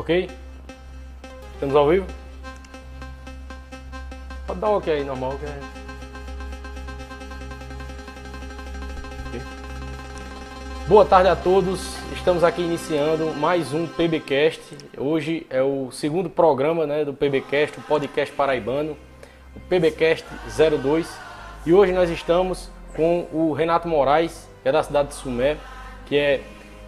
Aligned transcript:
Ok? 0.00 0.30
Estamos 1.52 1.76
ao 1.76 1.86
vivo? 1.86 2.06
Pode 4.46 4.58
dar 4.58 4.70
ok 4.70 4.94
aí, 4.94 5.04
normal. 5.04 5.38
Que 5.38 5.44
é... 5.44 5.60
Boa 10.88 11.04
tarde 11.04 11.28
a 11.28 11.36
todos. 11.36 11.98
Estamos 12.14 12.42
aqui 12.42 12.62
iniciando 12.62 13.34
mais 13.34 13.74
um 13.74 13.86
PBcast. 13.86 14.62
Hoje 14.96 15.46
é 15.50 15.62
o 15.62 15.90
segundo 15.92 16.30
programa 16.30 16.86
né, 16.86 17.04
do 17.04 17.12
PBcast, 17.12 17.78
o 17.78 17.82
podcast 17.82 18.34
paraibano, 18.34 18.96
o 19.54 19.60
PBcast 19.60 20.24
02. 20.82 21.14
E 21.66 21.74
hoje 21.74 21.92
nós 21.92 22.08
estamos 22.08 22.70
com 22.96 23.28
o 23.30 23.52
Renato 23.52 23.86
Moraes, 23.86 24.48
que 24.62 24.68
é 24.70 24.72
da 24.72 24.82
cidade 24.82 25.10
de 25.10 25.16
Sumé, 25.16 25.58
que 26.06 26.16
é 26.16 26.40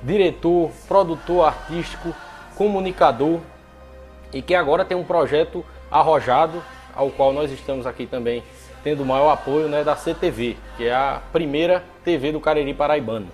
diretor, 0.02 0.70
produtor 0.88 1.44
artístico, 1.44 2.14
comunicador 2.62 3.40
e 4.32 4.40
que 4.40 4.54
agora 4.54 4.84
tem 4.84 4.96
um 4.96 5.02
projeto 5.02 5.64
arrojado, 5.90 6.62
ao 6.94 7.10
qual 7.10 7.32
nós 7.32 7.50
estamos 7.50 7.86
aqui 7.88 8.06
também 8.06 8.40
tendo 8.84 9.02
o 9.02 9.06
maior 9.06 9.32
apoio 9.32 9.68
né, 9.68 9.82
da 9.82 9.96
CTV, 9.96 10.56
que 10.76 10.86
é 10.86 10.94
a 10.94 11.20
primeira 11.32 11.82
TV 12.04 12.30
do 12.30 12.40
Cariri 12.40 12.72
Paraibano. 12.72 13.26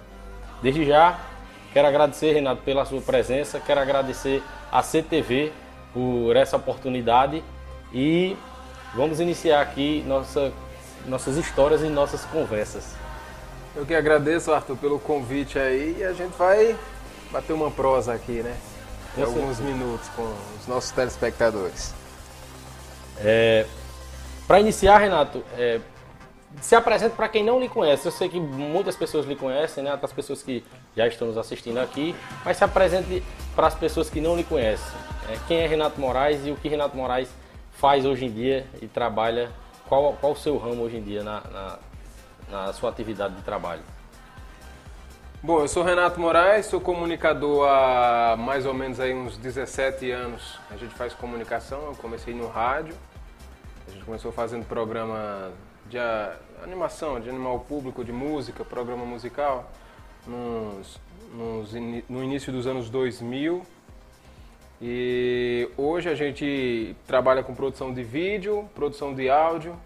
Desde 0.62 0.84
já, 0.84 1.18
quero 1.74 1.86
agradecer, 1.86 2.32
Renato, 2.32 2.62
pela 2.62 2.86
sua 2.86 3.02
presença, 3.02 3.60
quero 3.60 3.80
agradecer 3.80 4.42
a 4.72 4.82
CTV 4.82 5.52
por 5.92 6.34
essa 6.34 6.56
oportunidade 6.56 7.44
e 7.92 8.34
vamos 8.94 9.20
iniciar 9.20 9.60
aqui 9.60 10.02
nossa, 10.06 10.52
nossas 11.06 11.36
histórias 11.36 11.82
e 11.82 11.88
nossas 11.88 12.24
conversas. 12.24 12.94
Eu 13.76 13.84
que 13.84 13.94
agradeço, 13.94 14.52
Arthur, 14.52 14.76
pelo 14.78 14.98
convite 14.98 15.58
aí 15.58 15.96
e 15.98 16.04
a 16.04 16.14
gente 16.14 16.36
vai 16.36 16.74
bater 17.30 17.52
uma 17.52 17.70
prosa 17.70 18.14
aqui, 18.14 18.42
né? 18.42 18.56
De 19.14 19.23
alguns 19.23 19.59
minutos 19.59 20.09
com 20.14 20.34
os 20.61 20.67
nossos 20.67 20.91
telespectadores. 20.91 21.95
É, 23.19 23.67
para 24.47 24.61
iniciar, 24.61 24.98
Renato, 24.98 25.45
é, 25.56 25.81
se 26.61 26.75
apresente 26.75 27.14
para 27.14 27.29
quem 27.29 27.45
não 27.45 27.61
lhe 27.61 27.69
conhece. 27.69 28.06
Eu 28.06 28.12
sei 28.12 28.29
que 28.29 28.41
muitas 28.41 28.97
pessoas 28.97 29.27
lhe 29.27 29.36
conhecem, 29.36 29.84
né? 29.84 29.98
As 30.01 30.12
pessoas 30.12 30.42
que 30.42 30.64
já 30.97 31.06
estão 31.06 31.29
nos 31.29 31.36
assistindo 31.36 31.79
aqui, 31.79 32.14
mas 32.45 32.56
se 32.56 32.64
apresente 32.64 33.23
para 33.55 33.67
as 33.67 33.75
pessoas 33.75 34.09
que 34.09 34.20
não 34.20 34.36
lhe 34.36 34.45
conhecem. 34.45 34.98
É, 35.29 35.36
quem 35.47 35.59
é 35.59 35.67
Renato 35.67 36.01
Moraes 36.01 36.47
e 36.47 36.51
o 36.51 36.56
que 36.56 36.69
Renato 36.69 36.97
Moraes 36.97 37.29
faz 37.73 38.05
hoje 38.05 38.25
em 38.25 38.33
dia 38.33 38.67
e 38.81 38.86
trabalha? 38.86 39.51
Qual, 39.89 40.14
qual 40.20 40.33
o 40.33 40.36
seu 40.36 40.56
ramo 40.59 40.83
hoje 40.83 40.97
em 40.97 41.03
dia 41.03 41.23
na, 41.23 41.41
na, 41.41 41.79
na 42.51 42.73
sua 42.73 42.91
atividade 42.91 43.34
de 43.34 43.42
trabalho? 43.42 43.83
Bom, 45.41 45.61
eu 45.61 45.69
sou 45.69 45.84
Renato 45.84 46.19
Moraes, 46.19 46.67
sou 46.67 46.81
comunicador 46.81 47.69
há 47.69 48.36
mais 48.36 48.67
ou 48.67 48.75
menos 48.75 48.98
aí 48.98 49.14
uns 49.14 49.36
17 49.39 50.11
anos. 50.11 50.58
A 50.68 50.77
gente 50.77 50.92
faz 50.96 51.14
comunicação, 51.14 51.80
eu 51.86 51.95
comecei 51.95 52.35
no 52.35 52.48
rádio. 52.48 52.92
A 53.86 53.90
gente 53.92 54.05
começou 54.05 54.33
fazendo 54.33 54.67
programa 54.67 55.52
de 55.89 55.96
animação, 56.61 57.20
de 57.20 57.30
animal 57.30 57.61
público, 57.61 58.05
de 58.05 58.11
música, 58.11 58.64
programa 58.64 59.05
musical, 59.05 59.70
nos, 60.27 61.01
nos, 61.33 61.73
no 62.08 62.24
início 62.24 62.52
dos 62.52 62.67
anos 62.67 62.91
2000. 62.91 63.62
E 64.83 65.70
hoje 65.77 66.08
a 66.08 66.17
gente 66.17 66.96
trabalha 67.07 67.45
com 67.45 67.55
produção 67.55 67.95
de 67.95 68.02
vídeo, 68.02 68.68
produção 68.74 69.14
de 69.14 69.30
áudio 69.30 69.79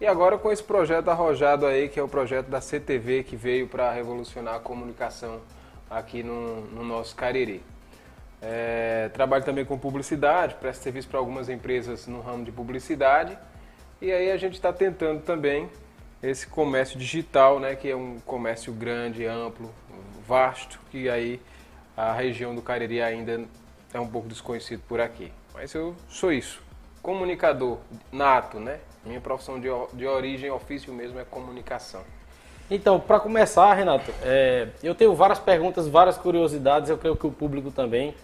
e 0.00 0.06
agora 0.06 0.36
com 0.36 0.50
esse 0.50 0.62
projeto 0.62 1.08
arrojado 1.08 1.66
aí, 1.66 1.88
que 1.88 1.98
é 1.98 2.02
o 2.02 2.08
projeto 2.08 2.48
da 2.48 2.60
CTV, 2.60 3.24
que 3.24 3.36
veio 3.36 3.68
para 3.68 3.92
revolucionar 3.92 4.56
a 4.56 4.60
comunicação 4.60 5.40
aqui 5.88 6.22
no, 6.22 6.62
no 6.62 6.84
nosso 6.84 7.14
Cariri. 7.14 7.62
É, 8.42 9.08
trabalho 9.14 9.44
também 9.44 9.64
com 9.64 9.78
publicidade, 9.78 10.54
presto 10.56 10.82
serviço 10.82 11.08
para 11.08 11.18
algumas 11.18 11.48
empresas 11.48 12.06
no 12.06 12.20
ramo 12.20 12.44
de 12.44 12.52
publicidade. 12.52 13.38
E 14.02 14.12
aí 14.12 14.30
a 14.30 14.36
gente 14.36 14.54
está 14.54 14.72
tentando 14.72 15.22
também 15.22 15.70
esse 16.22 16.46
comércio 16.46 16.98
digital, 16.98 17.60
né, 17.60 17.74
que 17.74 17.88
é 17.88 17.96
um 17.96 18.18
comércio 18.20 18.72
grande, 18.72 19.24
amplo, 19.24 19.70
vasto, 20.26 20.80
que 20.90 21.08
aí 21.08 21.40
a 21.96 22.12
região 22.12 22.54
do 22.54 22.60
Cariri 22.60 23.00
ainda 23.00 23.44
é 23.92 24.00
um 24.00 24.06
pouco 24.06 24.28
desconhecido 24.28 24.82
por 24.88 25.00
aqui. 25.00 25.32
Mas 25.54 25.72
eu 25.72 25.94
sou 26.08 26.32
isso, 26.32 26.62
comunicador 27.00 27.78
nato, 28.10 28.58
né? 28.58 28.80
Minha 29.04 29.20
profissão 29.20 29.60
de, 29.60 29.68
de 29.92 30.06
origem, 30.06 30.50
ofício 30.50 30.92
mesmo, 30.92 31.18
é 31.18 31.24
comunicação. 31.24 32.02
Então, 32.70 32.98
para 32.98 33.20
começar, 33.20 33.74
Renato, 33.74 34.10
é, 34.22 34.68
eu 34.82 34.94
tenho 34.94 35.14
várias 35.14 35.38
perguntas, 35.38 35.86
várias 35.86 36.16
curiosidades, 36.16 36.88
eu 36.88 36.96
creio 36.96 37.14
que 37.14 37.26
o 37.26 37.30
público 37.30 37.70
também. 37.70 38.14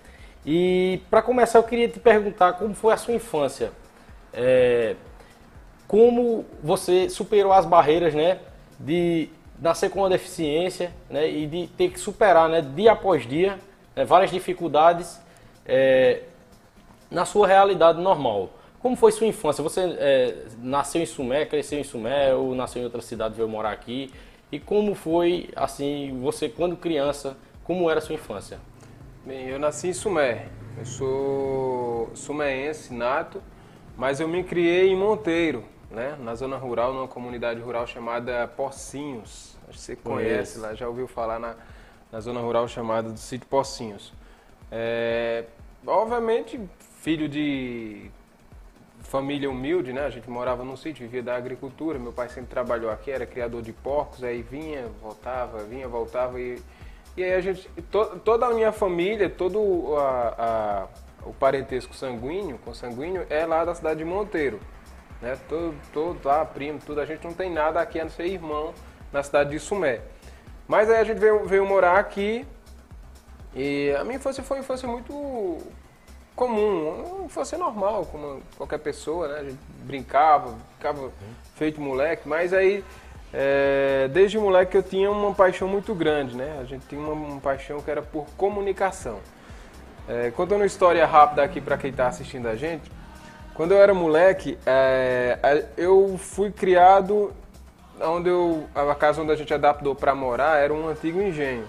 E 0.47 1.03
para 1.11 1.21
começar, 1.21 1.59
eu 1.59 1.63
queria 1.63 1.89
te 1.89 2.01
perguntar 2.01 2.55
como 2.55 2.75
foi 2.75 2.95
a 2.95 2.97
sua 2.97 3.13
infância. 3.13 3.73
É, 4.33 4.97
como 5.87 6.47
você 6.63 7.11
superou 7.11 7.53
as 7.53 7.67
barreiras, 7.67 8.15
né, 8.15 8.39
de 8.79 9.29
nascer 9.61 9.91
com 9.91 9.99
uma 9.99 10.09
deficiência, 10.09 10.93
né, 11.11 11.29
e 11.29 11.47
de 11.47 11.67
ter 11.67 11.91
que 11.91 12.01
superar, 12.01 12.49
né, 12.49 12.63
dia 12.63 12.93
após 12.93 13.27
dia, 13.27 13.59
né, 13.95 14.05
várias 14.05 14.31
dificuldades 14.31 15.21
é, 15.67 16.23
na 17.11 17.27
sua 17.27 17.47
realidade 17.47 18.01
normal. 18.01 18.49
Como 18.81 18.97
foi 18.97 19.13
sua 19.13 19.27
infância? 19.27 19.63
Você 19.63 19.81
é, 19.99 20.47
nasceu 20.59 21.03
em 21.03 21.07
Sumé, 21.07 21.45
cresceu 21.45 21.79
em 21.79 21.85
Sumé 21.85 22.35
ou 22.35 22.55
nasceu 22.55 22.81
em 22.81 22.85
outra 22.85 23.03
cidade 23.03 23.35
e 23.35 23.37
veio 23.37 23.49
morar 23.49 23.73
aqui? 23.73 24.11
E 24.51 24.59
como 24.59 24.95
foi, 24.95 25.51
assim, 25.55 26.19
você 26.23 26.49
quando 26.49 26.77
criança, 26.77 27.37
como 27.63 27.91
era 27.91 28.01
sua 28.01 28.15
infância? 28.15 28.59
Bem, 29.25 29.49
eu 29.49 29.59
nasci 29.59 29.89
em 29.89 29.93
Sumé. 29.93 30.49
Eu 30.79 30.87
sou 30.87 32.11
suméense 32.15 32.95
nato, 32.95 33.43
mas 33.99 34.19
eu 34.19 34.27
me 34.27 34.43
criei 34.43 34.89
em 34.89 34.97
Monteiro, 34.97 35.63
né? 35.91 36.17
na 36.19 36.35
zona 36.35 36.57
rural, 36.57 36.95
numa 36.95 37.07
comunidade 37.07 37.61
rural 37.61 37.87
chamada 37.87 38.49
Pocinhos. 38.49 39.59
Acho 39.69 39.79
que 39.79 39.85
você 39.85 39.97
conhece 39.97 40.59
lá, 40.59 40.75
já 40.75 40.89
ouviu 40.89 41.07
falar 41.07 41.39
na, 41.39 41.55
na 42.11 42.21
zona 42.21 42.41
rural 42.41 42.67
chamada 42.67 43.11
do 43.11 43.19
sítio 43.19 43.47
Pocinhos. 43.47 44.13
É, 44.73 45.45
obviamente, 45.87 46.59
filho 47.03 47.29
de 47.29 48.11
família 49.11 49.51
humilde, 49.51 49.93
né? 49.93 50.07
A 50.07 50.11
gente 50.11 50.31
morava 50.31 50.65
num 50.65 50.77
sítio, 50.77 51.05
vivia 51.05 51.23
da 51.23 51.37
agricultura. 51.37 51.99
Meu 51.99 52.13
pai 52.13 52.29
sempre 52.29 52.49
trabalhou 52.49 52.91
aqui, 52.91 53.11
era 53.11 53.27
criador 53.27 53.61
de 53.61 53.73
porcos, 53.73 54.23
aí 54.23 54.41
vinha, 54.41 54.87
voltava, 55.03 55.59
vinha, 55.65 55.87
voltava 55.89 56.41
e 56.41 56.59
e 57.17 57.25
aí 57.25 57.35
a 57.35 57.41
gente, 57.41 57.69
to, 57.91 58.21
toda 58.25 58.47
a 58.47 58.55
minha 58.55 58.73
família, 58.73 59.29
todo 59.29 59.97
a, 59.97 60.35
a, 61.25 61.29
o 61.29 61.35
parentesco 61.35 61.93
sanguíneo, 61.93 62.57
consanguíneo, 62.65 63.27
é 63.29 63.45
lá 63.45 63.65
da 63.65 63.75
cidade 63.75 63.99
de 63.99 64.05
Monteiro. 64.05 64.61
Né? 65.21 65.37
Todo, 65.49 65.75
todo 65.93 66.25
lá, 66.25 66.45
primo, 66.45 66.79
tudo, 66.79 67.01
a 67.01 67.05
gente 67.05 67.25
não 67.25 67.35
tem 67.35 67.51
nada 67.51 67.81
aqui 67.81 68.01
a 68.01 68.05
não 68.05 68.11
ser 68.11 68.27
irmão 68.27 68.73
na 69.13 69.23
cidade 69.23 69.51
de 69.51 69.59
Sumé. 69.59 70.01
Mas 70.69 70.89
aí 70.89 70.99
a 70.99 71.05
gente 71.05 71.19
veio, 71.19 71.45
veio 71.45 71.67
morar 71.67 71.99
aqui 71.99 72.47
e 73.55 73.93
a 73.99 74.05
minha 74.05 74.17
infância 74.17 74.43
foi 74.43 74.59
uma 74.59 74.63
infância 74.63 74.89
muito 74.89 75.59
comum, 76.41 77.27
infância 77.27 77.59
normal, 77.59 78.07
como 78.07 78.41
qualquer 78.57 78.79
pessoa, 78.79 79.29
né? 79.29 79.41
A 79.41 79.45
gente 79.45 79.59
brincava, 79.85 80.55
ficava 80.79 81.13
feito 81.55 81.79
moleque, 81.79 82.27
mas 82.27 82.55
aí 82.55 82.83
é, 83.31 84.09
desde 84.09 84.39
moleque 84.39 84.75
eu 84.75 84.83
tinha 84.83 85.11
uma 85.11 85.35
paixão 85.35 85.69
muito 85.69 85.95
grande, 85.95 86.35
né? 86.35 86.59
A 86.59 86.65
gente 86.65 86.87
tinha 86.87 86.99
uma, 86.99 87.13
uma 87.13 87.41
paixão 87.43 87.83
que 87.83 87.91
era 87.91 88.01
por 88.01 88.25
comunicação. 88.39 89.19
É, 90.09 90.31
contando 90.31 90.61
uma 90.61 90.67
história 90.67 91.05
rápida 91.05 91.45
aqui 91.45 91.61
para 91.61 91.77
quem 91.77 91.91
está 91.91 92.07
assistindo 92.07 92.49
a 92.49 92.57
gente, 92.57 92.91
quando 93.53 93.73
eu 93.73 93.79
era 93.83 93.93
moleque, 93.93 94.57
é, 94.65 95.67
eu 95.77 96.17
fui 96.17 96.51
criado 96.51 97.35
onde 98.01 98.31
eu, 98.31 98.67
a 98.75 98.95
casa 98.95 99.21
onde 99.21 99.31
a 99.31 99.37
gente 99.37 99.53
adaptou 99.53 99.95
para 99.95 100.15
morar 100.15 100.57
era 100.57 100.73
um 100.73 100.89
antigo 100.89 101.21
engenho, 101.21 101.67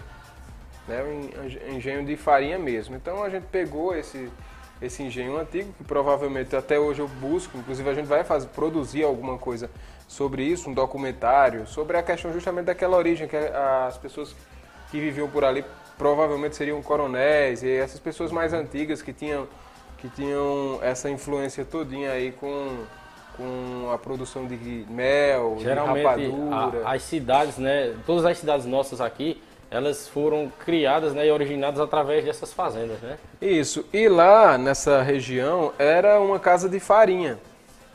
né? 0.87 1.03
Um 1.03 1.75
engenho 1.75 2.05
de 2.05 2.15
farinha 2.15 2.57
mesmo. 2.57 2.95
Então 2.95 3.21
a 3.21 3.29
gente 3.29 3.47
pegou 3.47 3.93
esse 3.93 4.31
esse 4.81 5.03
engenho 5.03 5.37
antigo 5.37 5.71
que 5.77 5.83
provavelmente 5.83 6.55
até 6.55 6.79
hoje 6.79 7.01
eu 7.01 7.07
busco, 7.07 7.57
inclusive 7.57 7.89
a 7.89 7.93
gente 7.93 8.07
vai 8.07 8.23
fazer 8.23 8.47
produzir 8.47 9.03
alguma 9.03 9.37
coisa 9.37 9.69
sobre 10.07 10.43
isso, 10.43 10.69
um 10.69 10.73
documentário, 10.73 11.65
sobre 11.67 11.97
a 11.97 12.03
questão 12.03 12.33
justamente 12.33 12.65
daquela 12.65 12.97
origem, 12.97 13.27
que 13.27 13.37
as 13.37 13.97
pessoas 13.97 14.35
que 14.89 14.99
viviam 14.99 15.29
por 15.29 15.43
ali 15.43 15.63
provavelmente 15.97 16.55
seriam 16.55 16.81
coronéis 16.81 17.63
e 17.63 17.69
essas 17.69 17.99
pessoas 17.99 18.31
mais 18.31 18.53
antigas 18.53 19.01
que 19.01 19.13
tinham, 19.13 19.47
que 19.99 20.09
tinham 20.09 20.79
essa 20.81 21.09
influência 21.09 21.63
todinha 21.63 22.11
aí 22.11 22.31
com, 22.31 22.83
com 23.37 23.91
a 23.93 23.97
produção 23.97 24.47
de 24.47 24.85
mel, 24.89 25.57
Geralmente, 25.59 26.19
de 26.19 26.31
rapadura. 26.31 26.81
A, 26.87 26.93
as 26.93 27.03
cidades, 27.03 27.57
né, 27.57 27.95
todas 28.05 28.25
as 28.25 28.37
cidades 28.37 28.65
nossas 28.65 28.99
aqui, 28.99 29.41
elas 29.71 30.05
foram 30.05 30.51
criadas 30.59 31.13
né, 31.13 31.25
e 31.25 31.31
originadas 31.31 31.79
através 31.79 32.25
dessas 32.25 32.51
fazendas, 32.51 32.99
né? 32.99 33.17
Isso. 33.41 33.85
E 33.93 34.09
lá 34.09 34.57
nessa 34.57 35.01
região 35.01 35.71
era 35.79 36.19
uma 36.19 36.37
casa 36.37 36.67
de 36.67 36.77
farinha. 36.77 37.39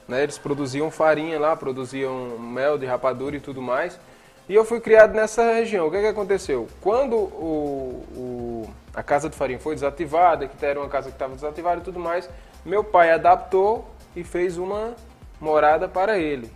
Né? 0.08 0.23
Eles 0.23 0.38
produziam 0.38 0.90
farinha 0.90 1.38
lá, 1.38 1.55
produziam 1.55 2.38
mel 2.38 2.78
de 2.78 2.87
rapadura 2.87 3.37
e 3.37 3.40
tudo 3.40 3.61
mais. 3.61 4.00
E 4.49 4.55
eu 4.55 4.64
fui 4.64 4.81
criado 4.81 5.12
nessa 5.12 5.52
região. 5.52 5.87
O 5.87 5.90
que, 5.90 6.00
que 6.00 6.06
aconteceu? 6.06 6.67
Quando 6.81 7.14
o, 7.14 8.05
o, 8.17 8.70
a 8.94 9.02
casa 9.02 9.29
de 9.29 9.37
farinha 9.37 9.58
foi 9.58 9.75
desativada, 9.75 10.49
que 10.49 10.64
era 10.64 10.81
uma 10.81 10.88
casa 10.88 11.08
que 11.11 11.14
estava 11.17 11.34
desativada 11.34 11.82
e 11.82 11.84
tudo 11.84 12.00
mais, 12.00 12.31
meu 12.64 12.82
pai 12.82 13.11
adaptou 13.11 13.87
e 14.14 14.25
fez 14.25 14.56
uma 14.56 14.94
morada 15.38 15.87
para 15.87 16.19
ele. 16.19 16.50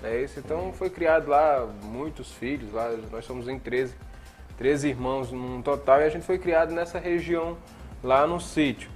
É 0.00 0.22
isso. 0.22 0.38
Então 0.38 0.72
foi 0.72 0.90
criado 0.90 1.28
lá 1.28 1.66
muitos 1.82 2.30
filhos, 2.30 2.72
lá 2.72 2.94
nós 3.10 3.24
somos 3.24 3.48
em 3.48 3.58
13, 3.58 3.94
13 4.60 4.88
irmãos 4.88 5.32
no 5.32 5.62
total, 5.62 6.02
e 6.02 6.04
a 6.04 6.10
gente 6.10 6.26
foi 6.26 6.36
criado 6.36 6.74
nessa 6.74 6.98
região 6.98 7.56
lá 8.04 8.26
no 8.26 8.38
sítio. 8.38 8.90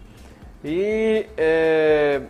E 0.63 1.27
é, 1.39 2.21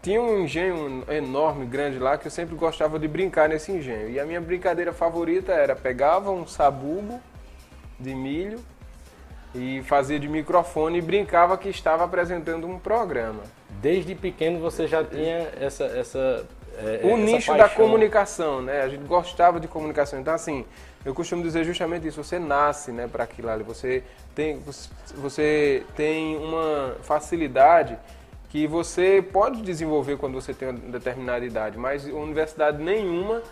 tinha 0.00 0.18
um 0.18 0.40
engenho 0.40 1.04
enorme, 1.10 1.66
grande 1.66 1.98
lá, 1.98 2.16
que 2.16 2.26
eu 2.26 2.30
sempre 2.30 2.56
gostava 2.56 2.98
de 2.98 3.06
brincar 3.06 3.50
nesse 3.50 3.70
engenho. 3.70 4.08
E 4.08 4.18
a 4.18 4.24
minha 4.24 4.40
brincadeira 4.40 4.94
favorita 4.94 5.52
era 5.52 5.76
pegava 5.76 6.30
um 6.30 6.46
sabugo 6.46 7.20
de 8.00 8.14
milho 8.14 8.60
e 9.54 9.82
fazia 9.82 10.18
de 10.18 10.26
microfone 10.26 10.96
e 11.00 11.02
brincava 11.02 11.58
que 11.58 11.68
estava 11.68 12.02
apresentando 12.02 12.66
um 12.66 12.78
programa. 12.78 13.42
Desde 13.82 14.14
pequeno 14.14 14.58
você 14.58 14.86
já 14.86 15.04
tinha 15.04 15.52
essa, 15.60 15.84
essa 15.84 16.46
é, 16.78 17.00
o 17.04 17.16
nicho 17.16 17.52
paixão. 17.52 17.56
da 17.56 17.68
comunicação, 17.68 18.62
né? 18.62 18.82
A 18.82 18.88
gente 18.88 19.04
gostava 19.04 19.60
de 19.60 19.68
comunicação. 19.68 20.18
Então, 20.18 20.34
assim, 20.34 20.64
eu 21.04 21.14
costumo 21.14 21.42
dizer 21.42 21.64
justamente 21.64 22.06
isso. 22.06 22.22
Você 22.22 22.38
nasce, 22.38 22.90
né, 22.92 23.08
para 23.10 23.24
aquilo 23.24 23.50
ali. 23.50 23.62
Você 23.62 24.02
tem, 24.34 24.60
você 25.14 25.82
tem 25.96 26.36
uma 26.36 26.96
facilidade 27.02 27.98
que 28.48 28.66
você 28.66 29.24
pode 29.32 29.62
desenvolver 29.62 30.16
quando 30.16 30.34
você 30.34 30.54
tem 30.54 30.68
uma 30.68 30.78
determinada 30.78 31.44
idade, 31.44 31.76
mas 31.76 32.04
universidade 32.04 32.80
nenhuma 32.80 33.42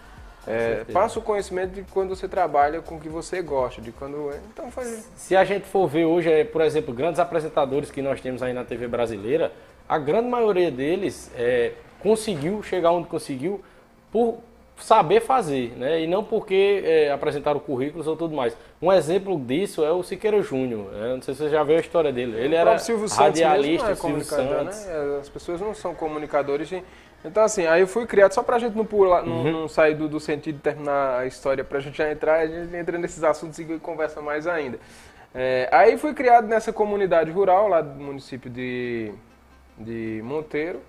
é, 0.47 0.85
passa 0.93 1.19
o 1.19 1.23
conhecimento 1.23 1.73
de 1.73 1.83
quando 1.83 2.11
você 2.11 2.27
trabalha 2.27 2.81
com 2.81 2.97
o 2.97 3.01
que 3.01 3.09
você 3.09 3.43
gosta, 3.43 3.81
de 3.81 3.93
quando. 3.93 4.31
Então 4.53 4.71
faz... 4.71 5.09
Se 5.17 5.37
a 5.37 5.45
gente 5.45 5.67
for 5.67 5.87
ver 5.87 6.05
hoje, 6.05 6.31
é, 6.31 6.45
por 6.45 6.63
exemplo, 6.63 6.93
grandes 6.95 7.21
apresentadores 7.21 7.91
que 7.91 8.03
nós 8.03 8.21
temos 8.21 8.43
aí 8.43 8.53
na 8.53 8.65
TV 8.65 8.89
brasileira, 8.89 9.53
a 9.89 9.99
grande 9.99 10.29
maioria 10.29 10.71
deles 10.71 11.31
é, 11.37 11.73
conseguiu 12.03 12.63
chegar 12.63 12.91
onde 12.91 13.09
conseguiu 13.09 13.63
por 14.11 14.39
saber 14.77 15.21
fazer, 15.21 15.73
né? 15.77 16.01
E 16.01 16.07
não 16.07 16.25
porque 16.25 16.83
é, 16.85 17.13
apresentaram 17.13 17.61
currículos 17.61 18.07
ou 18.07 18.17
tudo 18.17 18.35
mais. 18.35 18.57
Um 18.81 18.93
exemplo 18.93 19.39
disso 19.39 19.85
é 19.85 19.93
o 19.93 20.03
Siqueira 20.03 20.43
Júnior. 20.43 20.91
Né? 20.93 21.15
Não 21.15 21.23
sei 21.23 21.35
se 21.35 21.43
você 21.43 21.51
já 21.51 21.63
viu 21.63 21.77
a 21.77 21.81
história 21.81 22.13
dele. 22.13 22.37
Ele 22.37 22.55
era 22.55 22.77
radialista, 23.17 23.91
é 23.91 23.95
Silvio 23.95 24.25
Santos. 24.25 24.85
Né? 24.87 25.19
As 25.21 25.29
pessoas 25.29 25.61
não 25.61 25.75
são 25.75 25.95
comunicadores. 25.95 26.73
Então, 27.25 27.45
assim, 27.45 27.67
aí 27.67 27.81
eu 27.81 27.87
fui 27.87 28.05
criado 28.05 28.33
só 28.33 28.43
pra 28.43 28.59
gente 28.59 28.77
não, 28.77 28.85
pular, 28.85 29.25
não, 29.25 29.45
uhum. 29.45 29.53
não 29.53 29.69
sair 29.69 29.95
do, 29.95 30.09
do, 30.09 30.19
sentido 30.19 30.57
de 30.57 30.61
terminar 30.61 31.21
a 31.21 31.27
história, 31.27 31.63
pra 31.63 31.79
gente 31.79 31.97
já 31.97 32.11
entrar, 32.11 32.41
a 32.41 32.47
gente 32.49 32.75
entra 32.75 32.99
nesses 32.99 33.23
assuntos 33.23 33.61
e 33.61 33.65
conversa 33.79 34.21
mais 34.21 34.49
ainda. 34.49 34.81
É, 35.33 35.69
aí 35.71 35.97
fui 35.97 36.13
criado 36.15 36.49
nessa 36.49 36.73
comunidade 36.73 37.31
rural 37.31 37.69
lá 37.69 37.81
do 37.81 38.03
município 38.03 38.51
de, 38.51 39.13
de 39.79 40.21
Monteiro. 40.25 40.81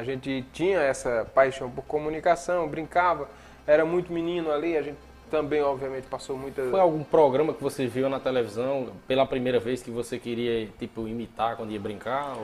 A 0.00 0.02
gente 0.02 0.42
tinha 0.50 0.78
essa 0.80 1.30
paixão 1.34 1.70
por 1.70 1.84
comunicação, 1.84 2.66
brincava, 2.66 3.28
era 3.66 3.84
muito 3.84 4.10
menino 4.10 4.50
ali, 4.50 4.74
a 4.74 4.80
gente 4.80 4.96
também, 5.30 5.60
obviamente, 5.60 6.06
passou 6.06 6.38
muita. 6.38 6.62
Foi 6.70 6.80
algum 6.80 7.04
programa 7.04 7.52
que 7.52 7.62
você 7.62 7.86
viu 7.86 8.08
na 8.08 8.18
televisão 8.18 8.94
pela 9.06 9.26
primeira 9.26 9.60
vez 9.60 9.82
que 9.82 9.90
você 9.90 10.18
queria, 10.18 10.66
tipo, 10.78 11.06
imitar 11.06 11.54
quando 11.54 11.70
ia 11.70 11.78
brincar? 11.78 12.34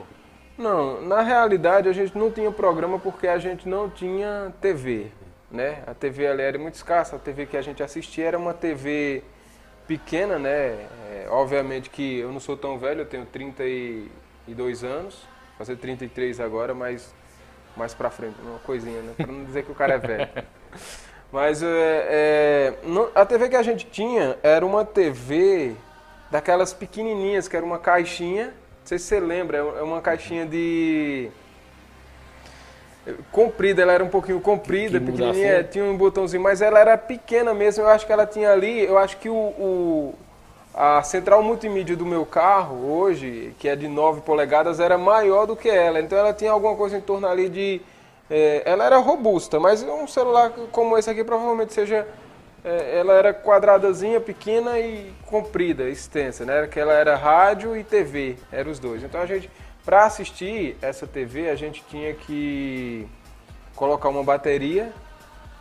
Não, 0.55 1.01
na 1.01 1.21
realidade 1.21 1.89
a 1.89 1.93
gente 1.93 2.15
não 2.15 2.29
tinha 2.29 2.51
programa 2.51 2.99
porque 2.99 3.27
a 3.27 3.39
gente 3.39 3.67
não 3.67 3.89
tinha 3.89 4.53
TV, 4.61 5.07
né? 5.49 5.81
A 5.87 5.95
TV 5.95 6.27
ali 6.27 6.43
era 6.43 6.59
muito 6.59 6.75
escassa, 6.75 7.15
a 7.15 7.19
TV 7.19 7.47
que 7.47 7.57
a 7.57 7.61
gente 7.63 7.81
assistia 7.81 8.25
era 8.25 8.37
uma 8.37 8.53
TV 8.53 9.23
pequena, 9.87 10.37
né? 10.37 10.87
É, 11.09 11.27
obviamente 11.31 11.89
que 11.89 12.19
eu 12.19 12.31
não 12.31 12.39
sou 12.39 12.55
tão 12.55 12.77
velho, 12.77 13.01
eu 13.01 13.05
tenho 13.05 13.25
32 13.25 14.83
anos, 14.83 15.23
fazer 15.57 15.75
33 15.77 16.39
agora, 16.39 16.75
mas 16.75 17.13
mais 17.77 17.93
pra 17.93 18.09
frente, 18.09 18.35
uma 18.41 18.59
coisinha, 18.59 19.01
né? 19.01 19.13
Pra 19.15 19.27
não 19.27 19.45
dizer 19.45 19.63
que 19.63 19.71
o 19.71 19.75
cara 19.75 19.93
é 19.93 19.97
velho. 19.97 20.29
Mas 21.31 21.61
é, 21.61 21.67
é, 22.09 22.73
a 23.13 23.25
TV 23.25 23.49
que 23.49 23.55
a 23.55 23.63
gente 23.63 23.85
tinha 23.85 24.37
era 24.41 24.65
uma 24.65 24.85
TV 24.85 25.75
daquelas 26.31 26.73
pequenininhas, 26.73 27.47
que 27.47 27.55
era 27.55 27.65
uma 27.65 27.77
caixinha, 27.77 28.45
não 28.45 28.85
sei 28.85 28.97
se 28.97 29.05
você 29.05 29.19
lembra, 29.19 29.57
é 29.57 29.83
uma 29.83 30.01
caixinha 30.01 30.45
de 30.45 31.29
comprida, 33.31 33.81
ela 33.81 33.93
era 33.93 34.03
um 34.03 34.09
pouquinho 34.09 34.39
comprida, 34.41 34.99
pequenininha, 34.99 35.59
assim. 35.59 35.69
tinha 35.69 35.85
um 35.85 35.95
botãozinho, 35.95 36.43
mas 36.43 36.61
ela 36.61 36.79
era 36.79 36.97
pequena 36.97 37.53
mesmo, 37.53 37.83
eu 37.83 37.87
acho 37.87 38.05
que 38.05 38.11
ela 38.11 38.25
tinha 38.25 38.51
ali, 38.51 38.83
eu 38.83 38.97
acho 38.97 39.17
que 39.17 39.29
o, 39.29 39.33
o 39.33 40.15
a 40.77 41.01
central 41.01 41.41
multimídia 41.41 41.95
do 41.95 42.05
meu 42.05 42.23
carro 42.23 42.99
hoje, 42.99 43.51
que 43.57 43.67
é 43.67 43.75
de 43.75 43.87
9 43.87 44.21
polegadas, 44.21 44.79
era 44.79 44.95
maior 44.95 45.47
do 45.47 45.55
que 45.55 45.67
ela. 45.67 45.99
Então 45.99 46.15
ela 46.15 46.31
tinha 46.31 46.51
alguma 46.51 46.75
coisa 46.75 46.95
em 46.95 47.01
torno 47.01 47.27
ali 47.27 47.49
de. 47.49 47.81
É, 48.29 48.61
ela 48.63 48.85
era 48.85 48.97
robusta, 48.97 49.59
mas 49.59 49.81
um 49.81 50.05
celular 50.05 50.51
como 50.71 50.95
esse 50.95 51.09
aqui 51.09 51.23
provavelmente 51.23 51.73
seja. 51.73 52.07
É, 52.63 52.99
ela 52.99 53.13
era 53.13 53.33
quadradazinha, 53.33 54.19
pequena 54.19 54.79
e 54.79 55.11
comprida, 55.25 55.89
extensa, 55.89 56.45
né? 56.45 56.67
Que 56.67 56.79
ela 56.79 56.93
era 56.93 57.15
rádio 57.15 57.75
e 57.75 57.83
TV, 57.83 58.35
eram 58.51 58.69
os 58.69 58.77
dois. 58.77 59.03
Então 59.03 59.19
a 59.19 59.25
gente, 59.25 59.49
para 59.83 60.05
assistir 60.05 60.77
essa 60.79 61.07
TV, 61.07 61.49
a 61.49 61.55
gente 61.55 61.83
tinha 61.89 62.13
que 62.13 63.07
colocar 63.75 64.09
uma 64.09 64.23
bateria, 64.23 64.93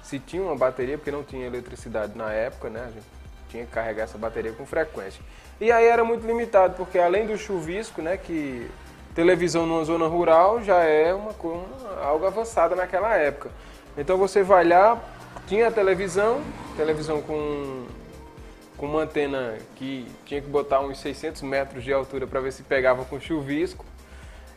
se 0.03 0.19
tinha 0.19 0.43
uma 0.43 0.57
bateria, 0.57 0.99
porque 0.99 1.11
não 1.11 1.23
tinha 1.23 1.47
eletricidade 1.47 2.17
na 2.19 2.31
época, 2.33 2.69
né? 2.69 2.83
A 2.83 2.91
gente 2.91 3.16
tinha 3.49 3.65
que 3.65 3.71
carregar 3.71 4.05
essa 4.05 4.19
bateria 4.19 4.53
com 4.53 4.67
frequência. 4.67 5.23
E 5.61 5.73
aí 5.73 5.87
era 5.87 6.05
muito 6.05 6.27
limitado, 6.27 6.75
porque 6.77 6.99
além 6.99 7.27
do 7.27 7.37
chuvisco, 7.37 8.03
né, 8.03 8.17
que 8.17 8.71
televisão 9.15 9.67
numa 9.67 9.85
zona 9.85 10.07
rural 10.07 10.63
já 10.63 10.83
é 10.83 11.15
uma, 11.15 11.33
uma 11.33 12.05
algo 12.05 12.27
avançada 12.27 12.77
naquela 12.77 13.15
época. 13.17 13.51
Então 13.97 14.19
você 14.19 14.43
vai 14.43 14.65
lá, 14.67 15.01
tinha 15.47 15.71
televisão, 15.71 16.43
televisão 16.77 17.23
com, 17.23 17.87
com 18.77 18.87
uma 18.87 19.03
antena 19.03 19.57
que 19.77 20.07
tinha 20.27 20.43
que 20.43 20.49
botar 20.49 20.81
uns 20.81 20.99
600 20.99 21.41
metros 21.43 21.83
de 21.83 21.93
altura 21.93 22.27
para 22.27 22.41
ver 22.41 22.53
se 22.53 22.63
pegava 22.63 23.05
com 23.05 23.19
chuvisco. 23.19 23.85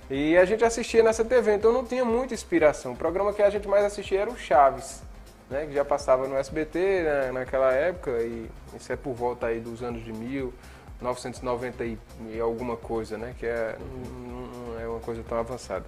E 0.10 0.36
a 0.36 0.44
gente 0.44 0.66
assistia 0.66 1.04
nessa 1.04 1.24
TV, 1.24 1.54
então 1.54 1.72
não 1.72 1.86
tinha 1.86 2.04
muita 2.04 2.34
inspiração. 2.34 2.94
O 2.94 2.96
programa 2.98 3.32
que 3.32 3.42
a 3.42 3.50
gente 3.50 3.68
mais 3.68 3.86
assistia 3.86 4.22
era 4.22 4.30
o 4.30 4.38
Chaves 4.38 5.04
né, 5.50 5.66
que 5.66 5.74
já 5.74 5.84
passava 5.84 6.28
no 6.28 6.36
SBT 6.36 6.80
né, 7.04 7.32
naquela 7.32 7.72
época, 7.72 8.12
e 8.22 8.50
isso 8.76 8.92
é 8.94 8.96
por 8.96 9.14
volta 9.14 9.48
aí 9.48 9.60
dos 9.60 9.82
anos 9.82 10.04
de 10.04 10.14
1990 10.14 11.84
e, 11.86 11.98
e 12.34 12.40
alguma 12.40 12.78
coisa, 12.78 13.18
né, 13.18 13.34
que 13.38 13.46
é, 13.46 13.76
não, 13.80 14.74
não 14.74 14.80
é 14.80 14.88
uma 14.88 15.00
coisa 15.00 15.24
tão 15.28 15.40
avançada. 15.40 15.86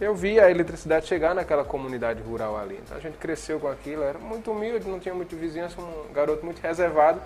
Eu 0.00 0.14
vi 0.14 0.40
a 0.40 0.50
eletricidade 0.50 1.06
chegar 1.06 1.34
naquela 1.34 1.64
comunidade 1.64 2.20
rural 2.20 2.58
ali. 2.58 2.80
Então 2.82 2.96
a 2.96 3.00
gente 3.00 3.16
cresceu 3.16 3.60
com 3.60 3.68
aquilo, 3.68 4.02
era 4.02 4.18
muito 4.18 4.50
humilde, 4.50 4.88
não 4.88 4.98
tinha 4.98 5.14
muito 5.14 5.36
vizinhança, 5.36 5.80
um 5.80 6.12
garoto 6.12 6.44
muito 6.44 6.60
reservado, 6.60 7.20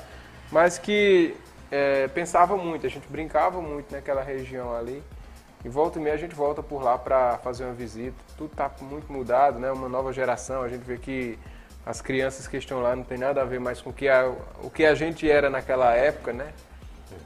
mas 0.52 0.76
que 0.76 1.34
é, 1.70 2.08
pensava 2.08 2.56
muito, 2.58 2.86
a 2.86 2.90
gente 2.90 3.08
brincava 3.08 3.60
muito 3.60 3.90
naquela 3.90 4.22
região 4.22 4.74
ali. 4.76 5.02
E 5.64 5.68
volta 5.68 5.98
e 5.98 6.02
meia 6.02 6.14
a 6.14 6.18
gente 6.18 6.34
volta 6.34 6.62
por 6.62 6.82
lá 6.82 6.96
para 6.96 7.38
fazer 7.38 7.64
uma 7.64 7.72
visita. 7.72 8.16
Tudo 8.36 8.52
está 8.52 8.70
muito 8.80 9.12
mudado, 9.12 9.58
né? 9.58 9.72
Uma 9.72 9.88
nova 9.88 10.12
geração. 10.12 10.62
A 10.62 10.68
gente 10.68 10.84
vê 10.84 10.98
que 10.98 11.38
as 11.88 12.02
crianças 12.02 12.46
que 12.46 12.58
estão 12.58 12.82
lá 12.82 12.94
não 12.94 13.02
tem 13.02 13.16
nada 13.16 13.40
a 13.40 13.46
ver 13.46 13.58
mais 13.58 13.80
com 13.80 13.88
o 13.88 13.92
que 13.94 14.06
a, 14.06 14.28
o 14.62 14.68
que 14.68 14.84
a 14.84 14.94
gente 14.94 15.28
era 15.28 15.48
naquela 15.48 15.94
época, 15.94 16.34
né? 16.34 16.52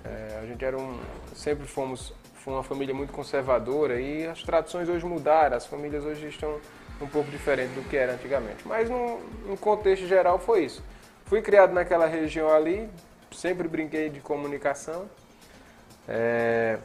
É, 0.04 0.38
a 0.40 0.46
gente 0.46 0.64
era 0.64 0.78
um, 0.78 1.00
sempre 1.34 1.66
fomos 1.66 2.14
foi 2.34 2.54
uma 2.54 2.62
família 2.62 2.94
muito 2.94 3.12
conservadora 3.12 4.00
e 4.00 4.24
as 4.24 4.40
tradições 4.42 4.88
hoje 4.88 5.04
mudaram, 5.04 5.56
as 5.56 5.66
famílias 5.66 6.04
hoje 6.04 6.28
estão 6.28 6.60
um 7.00 7.08
pouco 7.08 7.28
diferentes 7.28 7.74
do 7.74 7.82
que 7.88 7.96
era 7.96 8.12
antigamente. 8.12 8.66
Mas 8.66 8.88
no, 8.88 9.18
no 9.48 9.56
contexto 9.56 10.06
geral 10.06 10.38
foi 10.38 10.64
isso. 10.64 10.82
Fui 11.26 11.42
criado 11.42 11.72
naquela 11.72 12.06
região 12.06 12.48
ali, 12.48 12.88
sempre 13.32 13.66
brinquei 13.66 14.10
de 14.10 14.20
comunicação. 14.20 15.08
É, 16.08 16.78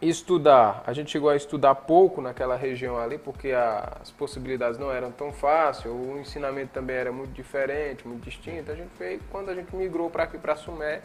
estudar, 0.00 0.82
a 0.86 0.92
gente 0.92 1.10
chegou 1.10 1.28
a 1.28 1.36
estudar 1.36 1.74
pouco 1.74 2.22
naquela 2.22 2.56
região 2.56 2.98
ali, 2.98 3.18
porque 3.18 3.52
as 3.52 4.10
possibilidades 4.12 4.78
não 4.78 4.90
eram 4.90 5.12
tão 5.12 5.30
fáceis, 5.30 5.92
o 5.94 6.18
ensinamento 6.18 6.72
também 6.72 6.96
era 6.96 7.12
muito 7.12 7.32
diferente, 7.32 8.08
muito 8.08 8.24
distinto. 8.24 8.72
A 8.72 8.74
gente 8.74 8.90
fez, 8.96 9.20
quando 9.30 9.50
a 9.50 9.54
gente 9.54 9.74
migrou 9.76 10.08
para 10.08 10.24
aqui, 10.24 10.38
para 10.38 10.56
Sumé, 10.56 11.02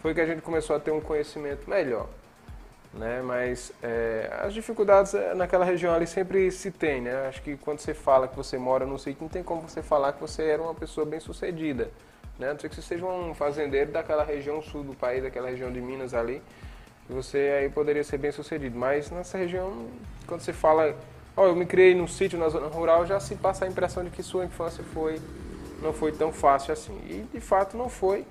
foi 0.00 0.14
que 0.14 0.20
a 0.20 0.26
gente 0.26 0.40
começou 0.40 0.74
a 0.74 0.80
ter 0.80 0.90
um 0.90 1.00
conhecimento 1.00 1.68
melhor. 1.68 2.08
Né? 2.94 3.22
Mas 3.22 3.72
é, 3.82 4.30
as 4.42 4.54
dificuldades 4.54 5.14
é, 5.14 5.34
naquela 5.34 5.64
região 5.64 5.94
ali 5.94 6.06
sempre 6.06 6.50
se 6.50 6.72
tem, 6.72 7.00
né? 7.00 7.28
Acho 7.28 7.40
que 7.42 7.56
quando 7.56 7.78
você 7.78 7.94
fala 7.94 8.26
que 8.26 8.34
você 8.34 8.58
mora 8.58 8.84
no 8.84 8.98
sítio, 8.98 9.22
não 9.22 9.28
tem 9.28 9.44
como 9.44 9.62
você 9.62 9.80
falar 9.80 10.14
que 10.14 10.20
você 10.20 10.42
era 10.44 10.60
uma 10.60 10.74
pessoa 10.74 11.06
bem 11.06 11.20
sucedida. 11.20 11.90
Né? 12.36 12.48
A 12.48 12.52
não 12.54 12.58
ser 12.58 12.68
que 12.68 12.74
você 12.74 12.82
seja 12.82 13.04
um 13.06 13.32
fazendeiro 13.34 13.92
daquela 13.92 14.24
região 14.24 14.60
sul 14.60 14.82
do 14.82 14.94
país, 14.94 15.22
daquela 15.22 15.48
região 15.50 15.70
de 15.70 15.80
Minas 15.80 16.14
ali, 16.14 16.42
você 17.10 17.38
aí 17.60 17.68
poderia 17.68 18.04
ser 18.04 18.18
bem 18.18 18.32
sucedido. 18.32 18.78
Mas 18.78 19.10
nessa 19.10 19.36
região, 19.36 19.86
quando 20.26 20.40
você 20.40 20.52
fala, 20.52 20.94
ó, 21.36 21.42
oh, 21.42 21.46
eu 21.48 21.56
me 21.56 21.66
criei 21.66 21.94
num 21.94 22.06
sítio 22.06 22.38
na 22.38 22.48
zona 22.48 22.68
rural, 22.68 23.04
já 23.06 23.20
se 23.20 23.34
passa 23.34 23.64
a 23.64 23.68
impressão 23.68 24.04
de 24.04 24.10
que 24.10 24.22
sua 24.22 24.44
infância 24.44 24.82
foi 24.94 25.20
não 25.82 25.92
foi 25.92 26.12
tão 26.12 26.32
fácil 26.32 26.72
assim. 26.72 26.98
E 27.06 27.26
de 27.32 27.40
fato 27.40 27.76
não 27.76 27.88
foi, 27.88 28.24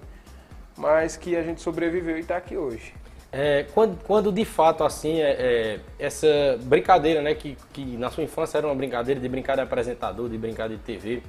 mas 0.78 1.18
que 1.18 1.36
a 1.36 1.44
gente 1.44 1.62
sobreviveu 1.62 2.18
e 2.18 2.22
está 2.22 2.38
aqui 2.38 2.56
hoje. 2.56 2.94
É, 3.32 3.66
quando, 3.76 4.04
quando, 4.04 4.32
de 4.32 4.44
fato 4.44 4.84
assim 4.84 5.20
é, 5.20 5.32
é, 5.32 5.80
essa 6.00 6.28
brincadeira, 6.64 7.22
né, 7.22 7.36
que, 7.36 7.56
que 7.72 7.86
na 7.98 8.10
sua 8.10 8.24
infância 8.24 8.58
era 8.58 8.66
uma 8.66 8.76
brincadeira 8.76 9.20
de 9.20 9.30
brincar 9.30 9.56
de 9.56 9.62
apresentador, 9.62 10.28
de 10.28 10.38
brincar 10.38 10.68
de 10.68 10.78
TV, 10.78 11.22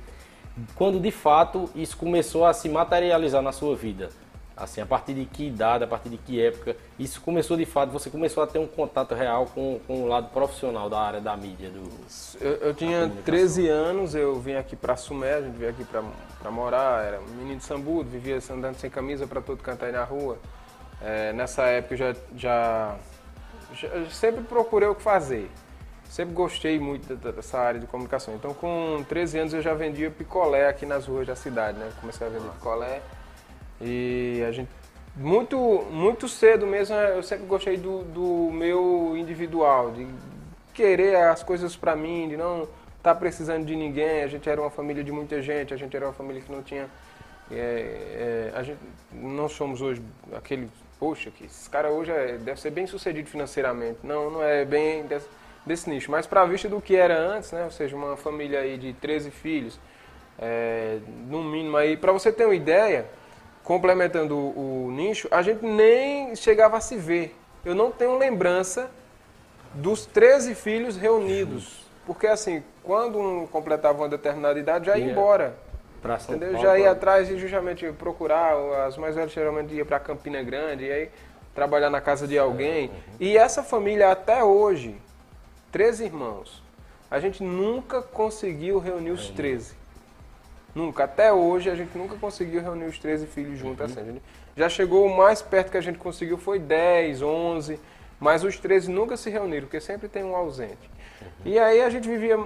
quando 0.74 0.98
de 0.98 1.10
fato 1.10 1.68
isso 1.74 1.96
começou 1.98 2.46
a 2.46 2.54
se 2.54 2.70
materializar 2.70 3.42
na 3.42 3.52
sua 3.52 3.76
vida, 3.76 4.08
assim 4.60 4.80
a 4.80 4.86
partir 4.86 5.14
de 5.14 5.24
que 5.24 5.46
idade, 5.46 5.84
a 5.84 5.86
partir 5.86 6.10
de 6.10 6.18
que 6.18 6.40
época 6.40 6.76
isso 6.98 7.20
começou 7.20 7.56
de 7.56 7.64
fato, 7.64 7.90
você 7.90 8.10
começou 8.10 8.42
a 8.42 8.46
ter 8.46 8.58
um 8.58 8.66
contato 8.66 9.14
real 9.14 9.46
com, 9.46 9.80
com 9.86 10.02
o 10.02 10.06
lado 10.06 10.28
profissional 10.28 10.90
da 10.90 11.00
área 11.00 11.20
da 11.20 11.36
mídia? 11.36 11.70
Do, 11.70 11.88
eu, 12.40 12.52
eu 12.56 12.74
tinha 12.74 13.10
13 13.24 13.68
anos, 13.68 14.14
eu 14.14 14.38
vim 14.38 14.54
aqui 14.54 14.76
para 14.76 14.96
Sumé, 14.96 15.34
a 15.34 15.40
gente 15.40 15.56
veio 15.56 15.70
aqui 15.70 15.84
para 15.84 16.50
morar, 16.50 17.04
era 17.04 17.20
um 17.20 17.34
menino 17.36 17.56
de 17.56 17.64
Sambudo, 17.64 18.10
vivia 18.10 18.38
andando 18.50 18.76
sem 18.76 18.90
camisa 18.90 19.26
para 19.26 19.40
todo 19.40 19.62
cantar 19.62 19.86
aí 19.86 19.92
na 19.92 20.04
rua. 20.04 20.38
É, 21.02 21.32
nessa 21.32 21.62
época 21.64 21.94
eu 21.94 21.98
já, 21.98 22.14
já, 22.36 22.96
já, 23.74 24.10
sempre 24.10 24.44
procurei 24.44 24.88
o 24.88 24.94
que 24.94 25.02
fazer. 25.02 25.50
Sempre 26.10 26.34
gostei 26.34 26.78
muito 26.78 27.14
dessa 27.14 27.58
área 27.58 27.78
de 27.78 27.86
comunicação. 27.86 28.34
Então, 28.34 28.52
com 28.52 29.04
13 29.08 29.38
anos, 29.38 29.54
eu 29.54 29.62
já 29.62 29.72
vendia 29.74 30.10
picolé 30.10 30.68
aqui 30.68 30.84
nas 30.84 31.06
ruas 31.06 31.24
da 31.24 31.36
cidade, 31.36 31.78
né? 31.78 31.88
Comecei 32.00 32.26
a 32.26 32.30
vender 32.30 32.50
picolé. 32.50 33.00
E 33.80 34.44
a 34.46 34.52
gente, 34.52 34.68
muito, 35.16 35.56
muito 35.90 36.28
cedo 36.28 36.66
mesmo, 36.66 36.94
eu 36.96 37.22
sempre 37.22 37.46
gostei 37.46 37.76
do, 37.76 38.02
do 38.04 38.50
meu 38.52 39.14
individual, 39.16 39.90
de 39.90 40.06
querer 40.74 41.16
as 41.16 41.42
coisas 41.42 41.76
para 41.76 41.96
mim, 41.96 42.28
de 42.28 42.36
não 42.36 42.62
estar 42.62 43.14
tá 43.14 43.14
precisando 43.14 43.64
de 43.64 43.74
ninguém. 43.74 44.22
A 44.22 44.28
gente 44.28 44.48
era 44.48 44.60
uma 44.60 44.70
família 44.70 45.02
de 45.02 45.12
muita 45.12 45.40
gente, 45.42 45.74
a 45.74 45.76
gente 45.76 45.96
era 45.96 46.06
uma 46.06 46.12
família 46.12 46.42
que 46.42 46.52
não 46.52 46.62
tinha. 46.62 46.88
É, 47.50 48.50
é, 48.52 48.52
a 48.54 48.62
gente, 48.62 48.78
não 49.12 49.48
somos 49.48 49.82
hoje 49.82 50.00
aquele 50.32 50.70
poxa, 51.00 51.30
que 51.30 51.46
esse 51.46 51.68
cara 51.68 51.90
hoje 51.90 52.12
é, 52.12 52.36
deve 52.36 52.60
ser 52.60 52.70
bem 52.70 52.86
sucedido 52.86 53.28
financeiramente. 53.28 53.98
Não, 54.04 54.30
não 54.30 54.44
é 54.44 54.66
bem 54.66 55.02
desse, 55.04 55.26
desse 55.64 55.88
nicho. 55.88 56.10
Mas 56.10 56.26
para 56.26 56.44
vista 56.44 56.68
do 56.68 56.80
que 56.80 56.94
era 56.94 57.18
antes, 57.18 57.50
né? 57.52 57.64
Ou 57.64 57.70
seja, 57.70 57.96
uma 57.96 58.16
família 58.18 58.60
aí 58.60 58.76
de 58.76 58.92
13 58.92 59.30
filhos, 59.30 59.80
é, 60.38 60.98
no 61.26 61.42
mínimo 61.42 61.78
aí, 61.78 61.96
para 61.96 62.12
você 62.12 62.30
ter 62.30 62.44
uma 62.44 62.54
ideia, 62.54 63.06
complementando 63.70 64.36
o, 64.36 64.86
o 64.86 64.90
nicho, 64.90 65.28
a 65.30 65.42
gente 65.42 65.64
nem 65.64 66.34
chegava 66.34 66.76
a 66.76 66.80
se 66.80 66.96
ver. 66.96 67.36
Eu 67.64 67.72
não 67.72 67.92
tenho 67.92 68.18
lembrança 68.18 68.90
dos 69.72 70.04
13 70.06 70.56
filhos 70.56 70.96
reunidos. 70.96 71.86
Porque 72.04 72.26
assim, 72.26 72.64
quando 72.82 73.20
um 73.20 73.46
completava 73.46 74.02
uma 74.02 74.08
determinada 74.08 74.58
idade, 74.58 74.86
já 74.86 74.98
ia 74.98 75.12
embora. 75.12 75.54
Pra 76.02 76.18
São 76.18 76.34
Entendeu? 76.34 76.54
Paulo, 76.54 76.66
Já 76.66 76.80
ia 76.80 76.90
atrás 76.90 77.30
e 77.30 77.38
justamente 77.38 77.86
procurar, 77.92 78.56
as 78.88 78.96
mais 78.96 79.14
velhas 79.14 79.30
geralmente 79.30 79.72
ia 79.72 79.84
para 79.84 80.00
Campina 80.00 80.42
Grande, 80.42 80.86
e 80.86 80.90
aí 80.90 81.10
trabalhar 81.54 81.90
na 81.90 82.00
casa 82.00 82.26
de 82.26 82.36
alguém. 82.36 82.88
Uhum. 82.88 82.94
E 83.20 83.36
essa 83.38 83.62
família 83.62 84.10
até 84.10 84.42
hoje, 84.42 84.96
13 85.70 86.06
irmãos, 86.06 86.60
a 87.08 87.20
gente 87.20 87.40
nunca 87.40 88.02
conseguiu 88.02 88.80
reunir 88.80 89.12
os 89.12 89.28
13. 89.30 89.78
Nunca. 90.74 91.04
Até 91.04 91.32
hoje 91.32 91.70
a 91.70 91.74
gente 91.74 91.96
nunca 91.96 92.16
conseguiu 92.16 92.62
reunir 92.62 92.84
os 92.84 92.98
13 92.98 93.26
filhos 93.26 93.58
juntos 93.58 93.94
uhum. 93.94 94.02
assim. 94.02 94.20
já 94.56 94.68
chegou 94.68 95.06
o 95.06 95.16
mais 95.16 95.42
perto 95.42 95.70
que 95.70 95.76
a 95.76 95.80
gente 95.80 95.98
conseguiu 95.98 96.38
foi 96.38 96.58
10, 96.58 97.22
11, 97.22 97.80
mas 98.18 98.44
os 98.44 98.58
13 98.58 98.90
nunca 98.90 99.16
se 99.16 99.30
reuniram, 99.30 99.66
porque 99.66 99.80
sempre 99.80 100.08
tem 100.08 100.22
um 100.22 100.36
ausente. 100.36 100.90
E 101.44 101.58
aí 101.58 101.82
a 101.82 101.90
gente 101.90 102.08
vivia, 102.08 102.38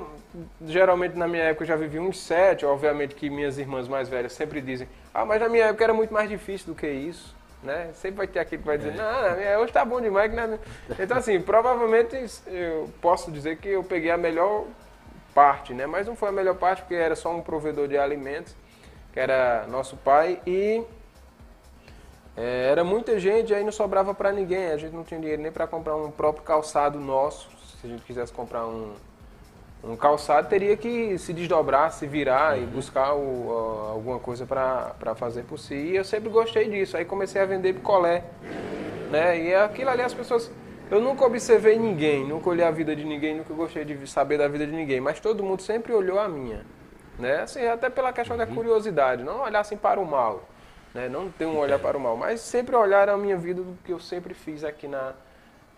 geralmente 0.67 1.17
na 1.17 1.29
minha 1.29 1.45
época 1.45 1.65
eu 1.65 1.69
já 1.69 1.77
vivia 1.77 2.01
uns 2.01 2.19
sete, 2.21 2.65
obviamente 2.65 3.15
que 3.15 3.29
minhas 3.29 3.59
irmãs 3.59 3.89
mais 3.89 4.09
velhas 4.09 4.33
sempre 4.33 4.61
dizem, 4.61 4.89
ah, 5.13 5.25
mas 5.25 5.41
na 5.41 5.49
minha 5.49 5.67
época 5.67 5.85
era 5.85 5.95
muito 5.95 6.13
mais 6.13 6.29
difícil 6.29 6.69
do 6.69 6.75
que 6.75 6.89
isso. 6.89 7.35
Né? 7.63 7.91
Sempre 7.95 8.19
vai 8.19 8.27
ter 8.27 8.41
aquele 8.41 8.61
que 8.61 8.67
vai 8.67 8.77
dizer, 8.77 8.93
é. 8.93 9.55
não, 9.55 9.63
hoje 9.63 9.73
tá 9.73 9.85
bom 9.85 10.01
demais. 10.01 10.31
Né? 10.33 10.59
Então, 10.99 11.17
assim, 11.17 11.41
provavelmente 11.41 12.15
eu 12.47 12.91
posso 13.01 13.33
dizer 13.33 13.57
que 13.57 13.71
eu 13.71 13.83
peguei 13.83 14.11
a 14.11 14.19
melhor 14.19 14.67
parte, 15.35 15.75
né? 15.75 15.87
Mas 15.87 16.07
não 16.07 16.15
foi 16.15 16.29
a 16.29 16.33
melhor 16.33 16.55
parte 16.55 16.83
porque 16.83 16.95
era 16.95 17.17
só 17.17 17.35
um 17.35 17.43
provedor 17.43 17.89
de 17.89 17.99
alimentos, 17.99 18.55
que 19.13 19.19
era 19.19 19.67
nosso 19.69 19.97
pai, 19.97 20.41
e 20.47 20.83
é, 22.37 22.69
era 22.71 22.85
muita 22.85 23.19
gente, 23.19 23.53
aí 23.53 23.65
não 23.65 23.73
sobrava 23.73 24.15
para 24.15 24.33
ninguém. 24.33 24.69
A 24.69 24.77
gente 24.77 24.95
não 24.95 25.05
tinha 25.05 25.21
dinheiro 25.21 25.43
nem 25.43 25.53
para 25.53 25.67
comprar 25.67 25.97
um 25.97 26.11
próprio 26.11 26.45
calçado 26.45 26.99
nosso 27.01 27.55
se 27.85 27.89
a 27.89 27.91
gente 27.91 28.03
quisesse 28.05 28.33
comprar 28.33 28.67
um, 28.67 28.95
um 29.83 29.95
calçado, 29.95 30.49
teria 30.49 30.75
que 30.75 31.19
se 31.19 31.35
desdobrar, 31.35 31.93
se 31.93 32.07
virar 32.07 32.57
uhum. 32.57 32.63
e 32.63 32.67
buscar 32.67 33.15
o, 33.15 33.89
alguma 33.91 34.19
coisa 34.19 34.47
para 34.47 35.15
fazer 35.15 35.43
por 35.43 35.59
si. 35.59 35.75
E 35.75 35.97
eu 35.97 36.05
sempre 36.05 36.31
gostei 36.31 36.71
disso. 36.71 36.97
Aí 36.97 37.05
comecei 37.05 37.43
a 37.43 37.45
vender 37.45 37.75
picolé. 37.75 38.25
Né? 39.11 39.39
E 39.39 39.55
aquilo 39.55 39.91
ali 39.91 40.01
as 40.01 40.15
pessoas. 40.15 40.51
Eu 40.91 41.01
nunca 41.01 41.25
observei 41.25 41.79
ninguém, 41.79 42.27
nunca 42.27 42.51
olhei 42.51 42.65
a 42.65 42.71
vida 42.71 42.95
de 42.95 43.05
ninguém, 43.05 43.35
nunca 43.35 43.55
gostei 43.55 43.85
de 43.85 44.07
saber 44.07 44.39
da 44.39 44.47
vida 44.47 44.67
de 44.67 44.73
ninguém, 44.73 45.01
mas 45.01 45.19
todo 45.19 45.43
mundo 45.43 45.63
sempre 45.63 45.93
olhou 45.93 46.19
a 46.19 46.29
minha. 46.29 46.65
Né? 47.19 47.41
Assim, 47.41 47.67
até 47.67 47.89
pela 47.89 48.13
questão 48.13 48.37
uhum. 48.37 48.45
da 48.45 48.47
curiosidade, 48.47 49.23
não 49.23 49.43
olhar 49.43 49.61
assim 49.61 49.77
para 49.77 49.99
o 49.99 50.05
mal. 50.05 50.43
Né? 50.93 51.09
Não 51.09 51.31
ter 51.31 51.47
um 51.47 51.59
olhar 51.59 51.79
para 51.79 51.97
o 51.97 52.01
mal, 52.01 52.17
mas 52.17 52.41
sempre 52.41 52.77
olhar 52.77 53.09
a 53.09 53.17
minha 53.17 53.37
vida 53.37 53.63
do 53.63 53.77
que 53.83 53.93
eu 53.93 53.99
sempre 53.99 54.35
fiz 54.35 54.63
aqui 54.63 54.87
na, 54.87 55.15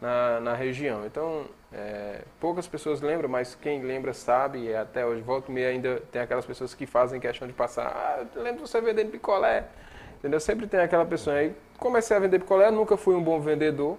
na, 0.00 0.40
na 0.40 0.54
região. 0.54 1.06
Então, 1.06 1.46
é, 1.72 2.22
poucas 2.40 2.66
pessoas 2.66 3.00
lembram, 3.00 3.28
mas 3.28 3.54
quem 3.54 3.82
lembra 3.82 4.12
sabe, 4.12 4.74
até 4.74 5.06
hoje, 5.06 5.22
volta 5.22 5.50
e 5.50 5.54
meia, 5.54 5.68
ainda 5.68 6.02
tem 6.10 6.20
aquelas 6.20 6.44
pessoas 6.44 6.74
que 6.74 6.84
fazem 6.84 7.20
questão 7.20 7.46
de 7.46 7.54
passar, 7.54 7.86
ah, 7.86 8.24
eu 8.34 8.42
lembro 8.42 8.66
você 8.66 8.80
vendendo 8.80 9.10
picolé, 9.10 9.64
entendeu? 10.18 10.40
Sempre 10.40 10.66
tem 10.66 10.80
aquela 10.80 11.06
pessoa 11.06 11.36
aí. 11.36 11.54
Comecei 11.78 12.16
a 12.16 12.20
vender 12.20 12.38
picolé, 12.40 12.70
nunca 12.70 12.96
fui 12.96 13.14
um 13.14 13.22
bom 13.22 13.40
vendedor, 13.40 13.98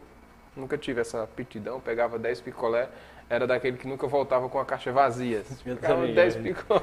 nunca 0.57 0.77
tive 0.77 1.01
essa 1.01 1.23
aptidão, 1.23 1.79
pegava 1.79 2.17
10 2.17 2.41
picolé, 2.41 2.89
era 3.29 3.45
daquele 3.45 3.77
que 3.77 3.87
nunca 3.87 4.07
voltava 4.07 4.49
com 4.49 4.59
a 4.59 4.65
caixa 4.65 4.91
vazia. 4.91 5.43
Pegava 5.63 6.07
10 6.07 6.35
é. 6.35 6.41
picolé, 6.41 6.81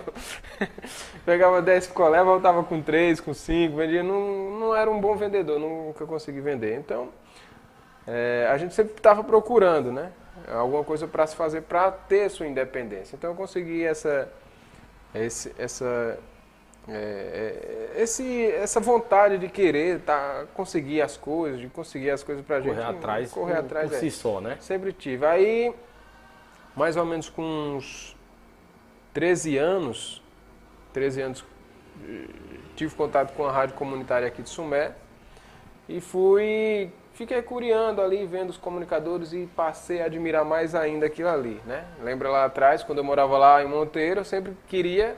pegava 1.24 1.62
10 1.62 1.86
picolé, 1.88 2.22
voltava 2.22 2.62
com 2.62 2.82
3, 2.82 3.20
com 3.20 3.32
5, 3.32 3.76
vendia, 3.76 4.02
não, 4.02 4.58
não 4.58 4.76
era 4.76 4.90
um 4.90 5.00
bom 5.00 5.16
vendedor, 5.16 5.58
nunca 5.58 6.06
consegui 6.06 6.40
vender. 6.40 6.76
Então, 6.76 7.08
é, 8.06 8.48
a 8.50 8.58
gente 8.58 8.74
sempre 8.74 8.94
estava 8.94 9.24
procurando, 9.24 9.90
né? 9.90 10.12
Alguma 10.48 10.84
coisa 10.84 11.06
para 11.06 11.26
se 11.26 11.34
fazer 11.34 11.62
para 11.62 11.90
ter 11.90 12.28
sua 12.28 12.46
independência. 12.46 13.16
Então 13.16 13.30
eu 13.30 13.36
consegui 13.36 13.84
essa, 13.84 14.28
esse, 15.14 15.54
essa, 15.58 16.18
é, 16.88 17.92
é, 17.96 18.02
esse, 18.02 18.46
essa 18.46 18.78
vontade 18.78 19.38
de 19.38 19.48
querer 19.48 20.00
tá, 20.00 20.44
conseguir 20.54 21.00
as 21.00 21.16
coisas, 21.16 21.60
de 21.60 21.68
conseguir 21.68 22.10
as 22.10 22.22
coisas 22.22 22.44
para 22.44 22.56
a 22.56 22.60
gente. 22.60 22.74
Correr 22.74 22.84
atrás, 22.84 23.32
correr 23.32 23.54
por, 23.54 23.64
atrás 23.64 23.88
por 23.88 23.96
é. 23.96 24.00
si 24.00 24.10
só, 24.10 24.40
né? 24.40 24.58
Sempre 24.60 24.92
tive. 24.92 25.24
Aí, 25.24 25.74
mais 26.76 26.96
ou 26.96 27.04
menos 27.06 27.28
com 27.30 27.42
uns 27.42 28.14
13 29.14 29.56
anos, 29.56 30.22
13 30.92 31.22
anos, 31.22 31.44
eh, 32.06 32.26
tive 32.76 32.94
contato 32.94 33.34
com 33.34 33.46
a 33.46 33.52
rádio 33.52 33.76
comunitária 33.76 34.28
aqui 34.28 34.42
de 34.42 34.50
Sumé 34.50 34.92
e 35.88 36.00
fui 36.00 36.90
fiquei 37.14 37.40
curiando 37.40 38.02
ali, 38.02 38.26
vendo 38.26 38.50
os 38.50 38.58
comunicadores 38.58 39.32
e 39.32 39.48
passei 39.54 40.02
a 40.02 40.06
admirar 40.06 40.44
mais 40.44 40.74
ainda 40.74 41.06
aquilo 41.06 41.28
ali, 41.28 41.60
né? 41.64 41.84
Lembra 42.02 42.28
lá 42.28 42.44
atrás, 42.44 42.82
quando 42.82 42.98
eu 42.98 43.04
morava 43.04 43.38
lá 43.38 43.62
em 43.62 43.68
Monteiro, 43.68 44.20
eu 44.20 44.24
sempre 44.24 44.52
queria... 44.66 45.16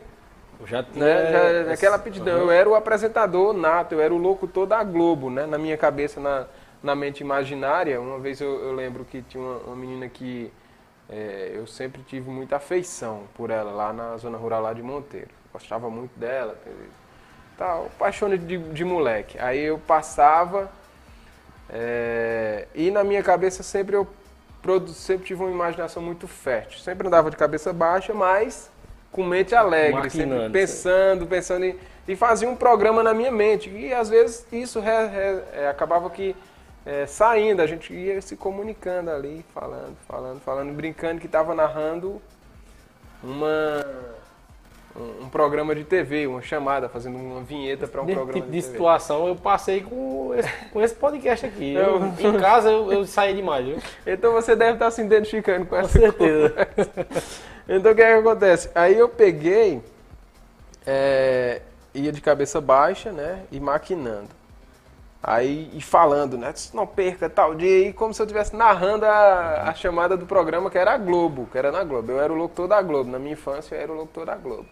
Eu 0.60 0.66
já 0.66 0.82
tinha... 0.82 1.04
Né, 1.04 1.64
já, 1.64 1.72
aquela 1.72 1.96
aptidão, 1.96 2.38
uhum. 2.38 2.44
eu 2.44 2.50
era 2.50 2.68
o 2.68 2.74
apresentador 2.74 3.52
nato, 3.52 3.94
eu 3.94 4.00
era 4.00 4.12
o 4.12 4.16
locutor 4.16 4.66
da 4.66 4.82
Globo, 4.82 5.30
né? 5.30 5.46
Na 5.46 5.58
minha 5.58 5.76
cabeça, 5.76 6.20
na, 6.20 6.46
na 6.82 6.94
mente 6.94 7.20
imaginária, 7.20 8.00
uma 8.00 8.18
vez 8.18 8.40
eu, 8.40 8.64
eu 8.64 8.72
lembro 8.72 9.04
que 9.04 9.22
tinha 9.22 9.42
uma, 9.42 9.58
uma 9.58 9.76
menina 9.76 10.08
que 10.08 10.52
é, 11.08 11.52
eu 11.54 11.66
sempre 11.66 12.02
tive 12.02 12.30
muita 12.30 12.56
afeição 12.56 13.24
por 13.34 13.50
ela, 13.50 13.70
lá 13.70 13.92
na 13.92 14.16
zona 14.16 14.38
rural 14.38 14.62
lá 14.62 14.72
de 14.72 14.82
Monteiro. 14.82 15.30
Gostava 15.52 15.88
muito 15.88 16.18
dela, 16.18 16.56
tal, 17.56 17.90
paixão 17.98 18.28
de, 18.28 18.58
de 18.58 18.84
moleque. 18.84 19.38
Aí 19.38 19.60
eu 19.60 19.78
passava 19.78 20.70
é, 21.70 22.66
e 22.74 22.90
na 22.90 23.02
minha 23.02 23.22
cabeça 23.22 23.62
sempre 23.62 23.96
eu 23.96 24.06
sempre 24.88 25.26
tive 25.26 25.42
uma 25.42 25.50
imaginação 25.50 26.02
muito 26.02 26.26
fértil. 26.26 26.80
Sempre 26.80 27.06
andava 27.06 27.30
de 27.30 27.36
cabeça 27.36 27.72
baixa, 27.72 28.12
mas 28.12 28.70
com 29.16 29.24
mente 29.24 29.54
alegre, 29.54 30.10
sempre 30.10 30.50
pensando, 30.50 31.26
pensando 31.26 31.64
em, 31.64 31.74
e 32.06 32.14
fazia 32.14 32.48
um 32.48 32.54
programa 32.54 33.02
na 33.02 33.14
minha 33.14 33.32
mente. 33.32 33.70
E 33.70 33.92
às 33.92 34.10
vezes 34.10 34.46
isso 34.52 34.78
re, 34.78 34.90
re, 34.90 35.42
é, 35.54 35.68
acabava 35.68 36.08
que 36.10 36.36
é, 36.84 37.06
saindo, 37.06 37.62
a 37.62 37.66
gente 37.66 37.92
ia 37.92 38.20
se 38.20 38.36
comunicando 38.36 39.10
ali, 39.10 39.44
falando, 39.54 39.96
falando, 40.06 40.40
falando, 40.40 40.72
brincando 40.72 41.18
que 41.18 41.26
estava 41.26 41.54
narrando 41.54 42.20
uma 43.24 43.84
um, 44.98 45.28
programa 45.28 45.74
de 45.74 45.84
TV, 45.84 46.26
uma 46.26 46.40
chamada, 46.42 46.88
fazendo 46.88 47.16
uma 47.16 47.42
vinheta 47.42 47.86
para 47.86 48.02
um 48.02 48.06
programa 48.06 48.32
tipo 48.32 48.46
de, 48.46 48.52
de 48.52 48.62
situação 48.62 49.28
eu 49.28 49.36
passei 49.36 49.80
com 49.80 50.34
esse, 50.34 50.48
com 50.72 50.82
esse 50.82 50.94
podcast 50.94 51.46
aqui. 51.46 51.74
Eu, 51.74 52.06
em 52.18 52.38
casa 52.38 52.70
eu, 52.70 52.92
eu 52.92 53.04
saí 53.04 53.34
demais, 53.34 53.66
viu? 53.66 53.78
Então 54.06 54.32
você 54.32 54.54
deve 54.54 54.74
estar 54.74 54.90
se 54.90 55.02
identificando 55.02 55.66
com, 55.66 55.70
com 55.70 55.76
essa 55.76 55.98
certeza. 55.98 56.54
Então 57.68 57.92
o 57.92 57.94
que, 57.94 58.02
é 58.02 58.12
que 58.12 58.20
acontece? 58.20 58.70
Aí 58.74 58.96
eu 58.96 59.08
peguei 59.08 59.82
é, 60.86 61.62
ia 61.92 62.12
de 62.12 62.20
cabeça 62.20 62.60
baixa, 62.60 63.10
né? 63.10 63.42
E 63.50 63.58
maquinando. 63.58 64.28
Aí, 65.22 65.70
e 65.74 65.80
falando, 65.80 66.38
né? 66.38 66.54
Não 66.72 66.86
perca 66.86 67.28
tal 67.28 67.54
dia, 67.54 67.88
e 67.88 67.92
como 67.92 68.14
se 68.14 68.22
eu 68.22 68.26
estivesse 68.26 68.54
narrando 68.54 69.04
a, 69.04 69.70
a, 69.70 69.74
chamada 69.74 70.16
do 70.16 70.24
programa 70.24 70.70
que 70.70 70.78
era 70.78 70.92
a 70.92 70.98
Globo, 70.98 71.48
que 71.50 71.58
era 71.58 71.72
na 71.72 71.82
Globo. 71.82 72.12
Eu 72.12 72.20
era 72.20 72.32
o 72.32 72.36
locutor 72.36 72.68
da 72.68 72.80
Globo, 72.80 73.10
na 73.10 73.18
minha 73.18 73.32
infância 73.32 73.74
eu 73.74 73.80
era 73.80 73.92
o 73.92 73.96
locutor 73.96 74.26
da 74.26 74.36
Globo. 74.36 74.66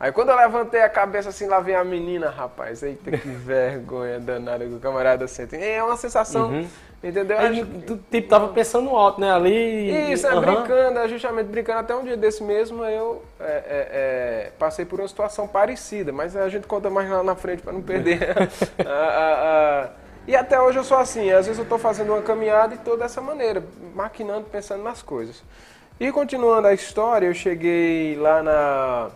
Aí 0.00 0.10
quando 0.12 0.30
eu 0.30 0.36
levantei 0.36 0.80
a 0.80 0.88
cabeça 0.88 1.28
assim, 1.28 1.46
lá 1.46 1.60
vem 1.60 1.74
a 1.74 1.84
menina, 1.84 2.30
rapaz, 2.30 2.82
eita 2.82 3.10
que 3.10 3.28
vergonha 3.28 4.18
danada 4.18 4.64
que 4.64 4.72
o 4.72 4.80
camarada 4.80 5.28
sente. 5.28 5.56
É 5.56 5.84
uma 5.84 5.98
sensação, 5.98 6.48
uhum. 6.48 6.66
entendeu? 7.04 7.38
Aí, 7.38 7.62
tu 7.86 8.00
tipo, 8.10 8.26
tava 8.26 8.48
pensando 8.48 8.88
alto, 8.96 9.20
né, 9.20 9.30
ali. 9.30 10.10
Isso, 10.10 10.26
é 10.26 10.34
uhum. 10.34 10.40
brincando, 10.40 11.00
é 11.00 11.06
justamente 11.06 11.48
brincando. 11.48 11.80
Até 11.80 11.94
um 11.94 12.02
dia 12.02 12.16
desse 12.16 12.42
mesmo 12.42 12.82
eu 12.82 13.22
é, 13.38 13.44
é, 13.44 13.60
é, 14.48 14.52
passei 14.58 14.86
por 14.86 14.98
uma 14.98 15.06
situação 15.06 15.46
parecida, 15.46 16.10
mas 16.10 16.34
a 16.34 16.48
gente 16.48 16.66
conta 16.66 16.88
mais 16.88 17.10
lá 17.10 17.22
na 17.22 17.36
frente 17.36 17.60
para 17.60 17.74
não 17.74 17.82
perder 17.82 18.34
a, 18.80 18.90
a, 18.90 19.82
a, 19.84 19.88
E 20.26 20.34
até 20.34 20.58
hoje 20.58 20.78
eu 20.78 20.84
sou 20.84 20.96
assim, 20.96 21.30
às 21.30 21.44
vezes 21.44 21.58
eu 21.58 21.64
estou 21.64 21.78
fazendo 21.78 22.14
uma 22.14 22.22
caminhada 22.22 22.72
e 22.72 22.78
estou 22.78 22.96
dessa 22.96 23.20
maneira, 23.20 23.62
maquinando, 23.94 24.46
pensando 24.50 24.82
nas 24.82 25.02
coisas. 25.02 25.42
E 26.00 26.10
continuando 26.10 26.68
a 26.68 26.72
história, 26.72 27.26
eu 27.26 27.34
cheguei 27.34 28.16
lá 28.16 28.42
na 28.42 29.10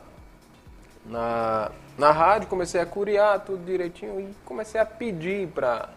na, 1.04 1.70
na 1.98 2.10
rádio, 2.10 2.48
comecei 2.48 2.80
a 2.80 2.86
curiar 2.86 3.40
tudo 3.40 3.64
direitinho 3.64 4.20
e 4.20 4.34
comecei 4.44 4.80
a 4.80 4.86
pedir 4.86 5.48
para 5.48 5.88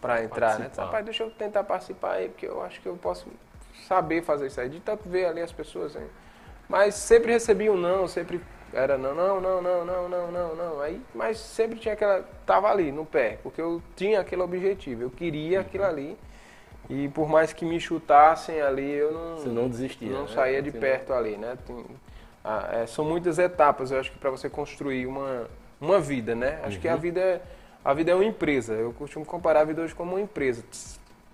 para 0.00 0.24
entrar, 0.24 0.58
né? 0.58 0.64
participar. 0.64 0.82
né? 0.82 0.86
Rapaz, 0.86 1.04
deixa 1.04 1.22
eu 1.22 1.30
tentar 1.30 1.62
participar 1.62 2.12
aí, 2.14 2.28
porque 2.28 2.46
eu 2.46 2.60
acho 2.62 2.80
que 2.80 2.88
eu 2.88 2.96
posso 2.96 3.28
saber 3.86 4.22
fazer 4.22 4.48
isso 4.48 4.60
aí. 4.60 4.68
De 4.68 4.80
tanto 4.80 5.08
ver 5.08 5.26
ali 5.26 5.40
as 5.40 5.52
pessoas, 5.52 5.94
hein? 5.94 6.08
Mas 6.68 6.96
sempre 6.96 7.32
recebi 7.32 7.70
um 7.70 7.76
não, 7.76 8.08
sempre 8.08 8.40
era 8.72 8.96
não, 8.96 9.14
não, 9.14 9.40
não, 9.40 9.60
não, 9.60 9.84
não, 9.84 10.08
não, 10.08 10.32
não, 10.32 10.56
não. 10.56 10.80
Aí, 10.80 11.00
mas 11.14 11.38
sempre 11.38 11.78
tinha 11.78 11.94
aquela. 11.94 12.24
Tava 12.46 12.68
ali 12.70 12.90
no 12.90 13.04
pé, 13.04 13.38
porque 13.42 13.60
eu 13.60 13.82
tinha 13.94 14.20
aquele 14.20 14.42
objetivo, 14.42 15.02
eu 15.02 15.10
queria 15.10 15.58
uhum. 15.58 15.66
aquilo 15.66 15.84
ali. 15.84 16.18
E 16.90 17.08
por 17.10 17.28
mais 17.28 17.52
que 17.52 17.64
me 17.64 17.78
chutassem 17.78 18.60
ali, 18.60 18.90
eu 18.90 19.12
não. 19.12 19.36
Você 19.36 19.48
não 19.48 19.68
desistia. 19.68 20.10
Não 20.10 20.22
né? 20.22 20.28
saía 20.28 20.60
de 20.60 20.72
perto 20.72 21.12
ali, 21.12 21.36
né? 21.36 21.56
Ah, 22.44 22.68
é, 22.72 22.86
são 22.86 23.04
muitas 23.04 23.38
etapas, 23.38 23.90
eu 23.90 24.00
acho 24.00 24.10
que 24.10 24.18
para 24.18 24.30
você 24.30 24.50
construir 24.50 25.06
uma, 25.06 25.46
uma 25.80 26.00
vida, 26.00 26.34
né? 26.34 26.60
Acho 26.64 26.76
uhum. 26.76 26.82
que 26.82 26.88
a 26.88 26.94
uhum. 26.94 27.00
vida, 27.00 27.20
é, 27.20 27.40
a 27.84 27.94
vida 27.94 28.10
é 28.10 28.14
uma 28.14 28.24
empresa. 28.24 28.74
Eu 28.74 28.92
costumo 28.92 29.24
comparar 29.24 29.60
a 29.60 29.64
vida 29.64 29.82
hoje 29.82 29.94
como 29.94 30.12
uma 30.12 30.20
empresa. 30.20 30.64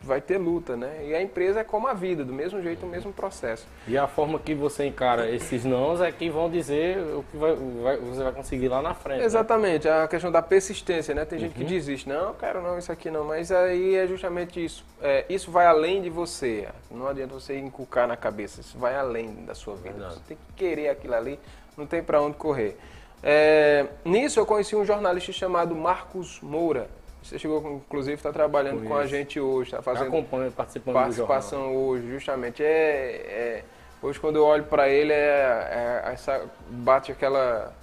Vai 0.00 0.20
ter 0.20 0.38
luta, 0.38 0.76
né? 0.76 1.04
E 1.06 1.14
a 1.14 1.20
empresa 1.20 1.60
é 1.60 1.64
como 1.64 1.88
a 1.88 1.92
vida, 1.92 2.24
do 2.24 2.32
mesmo 2.32 2.62
jeito, 2.62 2.86
o 2.86 2.88
mesmo 2.88 3.12
processo. 3.12 3.66
E 3.86 3.98
a 3.98 4.06
forma 4.06 4.38
que 4.38 4.54
você 4.54 4.86
encara 4.86 5.28
esses 5.28 5.64
nãos 5.64 6.00
é 6.00 6.10
que 6.12 6.30
vão 6.30 6.48
dizer 6.48 6.98
o 6.98 7.24
que 7.30 7.36
vai, 7.36 7.54
vai, 7.54 7.96
você 7.96 8.22
vai 8.22 8.32
conseguir 8.32 8.68
lá 8.68 8.80
na 8.80 8.94
frente. 8.94 9.18
Né? 9.18 9.24
Exatamente, 9.24 9.88
né? 9.88 10.02
a 10.02 10.08
questão 10.08 10.30
da 10.30 10.40
persistência, 10.40 11.14
né? 11.14 11.24
Tem 11.24 11.38
gente 11.38 11.52
uhum. 11.52 11.58
que 11.58 11.64
desiste, 11.64 12.08
não, 12.08 12.32
quero 12.34 12.62
não, 12.62 12.78
isso 12.78 12.92
aqui 12.92 13.10
não. 13.10 13.24
Mas 13.24 13.50
aí 13.50 13.96
é 13.96 14.06
justamente 14.06 14.64
isso. 14.64 14.84
É, 15.02 15.24
isso 15.28 15.50
vai 15.50 15.66
além 15.66 16.00
de 16.00 16.10
você. 16.10 16.68
Não 16.90 17.08
adianta 17.08 17.34
você 17.34 17.58
inculcar 17.58 18.06
na 18.06 18.16
cabeça, 18.16 18.60
isso 18.60 18.78
vai 18.78 18.94
além 18.94 19.44
da 19.44 19.54
sua 19.54 19.74
vida. 19.74 19.90
Verdade. 19.90 20.14
Você 20.14 20.20
tem 20.28 20.36
que 20.36 20.52
querer 20.54 20.90
aquilo 20.90 21.14
ali, 21.14 21.40
não 21.76 21.86
tem 21.86 22.02
para 22.02 22.22
onde 22.22 22.36
correr. 22.36 22.78
É, 23.22 23.86
nisso 24.04 24.38
eu 24.38 24.46
conheci 24.46 24.76
um 24.76 24.84
jornalista 24.84 25.32
chamado 25.32 25.74
Marcos 25.74 26.40
Moura. 26.40 26.88
Você 27.28 27.38
chegou, 27.38 27.82
inclusive, 27.86 28.14
está 28.14 28.32
trabalhando 28.32 28.88
com, 28.88 28.96
a 28.96 29.06
gente 29.06 29.38
hoje, 29.38 29.68
está 29.68 29.82
fazendo 29.82 30.08
acompanha, 30.08 30.50
participando 30.50 30.94
participação 30.94 31.76
hoje, 31.76 32.10
justamente. 32.10 32.62
É, 32.62 32.66
é, 32.66 33.64
hoje, 34.02 34.18
quando 34.18 34.36
eu 34.36 34.46
olho 34.46 34.64
para 34.64 34.88
ele, 34.88 35.12
é, 35.12 36.02
é, 36.06 36.12
essa, 36.12 36.42
bate 36.70 37.12
aquela 37.12 37.74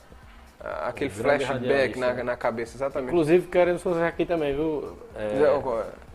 aquele 0.82 1.12
flashback 1.12 2.00
na, 2.00 2.24
na 2.24 2.36
cabeça, 2.36 2.76
exatamente. 2.76 3.10
Inclusive, 3.10 3.46
queremos 3.46 3.84
fazer 3.84 4.04
aqui 4.06 4.26
também, 4.26 4.56
viu? 4.56 4.98
É, 5.16 5.38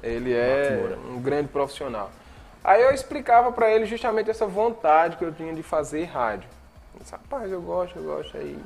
ele 0.02 0.34
é 0.34 0.96
um 1.08 1.20
grande 1.20 1.46
profissional. 1.46 2.10
Aí 2.64 2.82
eu 2.82 2.90
explicava 2.90 3.52
para 3.52 3.70
ele 3.70 3.86
justamente 3.86 4.28
essa 4.28 4.44
vontade 4.44 5.16
que 5.16 5.24
eu 5.24 5.32
tinha 5.32 5.54
de 5.54 5.62
fazer 5.62 6.02
rádio. 6.02 6.48
disse, 6.98 7.12
Rapaz, 7.12 7.50
eu 7.52 7.62
gosto, 7.62 7.96
eu 7.96 8.02
gosto. 8.02 8.36
Aí 8.36 8.58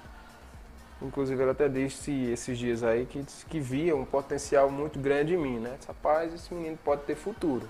Inclusive, 1.05 1.43
ela 1.43 1.53
até 1.53 1.69
disse 1.69 2.11
esses 2.31 2.59
dias 2.59 2.83
aí 2.83 3.05
que, 3.05 3.25
que 3.49 3.61
via 3.61 3.95
um 3.95 4.05
potencial 4.05 4.71
muito 4.71 4.99
grande 4.99 5.35
em 5.35 5.37
mim, 5.37 5.59
né? 5.59 5.75
Disse, 5.79 5.89
Rapaz, 5.89 6.33
esse 6.33 6.53
menino 6.53 6.79
pode 6.83 7.03
ter 7.03 7.15
futuro. 7.15 7.69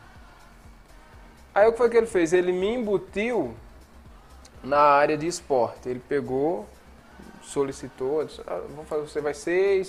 Aí 1.54 1.68
o 1.68 1.72
que 1.72 1.78
foi 1.78 1.90
que 1.90 1.96
ele 1.96 2.06
fez? 2.06 2.32
Ele 2.32 2.52
me 2.52 2.74
embutiu 2.74 3.54
na 4.62 4.78
área 4.78 5.16
de 5.16 5.26
esporte. 5.26 5.88
Ele 5.88 6.00
pegou, 6.00 6.66
solicitou, 7.42 8.24
disse, 8.24 8.40
ah, 8.46 8.60
vou 8.74 8.84
fazer, 8.84 9.02
você 9.02 9.20
vai 9.20 9.34
ser 9.34 9.86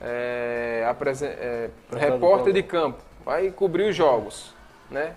é, 0.00 0.94
é, 1.24 1.70
repórter 1.96 2.52
de 2.52 2.62
campo, 2.62 3.02
vai 3.24 3.50
cobrir 3.50 3.90
os 3.90 3.96
jogos, 3.96 4.54
né? 4.90 5.14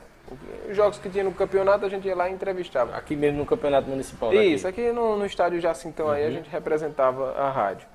Os 0.69 0.75
jogos 0.75 0.97
que 0.97 1.09
tinha 1.09 1.23
no 1.23 1.31
campeonato, 1.33 1.85
a 1.85 1.89
gente 1.89 2.07
ia 2.07 2.15
lá 2.15 2.29
e 2.29 2.33
entrevistava. 2.33 2.95
Aqui 2.95 3.15
mesmo 3.15 3.39
no 3.39 3.45
campeonato 3.45 3.89
municipal? 3.89 4.33
Isso, 4.33 4.67
aqui 4.67 4.91
no, 4.91 5.17
no 5.17 5.25
estádio 5.25 5.59
Jacintão 5.59 6.07
uhum. 6.07 6.11
aí 6.11 6.23
a 6.23 6.27
uhum. 6.27 6.33
gente 6.33 6.49
representava 6.49 7.33
a 7.33 7.49
rádio. 7.49 7.87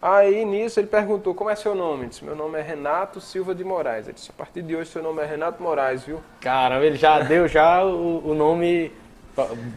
Aí 0.00 0.44
nisso 0.44 0.78
ele 0.78 0.86
perguntou, 0.86 1.34
como 1.34 1.48
é 1.48 1.54
seu 1.54 1.74
nome? 1.74 2.02
Eu 2.02 2.08
disse, 2.10 2.24
meu 2.24 2.36
nome 2.36 2.58
é 2.58 2.62
Renato 2.62 3.22
Silva 3.22 3.54
de 3.54 3.64
Moraes. 3.64 4.06
Ele 4.06 4.14
disse, 4.14 4.30
a 4.30 4.34
partir 4.34 4.60
de 4.60 4.76
hoje 4.76 4.90
seu 4.90 5.02
nome 5.02 5.22
é 5.22 5.24
Renato 5.24 5.62
Moraes, 5.62 6.04
viu? 6.04 6.20
Caramba, 6.42 6.84
ele 6.84 6.96
já 6.96 7.20
deu 7.20 7.48
já 7.48 7.82
o, 7.82 8.22
o 8.22 8.34
nome 8.34 8.92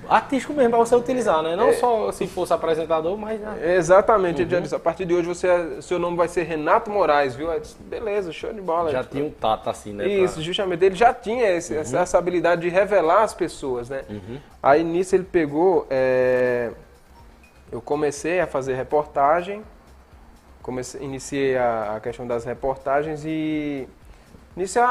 artístico 0.08 0.54
mesmo 0.54 0.72
para 0.72 0.80
você 0.80 0.96
utilizar, 0.96 1.42
né? 1.42 1.56
Não 1.56 1.70
é, 1.70 1.74
só 1.74 2.12
se 2.12 2.28
fosse 2.28 2.54
apresentador, 2.54 3.18
mas. 3.18 3.40
Né? 3.40 3.76
Exatamente, 3.76 4.38
uhum. 4.38 4.42
ele 4.44 4.52
já 4.52 4.60
disse: 4.60 4.76
a 4.76 4.80
partir 4.80 5.06
de 5.06 5.14
hoje 5.14 5.28
você, 5.28 5.82
seu 5.82 5.98
nome 5.98 6.16
vai 6.16 6.28
ser 6.28 6.44
Renato 6.44 6.92
Moraes, 6.92 7.36
viu? 7.36 7.48
Disse, 7.60 7.76
Beleza, 7.80 8.32
show 8.32 8.54
de 8.54 8.62
bola. 8.62 8.92
Já 8.92 9.04
tinha 9.04 9.24
um 9.24 9.32
tato 9.32 9.70
assim, 9.70 9.94
né? 9.94 10.08
Isso, 10.08 10.36
pra... 10.36 10.44
justamente. 10.44 10.86
Ele 10.86 10.96
já 10.96 11.14
tinha 11.14 11.50
esse, 11.50 11.74
uhum. 11.74 11.82
essa, 11.82 12.00
essa, 12.00 12.18
habilidade 12.18 12.62
de 12.62 12.70
revelar 12.70 13.24
as 13.24 13.34
pessoas, 13.34 13.90
né? 13.90 14.04
Uhum. 14.10 14.38
Aí 14.62 14.84
nisso 14.84 15.16
ele 15.16 15.24
pegou. 15.24 15.88
É... 15.90 16.72
Eu 17.72 17.82
comecei 17.82 18.40
a 18.40 18.48
fazer 18.48 18.76
reportagem, 18.76 19.62
comecei, 20.62 21.02
iniciei 21.02 21.58
a, 21.58 21.96
a 21.98 22.00
questão 22.00 22.26
das 22.26 22.46
reportagens 22.46 23.26
e 23.26 23.88
Início, 24.58 24.82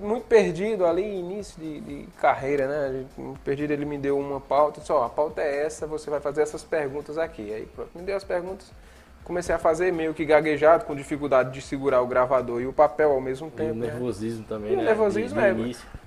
muito 0.00 0.26
perdido 0.28 0.86
ali, 0.86 1.02
início 1.02 1.60
de, 1.60 1.80
de, 1.80 2.08
carreira, 2.20 2.68
né? 2.68 3.04
Perdido, 3.44 3.72
ele 3.72 3.84
me 3.84 3.98
deu 3.98 4.16
uma 4.16 4.40
pauta, 4.40 4.80
disse, 4.80 4.92
ó, 4.92 5.04
a 5.04 5.08
pauta 5.08 5.42
é 5.42 5.66
essa, 5.66 5.88
você 5.88 6.08
vai 6.08 6.20
fazer 6.20 6.42
essas 6.42 6.62
perguntas 6.62 7.18
aqui. 7.18 7.52
Aí 7.52 7.66
pronto, 7.66 7.90
me 7.96 8.02
deu 8.02 8.16
as 8.16 8.22
perguntas, 8.22 8.72
comecei 9.24 9.52
a 9.52 9.58
fazer 9.58 9.92
meio 9.92 10.14
que 10.14 10.24
gaguejado, 10.24 10.84
com 10.84 10.94
dificuldade 10.94 11.50
de 11.50 11.60
segurar 11.60 12.00
o 12.00 12.06
gravador 12.06 12.60
e 12.62 12.66
o 12.68 12.72
papel 12.72 13.10
ao 13.10 13.20
mesmo 13.20 13.50
tempo. 13.50 13.70
E 13.70 13.72
o 13.72 13.74
né? 13.74 13.86
nervosismo 13.88 14.42
né? 14.42 14.46
também, 14.48 14.72
e 14.72 14.76
né? 14.76 14.82
O 14.82 14.84
nervosismo, 14.84 15.40
é. 15.40 15.52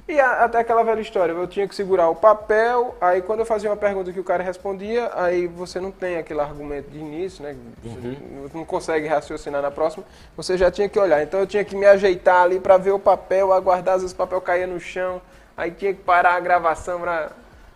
E 0.08 0.20
a, 0.20 0.44
até 0.44 0.60
aquela 0.60 0.84
velha 0.84 1.02
história, 1.02 1.34
eu 1.34 1.48
tinha 1.48 1.68
que 1.68 1.74
segurar 1.74 2.10
o 2.10 2.16
papel, 2.16 2.96
aí 3.02 3.24
quando 3.24 3.40
eu 3.40 3.46
fazia 3.46 3.70
uma 3.70 3.76
pergunta 3.76 4.14
que 4.14 4.20
o 4.20 4.24
cara 4.24 4.44
respondia, 4.44 5.10
aí 5.16 5.48
você 5.48 5.80
não 5.80 5.92
tem 5.92 6.18
aquele 6.18 6.40
argumento 6.40 6.92
de 6.92 7.00
início, 7.00 7.44
né? 7.44 7.56
Uhum. 7.84 8.48
Não 8.54 8.66
consegue 8.66 9.08
raciocinar 9.08 9.64
na 9.64 9.72
próxima, 9.72 10.06
você 10.38 10.58
já 10.60 10.70
tinha 10.70 10.88
que 10.88 11.00
olhar. 11.00 11.24
Então 11.24 11.40
eu 11.40 11.48
tinha 11.48 11.66
que 11.66 11.76
me 11.76 11.88
ajeitar 11.88 12.44
ali 12.44 12.60
para 12.60 12.78
ver 12.78 12.92
o 12.92 13.00
papel, 13.00 13.52
aguardar, 13.52 13.96
às 13.96 14.02
vezes 14.02 14.14
o 14.14 14.18
papel 14.18 14.40
caía 14.42 14.68
no 14.68 14.80
chão, 14.80 15.20
aí 15.58 15.72
tinha 15.72 15.92
que 15.92 16.04
parar 16.04 16.36
a 16.36 16.40
gravação 16.40 17.00
para 17.00 17.32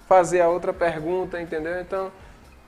fazer 0.07 0.41
a 0.41 0.49
outra 0.49 0.71
pergunta, 0.71 1.41
entendeu? 1.41 1.81
Então, 1.81 2.11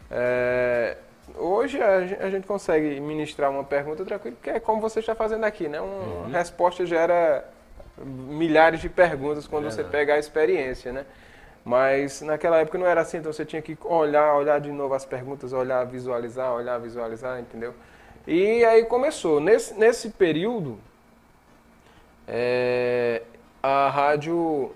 é, 0.10 0.98
hoje 1.38 1.80
a 1.80 2.30
gente 2.32 2.48
consegue 2.48 3.00
ministrar 3.00 3.52
uma 3.52 3.64
pergunta 3.64 4.04
tranquila, 4.04 4.36
que 4.42 4.50
é 4.50 4.60
como 4.60 4.82
você 4.82 5.02
está 5.02 5.14
fazendo 5.14 5.44
aqui, 5.44 5.68
né? 5.68 5.80
Uma 5.80 6.24
uhum. 6.24 6.32
resposta 6.32 6.84
gera 6.84 7.46
milhares 8.06 8.80
de 8.80 8.90
perguntas 8.90 9.48
quando 9.48 9.68
é, 9.68 9.72
você 9.72 9.84
pega 9.84 10.16
a 10.16 10.20
experiência, 10.20 10.92
né? 10.92 11.06
Mas 11.64 12.22
naquela 12.22 12.60
época 12.60 12.78
não 12.78 12.88
era 12.88 13.02
assim, 13.02 13.18
então 13.18 13.32
você 13.32 13.46
tinha 13.46 13.62
que 13.62 13.78
olhar, 13.84 14.36
olhar 14.36 14.60
de 14.60 14.72
novo 14.72 14.94
as 14.94 15.06
perguntas, 15.06 15.54
olhar, 15.54 15.86
visualizar, 15.86 16.54
olhar, 16.54 16.80
visualizar, 16.80 17.40
entendeu? 17.40 17.74
E 18.26 18.66
aí 18.66 18.86
começou. 18.86 19.40
Nesse, 19.40 19.74
nesse 19.76 20.10
período, 20.10 20.80
é, 22.28 23.22
a 23.62 23.90
rádio 23.90 24.72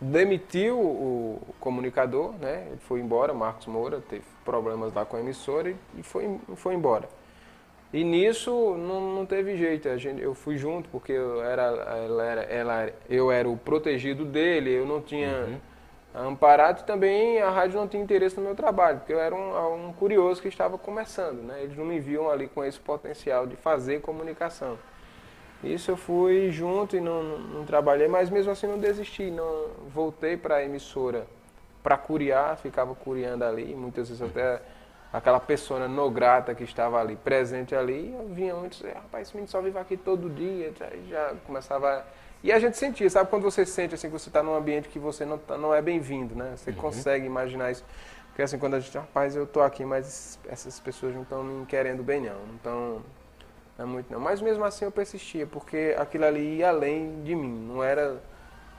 demitiu 0.00 0.78
o 0.78 1.54
comunicador, 1.60 2.32
né? 2.40 2.66
Ele 2.68 2.80
foi 2.80 3.00
embora, 3.00 3.34
Marcos 3.34 3.66
Moura, 3.66 4.02
teve 4.08 4.24
problemas 4.44 4.94
lá 4.94 5.04
com 5.04 5.16
a 5.16 5.20
emissora 5.20 5.74
e 5.96 6.02
foi, 6.02 6.40
foi 6.56 6.74
embora. 6.74 7.08
E 7.92 8.04
nisso 8.04 8.50
não, 8.76 9.14
não 9.14 9.26
teve 9.26 9.56
jeito, 9.56 9.88
a 9.88 9.96
gente, 9.96 10.22
eu 10.22 10.32
fui 10.32 10.56
junto 10.56 10.88
porque 10.90 11.10
eu 11.10 11.42
era, 11.42 11.62
ela 11.62 12.24
era, 12.24 12.42
ela, 12.42 12.90
eu 13.08 13.32
era 13.32 13.48
o 13.48 13.56
protegido 13.56 14.24
dele, 14.24 14.70
eu 14.70 14.86
não 14.86 15.00
tinha 15.00 15.58
uhum. 16.14 16.28
amparado 16.28 16.82
e 16.82 16.84
também 16.84 17.40
a 17.40 17.50
rádio 17.50 17.80
não 17.80 17.88
tinha 17.88 18.00
interesse 18.00 18.36
no 18.36 18.42
meu 18.42 18.54
trabalho, 18.54 18.98
porque 18.98 19.12
eu 19.12 19.18
era 19.18 19.34
um, 19.34 19.88
um, 19.88 19.92
curioso 19.92 20.40
que 20.40 20.46
estava 20.46 20.78
começando, 20.78 21.42
né? 21.42 21.64
eles 21.64 21.76
não 21.76 21.84
me 21.84 21.98
viam 21.98 22.30
ali 22.30 22.46
com 22.46 22.64
esse 22.64 22.78
potencial 22.78 23.44
de 23.44 23.56
fazer 23.56 24.00
comunicação. 24.00 24.78
Isso 25.64 25.90
eu 25.90 25.96
fui 25.96 26.50
junto 26.52 26.96
e 26.96 27.00
não, 27.00 27.24
não, 27.24 27.38
não 27.38 27.64
trabalhei, 27.64 28.06
mas 28.06 28.30
mesmo 28.30 28.52
assim 28.52 28.68
não 28.68 28.78
desisti, 28.78 29.32
não 29.32 29.66
voltei 29.92 30.36
para 30.36 30.56
a 30.56 30.64
emissora 30.64 31.26
para 31.82 31.96
curiar, 31.96 32.56
ficava 32.56 32.94
curiando 32.94 33.44
ali, 33.44 33.74
muitas 33.74 34.08
vezes 34.08 34.22
até 34.22 34.60
aquela 35.12 35.40
pessoa 35.40 35.88
no 35.88 36.10
grata 36.10 36.54
que 36.54 36.64
estava 36.64 37.00
ali, 37.00 37.16
presente 37.16 37.74
ali, 37.74 38.14
eu 38.14 38.28
vinha 38.28 38.54
antes, 38.54 38.80
rapaz, 38.80 39.28
esse 39.28 39.36
menino 39.36 39.50
só 39.50 39.60
vive 39.60 39.78
aqui 39.78 39.96
todo 39.96 40.30
dia, 40.30 40.72
já, 40.78 40.88
já 41.08 41.34
começava... 41.46 42.04
E 42.42 42.50
a 42.50 42.58
gente 42.58 42.78
sentia, 42.78 43.08
sabe 43.10 43.28
quando 43.28 43.42
você 43.42 43.66
sente 43.66 43.94
assim 43.94 44.06
que 44.06 44.14
você 44.14 44.30
está 44.30 44.42
num 44.42 44.54
ambiente 44.54 44.88
que 44.88 44.98
você 44.98 45.26
não, 45.26 45.36
tá, 45.36 45.58
não 45.58 45.74
é 45.74 45.82
bem-vindo, 45.82 46.34
né? 46.34 46.54
Você 46.56 46.70
uhum. 46.70 46.76
consegue 46.76 47.26
imaginar 47.26 47.70
isso. 47.70 47.84
Porque 48.28 48.40
assim, 48.40 48.58
quando 48.58 48.74
a 48.74 48.80
gente, 48.80 48.96
rapaz, 48.96 49.36
eu 49.36 49.46
tô 49.46 49.60
aqui, 49.60 49.84
mas 49.84 50.38
essas 50.48 50.80
pessoas 50.80 51.14
não 51.14 51.20
estão 51.20 51.44
me 51.44 51.66
querendo 51.66 52.02
bem 52.02 52.22
não, 52.22 52.46
não 52.46 52.56
estão 52.56 53.02
não 53.76 53.84
é 53.84 53.84
muito 53.84 54.10
não. 54.10 54.20
Mas 54.20 54.40
mesmo 54.40 54.64
assim 54.64 54.86
eu 54.86 54.90
persistia, 54.92 55.46
porque 55.46 55.94
aquilo 55.98 56.24
ali 56.24 56.58
ia 56.58 56.70
além 56.70 57.22
de 57.22 57.34
mim, 57.34 57.52
não 57.52 57.84
era 57.84 58.18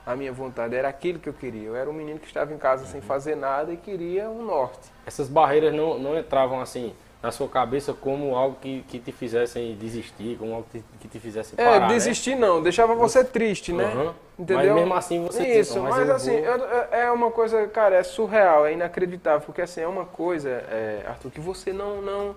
a 0.05 0.15
minha 0.15 0.31
vontade, 0.31 0.75
era 0.75 0.87
aquilo 0.87 1.19
que 1.19 1.29
eu 1.29 1.33
queria. 1.33 1.67
Eu 1.67 1.75
era 1.75 1.89
um 1.89 1.93
menino 1.93 2.19
que 2.19 2.27
estava 2.27 2.53
em 2.53 2.57
casa 2.57 2.85
sem 2.85 3.01
fazer 3.01 3.35
nada 3.35 3.71
e 3.71 3.77
queria 3.77 4.29
um 4.29 4.43
norte. 4.43 4.91
Essas 5.05 5.27
barreiras 5.27 5.73
não, 5.73 5.97
não 5.99 6.17
entravam 6.17 6.59
assim 6.59 6.93
na 7.21 7.31
sua 7.31 7.47
cabeça 7.47 7.93
como 7.93 8.35
algo 8.35 8.57
que, 8.59 8.83
que 8.87 8.97
te 8.97 9.11
fizessem 9.11 9.75
desistir, 9.75 10.37
como 10.39 10.55
algo 10.55 10.67
que, 10.71 10.83
que 10.99 11.07
te 11.07 11.19
fizesse 11.19 11.53
é, 11.55 11.63
parar, 11.63 11.85
É, 11.85 11.93
desistir 11.93 12.31
né? 12.31 12.47
não, 12.47 12.63
deixava 12.63 12.95
você 12.95 13.23
triste, 13.23 13.71
né? 13.71 13.85
Uhum. 13.93 14.13
Entendeu? 14.39 14.73
Mas 14.73 14.75
mesmo 14.75 14.93
assim 14.95 15.23
você... 15.23 15.59
Isso, 15.59 15.79
mas, 15.81 15.97
mas 15.97 16.09
assim, 16.09 16.31
vou... 16.31 16.39
eu, 16.39 16.65
é 16.91 17.11
uma 17.11 17.29
coisa, 17.29 17.67
cara, 17.67 17.95
é 17.95 18.01
surreal, 18.01 18.65
é 18.65 18.73
inacreditável, 18.73 19.41
porque 19.41 19.61
assim, 19.61 19.81
é 19.81 19.87
uma 19.87 20.05
coisa, 20.05 20.49
é, 20.49 21.05
Arthur, 21.07 21.29
que 21.29 21.39
você 21.39 21.71
não, 21.71 22.01
não, 22.01 22.35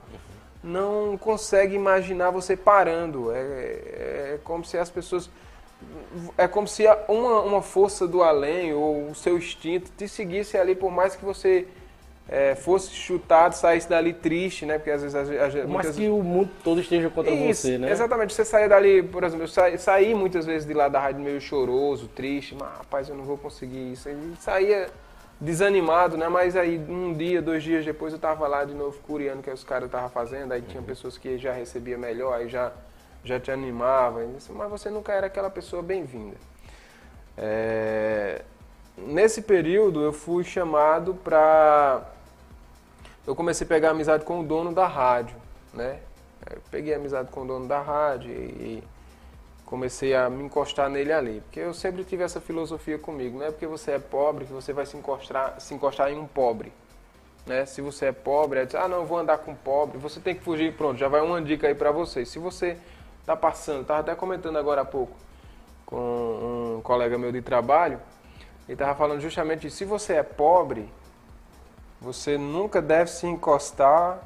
não 0.62 1.16
consegue 1.16 1.74
imaginar 1.74 2.31
você 2.31 2.55
parando. 2.55 3.33
É, 3.33 3.38
é 3.38 4.38
como 4.44 4.66
se 4.66 4.77
as 4.77 4.90
pessoas 4.90 5.31
é 6.37 6.47
como 6.47 6.66
se 6.66 6.85
uma, 7.09 7.40
uma 7.40 7.62
força 7.62 8.07
do 8.07 8.23
além 8.23 8.73
ou 8.73 9.11
o 9.11 9.14
seu 9.14 9.38
instinto 9.38 9.90
te 9.97 10.09
seguisse 10.09 10.57
ali, 10.57 10.75
por 10.75 10.90
mais 10.90 11.16
que 11.16 11.25
você 11.25 11.66
é, 12.29 12.55
fosse 12.55 12.90
chutado, 12.90 13.55
saísse 13.55 13.88
dali 13.88 14.12
triste, 14.12 14.64
né? 14.64 14.79
Porque 14.79 14.90
às 14.90 15.03
vezes. 15.03 15.14
Às, 15.14 15.29
Mas 15.29 15.66
muitas... 15.66 15.97
que 15.97 16.09
o 16.09 16.23
mundo 16.23 16.51
todo 16.62 16.81
esteja 16.81 17.11
contra 17.11 17.33
Isso, 17.33 17.62
você, 17.62 17.79
né? 17.79 17.90
Exatamente. 17.90 18.33
Você 18.33 18.44
saía 18.44 18.68
dali, 18.68 19.03
por 19.03 19.25
exemplo, 19.25 19.44
eu 19.44 19.49
saí, 19.49 19.79
saí, 19.79 20.14
muitas 20.14 20.47
vezes 20.47 20.66
de 20.66 20.73
lá 20.73 20.88
da 20.88 20.99
rádio 20.99 21.20
meio 21.20 21.40
choroso, 21.40 22.09
triste, 22.09 22.55
mas 22.55 22.68
rapaz, 22.79 23.09
eu 23.09 23.14
não 23.14 23.25
vou 23.25 23.37
conseguir 23.37 23.92
isso. 23.92 24.09
E 24.09 24.35
saía 24.40 24.88
desanimado, 25.38 26.16
né? 26.16 26.29
Mas 26.29 26.57
aí 26.57 26.79
um 26.79 27.12
dia, 27.12 27.42
dois 27.42 27.62
dias 27.62 27.85
depois 27.85 28.12
eu 28.12 28.18
tava 28.18 28.47
lá 28.49 28.64
de 28.64 28.75
novo 28.75 28.99
curiando 29.07 29.40
o 29.40 29.42
que 29.42 29.51
os 29.51 29.64
caras 29.64 29.87
estavam 29.87 30.09
fazendo, 30.09 30.53
aí 30.53 30.61
uhum. 30.61 30.66
tinha 30.66 30.83
pessoas 30.83 31.18
que 31.18 31.37
já 31.37 31.53
recebia 31.53 31.99
melhor, 31.99 32.35
aí 32.35 32.49
já 32.49 32.73
já 33.25 33.41
te 33.41 33.51
animava, 33.51 34.21
mas 34.51 34.71
você 34.71 34.91
nunca 34.91 35.13
era 35.13 35.27
aquela 35.27 35.51
pessoa 35.51 35.83
bem-vinda. 35.83 36.37
É... 37.37 38.43
Nesse 38.97 39.43
período 39.43 40.03
eu 40.03 40.13
fui 40.13 40.45
chamado 40.45 41.15
para. 41.15 42.03
Eu 43.27 43.35
comecei 43.35 43.65
a 43.65 43.69
pegar 43.69 43.91
amizade 43.91 44.25
com 44.25 44.41
o 44.41 44.45
dono 44.45 44.73
da 44.73 44.87
rádio, 44.87 45.37
né? 45.73 45.99
Eu 46.49 46.61
peguei 46.71 46.95
amizade 46.95 47.31
com 47.31 47.43
o 47.43 47.47
dono 47.47 47.67
da 47.67 47.81
rádio 47.81 48.31
e 48.31 48.85
comecei 49.65 50.15
a 50.15 50.29
me 50.29 50.45
encostar 50.45 50.89
nele 50.91 51.13
ali. 51.13 51.41
Porque 51.41 51.59
eu 51.59 51.75
sempre 51.75 52.05
tive 52.05 52.23
essa 52.23 52.41
filosofia 52.41 52.99
comigo. 52.99 53.39
Não 53.39 53.47
é 53.47 53.51
porque 53.51 53.67
você 53.67 53.93
é 53.93 53.99
pobre 53.99 54.45
que 54.45 54.53
você 54.53 54.73
vai 54.73 54.85
se 54.87 54.97
encostar, 54.97 55.59
se 55.59 55.75
encostar 55.75 56.11
em 56.13 56.19
um 56.19 56.27
pobre. 56.27 56.73
Né? 57.47 57.67
Se 57.67 57.81
você 57.81 58.07
é 58.07 58.13
pobre, 58.13 58.61
é 58.61 58.65
dizer, 58.67 58.79
ah, 58.79 58.89
não, 58.89 59.05
vou 59.07 59.19
andar 59.19 59.39
com 59.39 59.55
pobre. 59.55 59.99
Você 59.99 60.21
tem 60.21 60.35
que 60.35 60.43
fugir. 60.43 60.75
Pronto, 60.75 60.99
já 60.99 61.09
vai 61.09 61.21
uma 61.21 61.43
dica 61.43 61.67
aí 61.67 61.75
para 61.75 61.91
vocês. 61.91 62.29
Se 62.29 62.39
você 62.39 62.77
está 63.25 63.35
passando. 63.35 63.81
Estava 63.81 64.01
até 64.01 64.15
comentando 64.15 64.59
agora 64.59 64.83
há 64.83 64.85
pouco 64.85 65.17
com 65.87 66.77
um 66.77 66.81
colega 66.83 67.19
meu 67.19 67.33
de 67.33 67.41
trabalho. 67.41 67.99
Ele 68.69 68.75
estava 68.75 68.95
falando 68.95 69.21
justamente 69.21 69.71
se 69.71 69.85
você 69.85 70.15
é 70.15 70.23
pobre, 70.23 70.89
você 72.01 72.39
nunca 72.39 72.81
deve 72.81 73.11
se 73.11 73.27
encostar 73.27 74.23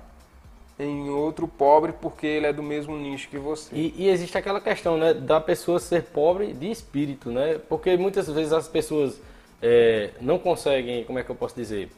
em 0.78 1.10
outro 1.10 1.48
pobre 1.48 1.92
porque 1.92 2.26
ele 2.26 2.46
é 2.46 2.52
do 2.52 2.62
mesmo 2.62 2.96
nicho 2.96 3.28
que 3.28 3.38
você. 3.38 3.74
E, 3.74 3.94
e, 3.96 4.08
existe 4.08 4.36
aquela 4.38 4.60
questão, 4.60 4.96
né, 4.96 5.12
da 5.12 5.40
pessoa 5.40 5.80
ser 5.80 6.04
pobre 6.04 6.52
de 6.52 6.70
espírito, 6.70 7.30
né? 7.30 7.58
Porque 7.68 7.96
muitas 7.96 8.28
vezes 8.28 8.52
as 8.52 8.68
pessoas 8.68 9.20
é, 9.60 10.10
não 10.20 10.38
conseguem, 10.38 11.04
como 11.04 11.18
é 11.18 11.24
que 11.24 11.30
eu 11.30 11.34
posso 11.34 11.56
dizer? 11.56 11.90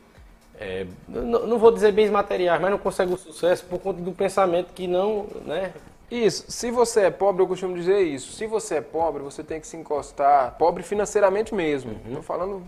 É, 0.59 0.87
não, 1.09 1.47
não, 1.47 1.59
vou 1.59 1.71
dizer 1.71 1.93
bens 1.93 2.11
materiais, 2.11 2.61
mas 2.61 2.71
não 2.71 2.79
conseguem 2.79 3.15
o 3.15 3.19
sucesso 3.19 3.65
por 3.65 3.79
conta 3.79 4.01
do 4.01 4.13
pensamento 4.13 4.73
que 4.75 4.87
não, 4.87 5.27
né, 5.45 5.73
isso. 6.11 6.44
Se 6.49 6.70
você 6.70 7.03
é 7.03 7.11
pobre, 7.11 7.42
eu 7.42 7.46
costumo 7.46 7.75
dizer 7.77 8.01
isso. 8.01 8.33
Se 8.33 8.46
você 8.46 8.77
é 8.77 8.81
pobre, 8.81 9.23
você 9.23 9.44
tem 9.44 9.61
que 9.61 9.66
se 9.66 9.77
encostar. 9.77 10.57
Pobre 10.59 10.83
financeiramente 10.83 11.55
mesmo. 11.55 11.92
Estou 11.92 12.16
uhum. 12.16 12.23
falando. 12.23 12.62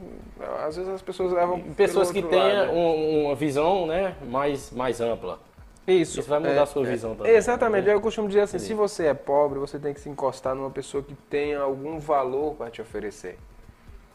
Às 0.64 0.76
vezes 0.76 0.92
as 0.92 1.02
pessoas 1.02 1.32
levam. 1.32 1.60
Pessoas 1.76 2.12
que 2.12 2.22
tenham 2.22 2.72
um, 2.72 3.26
uma 3.26 3.34
visão 3.34 3.86
né, 3.86 4.14
mais, 4.28 4.70
mais 4.70 5.00
ampla. 5.00 5.40
Isso. 5.86 6.20
Isso 6.20 6.28
vai 6.28 6.38
mudar 6.38 6.52
é, 6.52 6.58
a 6.60 6.66
sua 6.66 6.86
é, 6.86 6.90
visão 6.90 7.16
também. 7.16 7.32
Exatamente. 7.32 7.86
Né? 7.86 7.94
Eu 7.94 8.00
costumo 8.00 8.28
dizer 8.28 8.42
assim: 8.42 8.58
se 8.60 8.72
você 8.74 9.06
é 9.06 9.14
pobre, 9.14 9.58
você 9.58 9.78
tem 9.78 9.92
que 9.92 10.00
se 10.00 10.08
encostar 10.08 10.54
numa 10.54 10.70
pessoa 10.70 11.02
que 11.02 11.14
tenha 11.14 11.60
algum 11.60 11.98
valor 11.98 12.54
para 12.54 12.70
te 12.70 12.80
oferecer. 12.80 13.38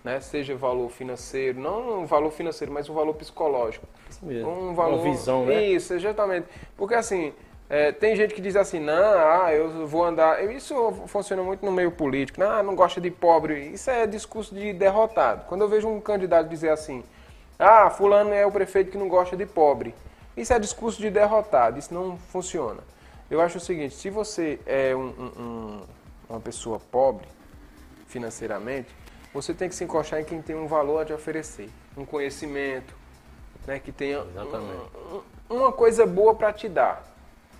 Né? 0.03 0.21
Seja 0.21 0.55
valor 0.55 0.89
financeiro, 0.89 1.59
não 1.59 2.03
um 2.03 2.05
valor 2.05 2.31
financeiro, 2.31 2.71
mas 2.71 2.87
um 2.87 2.93
valor 2.93 3.13
psicológico. 3.15 3.85
Isso 4.09 4.25
mesmo. 4.25 4.49
Um 4.49 4.73
valor. 4.73 5.01
Uma 5.01 5.11
visão, 5.11 5.45
né? 5.45 5.65
Isso, 5.65 5.93
exatamente. 5.93 6.47
Porque 6.77 6.95
assim. 6.95 7.33
É, 7.69 7.91
tem 7.91 8.15
gente 8.15 8.33
que 8.33 8.39
diz 8.39 8.55
assim, 8.55 8.79
não, 8.79 8.93
ah, 8.95 9.53
eu 9.53 9.85
vou 9.85 10.05
andar. 10.05 10.41
Isso 10.51 10.73
funciona 11.07 11.43
muito 11.43 11.65
no 11.65 11.71
meio 11.71 11.91
político. 11.91 12.39
Não, 12.39 12.63
não 12.63 12.75
gosta 12.75 13.01
de 13.01 13.11
pobre. 13.11 13.59
Isso 13.73 13.89
é 13.89 14.07
discurso 14.07 14.55
de 14.55 14.71
derrotado. 14.71 15.45
Quando 15.47 15.61
eu 15.61 15.67
vejo 15.67 15.87
um 15.87 15.99
candidato 15.99 16.47
dizer 16.47 16.69
assim, 16.69 17.03
ah, 17.59 17.89
fulano 17.89 18.33
é 18.33 18.45
o 18.45 18.51
prefeito 18.51 18.91
que 18.91 18.97
não 18.97 19.09
gosta 19.09 19.35
de 19.35 19.45
pobre. 19.45 19.93
Isso 20.35 20.53
é 20.53 20.59
discurso 20.59 21.01
de 21.01 21.09
derrotado. 21.09 21.77
Isso 21.77 21.93
não 21.93 22.17
funciona. 22.17 22.79
Eu 23.29 23.41
acho 23.41 23.57
o 23.57 23.61
seguinte, 23.61 23.93
se 23.95 24.09
você 24.09 24.59
é 24.65 24.95
um, 24.95 25.09
um, 25.37 25.81
uma 26.29 26.39
pessoa 26.39 26.79
pobre 26.79 27.27
financeiramente, 28.07 28.95
você 29.33 29.53
tem 29.53 29.67
que 29.67 29.75
se 29.75 29.83
encostar 29.83 30.21
em 30.21 30.23
quem 30.23 30.41
tem 30.41 30.55
um 30.55 30.67
valor 30.67 31.01
a 31.01 31.05
te 31.05 31.11
oferecer. 31.11 31.69
Um 31.97 32.05
conhecimento, 32.05 32.95
né, 33.65 33.77
que 33.77 33.91
tenha 33.91 34.21
um, 34.21 35.53
uma 35.53 35.73
coisa 35.73 36.05
boa 36.05 36.33
para 36.33 36.53
te 36.53 36.69
dar 36.69 37.16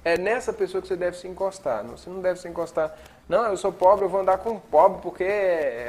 é 0.08 0.17
nessa 0.17 0.54
pessoa 0.54 0.82
que 0.82 0.88
você 0.88 0.96
deve 0.96 1.17
se 1.17 1.28
encostar. 1.28 1.84
Você 1.86 2.10
não 2.10 2.22
deve 2.22 2.39
se 2.39 2.48
encostar. 2.48 2.96
Não, 3.28 3.46
eu 3.46 3.58
sou 3.58 3.74
pobre, 3.74 4.06
eu 4.06 4.10
vou 4.10 4.22
andar 4.22 4.38
com 4.38 4.58
pobre 4.58 5.02
porque 5.02 5.26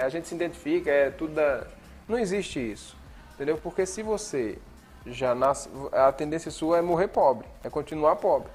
a 0.03 0.09
gente 0.09 0.27
se 0.27 0.35
identifica, 0.35 0.91
é 0.91 1.11
tudo 1.11 1.35
da... 1.35 1.65
Não 2.09 2.19
existe 2.19 2.59
isso. 2.59 2.97
Entendeu? 3.35 3.57
Porque 3.59 3.87
se 3.87 4.03
você 4.03 4.59
já 5.07 5.35
nasce. 5.35 5.69
A 5.93 6.11
tendência 6.11 6.51
sua 6.51 6.79
é 6.79 6.83
morrer 6.83 7.09
pobre, 7.09 7.47
é 7.63 7.71
continuar 7.71 8.17
pobre. 8.17 8.51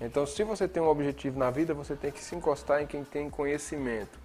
Então, 0.00 0.26
se 0.26 0.42
você 0.42 0.66
tem 0.66 0.82
um 0.82 0.88
objetivo 0.88 1.38
na 1.38 1.50
vida, 1.50 1.72
você 1.72 1.94
tem 1.94 2.10
que 2.10 2.22
se 2.22 2.34
encostar 2.34 2.82
em 2.82 2.86
quem 2.86 3.04
tem 3.04 3.30
conhecimento 3.30 4.23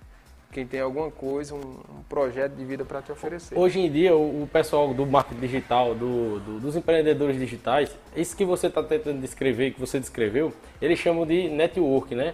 quem 0.52 0.66
tem 0.66 0.80
alguma 0.80 1.12
coisa, 1.12 1.54
um, 1.54 1.60
um 1.60 2.04
projeto 2.08 2.54
de 2.54 2.66
vida 2.66 2.84
para 2.84 3.02
te 3.02 3.12
oferecer. 3.12 3.58
Hoje 3.58 3.80
em 3.80 3.92
dia, 3.92 4.16
o, 4.16 4.44
o 4.44 4.48
pessoal 4.52 4.94
do 4.94 5.06
marketing 5.06 5.42
digital, 5.42 5.94
do, 5.94 6.40
do, 6.40 6.60
dos 6.60 6.76
empreendedores 6.76 7.38
digitais, 7.38 7.96
isso 8.16 8.36
que 8.36 8.44
você 8.44 8.68
está 8.68 8.82
tentando 8.82 9.22
descrever, 9.22 9.72
que 9.72 9.80
você 9.80 10.00
descreveu, 10.00 10.52
eles 10.82 10.98
chamam 10.98 11.26
de 11.26 11.50
network, 11.50 12.16
né? 12.16 12.34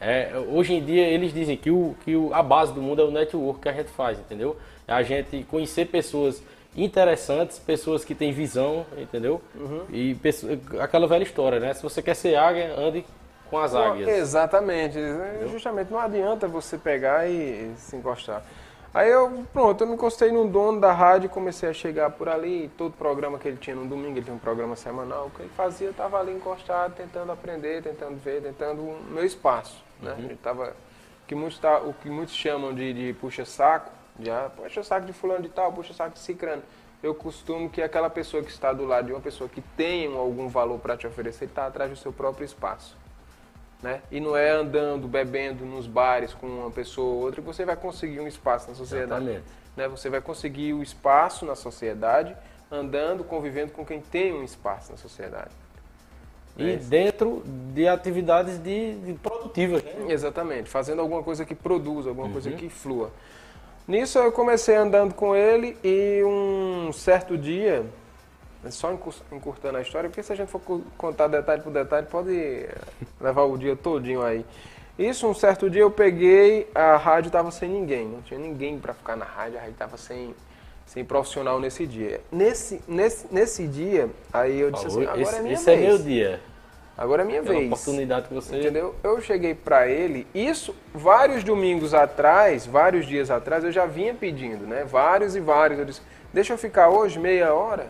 É, 0.00 0.32
hoje 0.48 0.74
em 0.74 0.84
dia, 0.84 1.06
eles 1.06 1.32
dizem 1.32 1.56
que, 1.56 1.70
o, 1.70 1.94
que 2.04 2.16
o, 2.16 2.32
a 2.34 2.42
base 2.42 2.72
do 2.72 2.80
mundo 2.80 3.02
é 3.02 3.04
o 3.04 3.10
network 3.10 3.60
que 3.60 3.68
a 3.68 3.72
gente 3.72 3.90
faz, 3.90 4.18
entendeu? 4.18 4.56
É 4.86 4.92
a 4.92 5.02
gente 5.02 5.44
conhecer 5.44 5.86
pessoas 5.86 6.42
interessantes, 6.76 7.58
pessoas 7.58 8.04
que 8.04 8.14
têm 8.14 8.32
visão, 8.32 8.84
entendeu? 8.98 9.40
Uhum. 9.54 9.82
E 9.90 10.16
aquela 10.80 11.06
velha 11.06 11.22
história, 11.22 11.60
né? 11.60 11.72
Se 11.72 11.82
você 11.82 12.02
quer 12.02 12.14
ser 12.14 12.36
águia, 12.36 12.74
ande 12.76 13.04
com 13.50 13.58
as 13.58 13.74
águias. 13.74 14.08
Exatamente. 14.08 14.98
Entendeu? 14.98 15.48
Justamente, 15.48 15.92
não 15.92 15.98
adianta 15.98 16.48
você 16.48 16.78
pegar 16.78 17.28
e 17.28 17.72
se 17.76 17.96
encostar. 17.96 18.42
Aí 18.94 19.10
eu, 19.10 19.44
pronto, 19.52 19.82
eu 19.82 19.88
me 19.88 19.94
encostei 19.94 20.30
no 20.30 20.46
dono 20.46 20.80
da 20.80 20.92
rádio 20.92 21.26
e 21.26 21.28
comecei 21.28 21.68
a 21.68 21.72
chegar 21.72 22.10
por 22.10 22.28
ali. 22.28 22.70
Todo 22.78 22.92
programa 22.96 23.40
que 23.40 23.48
ele 23.48 23.56
tinha 23.56 23.74
no 23.74 23.86
domingo, 23.86 24.18
ele 24.18 24.22
tinha 24.22 24.36
um 24.36 24.38
programa 24.38 24.76
semanal, 24.76 25.26
o 25.26 25.30
que 25.30 25.42
ele 25.42 25.50
fazia, 25.56 25.88
eu 25.88 25.90
estava 25.90 26.20
ali 26.20 26.32
encostado, 26.32 26.94
tentando 26.94 27.32
aprender, 27.32 27.82
tentando 27.82 28.16
ver, 28.16 28.40
tentando 28.40 28.82
o 28.82 29.02
meu 29.10 29.24
espaço. 29.24 29.82
Né? 30.00 30.12
Uhum. 30.12 30.24
Ele 30.26 30.36
tava, 30.36 30.76
que 31.26 31.34
muitos 31.34 31.58
tá, 31.58 31.78
o 31.80 31.92
que 31.92 32.08
muitos 32.08 32.36
chamam 32.36 32.72
de, 32.72 32.92
de 32.92 33.12
puxa-saco, 33.14 33.90
já 34.20 34.46
ah, 34.46 34.50
puxa 34.50 34.84
saco 34.84 35.06
de 35.06 35.12
fulano 35.12 35.42
de 35.42 35.48
tal, 35.48 35.72
puxa 35.72 35.92
saco 35.92 36.12
de 36.12 36.20
cicrano. 36.20 36.62
Eu 37.02 37.16
costumo 37.16 37.68
que 37.68 37.82
aquela 37.82 38.08
pessoa 38.08 38.44
que 38.44 38.50
está 38.50 38.72
do 38.72 38.84
lado 38.84 39.06
de 39.06 39.12
uma 39.12 39.20
pessoa 39.20 39.50
que 39.50 39.60
tem 39.76 40.06
algum 40.16 40.46
valor 40.46 40.78
para 40.78 40.96
te 40.96 41.04
oferecer, 41.04 41.46
está 41.46 41.66
atrás 41.66 41.90
do 41.90 41.96
seu 41.96 42.12
próprio 42.12 42.44
espaço. 42.44 42.96
Né? 43.84 44.00
E 44.10 44.18
não 44.18 44.34
é 44.34 44.48
andando, 44.48 45.06
bebendo 45.06 45.66
nos 45.66 45.86
bares 45.86 46.32
com 46.32 46.46
uma 46.46 46.70
pessoa 46.70 47.06
ou 47.06 47.22
outra 47.24 47.42
que 47.42 47.46
você 47.46 47.66
vai 47.66 47.76
conseguir 47.76 48.18
um 48.18 48.26
espaço 48.26 48.70
na 48.70 48.74
sociedade. 48.74 49.42
Né? 49.76 49.88
Você 49.88 50.08
vai 50.08 50.22
conseguir 50.22 50.72
o 50.72 50.82
espaço 50.82 51.44
na 51.44 51.54
sociedade 51.54 52.34
andando, 52.72 53.22
convivendo 53.22 53.72
com 53.72 53.84
quem 53.84 54.00
tem 54.00 54.32
um 54.32 54.42
espaço 54.42 54.90
na 54.90 54.96
sociedade. 54.96 55.50
E 56.56 56.70
é 56.70 56.76
dentro 56.76 57.42
de 57.74 57.86
atividades 57.86 58.56
de, 58.56 58.94
de 59.00 59.12
produtivas. 59.12 59.84
Né? 59.84 60.06
Exatamente, 60.08 60.70
fazendo 60.70 61.02
alguma 61.02 61.22
coisa 61.22 61.44
que 61.44 61.54
produza, 61.54 62.08
alguma 62.08 62.28
uhum. 62.28 62.32
coisa 62.32 62.52
que 62.52 62.70
flua. 62.70 63.10
Nisso 63.86 64.18
eu 64.18 64.32
comecei 64.32 64.76
andando 64.76 65.12
com 65.12 65.36
ele 65.36 65.76
e 65.84 66.22
um 66.24 66.90
certo 66.90 67.36
dia 67.36 67.84
só 68.70 68.92
encurtando 69.32 69.78
a 69.78 69.82
história, 69.82 70.08
porque 70.08 70.22
se 70.22 70.32
a 70.32 70.36
gente 70.36 70.50
for 70.50 70.60
contar 70.96 71.28
detalhe 71.28 71.62
por 71.62 71.72
detalhe, 71.72 72.06
pode 72.06 72.66
levar 73.20 73.42
o 73.42 73.56
dia 73.56 73.76
todinho 73.76 74.22
aí. 74.22 74.44
Isso, 74.98 75.26
um 75.26 75.34
certo 75.34 75.68
dia 75.68 75.82
eu 75.82 75.90
peguei, 75.90 76.68
a 76.74 76.96
rádio 76.96 77.28
estava 77.28 77.50
sem 77.50 77.68
ninguém, 77.68 78.06
não 78.06 78.22
tinha 78.22 78.38
ninguém 78.38 78.78
para 78.78 78.94
ficar 78.94 79.16
na 79.16 79.24
rádio, 79.24 79.58
a 79.58 79.60
rádio 79.60 79.72
estava 79.72 79.96
sem, 79.96 80.34
sem 80.86 81.04
profissional 81.04 81.58
nesse 81.58 81.84
dia. 81.84 82.20
Nesse, 82.30 82.80
nesse, 82.86 83.26
nesse 83.32 83.66
dia, 83.66 84.08
aí 84.32 84.60
eu 84.60 84.70
disse 84.70 84.86
assim, 84.86 85.02
agora 85.02 85.20
esse, 85.20 85.34
é 85.34 85.40
minha 85.42 85.54
esse 85.54 85.64
vez. 85.64 85.78
é 85.78 85.82
meu 85.82 85.98
dia. 85.98 86.40
Agora 86.96 87.22
é 87.22 87.24
minha 87.24 87.40
Aquela 87.40 87.58
vez. 87.58 87.72
oportunidade 87.72 88.28
que 88.28 88.34
você... 88.34 88.56
Entendeu? 88.56 88.94
Eu 89.02 89.20
cheguei 89.20 89.52
para 89.52 89.88
ele, 89.88 90.28
isso 90.32 90.72
vários 90.94 91.42
domingos 91.42 91.92
atrás, 91.92 92.64
vários 92.64 93.04
dias 93.04 93.32
atrás, 93.32 93.64
eu 93.64 93.72
já 93.72 93.86
vinha 93.86 94.14
pedindo, 94.14 94.64
né? 94.64 94.84
Vários 94.84 95.34
e 95.34 95.40
vários. 95.40 95.80
Eu 95.80 95.84
disse, 95.86 96.02
deixa 96.32 96.52
eu 96.52 96.58
ficar 96.58 96.88
hoje 96.88 97.18
meia 97.18 97.52
hora? 97.52 97.88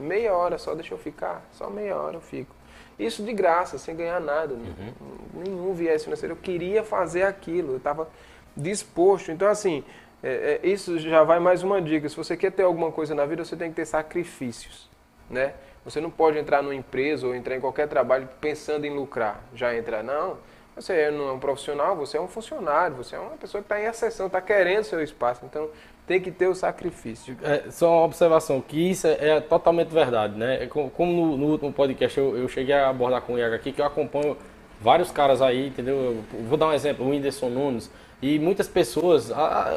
Meia 0.00 0.34
hora 0.34 0.58
só, 0.58 0.74
deixa 0.74 0.94
eu 0.94 0.98
ficar. 0.98 1.46
Só 1.52 1.68
meia 1.68 1.96
hora 1.96 2.16
eu 2.16 2.20
fico. 2.20 2.54
Isso 2.98 3.22
de 3.22 3.32
graça, 3.32 3.78
sem 3.78 3.96
ganhar 3.96 4.20
nada. 4.20 4.54
Uhum. 4.54 4.92
Nenhum 5.34 5.72
viés 5.72 6.04
financeiro. 6.04 6.34
Eu 6.34 6.38
queria 6.38 6.82
fazer 6.82 7.22
aquilo, 7.22 7.72
eu 7.72 7.76
estava 7.76 8.08
disposto. 8.56 9.30
Então, 9.30 9.48
assim, 9.48 9.84
é, 10.22 10.60
é, 10.62 10.66
isso 10.66 10.98
já 10.98 11.22
vai 11.22 11.38
mais 11.38 11.62
uma 11.62 11.80
dica. 11.80 12.08
Se 12.08 12.16
você 12.16 12.36
quer 12.36 12.52
ter 12.52 12.62
alguma 12.62 12.92
coisa 12.92 13.14
na 13.14 13.24
vida, 13.24 13.44
você 13.44 13.56
tem 13.56 13.70
que 13.70 13.76
ter 13.76 13.86
sacrifícios, 13.86 14.88
né? 15.28 15.54
Você 15.84 16.00
não 16.00 16.10
pode 16.10 16.38
entrar 16.38 16.62
numa 16.62 16.74
empresa 16.74 17.26
ou 17.26 17.34
entrar 17.34 17.56
em 17.56 17.60
qualquer 17.60 17.88
trabalho 17.88 18.28
pensando 18.40 18.84
em 18.84 18.94
lucrar. 18.94 19.42
Já 19.54 19.74
entrar, 19.74 20.04
não. 20.04 20.36
Você 20.76 21.10
não 21.10 21.28
é 21.28 21.32
um 21.32 21.38
profissional, 21.38 21.96
você 21.96 22.16
é 22.16 22.20
um 22.20 22.28
funcionário, 22.28 22.96
você 22.96 23.16
é 23.16 23.18
uma 23.18 23.36
pessoa 23.36 23.62
que 23.62 23.66
está 23.66 23.80
em 23.80 23.86
acessão, 23.86 24.26
está 24.26 24.40
querendo 24.40 24.84
seu 24.84 25.02
espaço. 25.02 25.44
Então, 25.44 25.68
tem 26.10 26.20
que 26.20 26.32
ter 26.32 26.48
o 26.48 26.56
sacrifício. 26.56 27.36
É, 27.40 27.70
só 27.70 27.98
uma 27.98 28.04
observação, 28.04 28.60
que 28.60 28.90
isso 28.90 29.06
é, 29.06 29.28
é 29.28 29.40
totalmente 29.40 29.90
verdade, 29.90 30.36
né? 30.36 30.64
É 30.64 30.66
como, 30.66 31.12
no, 31.12 31.36
no, 31.36 31.46
último 31.46 31.72
podcast 31.72 32.18
eu, 32.18 32.36
eu, 32.36 32.48
cheguei 32.48 32.74
a 32.74 32.88
abordar 32.88 33.22
com 33.22 33.34
o 33.34 33.38
Iago 33.38 33.54
aqui, 33.54 33.70
que 33.70 33.80
eu 33.80 33.84
acompanho 33.84 34.36
vários 34.80 35.12
caras 35.12 35.40
aí, 35.40 35.68
entendeu? 35.68 36.20
Eu 36.34 36.44
vou 36.48 36.58
dar 36.58 36.66
um 36.66 36.72
exemplo, 36.72 37.06
o 37.06 37.10
Whindersson 37.10 37.48
Nunes, 37.48 37.88
e 38.20 38.40
muitas 38.40 38.66
pessoas, 38.66 39.30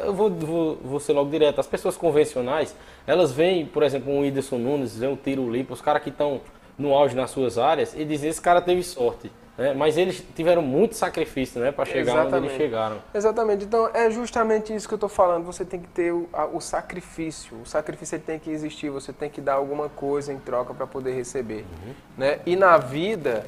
eu 0.04 0.12
vou, 0.12 0.28
vou, 0.28 0.76
vou 0.82 0.98
ser 0.98 1.12
logo 1.12 1.30
direto, 1.30 1.60
as 1.60 1.68
pessoas 1.68 1.96
convencionais, 1.96 2.74
elas 3.06 3.30
veem, 3.30 3.64
por 3.64 3.84
exemplo, 3.84 4.12
um 4.12 4.22
Whindersson 4.22 4.58
Nunes, 4.58 5.00
um 5.02 5.14
Tiro 5.14 5.48
Lipa, 5.48 5.72
os 5.72 5.80
caras 5.80 6.02
que 6.02 6.08
estão 6.08 6.40
no 6.76 6.92
auge 6.92 7.14
nas 7.14 7.30
suas 7.30 7.58
áreas, 7.58 7.94
e 7.96 8.04
dizem, 8.04 8.28
esse 8.28 8.42
cara 8.42 8.60
teve 8.60 8.82
sorte. 8.82 9.30
Né? 9.56 9.72
Mas 9.72 9.96
eles 9.96 10.24
tiveram 10.34 10.62
muito 10.62 10.96
sacrifício 10.96 11.60
né, 11.60 11.70
para 11.70 11.84
chegar 11.84 12.12
Exatamente. 12.12 12.34
onde 12.34 12.46
eles 12.46 12.56
chegaram. 12.56 12.96
Exatamente. 13.14 13.64
Então 13.64 13.88
é 13.94 14.10
justamente 14.10 14.74
isso 14.74 14.88
que 14.88 14.94
eu 14.94 14.96
estou 14.96 15.08
falando. 15.08 15.44
Você 15.44 15.64
tem 15.64 15.80
que 15.80 15.88
ter 15.88 16.12
o, 16.12 16.28
a, 16.32 16.44
o 16.46 16.60
sacrifício. 16.60 17.56
O 17.60 17.66
sacrifício 17.66 18.18
tem 18.18 18.38
que 18.38 18.50
existir. 18.50 18.90
Você 18.90 19.12
tem 19.12 19.30
que 19.30 19.40
dar 19.40 19.54
alguma 19.54 19.88
coisa 19.88 20.32
em 20.32 20.38
troca 20.38 20.74
para 20.74 20.86
poder 20.86 21.12
receber. 21.12 21.64
Uhum. 21.84 21.94
Né? 22.18 22.40
E 22.44 22.56
na 22.56 22.76
vida, 22.78 23.46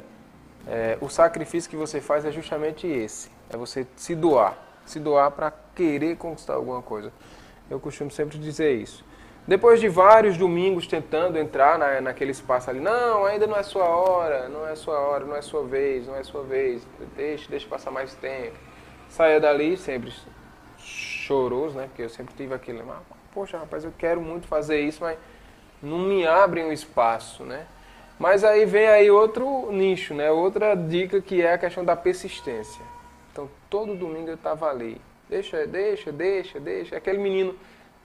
é, 0.65 0.97
o 1.01 1.09
sacrifício 1.09 1.69
que 1.69 1.75
você 1.75 1.99
faz 1.99 2.23
é 2.23 2.31
justamente 2.31 2.87
esse: 2.87 3.29
é 3.49 3.57
você 3.57 3.85
se 3.95 4.15
doar. 4.15 4.57
Se 4.85 4.99
doar 5.01 5.31
para 5.31 5.51
querer 5.75 6.15
conquistar 6.15 6.53
alguma 6.53 6.81
coisa. 6.81 7.11
Eu 7.69 7.81
costumo 7.81 8.09
sempre 8.09 8.37
dizer 8.37 8.73
isso. 8.75 9.03
Depois 9.47 9.79
de 9.79 9.87
vários 9.87 10.37
domingos 10.37 10.87
tentando 10.87 11.37
entrar 11.37 11.79
na, 11.79 12.01
naquele 12.01 12.31
espaço 12.31 12.69
ali, 12.69 12.81
não, 12.81 13.25
ainda 13.25 13.47
não 13.47 13.55
é 13.55 13.63
sua 13.63 13.85
hora, 13.85 14.49
não 14.49 14.67
é 14.67 14.75
sua 14.75 14.99
hora, 14.99 15.23
não 15.23 15.35
é 15.37 15.41
sua 15.41 15.63
vez, 15.63 16.05
não 16.05 16.17
é 16.17 16.23
sua 16.23 16.43
vez, 16.43 16.85
deixa, 17.15 17.49
deixa 17.49 17.65
passar 17.65 17.89
mais 17.89 18.13
tempo. 18.15 18.57
Saia 19.07 19.39
dali 19.39 19.77
sempre 19.77 20.13
choroso, 20.77 21.77
né? 21.77 21.85
Porque 21.87 22.01
eu 22.01 22.09
sempre 22.09 22.35
tive 22.35 22.53
aquele, 22.53 22.81
ah, 22.81 22.99
poxa, 23.33 23.57
rapaz, 23.57 23.85
eu 23.85 23.93
quero 23.97 24.19
muito 24.19 24.47
fazer 24.47 24.81
isso, 24.81 25.01
mas 25.01 25.17
não 25.81 25.99
me 25.99 26.27
abrem 26.27 26.65
o 26.65 26.67
um 26.67 26.71
espaço, 26.73 27.43
né? 27.45 27.67
Mas 28.19 28.43
aí 28.43 28.65
vem 28.65 28.87
aí 28.87 29.09
outro 29.09 29.71
nicho, 29.71 30.13
né? 30.13 30.29
Outra 30.29 30.75
dica 30.75 31.21
que 31.21 31.41
é 31.41 31.53
a 31.53 31.57
questão 31.57 31.85
da 31.85 31.95
persistência. 31.95 32.83
Então, 33.31 33.49
todo 33.69 33.95
domingo 33.95 34.29
eu 34.29 34.35
estava 34.35 34.67
ali. 34.69 34.99
Deixa, 35.29 35.65
deixa, 35.67 36.11
deixa, 36.11 36.59
deixa. 36.59 36.97
Aquele 36.97 37.19
menino 37.19 37.55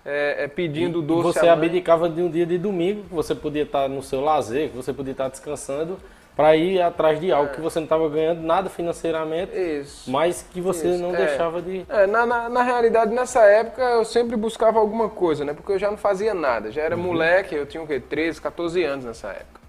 é, 0.04 0.44
é, 0.44 0.48
pedindo 0.48 1.02
e, 1.02 1.06
doce. 1.06 1.38
Você 1.38 1.48
abdicava 1.48 2.08
de 2.08 2.20
um 2.20 2.30
dia 2.30 2.46
de 2.46 2.58
domingo, 2.58 3.04
que 3.04 3.14
você 3.14 3.34
podia 3.34 3.62
estar 3.62 3.88
no 3.88 4.02
seu 4.02 4.20
lazer, 4.20 4.70
que 4.70 4.76
você 4.76 4.92
podia 4.92 5.12
estar 5.12 5.28
descansando, 5.28 5.98
para 6.34 6.56
ir 6.56 6.80
atrás 6.80 7.20
de 7.20 7.30
algo 7.30 7.50
é. 7.50 7.54
que 7.54 7.60
você 7.60 7.78
não 7.78 7.84
estava 7.84 8.08
ganhando 8.08 8.40
nada 8.40 8.70
financeiramente, 8.70 9.54
Isso. 9.54 10.10
mas 10.10 10.42
que 10.50 10.60
você 10.60 10.88
Isso. 10.88 11.02
não 11.02 11.14
é. 11.14 11.26
deixava 11.26 11.60
de. 11.60 11.84
É, 11.88 12.06
na, 12.06 12.24
na, 12.24 12.48
na, 12.48 12.62
realidade, 12.62 13.14
nessa 13.14 13.42
época, 13.42 13.82
eu 13.82 14.04
sempre 14.04 14.36
buscava 14.36 14.78
alguma 14.78 15.08
coisa, 15.08 15.44
né? 15.44 15.52
Porque 15.52 15.72
eu 15.72 15.78
já 15.78 15.90
não 15.90 15.98
fazia 15.98 16.32
nada. 16.32 16.70
Já 16.72 16.82
era 16.82 16.96
uhum. 16.96 17.02
moleque, 17.02 17.54
eu 17.54 17.66
tinha 17.66 17.82
o 17.82 17.86
quê? 17.86 18.00
13, 18.00 18.40
14 18.40 18.82
anos 18.82 19.04
nessa 19.04 19.28
época. 19.28 19.60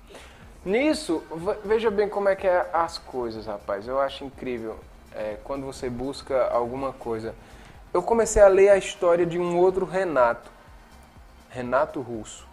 Nisso, 0.65 1.21
veja 1.65 1.91
bem 1.91 2.07
como 2.07 2.29
é 2.29 2.35
que 2.37 2.47
é 2.47 2.65
as 2.71 2.97
coisas, 2.97 3.45
rapaz. 3.45 3.85
Eu 3.85 3.99
acho 3.99 4.23
incrível 4.23 4.77
é, 5.13 5.35
quando 5.43 5.65
você 5.65 5.89
busca 5.89 6.47
alguma 6.47 6.93
coisa 6.93 7.35
eu 7.93 8.01
comecei 8.01 8.41
a 8.41 8.47
ler 8.47 8.69
a 8.69 8.77
história 8.77 9.25
de 9.25 9.37
um 9.37 9.57
outro 9.57 9.85
Renato, 9.85 10.49
Renato 11.49 12.01
Russo. 12.01 12.47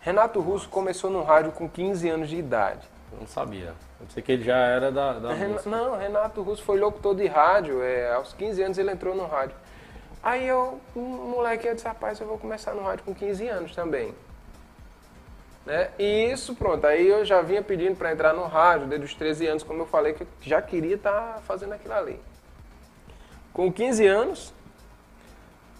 Renato 0.00 0.40
Russo 0.40 0.68
começou 0.68 1.10
no 1.10 1.22
rádio 1.22 1.52
com 1.52 1.68
15 1.68 2.08
anos 2.08 2.28
de 2.30 2.36
idade. 2.36 2.88
Eu 3.12 3.20
não 3.20 3.26
sabia. 3.26 3.74
Eu 4.00 4.06
pensei 4.06 4.22
que 4.22 4.32
ele 4.32 4.44
já 4.44 4.56
era 4.56 4.90
da, 4.90 5.14
da 5.14 5.34
Ren... 5.34 5.56
Não, 5.66 5.96
Renato 5.96 6.40
Russo 6.40 6.62
foi 6.62 6.78
locutor 6.78 7.14
de 7.14 7.26
rádio. 7.26 7.82
É, 7.82 8.14
aos 8.14 8.32
15 8.32 8.62
anos 8.62 8.78
ele 8.78 8.90
entrou 8.90 9.14
no 9.14 9.26
rádio. 9.26 9.54
Aí 10.22 10.46
eu, 10.46 10.80
um 10.96 11.00
moleque, 11.00 11.66
eu 11.66 11.74
disse, 11.74 11.86
rapaz, 11.86 12.18
eu 12.20 12.26
vou 12.26 12.38
começar 12.38 12.74
no 12.74 12.82
rádio 12.82 13.04
com 13.04 13.14
15 13.14 13.48
anos 13.48 13.74
também. 13.74 14.14
Né? 15.66 15.90
E 15.98 16.32
isso, 16.32 16.54
pronto, 16.54 16.86
aí 16.86 17.06
eu 17.06 17.24
já 17.26 17.42
vinha 17.42 17.62
pedindo 17.62 17.94
para 17.96 18.10
entrar 18.10 18.32
no 18.32 18.46
rádio 18.46 18.86
desde 18.86 19.06
os 19.06 19.14
13 19.14 19.46
anos, 19.46 19.62
como 19.62 19.82
eu 19.82 19.86
falei, 19.86 20.14
que 20.14 20.22
eu 20.22 20.28
já 20.40 20.62
queria 20.62 20.94
estar 20.94 21.34
tá 21.34 21.40
fazendo 21.46 21.74
aquilo 21.74 21.92
ali. 21.92 22.18
Com 23.52 23.72
15 23.72 24.06
anos, 24.06 24.54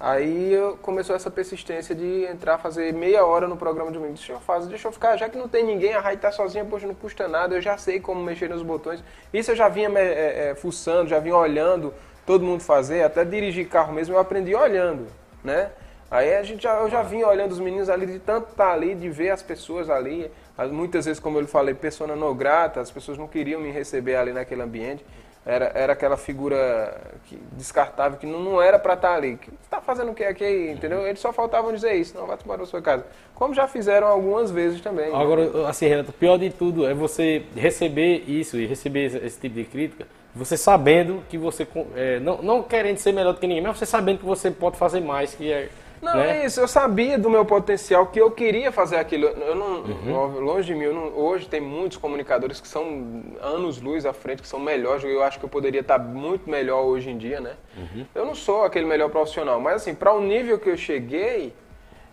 aí 0.01 0.53
começou 0.83 1.15
essa 1.15 1.31
persistência 1.31 1.95
de 1.95 2.25
entrar, 2.25 2.59
fazer 2.59 2.93
meia 2.93 3.25
hora 3.25 3.47
no 3.47 3.57
programa 3.57 3.91
de 3.91 3.99
domingo. 3.99 4.15
Deixa 4.15 4.33
eu 4.33 4.41
fazer, 4.41 4.69
deixa 4.69 4.89
eu 4.89 4.93
ficar, 4.93 5.17
já 5.17 5.29
que 5.29 5.39
não 5.39 5.49
tem 5.49 5.65
ninguém, 5.65 5.95
a 5.95 6.01
Raid 6.01 6.21
tá 6.21 6.33
sozinha, 6.33 6.65
poxa, 6.65 6.87
não 6.87 6.95
custa 6.95 7.29
nada, 7.29 7.55
eu 7.55 7.61
já 7.61 7.79
sei 7.79 8.01
como 8.01 8.23
mexer 8.23 8.49
nos 8.49 8.63
botões. 8.63 9.03
Isso 9.33 9.53
eu 9.53 9.57
já 9.57 9.69
vinha 9.69 9.91
é, 9.97 10.51
é, 10.51 10.55
fuçando, 10.55 11.09
já 11.09 11.19
vinha 11.19 11.37
olhando 11.37 11.95
todo 12.27 12.45
mundo 12.45 12.63
fazer, 12.63 13.03
até 13.03 13.25
dirigir 13.25 13.69
carro 13.69 13.93
mesmo 13.93 14.15
eu 14.15 14.19
aprendi 14.19 14.55
olhando, 14.55 15.07
né? 15.43 15.71
Aí 16.11 16.35
a 16.37 16.43
gente 16.43 16.63
já, 16.63 16.75
eu 16.77 16.89
já 16.89 17.03
vinha 17.03 17.27
olhando 17.27 17.53
os 17.53 17.61
meninos 17.61 17.91
ali, 17.91 18.07
de 18.07 18.19
tanto 18.19 18.51
estar 18.51 18.69
tá 18.69 18.73
ali, 18.73 18.95
de 18.95 19.11
ver 19.11 19.31
as 19.31 19.43
pessoas 19.43 19.91
ali. 19.91 20.31
Muitas 20.73 21.05
vezes, 21.05 21.21
como 21.21 21.39
eu 21.39 21.47
falei, 21.47 21.75
pessoa 21.75 22.17
não 22.17 22.35
grata, 22.35 22.81
as 22.81 22.91
pessoas 22.91 23.19
não 23.19 23.29
queriam 23.29 23.61
me 23.61 23.71
receber 23.71 24.17
ali 24.17 24.33
naquele 24.33 24.63
ambiente 24.63 25.05
era, 25.49 25.73
era 25.75 25.93
aquela 25.95 26.19
figura 26.19 26.95
que, 27.25 27.39
descartável 27.53 28.19
que 28.19 28.27
não, 28.27 28.39
não 28.39 28.61
era 28.61 28.79
para 28.79 28.93
estar 28.93 29.09
tá 29.09 29.15
ali. 29.15 29.39
Que 29.39 29.51
está 29.65 29.81
fazendo 29.81 30.13
o 30.13 30.15
que 30.15 30.23
aqui, 30.23 30.71
entendeu? 30.71 31.07
Eles 31.07 31.21
só 31.21 31.33
faltavam 31.33 31.73
dizer 31.73 31.95
isso, 31.95 32.15
não, 32.15 32.27
vai 32.27 32.37
embora 32.45 32.61
da 32.61 32.67
sua 32.67 32.83
casa. 32.83 33.07
Como 33.35 33.55
já 33.55 33.67
fizeram 33.67 34.09
algumas 34.09 34.51
vezes 34.51 34.83
também. 34.83 35.07
Agora, 35.15 35.49
né? 35.49 35.67
assim, 35.67 35.87
Renato, 35.87 36.11
o 36.11 36.13
pior 36.13 36.39
de 36.39 36.51
tudo 36.51 36.87
é 36.87 36.93
você 36.93 37.47
receber 37.57 38.25
isso 38.29 38.59
e 38.59 38.67
receber 38.67 39.07
esse, 39.07 39.17
esse 39.17 39.41
tipo 39.41 39.55
de 39.55 39.65
crítica, 39.65 40.07
você 40.35 40.55
sabendo 40.55 41.23
que 41.31 41.39
você, 41.39 41.67
é, 41.97 42.21
não, 42.21 42.43
não 42.43 42.63
querendo 42.63 42.99
ser 42.99 43.13
melhor 43.13 43.33
do 43.33 43.41
que 43.41 43.47
ninguém, 43.47 43.63
mas 43.63 43.79
você 43.79 43.87
sabendo 43.87 44.19
que 44.19 44.27
você 44.27 44.51
pode 44.51 44.77
fazer 44.77 45.01
mais, 45.01 45.35
que 45.35 45.51
é 45.51 45.71
não, 46.01 46.17
né? 46.17 46.41
é 46.41 46.47
isso. 46.47 46.61
Eu 46.61 46.69
sabia 46.69 47.19
do 47.19 47.29
meu 47.29 47.45
potencial, 47.45 48.07
que 48.07 48.21
eu 48.21 48.31
queria 48.31 48.71
fazer 48.71 48.97
aquilo. 48.97 49.27
Eu 49.27 49.55
não, 49.55 49.83
uhum. 49.83 50.41
Longe 50.41 50.67
de 50.67 50.75
mim, 50.75 50.87
não, 50.87 51.09
hoje 51.17 51.49
tem 51.49 51.61
muitos 51.61 51.99
comunicadores 51.99 52.61
que 52.61 52.69
são 52.69 53.23
anos-luz 53.41 54.07
à 54.07 54.13
frente, 54.13 54.43
que 54.43 54.49
são 54.49 54.61
melhores. 54.61 55.05
Eu 55.05 55.23
acho 55.23 55.39
que 55.39 55.45
eu 55.45 55.49
poderia 55.49 55.81
estar 55.81 55.99
muito 55.99 56.49
melhor 56.49 56.83
hoje 56.85 57.11
em 57.11 57.19
dia, 57.19 57.41
né? 57.41 57.55
Uhum. 57.77 58.07
Eu 58.15 58.25
não 58.25 58.35
sou 58.35 58.65
aquele 58.65 58.87
melhor 58.87 59.11
profissional, 59.11 59.61
mas 59.61 59.77
assim, 59.77 59.95
para 59.95 60.13
o 60.13 60.21
nível 60.21 60.59
que 60.59 60.71
eu 60.71 60.77
cheguei, 60.77 61.55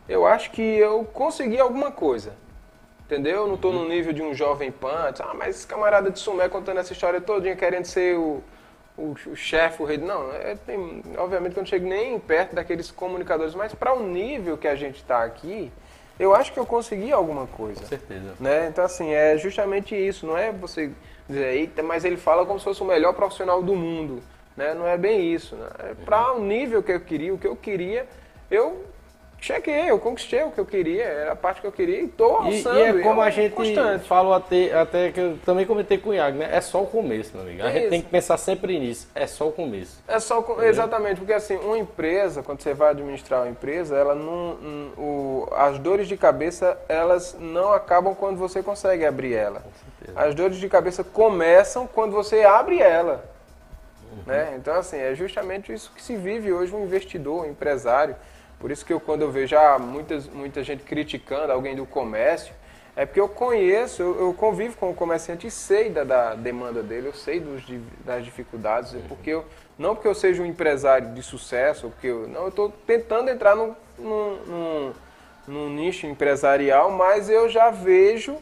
eu 0.08 0.26
acho 0.26 0.52
que 0.52 0.62
eu 0.62 1.04
consegui 1.06 1.60
alguma 1.60 1.92
coisa. 1.92 2.34
Entendeu? 3.06 3.42
Eu 3.42 3.48
não 3.48 3.56
estou 3.56 3.72
uhum. 3.72 3.84
no 3.84 3.90
nível 3.90 4.12
de 4.12 4.24
um 4.24 4.34
jovem 4.34 4.72
pan. 4.72 5.14
Ah, 5.20 5.34
mas 5.36 5.58
esse 5.58 5.68
camarada 5.68 6.10
de 6.10 6.18
Sumé 6.18 6.50
contando 6.50 6.80
essa 6.80 6.92
história 6.92 7.22
todinha, 7.22 7.56
querendo 7.56 7.86
ser 7.86 8.18
o 8.18 8.42
o, 8.98 9.16
o 9.28 9.36
chefe, 9.36 9.82
o 9.82 9.86
rei. 9.86 9.98
Não, 9.98 10.32
é, 10.32 10.56
tem, 10.66 11.04
obviamente 11.18 11.54
que 11.54 11.60
eu 11.60 11.64
não 11.64 11.68
chego 11.68 11.88
nem 11.88 12.20
perto 12.20 12.56
daqueles 12.56 12.92
comunicadores, 12.92 13.54
mas 13.54 13.74
para 13.74 13.94
o 13.94 14.04
nível 14.04 14.58
que 14.58 14.68
a 14.68 14.76
gente 14.76 14.98
está 14.98 15.24
aqui, 15.24 15.72
eu 16.20 16.34
acho 16.34 16.54
que 16.54 16.60
eu 16.60 16.66
consegui 16.66 17.12
alguma 17.12 17.46
coisa. 17.48 17.82
Com 17.82 17.88
certeza. 17.88 18.36
Né? 18.40 18.68
Então, 18.70 18.84
assim, 18.84 19.12
é 19.12 19.38
justamente 19.38 19.96
isso. 19.96 20.26
Não 20.26 20.38
é 20.38 20.52
você 20.52 20.92
dizer, 21.28 21.56
eita, 21.56 21.84
mas 21.84 22.06
ele 22.06 22.18
fala 22.18 22.46
como 22.46 22.58
se 22.60 22.66
fosse 22.66 22.82
o 22.82 22.86
melhor 22.86 23.14
profissional 23.14 23.62
do 23.62 23.76
mundo. 23.76 24.24
Né? 24.56 24.74
Não 24.74 24.88
é 24.88 24.98
bem 24.98 25.34
isso. 25.34 25.56
Né? 25.56 25.68
É 25.80 25.94
para 26.06 26.34
o 26.34 26.40
nível 26.40 26.82
que 26.82 26.92
eu 26.92 27.00
queria, 27.02 27.34
o 27.34 27.38
que 27.38 27.48
eu 27.48 27.56
queria, 27.56 28.08
eu 28.50 28.86
cheguei, 29.46 29.90
eu 29.90 30.00
conquistei 30.00 30.42
o 30.44 30.50
que 30.52 30.60
eu 30.60 30.66
queria, 30.66 31.04
era 31.04 31.32
a 31.34 31.36
parte 31.36 31.62
que 31.62 31.68
eu 31.68 31.72
queria 31.72 32.02
e 32.02 32.08
tô 32.08 32.36
alçando. 32.38 32.80
E, 32.80 32.82
e 32.82 32.84
é 32.84 32.94
como 33.04 33.20
eu, 33.22 33.24
a 33.24 33.30
gente 33.30 33.54
constante. 33.54 34.08
falou 34.08 34.34
até, 34.34 34.74
até 34.74 35.12
que 35.12 35.20
eu 35.20 35.38
também 35.46 35.66
comentei 35.66 35.98
com 36.00 36.10
o 36.10 36.14
Iago, 36.14 36.38
né? 36.38 36.50
É 36.52 36.60
só 36.62 36.82
o 36.82 36.88
começo, 36.88 37.32
meu 37.36 37.44
amigo. 37.46 37.62
A 37.64 37.70
gente 37.70 37.82
Isso. 37.82 37.90
tem 37.92 38.02
que 38.02 38.10
pensar 38.10 38.38
sempre 38.38 38.80
nisso. 38.80 39.08
É 39.14 39.28
só 39.28 39.48
o 39.48 39.52
começo. 39.52 40.02
É 40.08 40.20
só 40.20 40.42
com- 40.42 40.62
exatamente, 40.64 41.20
porque 41.20 41.34
assim, 41.34 41.56
uma 41.58 41.78
empresa, 41.78 42.42
quando 42.42 42.62
você 42.62 42.74
vai 42.74 42.90
administrar 42.90 43.42
uma 43.42 43.50
empresa, 43.50 43.96
ela 43.96 44.16
não, 44.16 44.58
o- 44.98 45.48
as 45.56 45.78
dores 45.78 46.08
de 46.08 46.18
cabeça, 46.18 46.78
elas 46.90 47.38
não 47.40 47.72
acabam 47.72 48.16
quando 48.16 48.38
você 48.38 48.64
consegue 48.64 49.06
abrir 49.06 49.34
ela. 49.36 49.62
As 50.16 50.34
dores 50.34 50.58
de 50.58 50.68
cabeça 50.68 51.04
começam 51.04 51.86
quando 51.88 52.14
você 52.14 52.44
abre 52.44 52.80
ela. 52.82 53.24
Né? 54.26 54.56
Então, 54.58 54.74
assim, 54.76 54.98
é 54.98 55.14
justamente 55.14 55.72
isso 55.74 55.92
que 55.96 56.02
se 56.02 56.16
vive 56.16 56.52
hoje 56.52 56.74
um 56.74 56.84
investidor, 56.84 57.44
um 57.46 57.50
empresário. 57.50 58.16
Por 58.66 58.72
isso 58.72 58.84
que 58.84 58.92
eu, 58.92 59.00
quando 59.00 59.22
eu 59.22 59.30
vejo 59.30 59.56
ah, 59.56 59.78
muitas, 59.78 60.28
muita 60.28 60.64
gente 60.64 60.82
criticando 60.82 61.52
alguém 61.52 61.76
do 61.76 61.86
comércio, 61.86 62.52
é 62.96 63.06
porque 63.06 63.20
eu 63.20 63.30
conheço, 63.30 64.02
eu, 64.02 64.20
eu 64.20 64.34
convivo 64.34 64.76
com 64.78 64.90
o 64.90 64.94
comerciante 64.96 65.46
e 65.46 65.52
sei 65.52 65.92
da, 65.92 66.04
da 66.04 66.34
demanda 66.34 66.82
dele, 66.82 67.10
eu 67.10 67.14
sei 67.14 67.40
dos, 67.40 67.62
das 68.04 68.26
dificuldades, 68.26 68.96
é 68.96 69.02
porque 69.08 69.30
eu, 69.30 69.46
não 69.78 69.94
porque 69.94 70.08
eu 70.08 70.16
seja 70.16 70.42
um 70.42 70.48
empresário 70.48 71.14
de 71.14 71.22
sucesso, 71.22 71.92
porque 71.92 72.08
eu, 72.08 72.28
não, 72.28 72.42
eu 72.42 72.48
estou 72.48 72.74
tentando 72.88 73.30
entrar 73.30 73.56
num, 73.56 73.76
num, 74.00 74.36
num, 74.48 74.94
num 75.48 75.70
nicho 75.70 76.08
empresarial, 76.08 76.90
mas 76.90 77.30
eu 77.30 77.48
já 77.48 77.70
vejo 77.70 78.36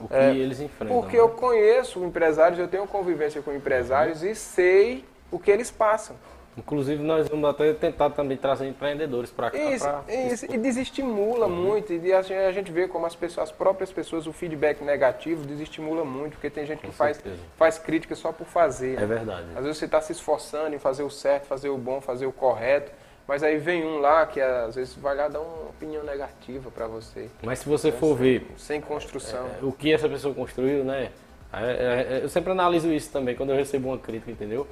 O 0.00 0.06
que 0.06 0.14
É, 0.14 0.30
eles 0.36 0.60
enfrentam. 0.60 1.00
porque 1.02 1.16
né? 1.16 1.22
eu 1.24 1.30
conheço 1.30 2.04
empresários, 2.04 2.60
eu 2.60 2.68
tenho 2.68 2.86
convivência 2.86 3.42
com 3.42 3.52
empresários 3.52 4.22
e 4.22 4.36
sei 4.36 5.04
o 5.32 5.38
que 5.40 5.50
eles 5.50 5.68
passam. 5.68 6.14
Inclusive, 6.56 7.02
nós 7.02 7.28
vamos 7.28 7.48
até 7.50 7.72
tentar 7.74 8.10
também 8.10 8.36
trazer 8.36 8.66
empreendedores 8.66 9.30
para 9.30 9.50
cá. 9.50 9.58
Isso, 9.58 9.84
pra- 9.84 10.04
isso, 10.08 10.46
e 10.46 10.56
desestimula 10.56 11.46
muito, 11.46 11.92
e 11.92 12.12
a 12.12 12.22
gente, 12.22 12.32
a 12.38 12.52
gente 12.52 12.72
vê 12.72 12.88
como 12.88 13.04
as 13.04 13.14
pessoas, 13.14 13.50
as 13.50 13.56
próprias 13.56 13.92
pessoas, 13.92 14.26
o 14.26 14.32
feedback 14.32 14.82
negativo 14.82 15.44
desestimula 15.44 16.04
muito, 16.04 16.32
porque 16.32 16.48
tem 16.48 16.64
gente 16.64 16.80
que 16.80 16.86
Com 16.86 16.92
faz, 16.92 17.18
certeza. 17.18 17.42
faz 17.56 17.78
crítica 17.78 18.14
só 18.14 18.32
por 18.32 18.46
fazer. 18.46 18.98
É 19.00 19.04
verdade. 19.04 19.46
Às 19.54 19.64
vezes 19.64 19.78
você 19.78 19.84
está 19.84 20.00
se 20.00 20.12
esforçando 20.12 20.74
em 20.74 20.78
fazer 20.78 21.02
o 21.02 21.10
certo, 21.10 21.44
fazer 21.44 21.68
o 21.68 21.76
bom, 21.76 22.00
fazer 22.00 22.24
o 22.24 22.32
correto, 22.32 22.90
mas 23.28 23.42
aí 23.42 23.58
vem 23.58 23.84
um 23.84 23.98
lá 23.98 24.24
que 24.24 24.40
às 24.40 24.76
vezes 24.76 24.94
vai 24.94 25.14
lá 25.14 25.28
dar 25.28 25.40
uma 25.40 25.68
opinião 25.68 26.02
negativa 26.04 26.70
para 26.70 26.86
você, 26.86 27.28
Mas 27.42 27.58
se 27.58 27.68
você 27.68 27.92
for 27.92 28.14
ver 28.16 28.46
sem 28.56 28.80
construção. 28.80 29.46
o 29.62 29.72
que 29.72 29.92
essa 29.92 30.08
pessoa 30.08 30.32
construiu, 30.34 30.84
né? 30.84 31.10
É- 31.52 31.58
é- 31.62 32.16
é- 32.18 32.24
eu 32.24 32.28
sempre 32.28 32.52
analiso 32.52 32.90
isso 32.92 33.10
também 33.12 33.34
quando 33.36 33.50
eu 33.50 33.56
recebo 33.56 33.88
uma 33.88 33.98
crítica, 33.98 34.30
entendeu? 34.30 34.66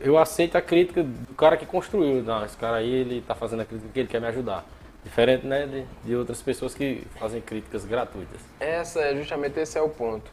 Eu 0.00 0.18
aceito 0.18 0.56
a 0.56 0.62
crítica 0.62 1.02
do 1.02 1.34
cara 1.34 1.56
que 1.56 1.64
construiu. 1.64 2.22
Não, 2.22 2.44
esse 2.44 2.56
cara 2.56 2.78
aí, 2.78 2.90
ele 2.90 3.20
tá 3.20 3.34
fazendo 3.34 3.60
a 3.62 3.64
crítica 3.64 3.88
porque 3.88 4.00
ele 4.00 4.08
quer 4.08 4.20
me 4.20 4.26
ajudar. 4.26 4.64
Diferente, 5.04 5.46
né, 5.46 5.66
de, 5.66 5.84
de 6.04 6.16
outras 6.16 6.42
pessoas 6.42 6.74
que 6.74 7.06
fazem 7.18 7.40
críticas 7.40 7.84
gratuitas. 7.84 8.40
Essa 8.58 9.00
é 9.00 9.16
justamente 9.16 9.58
esse 9.60 9.78
é 9.78 9.80
o 9.80 9.88
ponto. 9.88 10.30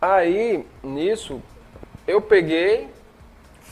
Aí, 0.00 0.66
nisso, 0.82 1.40
eu 2.06 2.20
peguei, 2.20 2.88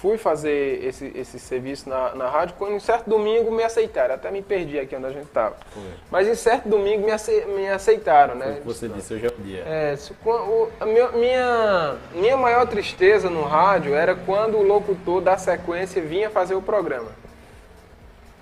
fui 0.00 0.16
fazer 0.16 0.84
esse, 0.84 1.12
esse 1.14 1.38
serviço 1.40 1.88
na, 1.88 2.14
na 2.14 2.28
rádio, 2.28 2.54
quando 2.56 2.74
em 2.74 2.78
certo 2.80 3.10
domingo 3.10 3.50
me 3.50 3.62
aceitaram. 3.64 4.14
Até 4.14 4.30
me 4.30 4.42
perdi 4.42 4.78
aqui 4.78 4.94
onde 4.94 5.06
a 5.06 5.10
gente 5.10 5.26
estava. 5.26 5.56
Foi. 5.72 5.82
Mas 6.10 6.28
em 6.28 6.34
certo 6.34 6.68
domingo 6.68 7.04
me, 7.04 7.10
ace- 7.10 7.44
me 7.46 7.68
aceitaram, 7.68 8.36
Foi 8.36 8.46
o 8.46 8.50
né? 8.50 8.56
que 8.60 8.66
você 8.66 8.88
disse, 8.88 9.12
hoje 9.14 9.26
é 9.26 9.28
o 9.28 9.42
dia. 9.42 9.62
É, 9.66 9.96
o- 10.24 10.68
a 10.78 10.86
minha, 10.86 11.08
minha, 11.12 11.96
minha 12.14 12.36
maior 12.36 12.66
tristeza 12.66 13.28
no 13.28 13.42
rádio 13.42 13.92
era 13.94 14.14
quando 14.14 14.56
o 14.56 14.62
locutor 14.62 15.20
da 15.20 15.36
sequência 15.36 16.00
vinha 16.00 16.30
fazer 16.30 16.54
o 16.54 16.62
programa. 16.62 17.10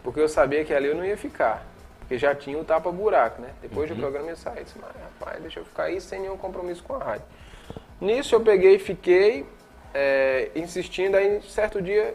Porque 0.03 0.21
eu 0.21 0.29
sabia 0.29 0.65
que 0.65 0.73
ali 0.75 0.89
eu 0.89 0.95
não 0.95 1.05
ia 1.05 1.17
ficar. 1.17 1.67
Porque 2.01 2.19
já 2.19 2.35
tinha 2.35 2.57
o 2.59 2.65
tapa-buraco, 2.65 3.41
né? 3.43 3.49
Depois 3.63 3.89
do 3.89 3.97
programa 3.97 4.29
ia 4.29 4.37
sair. 4.37 4.63
Disse, 4.63 4.77
mas 4.81 4.91
rapaz, 5.21 5.43
deixa 5.43 5.59
eu 5.61 5.65
ficar 5.65 5.85
aí 5.85 6.01
sem 6.01 6.21
nenhum 6.21 6.37
compromisso 6.37 6.83
com 6.85 6.95
a 6.95 6.99
rádio. 6.99 7.25
Nisso 8.01 8.35
eu 8.35 8.41
peguei 8.41 8.77
e 8.77 8.79
fiquei 8.79 9.45
é, 9.99 10.51
insistindo. 10.55 11.17
Aí, 11.17 11.41
certo 11.49 11.81
dia, 11.81 12.15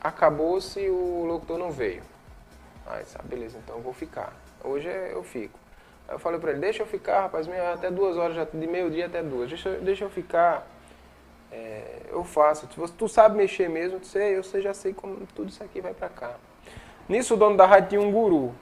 acabou-se 0.00 0.78
o 0.88 1.24
locutor 1.26 1.58
não 1.58 1.72
veio. 1.72 2.02
Aí, 2.86 3.04
sabe, 3.06 3.28
beleza, 3.28 3.58
então 3.58 3.76
eu 3.76 3.82
vou 3.82 3.92
ficar. 3.92 4.32
Hoje 4.62 4.88
é- 4.88 5.10
eu 5.12 5.24
fico. 5.24 5.58
Aí 6.06 6.14
eu 6.14 6.18
falei 6.18 6.38
pra 6.38 6.52
ele, 6.52 6.60
deixa 6.60 6.82
eu 6.82 6.86
ficar, 6.86 7.22
rapaz, 7.22 7.48
até 7.72 7.90
duas 7.90 8.16
horas, 8.16 8.36
já, 8.36 8.44
de 8.44 8.66
meio-dia 8.68 9.06
até 9.06 9.20
duas. 9.22 9.48
Deixa, 9.48 9.70
deixa 9.78 10.04
eu 10.04 10.10
ficar. 10.10 10.64
É, 11.50 12.02
eu 12.10 12.22
faço. 12.22 12.68
Você- 12.76 12.94
tu 12.96 13.08
sabe 13.08 13.36
mexer 13.36 13.68
mesmo, 13.68 13.98
tu 13.98 14.06
sei, 14.06 14.36
eu 14.36 14.44
sei, 14.44 14.60
já 14.60 14.74
sei 14.74 14.92
como 14.92 15.26
tudo 15.34 15.48
isso 15.48 15.62
aqui 15.62 15.80
vai 15.80 15.92
pra 15.94 16.08
cá. 16.08 16.34
Nisso 17.08 17.34
o 17.34 17.36
dono 17.36 17.56
da 17.56 17.66
rádio 17.66 17.88
tinha 17.90 18.00
um 18.00 18.12
guru, 18.12 18.54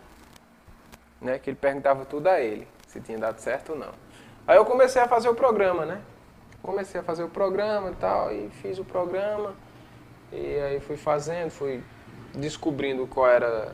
né? 1.20 1.38
Que 1.38 1.50
ele 1.50 1.57
perguntava 1.57 2.05
tudo 2.05 2.28
a 2.28 2.40
ele, 2.40 2.66
se 2.87 3.00
tinha 3.00 3.18
dado 3.18 3.38
certo 3.38 3.72
ou 3.72 3.78
não. 3.78 3.92
Aí 4.46 4.57
eu 4.57 4.64
comecei 4.64 5.00
a 5.02 5.09
fazer 5.09 5.28
o 5.28 5.35
programa, 5.35 5.85
né? 5.85 6.00
Comecei 6.62 7.01
a 7.01 7.05
fazer 7.05 7.25
o 7.25 7.29
programa 7.29 7.90
e 7.90 7.94
tal, 7.96 8.33
e 8.33 8.48
fiz 8.62 8.79
o 8.79 8.85
programa. 8.85 9.55
E 10.33 10.57
aí 10.59 10.81
fui 10.81 10.96
fazendo, 10.96 11.51
fui 11.51 11.83
descobrindo 12.35 13.07
qual 13.07 13.29
era. 13.29 13.72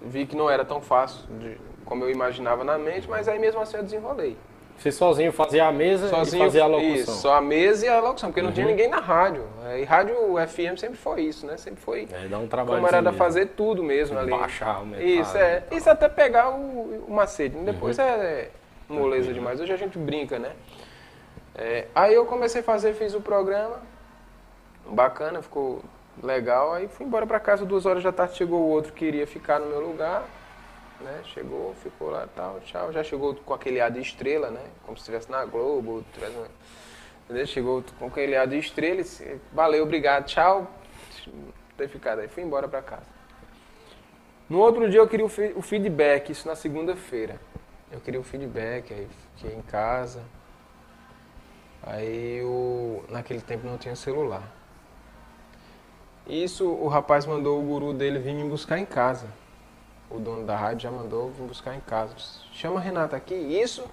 Vi 0.00 0.24
que 0.24 0.36
não 0.36 0.48
era 0.48 0.64
tão 0.64 0.80
fácil 0.80 1.26
de- 1.38 1.58
como 1.84 2.04
eu 2.04 2.10
imaginava 2.10 2.62
na 2.64 2.78
mente, 2.78 3.08
mas 3.08 3.28
aí 3.28 3.38
mesmo 3.38 3.60
assim 3.60 3.76
eu 3.76 3.82
desenrolei. 3.82 4.36
Você 4.78 4.90
sozinho 4.90 5.30
fazia 5.30 5.66
a 5.66 5.72
mesa 5.72 6.08
Sozinho, 6.08 6.42
e 6.42 6.46
fazia 6.46 6.62
a 6.64 6.66
locução. 6.66 6.94
Isso, 6.94 7.12
só 7.12 7.34
a 7.34 7.40
mesa 7.42 7.84
e 7.84 7.88
a 7.90 8.00
locução, 8.00 8.30
porque 8.30 8.40
não 8.40 8.50
tinha 8.50 8.64
ninguém 8.64 8.88
na 8.88 8.98
rádio. 8.98 9.44
E 9.78 9.84
rádio 9.84 10.14
FM 10.48 10.78
sempre 10.78 10.96
foi 10.96 11.20
isso, 11.22 11.44
né? 11.46 11.58
Sempre 11.58 11.82
foi. 11.82 12.08
É, 12.10 12.26
dá 12.28 12.38
um 12.38 12.46
trabalho. 12.48 12.76
Como 12.76 12.86
era 12.88 13.02
da 13.02 13.12
fazer 13.12 13.48
tudo 13.48 13.82
mesmo 13.82 14.18
ali. 14.18 14.30
Baixar, 14.30 14.76
aumentar, 14.76 15.02
Isso, 15.04 15.36
é. 15.36 15.60
né? 15.60 15.62
Isso 15.72 15.90
até 15.90 16.08
pegar 16.08 16.48
o, 16.48 17.04
o 17.06 17.12
macete. 17.12 17.56
Depois 17.56 17.98
é 17.98 18.48
moleza 18.88 19.34
demais. 19.34 19.60
Hoje 19.60 19.72
a 19.72 19.76
gente 19.76 19.98
brinca, 19.98 20.38
né? 20.38 20.52
É, 21.62 21.88
aí 21.94 22.14
eu 22.14 22.24
comecei 22.24 22.62
a 22.62 22.64
fazer, 22.64 22.94
fiz 22.94 23.12
o 23.14 23.20
programa. 23.20 23.82
Bacana, 24.86 25.42
ficou 25.42 25.82
legal. 26.22 26.72
Aí 26.72 26.88
fui 26.88 27.04
embora 27.04 27.26
pra 27.26 27.38
casa, 27.38 27.66
duas 27.66 27.84
horas 27.84 28.02
da 28.02 28.10
tarde 28.10 28.34
chegou 28.34 28.62
o 28.62 28.68
outro 28.68 28.94
que 28.94 29.04
iria 29.04 29.26
ficar 29.26 29.60
no 29.60 29.66
meu 29.66 29.86
lugar. 29.86 30.24
Né? 31.02 31.20
Chegou, 31.24 31.74
ficou 31.74 32.08
lá 32.08 32.26
tal, 32.34 32.60
tchau. 32.60 32.90
Já 32.92 33.04
chegou 33.04 33.34
com 33.34 33.52
aquele 33.52 33.78
ar 33.78 33.90
de 33.90 34.00
estrela, 34.00 34.48
né? 34.48 34.62
Como 34.86 34.96
se 34.96 35.02
estivesse 35.02 35.30
na 35.30 35.44
Globo. 35.44 36.02
Entendeu? 37.24 37.46
Chegou 37.46 37.84
com 37.98 38.06
aquele 38.06 38.34
ar 38.34 38.46
de 38.46 38.58
estrela 38.58 39.02
disse, 39.02 39.38
valeu, 39.52 39.84
obrigado, 39.84 40.24
tchau. 40.24 40.66
Ter 41.76 41.88
ficado 41.88 42.20
aí, 42.20 42.28
fui 42.28 42.42
embora 42.42 42.68
pra 42.68 42.80
casa. 42.80 43.06
No 44.48 44.60
outro 44.60 44.88
dia 44.88 45.00
eu 45.00 45.06
queria 45.06 45.26
o 45.26 45.62
feedback, 45.62 46.30
isso 46.30 46.48
na 46.48 46.56
segunda-feira. 46.56 47.38
Eu 47.92 48.00
queria 48.00 48.18
o 48.18 48.24
feedback, 48.24 48.94
aí 48.94 49.06
fiquei 49.36 49.54
em 49.54 49.62
casa. 49.62 50.22
Aí 51.82 52.38
eu, 52.38 53.04
naquele 53.08 53.40
tempo 53.40 53.66
não 53.66 53.78
tinha 53.78 53.96
celular. 53.96 54.42
Isso 56.26 56.64
o 56.68 56.86
rapaz 56.88 57.26
mandou 57.26 57.58
o 57.58 57.62
guru 57.62 57.92
dele 57.92 58.18
vir 58.18 58.34
me 58.34 58.48
buscar 58.48 58.78
em 58.78 58.84
casa. 58.84 59.26
O 60.10 60.18
dono 60.18 60.44
da 60.44 60.56
rádio 60.56 60.82
já 60.82 60.90
mandou 60.90 61.30
vir 61.30 61.46
buscar 61.46 61.74
em 61.74 61.80
casa. 61.80 62.14
Chama 62.52 62.78
a 62.78 62.82
Renata 62.82 63.16
aqui. 63.16 63.34
Isso, 63.34 63.84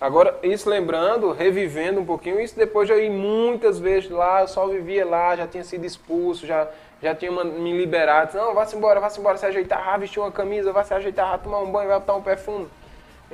agora, 0.00 0.38
isso 0.42 0.68
lembrando, 0.68 1.32
revivendo 1.32 2.00
um 2.00 2.04
pouquinho, 2.04 2.40
isso 2.40 2.56
depois 2.56 2.86
de 2.86 2.94
eu 2.94 3.04
ir 3.04 3.10
muitas 3.10 3.78
vezes 3.78 4.10
lá, 4.10 4.40
eu 4.40 4.48
só 4.48 4.66
vivia 4.66 5.04
lá, 5.04 5.36
já 5.36 5.46
tinha 5.46 5.62
sido 5.64 5.84
expulso, 5.84 6.46
já, 6.46 6.68
já 7.02 7.14
tinha 7.14 7.30
me 7.30 7.76
liberado. 7.76 8.36
Não, 8.36 8.54
vá-se 8.54 8.76
embora, 8.76 8.98
vá-se 8.98 9.20
embora, 9.20 9.36
se 9.36 9.46
ajeitar, 9.46 9.98
vestir 10.00 10.20
uma 10.20 10.32
camisa, 10.32 10.72
vá 10.72 10.82
se 10.82 10.94
ajeitar, 10.94 11.38
tomar 11.40 11.60
um 11.60 11.70
banho, 11.70 11.88
vai 11.88 12.00
botar 12.00 12.14
um 12.14 12.22
perfume. 12.22 12.68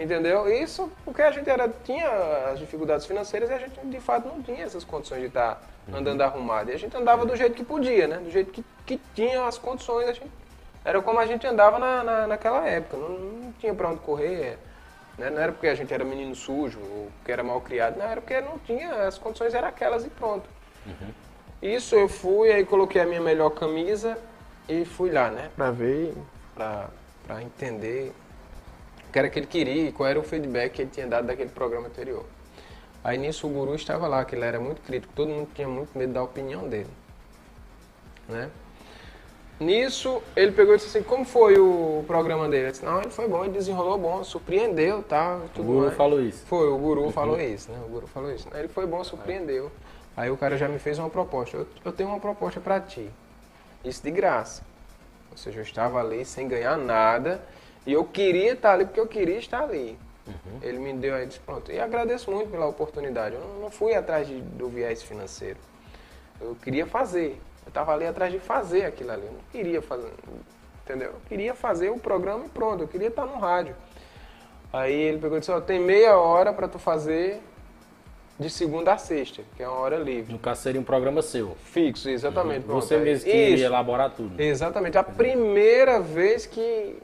Entendeu? 0.01 0.51
Isso 0.51 0.91
porque 1.05 1.21
a 1.21 1.31
gente 1.31 1.51
era, 1.51 1.69
tinha 1.85 2.09
as 2.51 2.59
dificuldades 2.59 3.05
financeiras 3.05 3.51
e 3.51 3.53
a 3.53 3.59
gente 3.59 3.79
de 3.85 4.01
fato 4.01 4.27
não 4.27 4.43
tinha 4.43 4.65
essas 4.65 4.83
condições 4.83 5.21
de 5.21 5.27
estar 5.27 5.63
andando 5.93 6.23
arrumado. 6.23 6.71
E 6.71 6.73
a 6.73 6.79
gente 6.79 6.97
andava 6.97 7.27
do 7.27 7.37
jeito 7.37 7.55
que 7.55 7.63
podia, 7.63 8.09
né? 8.09 8.17
Do 8.17 8.31
jeito 8.31 8.51
que, 8.51 8.65
que 8.87 8.99
tinha 9.15 9.45
as 9.47 9.59
condições. 9.59 10.09
A 10.09 10.13
gente, 10.15 10.31
era 10.83 11.03
como 11.03 11.19
a 11.19 11.27
gente 11.27 11.47
andava 11.47 11.79
na, 11.79 12.03
na, 12.03 12.27
naquela 12.27 12.67
época. 12.67 12.97
Não, 12.97 13.11
não 13.11 13.53
tinha 13.53 13.75
pra 13.75 13.91
onde 13.91 14.01
correr. 14.01 14.57
Né? 15.19 15.29
Não 15.29 15.39
era 15.39 15.53
porque 15.53 15.67
a 15.67 15.75
gente 15.75 15.93
era 15.93 16.03
menino 16.03 16.35
sujo 16.35 16.79
ou 16.81 17.11
porque 17.19 17.31
era 17.31 17.43
mal 17.43 17.61
criado. 17.61 17.99
Não, 17.99 18.07
era 18.07 18.23
porque 18.23 18.41
não 18.41 18.59
tinha. 18.59 19.07
As 19.07 19.19
condições 19.19 19.53
eram 19.53 19.69
aquelas 19.69 20.03
e 20.07 20.09
pronto. 20.09 20.49
Isso 21.61 21.95
eu 21.95 22.09
fui, 22.09 22.51
aí 22.51 22.65
coloquei 22.65 23.03
a 23.03 23.05
minha 23.05 23.21
melhor 23.21 23.51
camisa 23.51 24.17
e 24.67 24.87
fui 24.87 25.11
lá, 25.11 25.29
né? 25.31 25.51
Pra 25.55 25.71
ver, 25.71 26.15
pra, 26.55 26.89
pra 27.27 27.43
entender 27.43 28.15
que 29.11 29.19
era 29.19 29.29
que 29.29 29.39
ele 29.39 29.47
queria 29.47 29.89
e 29.89 29.93
qual 29.93 30.09
era 30.09 30.19
o 30.19 30.23
feedback 30.23 30.73
que 30.73 30.83
ele 30.83 30.91
tinha 30.91 31.07
dado 31.07 31.27
daquele 31.27 31.51
programa 31.51 31.89
anterior. 31.89 32.25
Aí 33.03 33.17
nisso 33.17 33.47
o 33.47 33.51
guru 33.51 33.75
estava 33.75 34.07
lá, 34.07 34.25
que 34.25 34.35
ele 34.35 34.45
era 34.45 34.61
muito 34.61 34.83
crítico, 34.83 35.13
todo 35.15 35.29
mundo 35.29 35.49
tinha 35.55 35.69
muito 35.69 35.97
medo 35.97 36.13
da 36.13 36.23
opinião 36.23 36.69
dele. 36.69 36.91
Né? 38.29 38.51
Nisso, 39.59 40.23
ele 40.35 40.53
pegou 40.53 40.75
e 40.75 40.79
disse 40.79 40.97
assim, 40.97 41.07
como 41.07 41.25
foi 41.25 41.59
o 41.59 42.03
programa 42.07 42.49
dele? 42.49 42.69
Eu 42.69 42.71
disse, 42.71 42.85
não, 42.85 43.01
ele 43.01 43.11
foi 43.11 43.29
bom, 43.29 43.45
ele 43.45 43.53
desenrolou 43.53 43.99
bom, 43.99 44.25
surpreendeu, 44.25 45.03
tá? 45.03 45.39
O 45.59 45.63
Guru 45.63 45.81
mais. 45.87 45.97
falou 45.97 46.21
isso. 46.21 46.45
Foi, 46.47 46.67
o 46.69 46.79
guru 46.79 47.11
falou 47.11 47.39
isso, 47.39 47.71
né? 47.71 47.79
O 47.85 47.91
guru 47.91 48.07
falou 48.07 48.33
isso. 48.33 48.49
Ele 48.55 48.69
foi 48.69 48.87
bom, 48.87 49.05
surpreendeu. 49.05 49.71
Aí 50.17 50.31
o 50.31 50.37
cara 50.37 50.57
já 50.57 50.67
me 50.67 50.79
fez 50.79 50.99
uma 50.99 51.11
proposta. 51.11 51.59
Eu, 51.59 51.67
eu 51.85 51.93
tenho 51.93 52.09
uma 52.09 52.19
proposta 52.19 52.59
pra 52.59 52.81
ti. 52.81 53.11
Isso 53.85 54.03
de 54.03 54.11
graça. 54.11 54.63
Ou 55.31 55.37
seja, 55.37 55.59
eu 55.59 55.63
estava 55.63 56.01
ali 56.01 56.25
sem 56.25 56.49
ganhar 56.49 56.79
nada 56.79 57.43
e 57.87 57.93
eu 57.93 58.05
queria 58.05 58.53
estar 58.53 58.73
ali 58.73 58.85
porque 58.85 59.01
eu 59.01 59.07
queria 59.07 59.39
estar 59.39 59.63
ali. 59.63 59.99
Uhum. 60.27 60.59
Ele 60.63 60.79
me 60.79 60.93
deu 60.95 61.15
aí, 61.15 61.27
disse, 61.27 61.41
pronto. 61.41 61.73
E 61.73 61.81
agradeço 61.81 62.31
muito 62.31 62.51
pela 62.51 62.67
oportunidade. 62.67 63.35
Eu 63.35 63.59
não 63.61 63.71
fui 63.71 63.95
atrás 63.95 64.27
de, 64.27 64.41
do 64.41 64.69
viés 64.69 65.03
financeiro. 65.03 65.59
Eu 66.41 66.57
queria 66.63 66.87
fazer. 66.87 67.41
Eu 67.65 67.69
estava 67.69 67.93
ali 67.93 68.07
atrás 68.07 68.33
de 68.33 68.39
fazer 68.39 68.85
aquilo 68.85 69.13
ali. 69.13 69.27
Eu 69.27 69.33
não 69.33 69.41
queria 69.51 69.83
fazer, 69.83 70.13
entendeu? 70.85 71.09
Eu 71.09 71.21
queria 71.29 71.55
fazer 71.55 71.91
o 71.91 71.99
programa 71.99 72.45
e 72.47 72.49
pronto. 72.49 72.83
Eu 72.85 72.89
queria 72.89 73.09
estar 73.09 73.27
no 73.27 73.39
rádio. 73.39 73.75
Aí 74.73 74.95
ele 74.95 75.19
pegou 75.19 75.37
e 75.37 75.41
disse, 75.41 75.51
ó, 75.51 75.61
tem 75.61 75.81
meia 75.81 76.17
hora 76.17 76.53
para 76.53 76.69
tu 76.69 76.79
fazer 76.79 77.41
de 78.39 78.49
segunda 78.49 78.95
a 78.95 78.99
sexta, 78.99 79.43
que 79.55 79.63
é 79.63 79.69
uma 79.69 79.79
hora 79.79 79.99
livre. 79.99 80.33
No 80.33 80.39
caso 80.39 80.63
seria 80.63 80.81
um 80.81 80.85
programa 80.85 81.21
seu. 81.21 81.57
Fixo, 81.65 82.09
exatamente. 82.09 82.67
Uhum. 82.67 82.75
Você 82.75 82.97
mesmo 82.97 83.31
que 83.31 83.37
Isso. 83.37 83.65
elaborar 83.65 84.11
tudo. 84.11 84.41
Exatamente. 84.41 84.97
A 84.97 85.03
primeira 85.03 86.01
vez 86.01 86.47
que, 86.47 86.97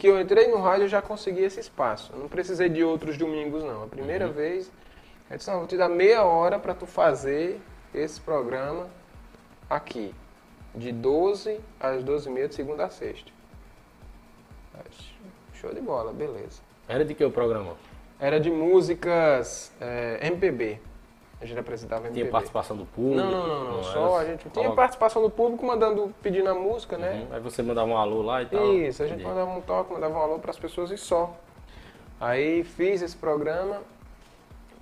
que 0.00 0.06
eu 0.06 0.18
entrei 0.18 0.48
no 0.48 0.56
rádio 0.56 0.84
eu 0.84 0.88
já 0.88 1.02
consegui 1.02 1.42
esse 1.42 1.60
espaço. 1.60 2.10
Eu 2.14 2.20
não 2.20 2.26
precisei 2.26 2.70
de 2.70 2.82
outros 2.82 3.18
domingos, 3.18 3.62
não. 3.62 3.84
A 3.84 3.86
primeira 3.86 4.26
uhum. 4.26 4.32
vez, 4.32 4.72
eu 5.30 5.36
disse, 5.36 5.50
não, 5.50 5.58
vou 5.58 5.68
te 5.68 5.76
dar 5.76 5.90
meia 5.90 6.24
hora 6.24 6.58
para 6.58 6.74
tu 6.74 6.86
fazer 6.86 7.60
esse 7.94 8.18
programa 8.18 8.88
aqui. 9.68 10.14
De 10.74 10.90
12 10.90 11.60
às 11.78 12.02
12 12.02 12.28
e 12.28 12.32
meia, 12.32 12.48
de 12.48 12.54
segunda 12.54 12.86
a 12.86 12.88
sexta. 12.88 13.30
Show 15.52 15.74
de 15.74 15.82
bola, 15.82 16.14
beleza. 16.14 16.62
Era 16.88 17.04
de 17.04 17.14
que 17.14 17.22
o 17.22 17.30
programa? 17.30 17.76
Era 18.18 18.40
de 18.40 18.50
músicas 18.50 19.70
é, 19.78 20.26
MPB. 20.28 20.80
A 21.40 21.46
gente 21.46 21.58
apresentava 21.58 22.02
MPB. 22.02 22.20
Tinha 22.20 22.30
participação 22.30 22.76
do 22.76 22.84
público? 22.84 23.16
Não, 23.16 23.30
não, 23.30 23.64
não. 23.64 23.76
não. 23.76 23.82
Só 23.82 24.18
a 24.18 24.24
gente 24.26 24.48
tinha 24.50 24.70
participação 24.72 25.22
do 25.22 25.30
público 25.30 25.64
mandando, 25.64 26.14
pedindo 26.22 26.50
a 26.50 26.54
música, 26.54 26.98
né? 26.98 27.26
Uhum. 27.28 27.34
Aí 27.34 27.40
você 27.40 27.62
mandava 27.62 27.88
um 27.88 27.96
alô 27.96 28.20
lá 28.20 28.42
e 28.42 28.46
tal? 28.46 28.74
Isso, 28.74 29.02
a 29.02 29.06
gente 29.06 29.20
Entendi. 29.22 29.28
mandava 29.28 29.58
um 29.58 29.60
toque, 29.62 29.92
mandava 29.92 30.18
um 30.18 30.20
alô 30.20 30.38
para 30.38 30.50
as 30.50 30.58
pessoas 30.58 30.90
e 30.90 30.98
só. 30.98 31.34
Aí 32.20 32.62
fiz 32.62 33.00
esse 33.00 33.16
programa, 33.16 33.80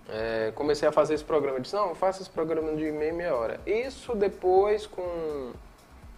é, 0.08 0.50
comecei 0.56 0.88
a 0.88 0.90
fazer 0.90 1.14
esse 1.14 1.22
programa. 1.22 1.60
Disse, 1.60 1.76
não, 1.76 1.94
faça 1.94 2.22
esse 2.22 2.30
programa 2.30 2.74
de 2.74 2.90
meia, 2.90 3.12
meia 3.12 3.34
hora. 3.36 3.60
Isso 3.64 4.16
depois 4.16 4.84
com... 4.84 5.52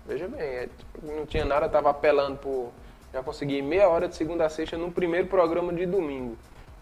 Veja 0.07 0.27
bem, 0.27 0.41
é, 0.41 0.69
não 1.03 1.27
tinha 1.27 1.45
nada, 1.45 1.67
estava 1.67 1.91
apelando 1.91 2.39
por... 2.39 2.73
Já 3.13 3.23
consegui 3.23 3.61
meia 3.61 3.89
hora 3.89 4.09
de 4.09 4.15
segunda 4.15 4.47
a 4.47 4.49
sexta 4.49 4.79
no 4.79 4.91
primeiro 4.91 5.27
programa 5.27 5.73
de 5.73 5.85
domingo. 5.85 6.39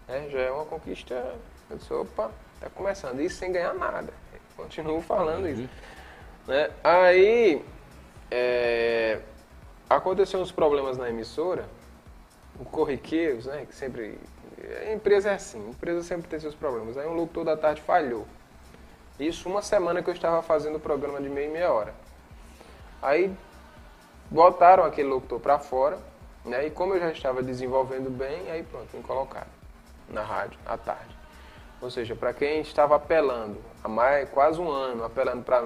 É, 0.07 0.29
já 0.29 0.39
é 0.39 0.51
uma 0.51 0.63
conquista. 0.63 1.35
Eu 1.69 1.77
disse, 1.77 1.93
opa, 1.93 2.31
tá 2.59 2.69
começando. 2.69 3.19
Isso 3.19 3.37
sem 3.37 3.51
ganhar 3.51 3.73
nada. 3.73 4.13
Continuo 4.55 5.01
falando 5.01 5.45
uhum. 5.45 5.51
isso. 5.51 5.69
Né? 6.47 6.69
Aí 6.83 7.63
é, 8.31 9.19
aconteceu 9.89 10.39
uns 10.39 10.51
problemas 10.51 10.97
na 10.97 11.09
emissora, 11.09 11.65
corriqueiros, 12.71 13.45
né? 13.45 13.65
Que 13.65 13.75
sempre. 13.75 14.19
A 14.87 14.93
empresa 14.93 15.29
é 15.29 15.35
assim, 15.35 15.65
a 15.65 15.69
empresa 15.69 16.03
sempre 16.03 16.27
tem 16.27 16.39
seus 16.39 16.55
problemas. 16.55 16.97
Aí 16.97 17.07
um 17.07 17.13
locutor 17.13 17.45
da 17.45 17.55
tarde 17.55 17.81
falhou. 17.81 18.27
Isso 19.19 19.49
uma 19.49 19.61
semana 19.61 20.01
que 20.01 20.09
eu 20.09 20.13
estava 20.13 20.41
fazendo 20.41 20.75
o 20.75 20.79
programa 20.79 21.21
de 21.21 21.29
meia 21.29 21.47
e 21.47 21.51
meia 21.51 21.71
hora. 21.71 21.93
Aí 23.01 23.33
botaram 24.29 24.83
aquele 24.83 25.07
locutor 25.07 25.39
para 25.39 25.59
fora, 25.59 25.97
né? 26.43 26.67
E 26.67 26.71
como 26.71 26.93
eu 26.93 26.99
já 26.99 27.11
estava 27.11 27.41
desenvolvendo 27.41 28.09
bem, 28.09 28.49
aí 28.51 28.63
pronto, 28.63 28.95
me 28.95 29.03
colocaram 29.03 29.47
na 30.09 30.21
rádio 30.21 30.59
à 30.65 30.77
tarde. 30.77 31.18
Ou 31.81 31.89
seja, 31.89 32.15
para 32.15 32.33
quem 32.33 32.61
estava 32.61 32.95
apelando 32.95 33.57
há 33.83 33.87
mais 33.87 34.27
quase 34.29 34.59
um 34.59 34.69
ano, 34.69 35.03
apelando 35.03 35.43
para 35.43 35.63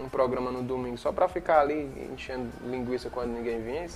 um 0.00 0.08
programa 0.08 0.50
no 0.50 0.62
domingo 0.62 0.98
só 0.98 1.10
para 1.10 1.26
ficar 1.26 1.60
ali 1.60 1.90
enchendo 2.12 2.50
linguiça 2.64 3.10
quando 3.10 3.30
ninguém 3.30 3.60
vinha, 3.62 3.86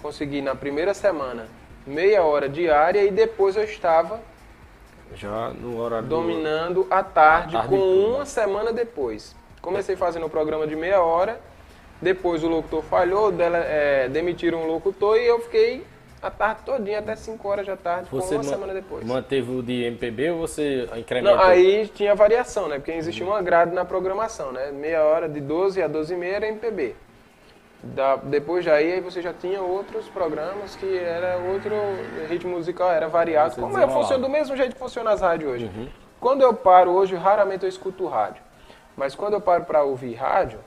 consegui 0.00 0.40
na 0.40 0.54
primeira 0.54 0.94
semana 0.94 1.48
meia 1.86 2.22
hora 2.22 2.48
diária 2.48 3.02
e 3.04 3.10
depois 3.10 3.56
eu 3.56 3.64
estava 3.64 4.20
já 5.14 5.50
no 5.50 5.80
horário 5.80 6.06
dominando 6.06 6.84
do... 6.84 6.94
a 6.94 7.02
tarde, 7.02 7.52
tarde 7.52 7.68
com 7.68 7.76
uma 7.76 8.26
semana 8.26 8.72
depois. 8.72 9.34
Comecei 9.60 9.96
fazendo 9.96 10.26
o 10.26 10.30
programa 10.30 10.66
de 10.66 10.76
meia 10.76 11.00
hora, 11.02 11.40
depois 12.00 12.44
o 12.44 12.48
locutor 12.48 12.82
falhou, 12.82 13.32
dela, 13.32 13.58
é, 13.58 14.08
demitiram 14.08 14.62
o 14.62 14.66
locutor 14.66 15.16
e 15.16 15.26
eu 15.26 15.40
fiquei 15.40 15.84
a 16.20 16.30
tarde 16.30 16.62
todinha, 16.64 16.98
até 16.98 17.14
5 17.14 17.48
horas 17.48 17.66
da 17.66 17.76
tarde, 17.76 18.08
você 18.10 18.34
uma 18.34 18.42
semana 18.42 18.74
depois. 18.74 19.04
Manteve 19.04 19.50
o 19.52 19.62
de 19.62 19.84
MPB 19.84 20.30
ou 20.32 20.38
você 20.38 20.88
incrementou? 20.96 21.36
Não, 21.36 21.44
aí 21.44 21.86
tinha 21.88 22.14
variação, 22.14 22.68
né? 22.68 22.76
Porque 22.76 22.92
existia 22.92 23.24
uma 23.24 23.40
grade 23.40 23.72
na 23.72 23.84
programação, 23.84 24.52
né? 24.52 24.72
Meia 24.72 25.04
hora 25.04 25.28
de 25.28 25.40
12 25.40 25.80
a 25.82 25.86
12 25.86 26.14
e 26.14 26.16
meia 26.16 26.36
era 26.36 26.48
MPB. 26.48 26.96
Da, 27.82 28.16
depois 28.16 28.64
daí 28.64 28.92
aí 28.92 29.00
você 29.00 29.22
já 29.22 29.32
tinha 29.32 29.62
outros 29.62 30.08
programas 30.08 30.74
que 30.74 30.98
era 30.98 31.36
outro 31.36 31.74
ritmo 32.28 32.56
musical, 32.56 32.90
era 32.90 33.06
variado. 33.06 33.54
Você 33.54 33.60
Como 33.60 33.78
é, 33.78 33.86
funciona 33.86 34.20
do 34.20 34.28
mesmo 34.28 34.56
jeito 34.56 34.72
que 34.72 34.80
funciona 34.80 35.10
as 35.10 35.20
rádios 35.20 35.52
hoje. 35.52 35.64
Uhum. 35.66 35.88
Quando 36.20 36.42
eu 36.42 36.52
paro 36.52 36.90
hoje, 36.90 37.14
raramente 37.14 37.62
eu 37.62 37.68
escuto 37.68 38.06
rádio. 38.08 38.42
Mas 38.96 39.14
quando 39.14 39.34
eu 39.34 39.40
paro 39.40 39.64
para 39.64 39.84
ouvir 39.84 40.14
rádio, 40.14 40.58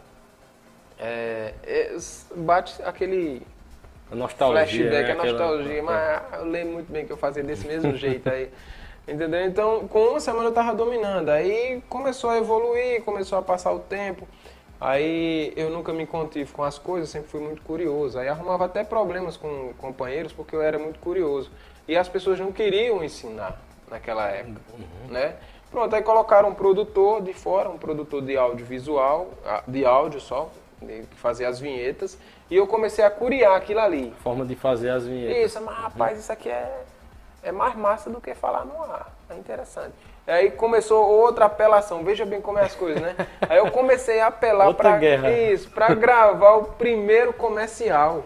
é, 0.97 1.54
é, 1.64 1.97
bate 2.36 2.82
aquele 2.84 3.45
a 4.12 4.16
nostalgia. 4.16 4.66
Flashback, 4.66 5.03
né? 5.03 5.12
a 5.12 5.16
nostalgia. 5.16 5.84
Mas 5.84 6.34
eu 6.34 6.45
lembro 6.45 6.74
muito 6.74 6.91
bem 6.91 7.05
que 7.05 7.12
eu 7.12 7.18
fazia 7.18 7.43
desse 7.43 7.66
mesmo 7.66 7.95
jeito 7.95 8.30
aí. 8.30 8.49
Entendeu? 9.07 9.45
Então, 9.45 9.88
com 9.88 9.99
uma 9.99 10.20
semana 10.20 10.49
eu 10.49 10.53
tava 10.53 10.76
dominando. 10.76 11.30
Aí 11.30 11.82
começou 11.89 12.30
a 12.30 12.38
evoluir, 12.38 13.03
começou 13.03 13.38
a 13.38 13.41
passar 13.41 13.72
o 13.72 13.80
tempo. 13.80 14.28
Aí 14.80 15.53
eu 15.55 15.70
nunca 15.70 15.93
me 15.93 16.05
contive 16.05 16.51
com 16.51 16.64
as 16.64 16.78
coisas, 16.78 17.09
sempre 17.09 17.30
fui 17.30 17.39
muito 17.39 17.62
curioso. 17.62 18.18
Aí 18.18 18.28
arrumava 18.28 18.66
até 18.66 18.84
problemas 18.84 19.38
com 19.38 19.74
companheiros 19.78 20.34
porque 20.34 20.55
eu 20.55 20.62
era 20.62 20.78
muito 20.78 20.99
curioso. 20.99 21.51
E 21.88 21.95
as 21.95 22.09
pessoas 22.09 22.39
não 22.39 22.51
queriam 22.51 23.03
ensinar 23.03 23.59
naquela 23.89 24.28
época, 24.30 24.62
uhum. 24.74 25.14
né? 25.14 25.36
Pronto, 25.70 25.95
aí 25.95 26.01
colocaram 26.01 26.49
um 26.49 26.53
produtor 26.53 27.22
de 27.22 27.34
fora, 27.34 27.70
um 27.70 27.78
produtor 27.78 28.22
de 28.22 28.36
audiovisual, 28.36 29.30
ah, 29.45 29.64
de 29.68 29.86
áudio 29.86 30.20
só, 30.20 30.51
que 30.80 31.05
fazia 31.16 31.47
as 31.47 31.59
vinhetas. 31.59 32.18
E 32.52 32.58
eu 32.58 32.68
comecei 32.68 33.06
a 33.06 33.10
curiar 33.10 33.56
aquilo 33.56 33.80
ali. 33.80 34.14
Forma 34.22 34.45
de 34.45 34.58
fazer 34.58 34.89
as 34.89 35.08
vinhetas. 35.08 35.38
Isso, 35.38 35.62
mas 35.64 35.74
rapaz, 35.74 36.20
isso 36.20 36.34
aqui 36.34 36.49
é, 36.49 36.84
é 37.41 37.49
mais 37.49 37.74
massa 37.78 38.10
do 38.10 38.20
que 38.20 38.36
falar 38.36 38.66
no 38.66 38.84
ar. 38.84 39.10
É 39.30 39.36
interessante. 39.36 39.93
Aí 40.28 40.52
começou 40.52 41.10
outra 41.10 41.45
apelação. 41.45 42.04
Veja 42.04 42.26
bem 42.26 42.41
como 42.41 42.60
é 42.60 42.64
as 42.64 42.76
coisas, 42.76 43.02
né? 43.02 43.16
Aí 43.47 43.58
eu 43.58 43.72
comecei 43.72 44.20
a 44.20 44.28
apelar 44.28 44.74
para 44.74 45.32
isso, 45.32 45.70
para 45.72 45.95
gravar 45.95 46.56
o 46.56 46.64
primeiro 46.66 47.32
comercial. 47.32 48.26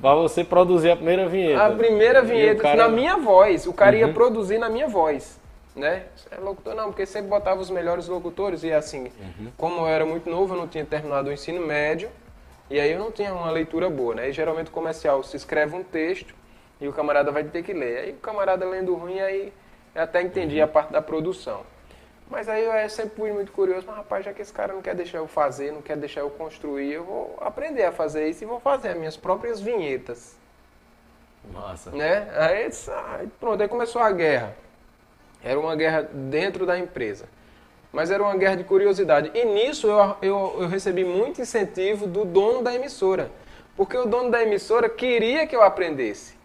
Para 0.00 0.14
você 0.14 0.42
produzir 0.42 0.92
a 0.92 0.96
primeira 0.96 1.28
vinheta. 1.28 1.66
A 1.66 1.70
primeira 1.70 2.22
vinheta 2.22 2.62
cara... 2.62 2.76
na 2.76 2.88
minha 2.88 3.18
voz. 3.18 3.66
O 3.66 3.74
cara 3.74 3.94
uhum. 3.94 4.00
ia 4.00 4.08
produzir 4.08 4.56
na 4.56 4.70
minha 4.70 4.88
voz. 4.88 5.38
Né? 5.74 6.04
É 6.30 6.40
locutor 6.40 6.74
não, 6.74 6.86
porque 6.86 7.04
sempre 7.04 7.28
botava 7.28 7.60
os 7.60 7.68
melhores 7.68 8.08
locutores 8.08 8.62
e 8.62 8.72
assim, 8.72 9.10
uhum. 9.20 9.52
como 9.58 9.82
eu 9.82 9.86
era 9.86 10.06
muito 10.06 10.30
novo, 10.30 10.54
eu 10.54 10.58
não 10.58 10.66
tinha 10.66 10.86
terminado 10.86 11.28
o 11.28 11.32
ensino 11.32 11.60
médio, 11.60 12.08
e 12.68 12.80
aí 12.80 12.92
eu 12.92 12.98
não 12.98 13.12
tinha 13.12 13.32
uma 13.32 13.50
leitura 13.50 13.88
boa, 13.88 14.14
né? 14.14 14.28
E 14.28 14.32
geralmente 14.32 14.68
o 14.68 14.72
comercial 14.72 15.22
se 15.22 15.36
escreve 15.36 15.74
um 15.76 15.84
texto 15.84 16.34
e 16.80 16.88
o 16.88 16.92
camarada 16.92 17.30
vai 17.30 17.44
ter 17.44 17.62
que 17.62 17.72
ler. 17.72 17.98
Aí 17.98 18.10
o 18.12 18.16
camarada 18.16 18.66
lendo 18.68 18.94
ruim, 18.94 19.20
aí 19.20 19.52
eu 19.94 20.02
até 20.02 20.20
entendi 20.22 20.60
a 20.60 20.66
parte 20.66 20.92
da 20.92 21.00
produção. 21.00 21.64
Mas 22.28 22.48
aí 22.48 22.64
eu 22.64 22.90
sempre 22.90 23.16
fui 23.16 23.32
muito 23.32 23.52
curioso, 23.52 23.86
mas 23.86 23.96
rapaz, 23.96 24.24
já 24.24 24.32
que 24.32 24.42
esse 24.42 24.52
cara 24.52 24.72
não 24.72 24.82
quer 24.82 24.96
deixar 24.96 25.18
eu 25.18 25.28
fazer, 25.28 25.72
não 25.72 25.80
quer 25.80 25.96
deixar 25.96 26.20
eu 26.20 26.30
construir, 26.30 26.92
eu 26.92 27.04
vou 27.04 27.38
aprender 27.40 27.84
a 27.84 27.92
fazer 27.92 28.28
isso 28.28 28.42
e 28.42 28.46
vou 28.46 28.58
fazer 28.58 28.88
as 28.88 28.96
minhas 28.96 29.16
próprias 29.16 29.60
vinhetas. 29.60 30.36
Massa. 31.52 31.92
Né? 31.92 32.28
Aí, 32.36 32.68
aí 33.10 33.28
pronto, 33.38 33.62
aí 33.62 33.68
começou 33.68 34.02
a 34.02 34.10
guerra. 34.10 34.56
Era 35.42 35.60
uma 35.60 35.76
guerra 35.76 36.02
dentro 36.02 36.66
da 36.66 36.76
empresa 36.76 37.28
mas 37.96 38.10
era 38.10 38.22
uma 38.22 38.36
guerra 38.36 38.56
de 38.56 38.64
curiosidade. 38.64 39.30
E 39.32 39.42
nisso 39.46 39.86
eu, 39.86 40.16
eu, 40.20 40.56
eu 40.60 40.68
recebi 40.68 41.02
muito 41.02 41.40
incentivo 41.40 42.06
do 42.06 42.26
dono 42.26 42.62
da 42.62 42.74
emissora, 42.74 43.30
porque 43.74 43.96
o 43.96 44.04
dono 44.04 44.30
da 44.30 44.42
emissora 44.42 44.86
queria 44.86 45.46
que 45.46 45.56
eu 45.56 45.62
aprendesse. 45.62 46.36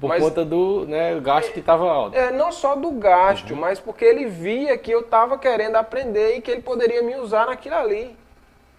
Por 0.00 0.06
mas, 0.06 0.22
conta 0.22 0.44
do 0.44 0.86
né, 0.86 1.18
gasto 1.18 1.52
que 1.52 1.58
estava 1.58 1.90
alto. 1.90 2.16
É, 2.16 2.30
não 2.30 2.52
só 2.52 2.76
do 2.76 2.92
gasto, 2.92 3.50
uhum. 3.50 3.58
mas 3.58 3.80
porque 3.80 4.04
ele 4.04 4.26
via 4.26 4.78
que 4.78 4.92
eu 4.92 5.00
estava 5.00 5.36
querendo 5.36 5.74
aprender 5.74 6.36
e 6.36 6.40
que 6.40 6.52
ele 6.52 6.62
poderia 6.62 7.02
me 7.02 7.16
usar 7.16 7.48
naquilo 7.48 7.74
ali. 7.74 8.16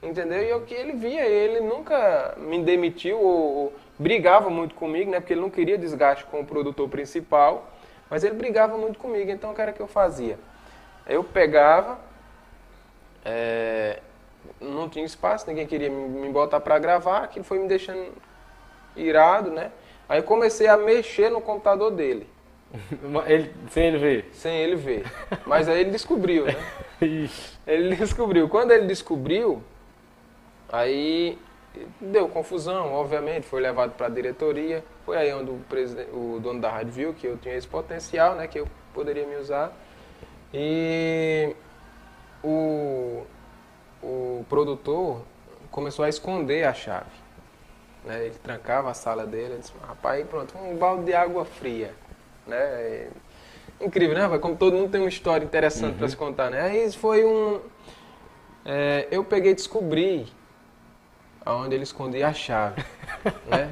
Entendeu? 0.01 0.41
E 0.41 0.49
eu 0.49 0.61
que 0.61 0.73
ele 0.73 0.93
via, 0.93 1.25
ele 1.25 1.59
nunca 1.59 2.35
me 2.37 2.63
demitiu 2.63 3.19
ou, 3.19 3.55
ou, 3.57 3.73
brigava 3.99 4.49
muito 4.49 4.75
comigo, 4.75 5.11
né? 5.11 5.19
Porque 5.19 5.33
ele 5.33 5.41
não 5.41 5.49
queria 5.49 5.77
desgaste 5.77 6.23
com 6.23 6.39
o 6.39 6.45
produtor 6.45 6.87
principal, 6.87 7.69
mas 8.09 8.23
ele 8.23 8.35
brigava 8.35 8.77
muito 8.77 8.97
comigo. 8.97 9.29
Então 9.29 9.51
o 9.51 9.53
que 9.53 9.61
era 9.61 9.73
que 9.73 9.81
eu 9.81 9.87
fazia? 9.87 10.39
Eu 11.05 11.23
pegava, 11.23 11.99
é, 13.25 13.99
não 14.59 14.89
tinha 14.89 15.05
espaço, 15.05 15.47
ninguém 15.47 15.67
queria 15.67 15.89
me 15.89 16.29
botar 16.29 16.59
para 16.59 16.77
gravar, 16.79 17.23
aquilo 17.23 17.45
foi 17.45 17.59
me 17.59 17.67
deixando 17.67 18.11
irado, 18.95 19.51
né? 19.51 19.71
Aí 20.07 20.19
eu 20.19 20.23
comecei 20.23 20.67
a 20.67 20.77
mexer 20.77 21.29
no 21.29 21.41
computador 21.41 21.91
dele. 21.91 22.27
Ele, 23.27 23.53
sem 23.69 23.85
ele 23.85 23.97
ver? 23.97 24.29
Sem 24.31 24.57
ele 24.61 24.75
ver. 24.77 25.03
Mas 25.45 25.67
aí 25.67 25.81
ele 25.81 25.91
descobriu, 25.91 26.45
né? 26.45 26.55
ele 27.67 27.95
descobriu. 27.95 28.47
Quando 28.47 28.71
ele 28.71 28.87
descobriu, 28.87 29.61
aí 30.71 31.37
deu 31.99 32.27
confusão, 32.29 32.93
obviamente, 32.93 33.45
foi 33.45 33.61
levado 33.61 33.91
para 33.91 34.07
a 34.07 34.09
diretoria. 34.09 34.83
Foi 35.05 35.17
aí 35.17 35.33
onde 35.33 35.51
o, 35.51 36.35
o 36.35 36.39
dono 36.39 36.61
da 36.61 36.69
rádio 36.69 36.93
viu 36.93 37.13
que 37.13 37.27
eu 37.27 37.37
tinha 37.37 37.55
esse 37.55 37.67
potencial, 37.67 38.35
né, 38.35 38.47
que 38.47 38.59
eu 38.59 38.67
poderia 38.93 39.25
me 39.25 39.35
usar. 39.35 39.73
E 40.53 41.55
o, 42.43 43.23
o 44.03 44.45
produtor 44.49 45.21
começou 45.69 46.03
a 46.03 46.09
esconder 46.09 46.65
a 46.65 46.73
chave. 46.73 47.09
Né? 48.03 48.25
Ele 48.25 48.35
trancava 48.35 48.89
a 48.89 48.93
sala 48.93 49.25
dele, 49.25 49.57
disse, 49.59 49.71
rapaz, 49.87 50.25
pronto, 50.27 50.57
um 50.57 50.75
balde 50.75 51.05
de 51.05 51.13
água 51.13 51.45
fria. 51.45 51.93
Né? 52.45 53.09
Incrível, 53.79 54.15
né? 54.15 54.37
Como 54.39 54.55
todo 54.55 54.75
mundo 54.75 54.91
tem 54.91 55.01
uma 55.01 55.09
história 55.09 55.45
interessante 55.45 55.93
uhum. 55.93 55.97
para 55.97 56.07
se 56.09 56.15
contar, 56.15 56.49
né? 56.51 56.61
Aí 56.61 56.91
foi 56.91 57.25
um... 57.25 57.59
É, 58.63 59.07
eu 59.09 59.23
peguei 59.23 59.53
e 59.53 59.55
descobri 59.55 60.31
aonde 61.43 61.73
ele 61.73 61.83
escondia 61.83 62.27
a 62.27 62.33
chave, 62.33 62.83
né? 63.47 63.67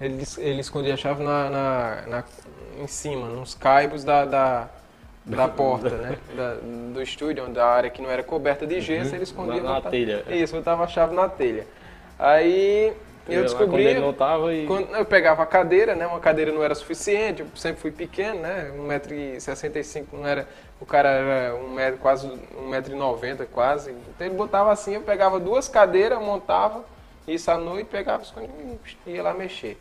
Ele, 0.00 0.24
ele 0.38 0.60
escondia 0.60 0.94
a 0.94 0.96
chave 0.96 1.22
na, 1.22 1.50
na, 1.50 2.02
na 2.06 2.24
em 2.78 2.86
cima, 2.86 3.28
nos 3.28 3.54
caibos 3.54 4.02
da, 4.02 4.24
da, 4.24 4.68
da 5.24 5.48
porta, 5.48 5.90
né? 5.90 6.18
Da, 6.36 6.56
do 6.92 7.02
estúdio, 7.02 7.44
onde 7.48 7.58
a 7.58 7.66
área 7.66 7.90
que 7.90 8.02
não 8.02 8.10
era 8.10 8.22
coberta 8.22 8.66
de 8.66 8.80
gesso, 8.80 9.10
uhum. 9.10 9.16
ele 9.16 9.24
escondia 9.24 9.62
na, 9.62 9.80
na 9.80 9.80
telha. 9.80 10.24
Isso, 10.28 10.54
botava 10.54 10.84
a 10.84 10.86
chave 10.86 11.14
na 11.14 11.28
telha. 11.28 11.66
Aí 12.18 12.92
eu 13.28 13.42
descobri. 13.42 13.84
Quando 13.84 14.04
ele 14.04 14.12
tava 14.12 14.54
e... 14.54 14.66
quando 14.66 14.94
eu 14.94 15.04
pegava 15.04 15.42
a 15.42 15.46
cadeira, 15.46 15.94
né? 15.94 16.06
Uma 16.06 16.20
cadeira 16.20 16.52
não 16.52 16.62
era 16.62 16.74
suficiente, 16.74 17.40
eu 17.40 17.48
sempre 17.56 17.80
fui 17.80 17.90
pequeno, 17.90 18.40
né? 18.40 18.70
1,65m 18.76 20.04
não 20.12 20.26
era. 20.26 20.46
O 20.80 20.84
cara 20.84 21.08
era 21.08 21.54
um 21.54 21.70
metro, 21.70 21.98
quase 21.98 22.28
1,90m 22.28 23.46
quase. 23.50 23.90
Então 23.90 24.26
ele 24.26 24.36
botava 24.36 24.70
assim, 24.70 24.94
eu 24.94 25.00
pegava 25.00 25.40
duas 25.40 25.68
cadeiras, 25.68 26.20
montava, 26.20 26.84
isso 27.26 27.50
à 27.50 27.56
noite, 27.56 27.86
pegava 27.86 28.22
e 29.06 29.10
ia 29.10 29.22
lá 29.22 29.32
mexer. 29.32 29.78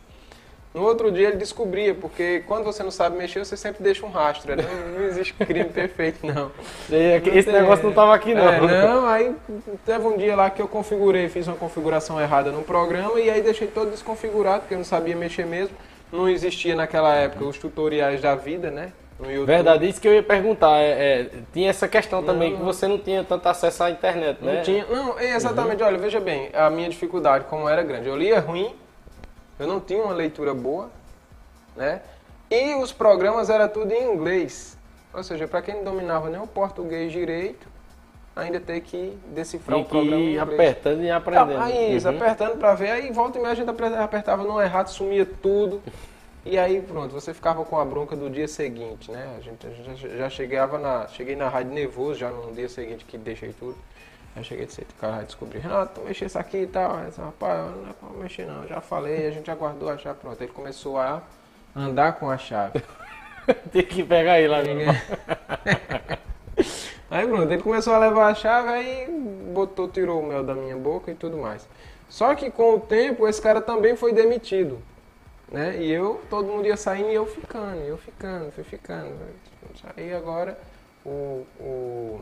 No 0.74 0.82
outro 0.84 1.12
dia 1.12 1.28
ele 1.28 1.38
descobria, 1.38 1.94
porque 1.94 2.44
quando 2.48 2.64
você 2.64 2.82
não 2.82 2.90
sabe 2.90 3.16
mexer, 3.16 3.46
você 3.46 3.56
sempre 3.56 3.84
deixa 3.84 4.04
um 4.06 4.10
rastro. 4.10 4.56
Né? 4.56 4.64
Não, 4.64 5.00
não 5.00 5.06
existe 5.06 5.34
crime 5.34 5.70
perfeito, 5.70 6.26
não. 6.26 6.52
Esse 6.90 7.52
não 7.52 7.60
negócio 7.60 7.84
não 7.84 7.92
estava 7.92 8.16
aqui, 8.16 8.34
não. 8.34 8.48
É, 8.48 8.88
não, 8.88 9.06
aí 9.06 9.36
teve 9.86 10.08
um 10.08 10.18
dia 10.18 10.36
lá 10.36 10.50
que 10.50 10.62
eu 10.62 10.68
configurei, 10.68 11.30
fiz 11.30 11.48
uma 11.48 11.56
configuração 11.56 12.20
errada 12.20 12.52
no 12.52 12.64
programa 12.64 13.20
e 13.20 13.30
aí 13.30 13.42
deixei 13.42 13.68
todo 13.68 13.92
desconfigurado, 13.92 14.62
porque 14.62 14.74
eu 14.74 14.80
não 14.80 14.86
sabia 14.86 15.16
mexer 15.16 15.46
mesmo. 15.46 15.76
Não 16.12 16.28
existia 16.28 16.76
naquela 16.76 17.14
época 17.16 17.46
os 17.46 17.58
tutoriais 17.58 18.20
da 18.22 18.36
vida, 18.36 18.72
né? 18.72 18.92
Verdade, 19.46 19.88
isso 19.88 20.02
que 20.02 20.08
eu 20.08 20.14
ia 20.14 20.24
perguntar. 20.24 20.80
É, 20.80 21.22
é, 21.22 21.30
tinha 21.54 21.70
essa 21.70 21.88
questão 21.88 22.24
também 22.24 22.52
não, 22.52 22.58
que 22.58 22.64
você 22.64 22.88
não 22.88 22.98
tinha 22.98 23.24
tanto 23.24 23.48
acesso 23.48 23.84
à 23.84 23.92
internet, 23.92 24.40
né? 24.42 24.56
Não 24.56 24.62
tinha. 24.64 24.86
Não, 24.86 25.20
exatamente. 25.20 25.82
Uhum. 25.82 25.88
Olha, 25.88 25.98
veja 25.98 26.20
bem, 26.20 26.50
a 26.54 26.70
minha 26.70 26.90
dificuldade, 26.90 27.46
como 27.46 27.70
era 27.70 27.84
grande. 27.84 28.08
Eu 28.08 28.18
lia 28.18 28.40
ruim, 28.40 28.74
eu 29.60 29.68
não 29.68 29.80
tinha 29.80 30.04
uma 30.04 30.14
leitura 30.14 30.54
boa, 30.54 30.90
né? 31.76 32.02
E 32.50 32.76
os 32.76 32.92
programas 32.92 33.50
era 33.50 33.68
tudo 33.68 33.92
em 33.92 34.14
inglês. 34.14 34.78
Ou 35.14 35.24
seja, 35.24 35.48
para 35.48 35.62
quem 35.62 35.76
não 35.76 35.84
dominava 35.84 36.30
nem 36.30 36.42
o 36.42 36.48
português 36.48 37.12
direito, 37.12 37.68
ainda 38.36 38.60
ter 38.60 38.82
que 38.82 39.18
decifrar 39.28 39.80
o 39.80 39.86
programa 39.86 40.24
ir 40.24 40.40
apertando 40.40 41.04
e 41.04 41.12
aprendendo. 41.12 41.58
Ah, 41.58 41.66
aí, 41.66 41.96
isso, 41.96 42.08
uhum. 42.08 42.16
apertando 42.16 42.58
para 42.58 42.74
ver. 42.76 42.92
Aí 42.92 43.12
volta 43.12 43.38
e 43.38 43.42
meia 43.42 43.54
a 43.54 43.56
gente 43.56 43.70
apertava 43.70 44.44
no 44.44 44.62
errado, 44.62 44.88
sumia 44.88 45.26
tudo. 45.26 45.82
E 46.46 46.58
aí 46.58 46.82
pronto, 46.82 47.14
você 47.14 47.34
ficava 47.34 47.64
com 47.64 47.80
a 47.80 47.86
bronca 47.86 48.18
do 48.18 48.30
dia 48.30 48.50
seguinte, 48.50 49.10
né? 49.10 49.36
A 49.38 49.42
gente, 49.42 49.66
a 49.66 49.70
gente 49.70 50.02
já, 50.02 50.10
já 50.10 50.30
chegava 50.30 50.78
na, 50.78 51.08
cheguei 51.08 51.38
na 51.38 51.48
rádio 51.48 51.72
nervoso 51.72 52.20
já 52.20 52.30
no 52.30 52.52
dia 52.52 52.68
seguinte 52.68 53.06
que 53.06 53.18
deixei 53.18 53.54
tudo. 53.54 53.78
Aí 54.36 54.44
cheguei 54.44 54.66
de 54.66 54.82
o 54.82 54.86
cara 55.00 55.18
vai 55.18 55.26
descobrir, 55.26 55.60
Renato, 55.60 56.02
mexer 56.02 56.26
isso 56.26 56.40
aqui 56.40 56.58
e 56.58 56.68
tal. 56.68 56.96
Aí, 56.96 57.10
rapaz, 57.16 57.72
não 57.76 57.90
é 57.90 57.94
pra 57.94 58.10
mexer 58.18 58.46
não, 58.48 58.68
já 58.68 58.82
falei, 58.82 59.28
a 59.28 59.32
gente 59.32 59.50
aguardou 59.52 59.90
a 59.90 59.98
chave, 59.98 60.20
pronto. 60.20 60.42
Ele 60.42 60.52
começou 60.52 60.98
a 60.98 61.22
andar 61.76 62.14
com 62.14 62.30
a 62.30 62.38
chave. 62.38 62.84
Tem 63.72 63.86
que 63.86 64.04
pegar 64.04 64.40
ele 64.40 64.48
lá. 64.48 64.58
aí 67.12 67.28
pronto, 67.28 67.52
ele 67.52 67.62
começou 67.62 67.94
a 67.94 68.00
levar 68.00 68.32
a 68.32 68.36
chave, 68.36 68.70
aí 68.70 69.08
botou, 69.54 69.88
tirou 69.88 70.22
o 70.22 70.26
mel 70.26 70.44
da 70.44 70.56
minha 70.56 70.78
boca 70.78 71.12
e 71.12 71.16
tudo 71.16 71.38
mais. 71.38 71.68
Só 72.10 72.34
que 72.34 72.50
com 72.50 72.76
o 72.76 72.80
tempo, 72.80 73.28
esse 73.28 73.42
cara 73.42 73.62
também 73.62 73.96
foi 73.96 74.14
demitido. 74.14 74.82
Né? 75.52 75.78
E 75.78 75.92
eu, 75.92 76.20
todo 76.30 76.48
mundo 76.48 76.66
ia 76.66 76.76
saindo 76.76 77.10
e 77.10 77.14
eu 77.14 77.28
ficando, 77.28 77.82
eu 77.82 77.98
ficando, 77.98 78.52
fui 78.52 78.64
ficando. 78.64 79.14
Aí 79.96 80.12
agora 80.12 80.58
o, 81.06 81.46
o 81.60 82.22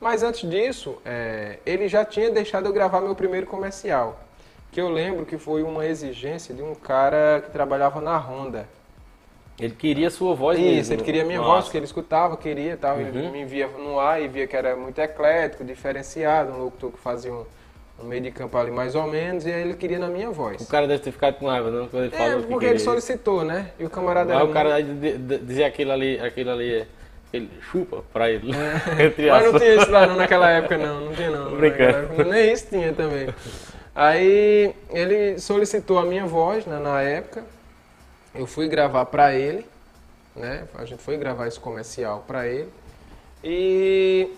mas 0.00 0.22
antes 0.22 0.48
disso, 0.48 0.98
é, 1.04 1.58
ele 1.64 1.88
já 1.88 2.04
tinha 2.04 2.30
deixado 2.30 2.66
eu 2.66 2.72
gravar 2.72 3.00
meu 3.00 3.14
primeiro 3.14 3.46
comercial. 3.46 4.20
Que 4.70 4.80
eu 4.80 4.88
lembro 4.88 5.24
que 5.24 5.38
foi 5.38 5.62
uma 5.62 5.86
exigência 5.86 6.54
de 6.54 6.62
um 6.62 6.74
cara 6.74 7.40
que 7.44 7.50
trabalhava 7.50 8.00
na 8.00 8.18
Honda. 8.18 8.68
Ele 9.58 9.74
queria 9.74 10.10
sua 10.10 10.34
voz 10.34 10.58
Isso, 10.58 10.68
mesmo. 10.68 10.94
ele 10.94 11.02
queria 11.02 11.24
minha 11.24 11.38
Nossa. 11.38 11.50
voz, 11.50 11.68
que 11.70 11.78
ele 11.78 11.86
escutava, 11.86 12.36
queria 12.36 12.72
e 12.72 12.76
tal. 12.76 12.96
Uhum. 12.96 13.06
Ele 13.06 13.30
me 13.30 13.44
via 13.46 13.66
no 13.68 13.98
ar 13.98 14.20
e 14.20 14.28
via 14.28 14.46
que 14.46 14.54
era 14.54 14.76
muito 14.76 14.98
eclético, 14.98 15.64
diferenciado, 15.64 16.52
um 16.52 16.64
locutor 16.64 16.92
que 16.92 16.98
fazia 16.98 17.32
um, 17.32 17.46
um 18.02 18.04
meio 18.04 18.20
de 18.20 18.30
campo 18.30 18.58
ali 18.58 18.70
mais 18.70 18.94
ou 18.94 19.06
menos, 19.06 19.46
e 19.46 19.52
aí 19.52 19.62
ele 19.62 19.74
queria 19.74 19.98
na 19.98 20.08
minha 20.08 20.30
voz. 20.30 20.60
O 20.60 20.66
cara 20.66 20.86
deve 20.86 21.02
ter 21.02 21.10
ficado 21.10 21.38
com 21.38 21.46
raiva, 21.46 21.70
não? 21.70 21.88
Quando 21.88 22.04
ele 22.04 22.14
é, 22.14 22.18
falou 22.18 22.42
porque 22.42 22.66
ele 22.66 22.78
solicitou, 22.78 23.44
né? 23.44 23.70
E 23.78 23.84
o 23.86 23.88
camarada 23.88 24.34
Mas 24.34 24.46
o 24.46 24.52
cara 24.52 24.82
dizia 24.82 25.66
aquilo 25.66 25.92
ali, 25.92 26.20
aquilo 26.20 26.50
ali 26.50 26.74
é 26.74 26.86
ele 27.32 27.50
chupa 27.70 28.02
pra 28.12 28.30
ele. 28.30 28.52
É. 28.52 29.30
Mas 29.30 29.52
não 29.52 29.58
tinha 29.58 29.74
isso 29.74 29.90
lá 29.90 30.06
não, 30.06 30.16
naquela 30.16 30.50
época, 30.50 30.78
não. 30.78 31.06
Não 31.06 31.14
tinha, 31.14 31.30
não. 31.30 31.56
Brincando. 31.56 32.24
Nem 32.24 32.52
isso 32.52 32.66
tinha 32.68 32.92
também. 32.92 33.28
Aí 33.94 34.74
ele 34.90 35.38
solicitou 35.38 35.98
a 35.98 36.04
minha 36.04 36.26
voz 36.26 36.66
né, 36.66 36.78
na 36.78 37.00
época. 37.02 37.44
Eu 38.34 38.46
fui 38.46 38.68
gravar 38.68 39.06
pra 39.06 39.34
ele. 39.34 39.66
Né? 40.34 40.68
A 40.74 40.84
gente 40.84 41.02
foi 41.02 41.16
gravar 41.16 41.46
esse 41.46 41.58
comercial 41.58 42.24
pra 42.26 42.46
ele. 42.46 42.70
E 43.42 44.30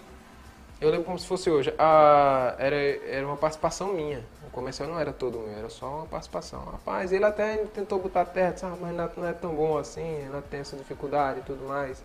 eu 0.80 0.91
lembro 0.91 1.05
como 1.05 1.18
se 1.18 1.26
fosse 1.26 1.51
hoje. 1.51 1.74
A, 1.78 2.55
era, 2.59 2.76
era 2.76 3.26
uma 3.26 3.36
participação 3.36 3.93
minha. 3.93 4.22
O 4.47 4.51
comercial 4.51 4.89
não 4.89 4.99
era 4.99 5.12
todo 5.12 5.39
meu, 5.39 5.59
era 5.59 5.68
só 5.68 5.86
uma 5.86 6.07
participação. 6.07 6.64
Rapaz, 6.64 7.12
ele 7.12 7.24
até 7.24 7.57
tentou 7.74 7.99
botar 7.99 8.24
terra, 8.24 8.53
disse, 8.53 8.64
ah, 8.64 8.74
mas 8.80 8.97
não 9.16 9.26
é 9.26 9.32
tão 9.32 9.55
bom 9.55 9.76
assim, 9.76 10.24
ela 10.24 10.43
tem 10.43 10.61
essa 10.61 10.76
dificuldade 10.76 11.41
e 11.41 11.43
tudo 11.43 11.66
mais. 11.66 12.03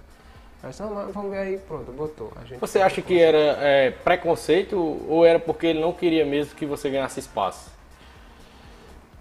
Mas 0.63 0.79
não, 0.79 1.11
vamos 1.11 1.29
ver 1.29 1.39
aí, 1.39 1.57
pronto, 1.57 1.91
botou. 1.91 2.31
você 2.57 2.79
acha 2.79 3.01
que 3.01 3.19
era 3.19 3.37
é, 3.37 3.91
preconceito 3.91 4.77
ou 5.09 5.25
era 5.25 5.37
porque 5.37 5.67
ele 5.67 5.81
não 5.81 5.91
queria 5.91 6.25
mesmo 6.25 6.55
que 6.55 6.65
você 6.65 6.89
ganhasse 6.89 7.19
espaço? 7.19 7.69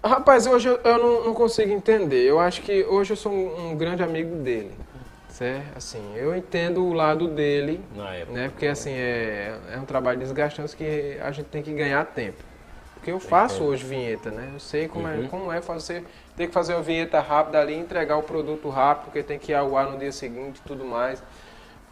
Rapaz, 0.01 0.47
hoje 0.47 0.69
eu, 0.69 0.79
eu 0.81 0.97
não, 0.97 1.25
não, 1.25 1.33
consigo 1.33 1.69
entender. 1.71 2.23
Eu 2.23 2.39
acho 2.39 2.61
que 2.61 2.85
hoje 2.85 3.11
eu 3.11 3.17
sou 3.17 3.31
um, 3.31 3.71
um, 3.71 3.75
grande 3.75 4.01
amigo 4.01 4.37
dele. 4.37 4.71
Certo? 5.27 5.77
Assim, 5.77 6.15
eu 6.15 6.33
entendo 6.35 6.85
o 6.85 6.93
lado 6.93 7.27
dele, 7.27 7.81
época, 7.97 8.31
né? 8.31 8.49
Porque 8.49 8.67
assim, 8.67 8.91
é, 8.91 9.57
é 9.73 9.77
um 9.77 9.85
trabalho 9.85 10.19
desgastante 10.19 10.75
que 10.77 11.17
a 11.21 11.31
gente 11.31 11.47
tem 11.47 11.61
que 11.61 11.73
ganhar 11.73 12.05
tempo. 12.05 12.41
Porque 12.93 13.11
eu 13.11 13.19
faço 13.19 13.63
hoje 13.63 13.83
vinheta, 13.83 14.31
né? 14.31 14.51
Eu 14.53 14.59
sei 14.59 14.87
como, 14.87 15.07
é, 15.07 15.15
uhum. 15.15 15.25
é, 15.25 15.27
como 15.27 15.51
é 15.51 15.61
fazer 15.61 16.05
tem 16.35 16.47
que 16.47 16.53
fazer 16.53 16.73
uma 16.73 16.81
vinheta 16.81 17.19
rápida 17.19 17.59
ali, 17.59 17.75
entregar 17.75 18.17
o 18.17 18.23
produto 18.23 18.67
rápido, 18.69 19.05
porque 19.05 19.21
tem 19.21 19.37
que 19.37 19.51
ir 19.51 19.55
ao 19.55 19.77
ar 19.77 19.91
no 19.91 19.99
dia 19.99 20.11
seguinte 20.11 20.57
e 20.57 20.67
tudo 20.67 20.83
mais. 20.83 21.21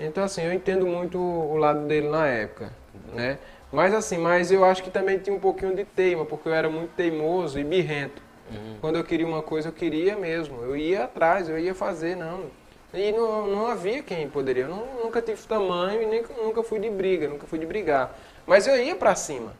Então, 0.05 0.23
assim, 0.23 0.43
eu 0.43 0.53
entendo 0.53 0.85
muito 0.85 1.17
o 1.17 1.55
lado 1.57 1.85
dele 1.85 2.09
na 2.09 2.27
época, 2.27 2.73
né? 3.13 3.37
Mas, 3.71 3.93
assim, 3.93 4.17
mas 4.17 4.51
eu 4.51 4.65
acho 4.65 4.83
que 4.83 4.89
também 4.89 5.17
tinha 5.17 5.35
um 5.35 5.39
pouquinho 5.39 5.75
de 5.75 5.85
teima, 5.85 6.25
porque 6.25 6.49
eu 6.49 6.53
era 6.53 6.69
muito 6.69 6.91
teimoso 6.91 7.59
e 7.59 7.63
birrento. 7.63 8.21
Uhum. 8.51 8.77
Quando 8.81 8.97
eu 8.97 9.03
queria 9.03 9.25
uma 9.25 9.41
coisa, 9.41 9.69
eu 9.69 9.73
queria 9.73 10.17
mesmo. 10.17 10.61
Eu 10.61 10.75
ia 10.75 11.05
atrás, 11.05 11.47
eu 11.47 11.57
ia 11.57 11.73
fazer, 11.73 12.17
não. 12.17 12.45
E 12.93 13.11
não, 13.13 13.47
não 13.47 13.67
havia 13.67 14.03
quem 14.03 14.29
poderia. 14.29 14.63
Eu 14.63 14.69
não, 14.69 15.03
nunca 15.03 15.21
tive 15.21 15.41
tamanho 15.43 16.01
e 16.01 16.05
nem, 16.05 16.23
nunca 16.43 16.61
fui 16.61 16.79
de 16.79 16.89
briga, 16.89 17.29
nunca 17.29 17.47
fui 17.47 17.59
de 17.59 17.65
brigar. 17.65 18.13
Mas 18.45 18.67
eu 18.67 18.75
ia 18.77 18.95
para 18.95 19.15
cima. 19.15 19.53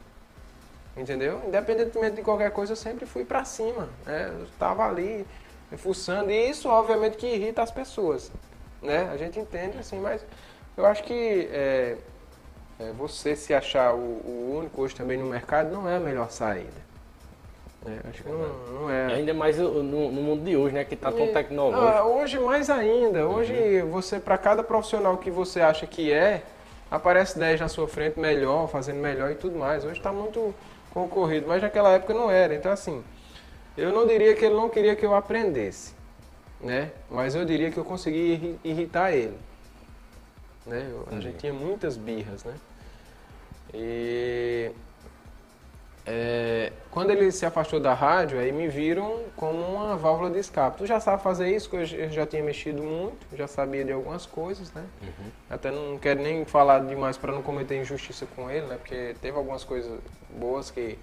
Entendeu? 0.94 1.40
Independentemente 1.46 2.16
de 2.16 2.22
qualquer 2.22 2.50
coisa, 2.50 2.72
eu 2.72 2.76
sempre 2.76 3.06
fui 3.06 3.24
para 3.24 3.44
cima. 3.46 3.88
Né? 4.04 4.30
Eu 4.38 4.44
estava 4.44 4.86
ali, 4.86 5.24
fuçando. 5.78 6.30
E 6.30 6.50
isso, 6.50 6.68
obviamente, 6.68 7.16
que 7.16 7.26
irrita 7.26 7.62
as 7.62 7.70
pessoas. 7.70 8.30
Né? 8.82 9.08
A 9.12 9.16
gente 9.16 9.38
entende 9.38 9.78
assim, 9.78 10.00
mas 10.00 10.24
eu 10.76 10.84
acho 10.84 11.04
que 11.04 11.48
é, 11.52 11.96
é, 12.80 12.92
você 12.92 13.36
se 13.36 13.54
achar 13.54 13.94
o, 13.94 13.98
o, 13.98 14.56
único 14.58 14.82
hoje 14.82 14.94
também 14.94 15.18
no 15.18 15.26
mercado 15.26 15.70
não 15.70 15.88
é 15.88 15.96
a 15.96 16.00
melhor 16.00 16.30
saída. 16.30 16.82
É, 17.84 18.08
acho 18.08 18.22
que 18.22 18.28
não, 18.28 18.38
não, 18.80 18.90
é. 18.90 19.14
Ainda 19.14 19.34
mais 19.34 19.58
no, 19.58 19.82
no, 19.82 20.10
mundo 20.10 20.44
de 20.44 20.56
hoje, 20.56 20.74
né? 20.74 20.84
Que 20.84 20.94
está 20.94 21.10
tão 21.10 21.32
tecnológico. 21.32 21.84
Ah, 21.84 22.04
hoje 22.04 22.38
mais 22.38 22.70
ainda. 22.70 23.26
Hoje 23.26 23.82
uhum. 23.82 23.90
você, 23.90 24.20
para 24.20 24.38
cada 24.38 24.62
profissional 24.62 25.16
que 25.16 25.30
você 25.30 25.60
acha 25.60 25.84
que 25.84 26.12
é, 26.12 26.42
aparece 26.90 27.38
10 27.38 27.60
na 27.60 27.68
sua 27.68 27.88
frente 27.88 28.20
melhor, 28.20 28.68
fazendo 28.68 29.00
melhor 29.00 29.32
e 29.32 29.34
tudo 29.34 29.58
mais. 29.58 29.84
Hoje 29.84 29.98
está 29.98 30.12
muito 30.12 30.54
concorrido, 30.92 31.48
mas 31.48 31.60
naquela 31.60 31.90
época 31.90 32.14
não 32.14 32.30
era. 32.30 32.54
Então, 32.54 32.70
assim, 32.70 33.02
eu 33.76 33.90
não 33.92 34.06
diria 34.06 34.34
que 34.34 34.44
ele 34.44 34.54
não 34.54 34.68
queria 34.68 34.94
que 34.94 35.04
eu 35.04 35.14
aprendesse, 35.14 35.94
né? 36.62 36.90
Mas 37.10 37.34
eu 37.34 37.44
diria 37.44 37.70
que 37.70 37.78
eu 37.78 37.84
conseguia 37.84 38.56
irritar 38.64 39.12
ele. 39.12 39.36
Né? 40.64 40.88
a 41.10 41.18
gente 41.18 41.38
tinha 41.38 41.52
muitas 41.52 41.96
birras, 41.96 42.44
né? 42.44 42.54
E 43.74 44.70
é, 46.06 46.72
quando 46.90 47.10
ele 47.10 47.30
se 47.30 47.46
afastou 47.46 47.80
da 47.80 47.94
rádio, 47.94 48.38
aí 48.38 48.52
me 48.52 48.68
viram 48.68 49.22
como 49.36 49.60
uma 49.60 49.96
válvula 49.96 50.30
de 50.30 50.38
escape. 50.38 50.78
Tu 50.78 50.86
já 50.86 51.00
sabe 51.00 51.22
fazer 51.22 51.54
isso, 51.54 51.70
que 51.70 51.76
eu 51.76 51.84
já 51.84 52.26
tinha 52.26 52.42
mexido 52.42 52.82
muito, 52.82 53.26
já 53.36 53.46
sabia 53.46 53.84
de 53.84 53.92
algumas 53.92 54.26
coisas, 54.26 54.72
né? 54.72 54.84
Uhum. 55.00 55.30
Até 55.50 55.70
não 55.70 55.98
quero 55.98 56.20
nem 56.20 56.44
falar 56.44 56.80
demais 56.80 57.16
para 57.16 57.32
não 57.32 57.42
cometer 57.42 57.80
injustiça 57.80 58.26
com 58.36 58.50
ele, 58.50 58.66
né? 58.66 58.76
Porque 58.76 59.16
teve 59.20 59.36
algumas 59.36 59.64
coisas 59.64 59.98
boas 60.30 60.70
que 60.70 60.98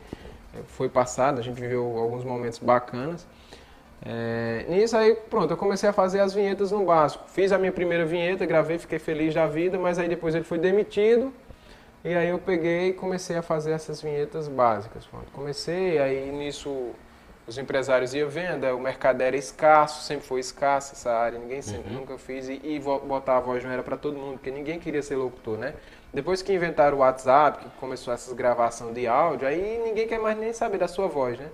foi 0.68 0.90
passado, 0.90 1.40
a 1.40 1.42
gente 1.42 1.60
viveu 1.60 1.98
alguns 1.98 2.24
momentos 2.24 2.60
bacanas. 2.60 3.26
É, 4.06 4.66
nisso 4.70 4.96
aí, 4.96 5.16
pronto, 5.30 5.52
eu 5.52 5.58
comecei 5.58 5.90
a 5.90 5.94
fazer 5.94 6.20
as 6.20 6.34
vinhetas 6.34 6.72
no 6.72 6.86
básico. 6.86 7.26
Fiz 7.30 7.52
a 7.52 7.58
minha 7.58 7.72
primeira 7.72 8.06
vinheta, 8.06 8.46
gravei, 8.46 8.78
fiquei 8.78 9.00
feliz 9.00 9.34
da 9.34 9.46
vida, 9.46 9.78
mas 9.78 10.00
aí 10.00 10.08
depois 10.08 10.36
ele 10.36 10.46
foi 10.46 10.58
demitido. 10.58 11.34
E 12.04 12.14
aí 12.14 12.30
eu 12.30 12.40
peguei 12.40 12.90
e 12.90 12.94
comecei 12.94 13.36
a 13.36 13.42
fazer 13.42 13.72
essas 13.72 14.02
vinhetas 14.02 14.48
básicas. 14.48 15.06
Pronto. 15.06 15.30
Comecei, 15.34 16.00
aí 16.00 16.32
nisso 16.32 16.94
os 17.50 17.58
empresários 17.58 18.14
iam 18.14 18.30
vendo, 18.30 18.64
o 18.76 18.80
mercado 18.80 19.22
era 19.22 19.36
escasso, 19.36 20.04
sempre 20.04 20.26
foi 20.26 20.40
escasso 20.40 20.94
essa 20.94 21.12
área, 21.12 21.40
ninguém 21.40 21.64
sempre, 21.64 21.92
uhum. 21.92 22.02
nunca 22.02 22.16
fiz, 22.16 22.48
e, 22.48 22.62
e, 22.64 22.80
botar 22.80 23.38
a 23.38 23.40
voz 23.40 23.64
não 23.64 23.72
era 23.72 23.82
para 23.82 23.98
todo 23.98 24.20
mundo, 24.20 24.34
porque 24.34 24.52
ninguém 24.52 24.80
queria 24.80 25.02
ser 25.02 25.16
locutor, 25.16 25.58
né? 25.58 25.74
Depois 26.14 26.44
que 26.44 26.54
inventaram 26.54 26.98
o 26.98 27.00
WhatsApp, 27.00 27.66
que 27.66 27.72
começou 27.80 28.14
essas 28.14 28.34
gravação 28.34 28.94
de 28.94 29.08
áudio, 29.08 29.48
aí 29.48 29.82
ninguém 29.84 30.08
quer 30.08 30.20
mais 30.20 30.38
nem 30.38 30.54
saber 30.54 30.78
da 30.78 30.88
sua 30.88 31.08
voz, 31.08 31.40
né? 31.40 31.50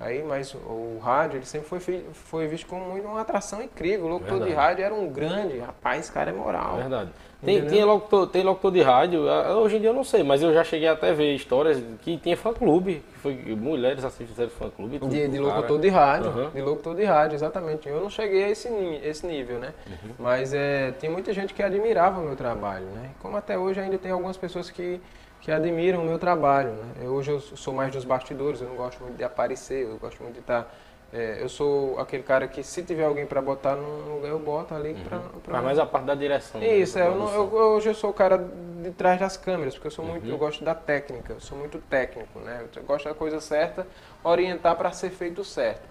Aí, 0.00 0.22
mas 0.22 0.54
o 0.54 0.98
rádio, 1.02 1.36
ele 1.36 1.44
sempre 1.44 1.68
foi, 1.68 2.02
foi 2.14 2.48
visto 2.48 2.66
como 2.66 2.94
uma 2.94 3.20
atração 3.20 3.62
incrível. 3.62 4.06
O 4.06 4.08
locutor 4.08 4.38
Verdade. 4.38 4.50
de 4.50 4.56
rádio 4.56 4.84
era 4.86 4.94
um 4.94 5.06
grande, 5.08 5.58
rapaz, 5.58 6.00
esse 6.00 6.10
cara 6.10 6.30
é 6.30 6.32
moral. 6.32 6.78
Verdade. 6.78 7.10
Tem, 7.44 7.66
tem, 7.66 7.84
locutor, 7.84 8.26
tem 8.26 8.42
locutor 8.42 8.72
de 8.72 8.82
rádio, 8.82 9.22
hoje 9.22 9.76
em 9.76 9.80
dia 9.80 9.88
eu 9.90 9.94
não 9.94 10.04
sei, 10.04 10.22
mas 10.22 10.42
eu 10.42 10.52
já 10.52 10.62
cheguei 10.62 10.88
até 10.88 11.10
a 11.10 11.14
ver 11.14 11.34
histórias 11.34 11.82
que 12.02 12.18
tinha 12.18 12.36
fã-clube, 12.36 13.02
que 13.12 13.18
foi 13.18 13.34
mulheres 13.56 14.04
assistem 14.04 14.48
fã-clube. 14.48 14.98
De, 14.98 15.28
de 15.28 15.38
locutor 15.38 15.78
de 15.78 15.88
rádio, 15.88 16.30
uhum. 16.30 16.50
de 16.50 16.60
locutor 16.62 16.94
de 16.94 17.04
rádio, 17.04 17.34
exatamente. 17.34 17.88
Eu 17.88 18.00
não 18.00 18.10
cheguei 18.10 18.44
a 18.44 18.50
esse, 18.50 18.68
esse 19.02 19.26
nível, 19.26 19.58
né? 19.58 19.72
Uhum. 19.86 20.10
Mas 20.18 20.52
é, 20.54 20.92
tem 20.92 21.10
muita 21.10 21.32
gente 21.32 21.52
que 21.52 21.62
admirava 21.62 22.20
o 22.20 22.24
meu 22.24 22.36
trabalho, 22.36 22.86
né? 22.86 23.10
Como 23.20 23.36
até 23.36 23.58
hoje 23.58 23.80
ainda 23.80 23.96
tem 23.96 24.12
algumas 24.12 24.36
pessoas 24.36 24.70
que 24.70 25.00
que 25.40 25.50
admiram 25.50 26.02
o 26.02 26.04
meu 26.04 26.18
trabalho. 26.18 26.72
Né? 26.72 27.08
hoje 27.08 27.30
eu 27.30 27.40
sou 27.40 27.74
mais 27.74 27.92
dos 27.92 28.04
bastidores, 28.04 28.60
eu 28.60 28.68
não 28.68 28.76
gosto 28.76 29.02
muito 29.02 29.16
de 29.16 29.24
aparecer, 29.24 29.86
eu 29.86 29.96
gosto 29.98 30.22
muito 30.22 30.34
de 30.34 30.40
estar. 30.40 30.64
Tá, 30.64 30.70
é, 31.12 31.42
eu 31.42 31.48
sou 31.48 31.98
aquele 31.98 32.22
cara 32.22 32.46
que 32.46 32.62
se 32.62 32.84
tiver 32.84 33.04
alguém 33.04 33.26
para 33.26 33.42
botar 33.42 33.74
num 33.74 34.14
lugar, 34.14 34.28
eu 34.28 34.38
boto 34.38 34.74
ali 34.74 34.92
uhum. 34.92 35.04
para. 35.04 35.18
Pra... 35.42 35.62
mais 35.62 35.78
a 35.78 35.84
parte 35.84 36.04
da 36.04 36.14
direção. 36.14 36.62
Isso, 36.62 36.98
né? 36.98 37.08
eu, 37.08 37.16
não, 37.16 37.34
eu, 37.34 37.52
hoje 37.52 37.88
eu 37.88 37.94
sou 37.94 38.10
o 38.10 38.12
cara 38.12 38.38
de 38.38 38.90
trás 38.92 39.18
das 39.18 39.36
câmeras, 39.36 39.74
porque 39.74 39.88
eu 39.88 39.90
sou 39.90 40.04
muito, 40.04 40.24
uhum. 40.24 40.30
eu 40.30 40.38
gosto 40.38 40.62
da 40.64 40.74
técnica, 40.74 41.32
eu 41.32 41.40
sou 41.40 41.58
muito 41.58 41.78
técnico, 41.78 42.38
né? 42.38 42.64
Eu 42.76 42.82
gosto 42.84 43.08
da 43.08 43.14
coisa 43.14 43.40
certa, 43.40 43.86
orientar 44.22 44.76
para 44.76 44.92
ser 44.92 45.10
feito 45.10 45.42
certo. 45.42 45.88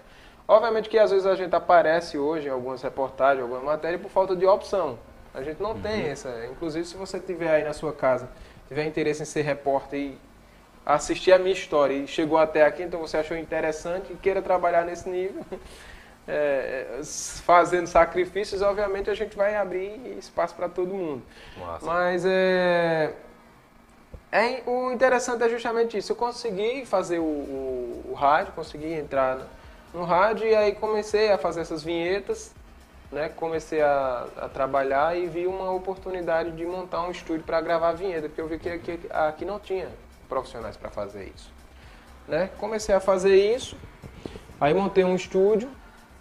Obviamente 0.47 0.89
que 0.89 0.97
às 0.97 1.11
vezes 1.11 1.27
a 1.27 1.35
gente 1.35 1.53
aparece 1.53 2.17
hoje 2.17 2.47
em 2.47 2.51
algumas 2.51 2.81
reportagens, 2.81 3.43
alguma 3.43 3.61
matéria 3.61 3.99
por 3.99 4.09
falta 4.09 4.35
de 4.35 4.45
opção. 4.45 4.97
A 5.33 5.43
gente 5.43 5.61
não 5.61 5.71
uhum. 5.71 5.81
tem 5.81 6.07
essa. 6.07 6.47
Inclusive, 6.49 6.85
se 6.85 6.95
você 6.95 7.19
tiver 7.19 7.51
aí 7.51 7.63
na 7.63 7.73
sua 7.73 7.93
casa 7.93 8.29
tiver 8.69 8.85
interesse 8.85 9.23
em 9.23 9.25
ser 9.25 9.41
repórter 9.41 9.99
e 9.99 10.17
assistir 10.85 11.33
a 11.33 11.39
minha 11.39 11.51
história 11.51 11.93
e 11.93 12.07
chegou 12.07 12.37
até 12.37 12.63
aqui, 12.63 12.83
então 12.83 12.99
você 12.99 13.17
achou 13.17 13.35
interessante 13.35 14.13
e 14.13 14.15
queira 14.15 14.41
trabalhar 14.41 14.85
nesse 14.85 15.09
nível, 15.09 15.43
é, 16.27 17.01
fazendo 17.43 17.87
sacrifícios, 17.87 18.61
obviamente 18.61 19.09
a 19.09 19.15
gente 19.15 19.35
vai 19.35 19.55
abrir 19.55 20.17
espaço 20.17 20.55
para 20.55 20.69
todo 20.69 20.93
mundo. 20.93 21.23
Nossa. 21.57 21.85
Mas 21.85 22.23
é, 22.25 23.13
é, 24.31 24.61
o 24.65 24.91
interessante 24.91 25.43
é 25.43 25.49
justamente 25.49 25.97
isso. 25.97 26.11
Eu 26.11 26.15
consegui 26.15 26.85
fazer 26.85 27.19
o, 27.19 27.23
o, 27.23 28.05
o 28.11 28.13
rádio, 28.13 28.53
consegui 28.53 28.93
entrar 28.93 29.37
no, 29.93 29.99
no 29.99 30.05
rádio 30.05 30.47
e 30.47 30.55
aí 30.55 30.73
comecei 30.75 31.31
a 31.31 31.37
fazer 31.37 31.61
essas 31.61 31.83
vinhetas 31.83 32.53
né, 33.11 33.29
comecei 33.29 33.81
a, 33.81 34.27
a, 34.37 34.49
trabalhar 34.49 35.17
e 35.17 35.27
vi 35.27 35.47
uma 35.47 35.71
oportunidade 35.71 36.51
de 36.51 36.65
montar 36.65 37.01
um 37.01 37.11
estúdio 37.11 37.43
para 37.43 37.59
gravar 37.59 37.93
vinheta, 37.93 38.27
porque 38.27 38.41
eu 38.41 38.47
vi 38.47 38.59
que 38.59 38.69
aqui, 38.69 38.99
aqui 39.09 39.45
não 39.45 39.59
tinha 39.59 39.89
profissionais 40.27 40.77
para 40.77 40.89
fazer 40.89 41.31
isso. 41.35 41.51
Né? 42.27 42.49
Comecei 42.59 42.93
a 42.93 42.99
fazer 42.99 43.35
isso, 43.35 43.75
aí 44.61 44.73
montei 44.73 45.03
um 45.03 45.15
estúdio, 45.15 45.69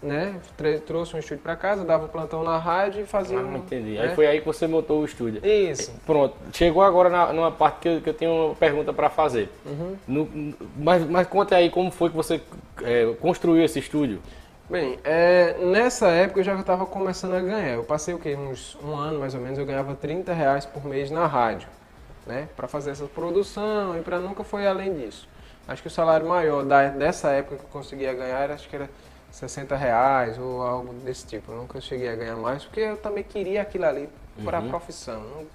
né, 0.01 0.39
trouxe 0.87 1.15
um 1.15 1.19
estúdio 1.19 1.43
para 1.43 1.55
casa, 1.57 1.83
dava 1.83 2.07
plantão 2.07 2.41
na 2.41 2.57
rádio 2.57 3.03
e 3.03 3.05
fazia. 3.05 3.37
Ah, 3.37 3.43
um, 3.43 3.57
entendi. 3.57 3.91
Né? 3.91 4.01
Aí 4.01 4.15
foi 4.15 4.25
aí 4.25 4.39
que 4.39 4.45
você 4.45 4.65
montou 4.65 5.01
o 5.01 5.05
estúdio. 5.05 5.45
Isso. 5.45 5.93
Pronto. 6.05 6.35
Chegou 6.53 6.81
agora 6.81 7.09
na, 7.09 7.33
numa 7.33 7.51
parte 7.51 7.79
que 7.81 7.89
eu, 7.89 8.01
que 8.01 8.09
eu 8.09 8.13
tenho 8.13 8.31
uma 8.31 8.55
pergunta 8.55 8.93
para 8.93 9.09
fazer. 9.09 9.49
Uhum. 9.65 9.95
No, 10.07 10.55
mas, 10.77 11.03
mas 11.05 11.27
conta 11.27 11.55
aí 11.57 11.69
como 11.69 11.91
foi 11.91 12.09
que 12.09 12.15
você 12.15 12.41
é, 12.81 13.13
construiu 13.19 13.63
esse 13.63 13.77
estúdio. 13.77 14.21
Bem, 14.69 14.99
é, 15.03 15.57
nessa 15.65 16.09
época 16.09 16.41
eu 16.41 16.43
já 16.43 16.53
estava 16.53 16.85
começando 16.85 17.33
a 17.33 17.39
ganhar. 17.39 17.73
Eu 17.73 17.83
passei 17.83 18.13
o 18.13 18.19
quê? 18.19 18.35
Uns 18.35 18.77
um 18.83 18.93
ano 18.93 19.19
mais 19.19 19.33
ou 19.33 19.41
menos, 19.41 19.57
eu 19.57 19.65
ganhava 19.65 19.95
30 19.95 20.31
reais 20.31 20.63
por 20.63 20.85
mês 20.85 21.09
na 21.09 21.25
rádio, 21.25 21.67
né? 22.27 22.47
Para 22.55 22.67
fazer 22.67 22.91
essa 22.91 23.05
produção 23.07 23.97
e 23.97 24.01
para 24.01 24.19
nunca 24.19 24.43
foi 24.43 24.67
além 24.67 24.93
disso. 24.93 25.27
Acho 25.67 25.81
que 25.81 25.87
o 25.87 25.91
salário 25.91 26.27
maior 26.27 26.63
da, 26.63 26.87
dessa 26.89 27.31
época 27.31 27.55
que 27.55 27.63
eu 27.63 27.69
conseguia 27.69 28.13
ganhar 28.13 28.41
era, 28.41 28.53
acho 28.53 28.69
que 28.69 28.75
era 28.75 28.87
60 29.31 29.75
reais 29.75 30.37
ou 30.37 30.61
algo 30.61 30.93
desse 30.93 31.25
tipo. 31.25 31.51
Eu 31.51 31.57
nunca 31.57 31.81
cheguei 31.81 32.07
a 32.07 32.15
ganhar 32.15 32.35
mais 32.35 32.63
porque 32.63 32.81
eu 32.81 32.97
também 32.97 33.23
queria 33.23 33.63
aquilo 33.63 33.85
ali 33.85 34.07
para 34.45 34.59
a 34.59 34.61
uhum. 34.61 34.69
profissão. 34.69 35.19
Não, 35.19 35.47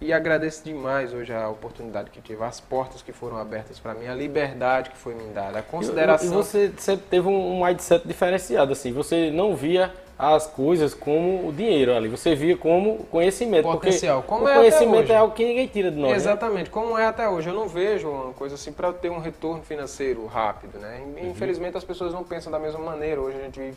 e 0.00 0.12
agradeço 0.12 0.64
demais 0.64 1.12
hoje 1.12 1.32
a 1.32 1.48
oportunidade 1.48 2.10
que 2.10 2.20
tive, 2.20 2.42
as 2.42 2.60
portas 2.60 3.02
que 3.02 3.12
foram 3.12 3.36
abertas 3.36 3.78
para 3.78 3.94
mim, 3.94 4.06
a 4.06 4.14
liberdade 4.14 4.90
que 4.90 4.96
foi 4.96 5.14
me 5.14 5.24
dada, 5.32 5.58
a 5.58 5.62
consideração. 5.62 6.28
E, 6.28 6.32
e 6.32 6.34
você 6.34 6.72
sempre 6.78 7.06
teve 7.08 7.28
um 7.28 7.64
mindset 7.64 8.06
diferenciado, 8.06 8.72
assim, 8.72 8.92
você 8.92 9.30
não 9.30 9.54
via 9.56 9.92
as 10.18 10.46
coisas 10.46 10.94
como 10.94 11.48
o 11.48 11.52
dinheiro 11.52 11.94
ali, 11.94 12.08
você 12.08 12.34
via 12.34 12.56
como 12.56 13.04
conhecimento. 13.06 13.64
Potencial. 13.64 14.22
Como 14.22 14.44
o 14.44 14.48
é 14.48 14.54
conhecimento 14.54 15.10
é 15.10 15.16
algo 15.16 15.34
que 15.34 15.44
ninguém 15.44 15.66
tira 15.66 15.90
de 15.90 15.96
nós. 15.96 16.10
Né? 16.10 16.16
Exatamente, 16.16 16.66
né? 16.66 16.70
como 16.70 16.96
é 16.96 17.06
até 17.06 17.28
hoje. 17.28 17.48
Eu 17.48 17.54
não 17.54 17.68
vejo 17.68 18.08
uma 18.08 18.32
coisa 18.32 18.54
assim 18.54 18.72
para 18.72 18.92
ter 18.92 19.10
um 19.10 19.18
retorno 19.18 19.62
financeiro 19.62 20.24
rápido, 20.26 20.78
né? 20.78 21.02
Uhum. 21.04 21.30
Infelizmente 21.30 21.76
as 21.76 21.84
pessoas 21.84 22.12
não 22.12 22.22
pensam 22.22 22.52
da 22.52 22.58
mesma 22.58 22.78
maneira. 22.78 23.20
Hoje 23.20 23.38
a 23.38 23.42
gente 23.42 23.58
vive 23.58 23.76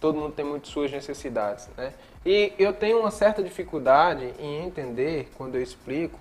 todo 0.00 0.18
mundo 0.18 0.32
tem 0.32 0.44
muito 0.44 0.68
suas 0.68 0.90
necessidades, 0.90 1.68
né? 1.76 1.92
E 2.24 2.52
eu 2.58 2.72
tenho 2.72 3.00
uma 3.00 3.10
certa 3.10 3.42
dificuldade 3.42 4.32
em 4.38 4.66
entender 4.66 5.30
quando 5.36 5.54
eu 5.54 5.62
explico 5.62 6.18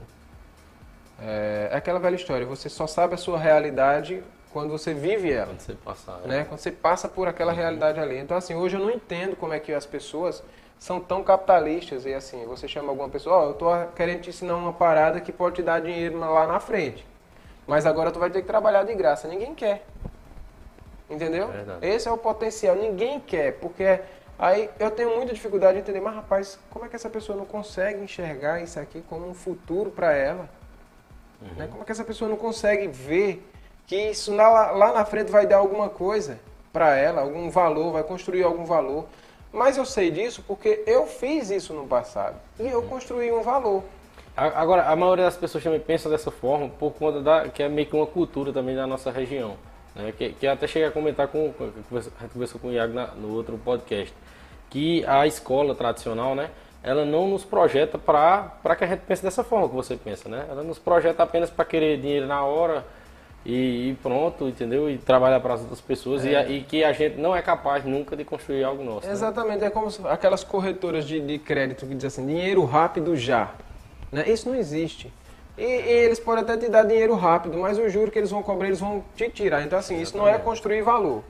é, 1.20 1.70
é 1.72 1.76
aquela 1.78 2.00
velha 2.00 2.16
história. 2.16 2.46
Você 2.46 2.70
só 2.70 2.88
sabe 2.88 3.16
a 3.16 3.18
sua 3.18 3.38
realidade 3.38 4.24
quando 4.52 4.70
você 4.70 4.94
vive 4.94 5.32
ela. 5.32 5.48
Quando 5.48 5.60
você 5.60 5.74
passa, 5.74 6.18
né? 6.26 6.46
Quando 6.46 6.60
você 6.60 6.72
passa 6.72 7.08
por 7.08 7.28
aquela 7.28 7.52
uhum. 7.52 7.58
realidade 7.58 8.00
ali. 8.00 8.18
Então 8.18 8.38
assim, 8.38 8.56
hoje 8.56 8.76
eu 8.76 8.80
não 8.80 8.92
entendo 8.92 9.36
como 9.36 9.54
é 9.54 9.60
que 9.60 9.74
as 9.74 9.86
pessoas 9.86 10.44
são 10.80 11.00
tão 11.00 11.24
capitalistas 11.24 12.06
e 12.06 12.14
assim, 12.14 12.46
você 12.46 12.68
chama 12.68 12.90
alguma 12.90 13.10
pessoa, 13.10 13.36
ó, 13.36 13.46
oh, 13.46 13.50
eu 13.50 13.54
tô 13.56 13.88
querendo 13.96 14.22
te 14.22 14.30
ensinar 14.30 14.56
uma 14.56 14.74
parada 14.74 15.20
que 15.20 15.32
pode 15.32 15.56
te 15.56 15.64
dar 15.64 15.82
dinheiro 15.82 16.20
lá 16.20 16.46
na 16.46 16.60
frente. 16.60 17.06
Mas 17.66 17.86
agora 17.86 18.12
tu 18.12 18.20
vai 18.20 18.30
ter 18.30 18.42
que 18.42 18.48
trabalhar 18.48 18.84
de 18.84 18.94
graça. 18.94 19.28
Ninguém 19.28 19.54
quer. 19.54 19.86
Entendeu? 21.10 21.50
É 21.82 21.90
Esse 21.90 22.08
é 22.08 22.12
o 22.12 22.18
potencial. 22.18 22.76
Ninguém 22.76 23.20
quer, 23.20 23.54
porque 23.60 24.02
aí 24.38 24.70
eu 24.80 24.92
tenho 24.92 25.16
muita 25.16 25.34
dificuldade 25.34 25.76
de 25.76 25.80
entender, 25.80 26.02
mas 26.02 26.16
rapaz, 26.16 26.60
como 26.70 26.86
é 26.86 26.90
que 26.90 26.96
essa 26.96 27.10
pessoa 27.10 27.38
não 27.38 27.46
consegue 27.46 28.04
enxergar 28.04 28.62
isso 28.62 28.80
aqui 28.80 29.02
como 29.10 29.28
um 29.28 29.34
futuro 29.34 29.90
para 29.90 30.14
ela? 30.14 30.50
Uhum. 31.42 31.56
Né? 31.56 31.68
Como 31.70 31.82
é 31.82 31.86
que 31.86 31.92
essa 31.92 32.04
pessoa 32.04 32.30
não 32.30 32.38
consegue 32.38 32.88
ver 32.88 33.48
que 33.86 33.96
isso 33.96 34.36
lá, 34.36 34.72
lá 34.72 34.92
na 34.92 35.06
frente 35.06 35.32
vai 35.32 35.48
dar 35.48 35.58
alguma 35.58 35.88
coisa 35.88 36.40
para 36.74 36.96
ela, 36.96 37.22
algum 37.22 37.50
valor, 37.50 37.94
vai 37.94 38.04
construir 38.04 38.44
algum 38.44 38.66
valor? 38.66 39.06
Mas 39.54 39.78
eu 39.78 39.86
sei 39.86 40.12
disso 40.12 40.44
porque 40.46 40.84
eu 40.86 41.08
fiz 41.08 41.50
isso 41.50 41.74
no 41.74 41.88
passado 41.88 42.36
e 42.60 42.68
eu 42.68 42.82
uhum. 42.82 42.88
construí 42.88 43.32
um 43.32 43.42
valor. 43.42 43.84
Agora, 44.36 44.84
a 44.84 44.96
maioria 44.96 45.26
das 45.26 45.36
pessoas 45.36 45.64
também 45.64 45.80
pensa 45.80 46.08
dessa 46.10 46.30
forma 46.30 46.70
por 46.70 46.94
conta 46.94 47.22
da 47.22 47.50
que 47.50 47.64
é 47.64 47.68
meio 47.68 47.88
que 47.88 47.96
uma 47.96 48.06
cultura 48.06 48.54
também 48.54 48.76
da 48.76 48.86
nossa 48.86 49.10
região. 49.10 49.58
Né, 49.98 50.14
que, 50.16 50.30
que 50.34 50.48
até 50.48 50.68
cheguei 50.68 50.88
a 50.88 50.92
comentar 50.92 51.28
com, 51.28 51.52
a 51.60 52.28
conversou 52.28 52.62
com 52.62 52.68
o 52.68 52.72
Iago 52.72 52.94
na, 52.94 53.08
no 53.08 53.34
outro 53.34 53.58
podcast, 53.58 54.14
que 54.70 55.04
a 55.06 55.26
escola 55.26 55.74
tradicional, 55.74 56.36
né, 56.36 56.50
ela 56.84 57.04
não 57.04 57.28
nos 57.28 57.44
projeta 57.44 57.98
para 57.98 58.76
que 58.78 58.84
a 58.84 58.88
gente 58.88 59.02
pense 59.02 59.24
dessa 59.24 59.44
forma 59.44 59.68
que 59.68 59.76
você 59.76 59.96
pensa, 59.96 60.30
né? 60.30 60.46
Ela 60.50 60.64
nos 60.64 60.80
projeta 60.80 61.24
apenas 61.24 61.50
para 61.50 61.66
querer 61.66 62.00
dinheiro 62.00 62.28
na 62.28 62.44
hora 62.44 62.86
e, 63.46 63.90
e, 63.90 63.98
pronto, 64.02 64.48
entendeu? 64.48 64.90
E 64.90 64.98
trabalhar 64.98 65.40
para 65.40 65.56
as 65.56 65.62
outras 65.62 65.82
pessoas 65.82 66.26
é. 66.26 66.50
e, 66.50 66.58
e, 66.58 66.62
que 66.64 66.84
a 66.84 66.94
gente 66.94 67.18
não 67.18 67.36
é 67.36 67.42
capaz 67.42 67.84
nunca 67.84 68.16
de 68.16 68.24
construir 68.24 68.64
algo 68.64 68.84
nosso. 68.84 69.08
Né? 69.08 69.14
Exatamente, 69.14 69.62
né? 69.62 69.68
é 69.68 69.70
como 69.70 69.90
aquelas 70.08 70.44
corretoras 70.44 71.06
de, 71.06 71.20
de 71.20 71.40
crédito 71.40 71.86
que 71.86 71.96
dizem 71.96 72.08
assim, 72.08 72.26
dinheiro 72.26 72.64
rápido 72.66 73.16
já. 73.16 73.52
Né? 74.12 74.30
Isso 74.30 74.50
não 74.50 74.56
existe. 74.56 75.12
E, 75.58 75.64
e, 75.64 75.92
eles 76.06 76.20
podem 76.20 76.44
até 76.44 76.56
te 76.56 76.70
dar 76.70 76.84
dinheiro 76.84 77.16
rápido, 77.16 77.58
mas 77.58 77.78
o 77.80 77.90
juro 77.90 78.12
que 78.12 78.20
eles 78.20 78.30
vão 78.30 78.44
cobrar, 78.44 78.68
eles 78.68 78.80
vão 78.80 79.04
te 79.16 79.30
tirar. 79.30 79.64
Então, 79.64 79.80
assim, 79.80 80.00
isso 80.00 80.16
não 80.16 80.28
é 80.28 80.38
construir 80.38 80.82
valor. 80.82 81.24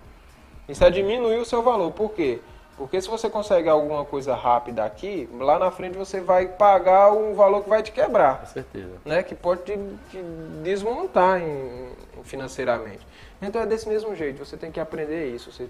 Isso 0.68 0.84
é 0.84 0.90
diminuir 0.90 1.38
o 1.38 1.46
seu 1.46 1.62
valor. 1.62 1.92
Por 1.92 2.12
quê? 2.12 2.40
Porque 2.78 3.02
se 3.02 3.10
você 3.10 3.30
consegue 3.30 3.68
alguma 3.68 4.06
coisa 4.06 4.36
rápida 4.36 4.84
aqui, 4.86 5.28
lá 5.40 5.58
na 5.58 5.72
frente 5.72 5.98
você 5.98 6.20
vai 6.20 6.48
pagar 6.48 7.12
um 7.12 7.34
valor 7.34 7.64
que 7.64 7.70
vai 7.70 7.82
te 7.82 7.92
quebrar. 7.92 8.42
Com 8.42 8.46
certeza. 8.46 8.94
Né? 9.04 9.24
Que 9.24 9.34
pode 9.34 9.64
te, 9.64 9.80
te 10.12 10.22
desmontar 10.62 11.42
em, 11.42 11.90
financeiramente. 12.24 13.06
Então 13.42 13.62
é 13.62 13.66
desse 13.66 13.90
mesmo 13.90 14.14
jeito, 14.16 14.46
você 14.46 14.56
tem 14.58 14.72
que 14.72 14.80
aprender 14.80 15.34
isso. 15.34 15.52
Você 15.52 15.68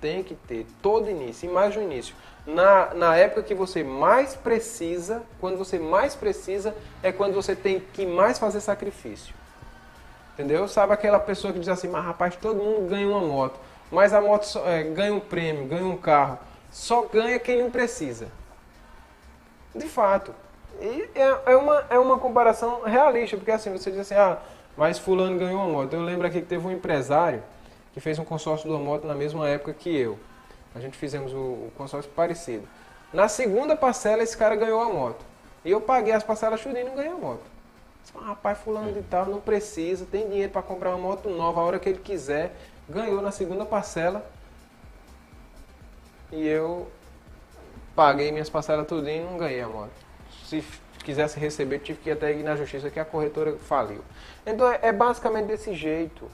tem 0.00 0.22
que 0.22 0.34
ter 0.34 0.66
todo 0.82 1.08
início, 1.08 1.48
e 1.48 1.52
mais 1.52 1.76
no 1.76 1.82
início. 1.82 2.14
Na, 2.48 2.94
na 2.94 3.14
época 3.14 3.42
que 3.42 3.54
você 3.54 3.84
mais 3.84 4.34
precisa, 4.34 5.22
quando 5.38 5.58
você 5.58 5.78
mais 5.78 6.16
precisa, 6.16 6.74
é 7.02 7.12
quando 7.12 7.34
você 7.34 7.54
tem 7.54 7.78
que 7.78 8.06
mais 8.06 8.38
fazer 8.38 8.62
sacrifício. 8.62 9.34
Entendeu? 10.32 10.66
Sabe 10.66 10.94
aquela 10.94 11.20
pessoa 11.20 11.52
que 11.52 11.58
diz 11.58 11.68
assim, 11.68 11.88
mas 11.88 12.02
rapaz, 12.02 12.36
todo 12.36 12.56
mundo 12.56 12.88
ganha 12.88 13.06
uma 13.06 13.20
moto, 13.20 13.60
mas 13.92 14.14
a 14.14 14.20
moto 14.22 14.44
só, 14.44 14.66
é, 14.66 14.82
ganha 14.82 15.12
um 15.12 15.20
prêmio, 15.20 15.66
ganha 15.66 15.84
um 15.84 15.98
carro. 15.98 16.38
Só 16.70 17.02
ganha 17.02 17.38
quem 17.38 17.62
não 17.62 17.70
precisa. 17.70 18.28
De 19.74 19.86
fato. 19.86 20.34
E 20.80 21.06
é, 21.14 21.52
é, 21.52 21.56
uma, 21.56 21.84
é 21.90 21.98
uma 21.98 22.18
comparação 22.18 22.80
realista, 22.82 23.36
porque 23.36 23.50
assim, 23.50 23.70
você 23.70 23.90
diz 23.90 24.00
assim, 24.00 24.14
ah, 24.14 24.38
mas 24.74 24.98
fulano 24.98 25.38
ganhou 25.38 25.60
uma 25.60 25.68
moto. 25.68 25.92
Eu 25.92 26.02
lembro 26.02 26.26
aqui 26.26 26.40
que 26.40 26.46
teve 26.46 26.66
um 26.66 26.72
empresário 26.72 27.42
que 27.92 28.00
fez 28.00 28.18
um 28.18 28.24
consórcio 28.24 28.70
de 28.70 28.74
uma 28.74 28.82
moto 28.82 29.06
na 29.06 29.14
mesma 29.14 29.46
época 29.46 29.74
que 29.74 29.94
eu. 29.94 30.18
A 30.78 30.80
gente 30.80 30.96
fizemos 30.96 31.34
o, 31.34 31.70
consórcio 31.76 32.08
parecido. 32.12 32.66
Na 33.12 33.26
segunda 33.26 33.74
parcela, 33.74 34.22
esse 34.22 34.36
cara 34.36 34.54
ganhou 34.54 34.80
a 34.80 34.88
moto. 34.88 35.24
E 35.64 35.70
eu 35.72 35.80
paguei 35.80 36.12
as 36.12 36.22
parcelas 36.22 36.60
tudo 36.60 36.78
e 36.78 36.84
não 36.84 36.94
ganhei 36.94 37.10
a 37.10 37.16
moto. 37.16 37.42
Disse, 38.00 38.12
ah, 38.16 38.28
rapaz, 38.28 38.58
fulano 38.58 38.92
de 38.92 39.02
tal, 39.02 39.26
não 39.26 39.40
precisa, 39.40 40.06
tem 40.06 40.28
dinheiro 40.28 40.52
para 40.52 40.62
comprar 40.62 40.90
uma 40.90 40.98
moto 40.98 41.28
nova 41.28 41.60
a 41.60 41.64
hora 41.64 41.78
que 41.80 41.88
ele 41.88 41.98
quiser. 41.98 42.54
Ganhou 42.88 43.20
na 43.20 43.32
segunda 43.32 43.66
parcela. 43.66 44.24
E 46.30 46.46
eu 46.46 46.88
paguei 47.96 48.30
minhas 48.30 48.48
parcelas 48.48 48.86
tudo 48.86 49.08
e 49.08 49.20
não 49.20 49.36
ganhei 49.36 49.60
a 49.60 49.68
moto. 49.68 49.90
Se 50.44 50.64
quisesse 51.02 51.40
receber, 51.40 51.80
tive 51.80 51.98
que 51.98 52.08
ir 52.08 52.12
até 52.12 52.32
ir 52.32 52.44
na 52.44 52.54
justiça 52.54 52.88
que 52.88 53.00
a 53.00 53.04
corretora 53.04 53.56
faliu. 53.56 54.02
Então 54.46 54.70
é, 54.70 54.78
é 54.82 54.92
basicamente 54.92 55.46
desse 55.46 55.74
jeito. 55.74 56.30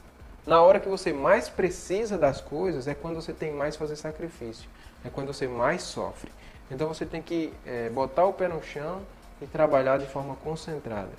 Na 0.47 0.61
hora 0.61 0.79
que 0.79 0.89
você 0.89 1.13
mais 1.13 1.49
precisa 1.49 2.19
das 2.19 2.41
coisas, 2.41 2.87
é 2.87 2.95
quando 2.95 3.17
você 3.17 3.33
tem 3.33 3.53
mais 3.53 3.77
fazer 3.77 3.97
sacrifício. 3.97 4.69
É 5.05 5.09
quando 5.09 5.29
você 5.29 5.49
mais 5.49 5.83
sofre. 5.83 6.31
Então 6.71 6.87
você 6.89 7.07
tem 7.07 7.23
que 7.23 7.53
é, 7.67 7.89
botar 7.89 8.27
o 8.27 8.33
pé 8.33 8.49
no 8.49 8.63
chão 8.63 9.01
e 9.41 9.47
trabalhar 9.47 9.99
de 9.99 10.07
forma 10.07 10.37
concentrada. 10.37 11.11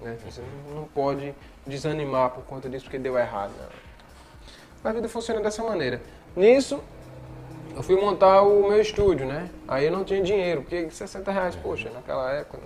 Né? 0.00 0.16
Você 0.24 0.42
não 0.74 0.84
pode 0.84 1.34
desanimar 1.66 2.30
por 2.30 2.44
conta 2.44 2.68
disso 2.68 2.84
porque 2.84 2.98
deu 2.98 3.18
errado. 3.18 3.52
Não. 3.58 4.90
A 4.90 4.94
vida 4.94 5.08
funciona 5.08 5.40
dessa 5.40 5.62
maneira. 5.62 6.00
Nisso, 6.36 6.82
eu 7.74 7.82
fui 7.82 7.96
montar 8.00 8.42
o 8.42 8.68
meu 8.68 8.80
estúdio, 8.80 9.26
né? 9.26 9.50
Aí 9.66 9.86
eu 9.86 9.92
não 9.92 10.04
tinha 10.04 10.22
dinheiro, 10.22 10.62
porque 10.62 10.90
60 10.90 11.30
reais, 11.30 11.56
poxa, 11.56 11.90
naquela 11.90 12.32
época 12.32 12.58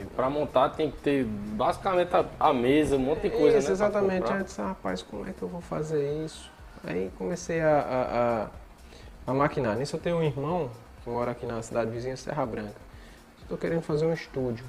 e 0.00 0.04
para 0.04 0.30
montar 0.30 0.70
tem 0.70 0.90
que 0.90 0.98
ter 0.98 1.24
basicamente 1.24 2.14
a, 2.14 2.24
a 2.40 2.52
mesa, 2.52 2.96
um 2.96 3.00
monte 3.00 3.22
de 3.22 3.30
coisa, 3.30 3.58
isso, 3.58 3.68
né? 3.68 3.72
exatamente. 3.72 4.30
Eu 4.30 4.42
disse, 4.42 4.60
ah, 4.60 4.68
rapaz, 4.68 5.02
como 5.02 5.28
é 5.28 5.32
que 5.32 5.42
eu 5.42 5.48
vou 5.48 5.60
fazer 5.60 6.24
isso? 6.24 6.50
Aí 6.84 7.10
comecei 7.16 7.60
a, 7.60 7.78
a, 7.78 8.42
a, 9.28 9.30
a 9.30 9.34
maquinar. 9.34 9.76
Nisso 9.76 9.96
eu 9.96 10.00
tenho 10.00 10.16
um 10.16 10.22
irmão 10.22 10.70
que 11.04 11.10
mora 11.10 11.32
aqui 11.32 11.46
na 11.46 11.62
cidade 11.62 11.90
vizinha, 11.90 12.16
Serra 12.16 12.46
Branca. 12.46 12.74
Estou 13.42 13.58
querendo 13.58 13.82
fazer 13.82 14.06
um 14.06 14.12
estúdio, 14.12 14.64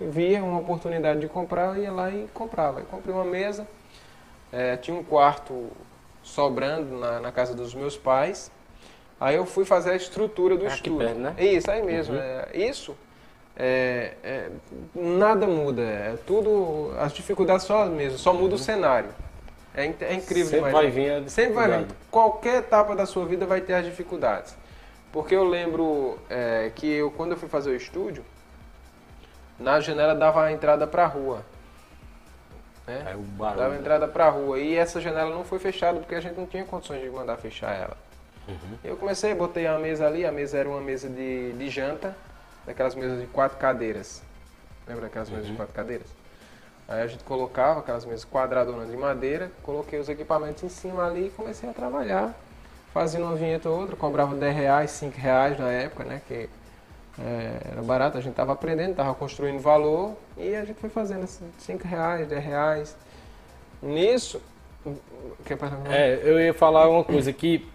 via 0.00 0.44
uma 0.44 0.60
oportunidade 0.60 1.20
de 1.20 1.28
comprar, 1.28 1.74
eu 1.74 1.82
ia 1.82 1.92
lá 1.92 2.10
e 2.10 2.28
comprava. 2.32 2.80
Eu 2.80 2.86
comprei 2.86 3.14
uma 3.14 3.24
mesa, 3.24 3.66
é, 4.52 4.76
tinha 4.76 4.96
um 4.96 5.02
quarto 5.02 5.70
sobrando 6.22 6.98
na, 6.98 7.20
na 7.20 7.32
casa 7.32 7.54
dos 7.54 7.74
meus 7.74 7.96
pais. 7.96 8.50
Aí 9.18 9.36
eu 9.36 9.46
fui 9.46 9.64
fazer 9.64 9.90
a 9.90 9.96
estrutura 9.96 10.56
do 10.56 10.64
é 10.64 10.68
estúdio. 10.68 10.98
Perto, 10.98 11.18
né? 11.18 11.34
Isso, 11.38 11.70
aí 11.70 11.82
mesmo. 11.82 12.14
Uhum. 12.14 12.20
É, 12.20 12.48
isso, 12.54 12.96
é, 13.56 14.12
é, 14.22 14.50
nada 14.94 15.46
muda. 15.46 15.82
É 15.82 16.14
tudo, 16.26 16.92
as 16.98 17.12
dificuldades 17.12 17.64
só 17.64 17.84
as 17.84 17.90
mesmas, 17.90 18.20
só 18.20 18.32
muda 18.32 18.54
uhum. 18.54 18.54
o 18.54 18.58
cenário. 18.58 19.08
É, 19.74 19.84
é 19.84 20.14
incrível 20.14 20.24
Sempre 20.24 20.56
demais. 20.56 20.72
vai 20.72 20.90
vir 20.90 21.12
a 21.12 21.28
Sempre 21.28 21.52
vai 21.54 21.78
vir. 21.78 21.86
Qualquer 22.10 22.58
etapa 22.58 22.94
da 22.94 23.06
sua 23.06 23.26
vida 23.26 23.46
vai 23.46 23.60
ter 23.60 23.74
as 23.74 23.84
dificuldades. 23.84 24.56
Porque 25.12 25.34
eu 25.34 25.44
lembro 25.44 26.18
é, 26.28 26.70
que 26.74 26.86
eu, 26.86 27.10
quando 27.10 27.32
eu 27.32 27.36
fui 27.38 27.48
fazer 27.48 27.70
o 27.70 27.76
estúdio, 27.76 28.24
na 29.58 29.80
janela 29.80 30.14
dava 30.14 30.44
a 30.44 30.52
entrada 30.52 30.86
para 30.86 31.04
a 31.04 31.06
rua. 31.06 31.42
Né? 32.86 33.14
O 33.16 33.22
barulho. 33.22 33.58
Dava 33.58 33.74
a 33.74 33.78
entrada 33.78 34.08
para 34.08 34.26
a 34.26 34.30
rua. 34.30 34.58
E 34.58 34.74
essa 34.74 35.00
janela 35.00 35.30
não 35.30 35.44
foi 35.44 35.58
fechada 35.58 35.98
porque 35.98 36.14
a 36.14 36.20
gente 36.20 36.36
não 36.36 36.46
tinha 36.46 36.64
condições 36.64 37.02
de 37.02 37.10
mandar 37.10 37.36
fechar 37.36 37.74
ela. 37.74 37.96
Uhum. 38.48 38.78
Eu 38.84 38.96
comecei, 38.96 39.34
botei 39.34 39.66
a 39.66 39.78
mesa 39.78 40.06
ali, 40.06 40.24
a 40.24 40.32
mesa 40.32 40.58
era 40.58 40.68
uma 40.68 40.80
mesa 40.80 41.08
de, 41.08 41.52
de 41.52 41.68
janta, 41.68 42.16
daquelas 42.64 42.94
mesas 42.94 43.20
de 43.20 43.26
quatro 43.26 43.58
cadeiras. 43.58 44.22
Lembra 44.86 45.04
daquelas 45.04 45.28
uhum. 45.28 45.34
mesas 45.34 45.46
de 45.46 45.52
uhum. 45.52 45.56
quatro 45.56 45.74
cadeiras? 45.74 46.06
Aí 46.88 47.02
a 47.02 47.06
gente 47.06 47.24
colocava 47.24 47.80
aquelas 47.80 48.04
mesas 48.04 48.24
quadradonas 48.24 48.88
de 48.88 48.96
madeira, 48.96 49.50
coloquei 49.62 49.98
os 49.98 50.08
equipamentos 50.08 50.62
em 50.62 50.68
cima 50.68 51.04
ali 51.04 51.26
e 51.26 51.30
comecei 51.30 51.68
a 51.68 51.72
trabalhar. 51.72 52.34
Fazia 52.94 53.20
uma 53.20 53.34
vinheta 53.34 53.68
ou 53.68 53.80
outra, 53.80 53.96
cobrava 53.96 54.34
10 54.34 54.56
reais, 54.56 54.90
5 54.92 55.18
reais 55.18 55.58
na 55.58 55.70
época, 55.70 56.04
né? 56.04 56.22
Que 56.26 56.48
é, 57.18 57.72
era 57.72 57.82
barato, 57.82 58.16
a 58.16 58.20
gente 58.20 58.32
estava 58.32 58.52
aprendendo, 58.52 58.92
estava 58.92 59.14
construindo 59.14 59.58
valor 59.58 60.16
e 60.36 60.54
a 60.54 60.64
gente 60.64 60.78
foi 60.78 60.88
fazendo 60.88 61.24
assim, 61.24 61.44
5 61.58 61.86
reais, 61.86 62.28
10 62.28 62.44
reais. 62.44 62.96
Nisso. 63.82 64.40
É, 65.90 66.20
eu 66.22 66.40
ia 66.40 66.54
falar 66.54 66.88
uma 66.88 67.02
coisa 67.02 67.32
que 67.32 67.66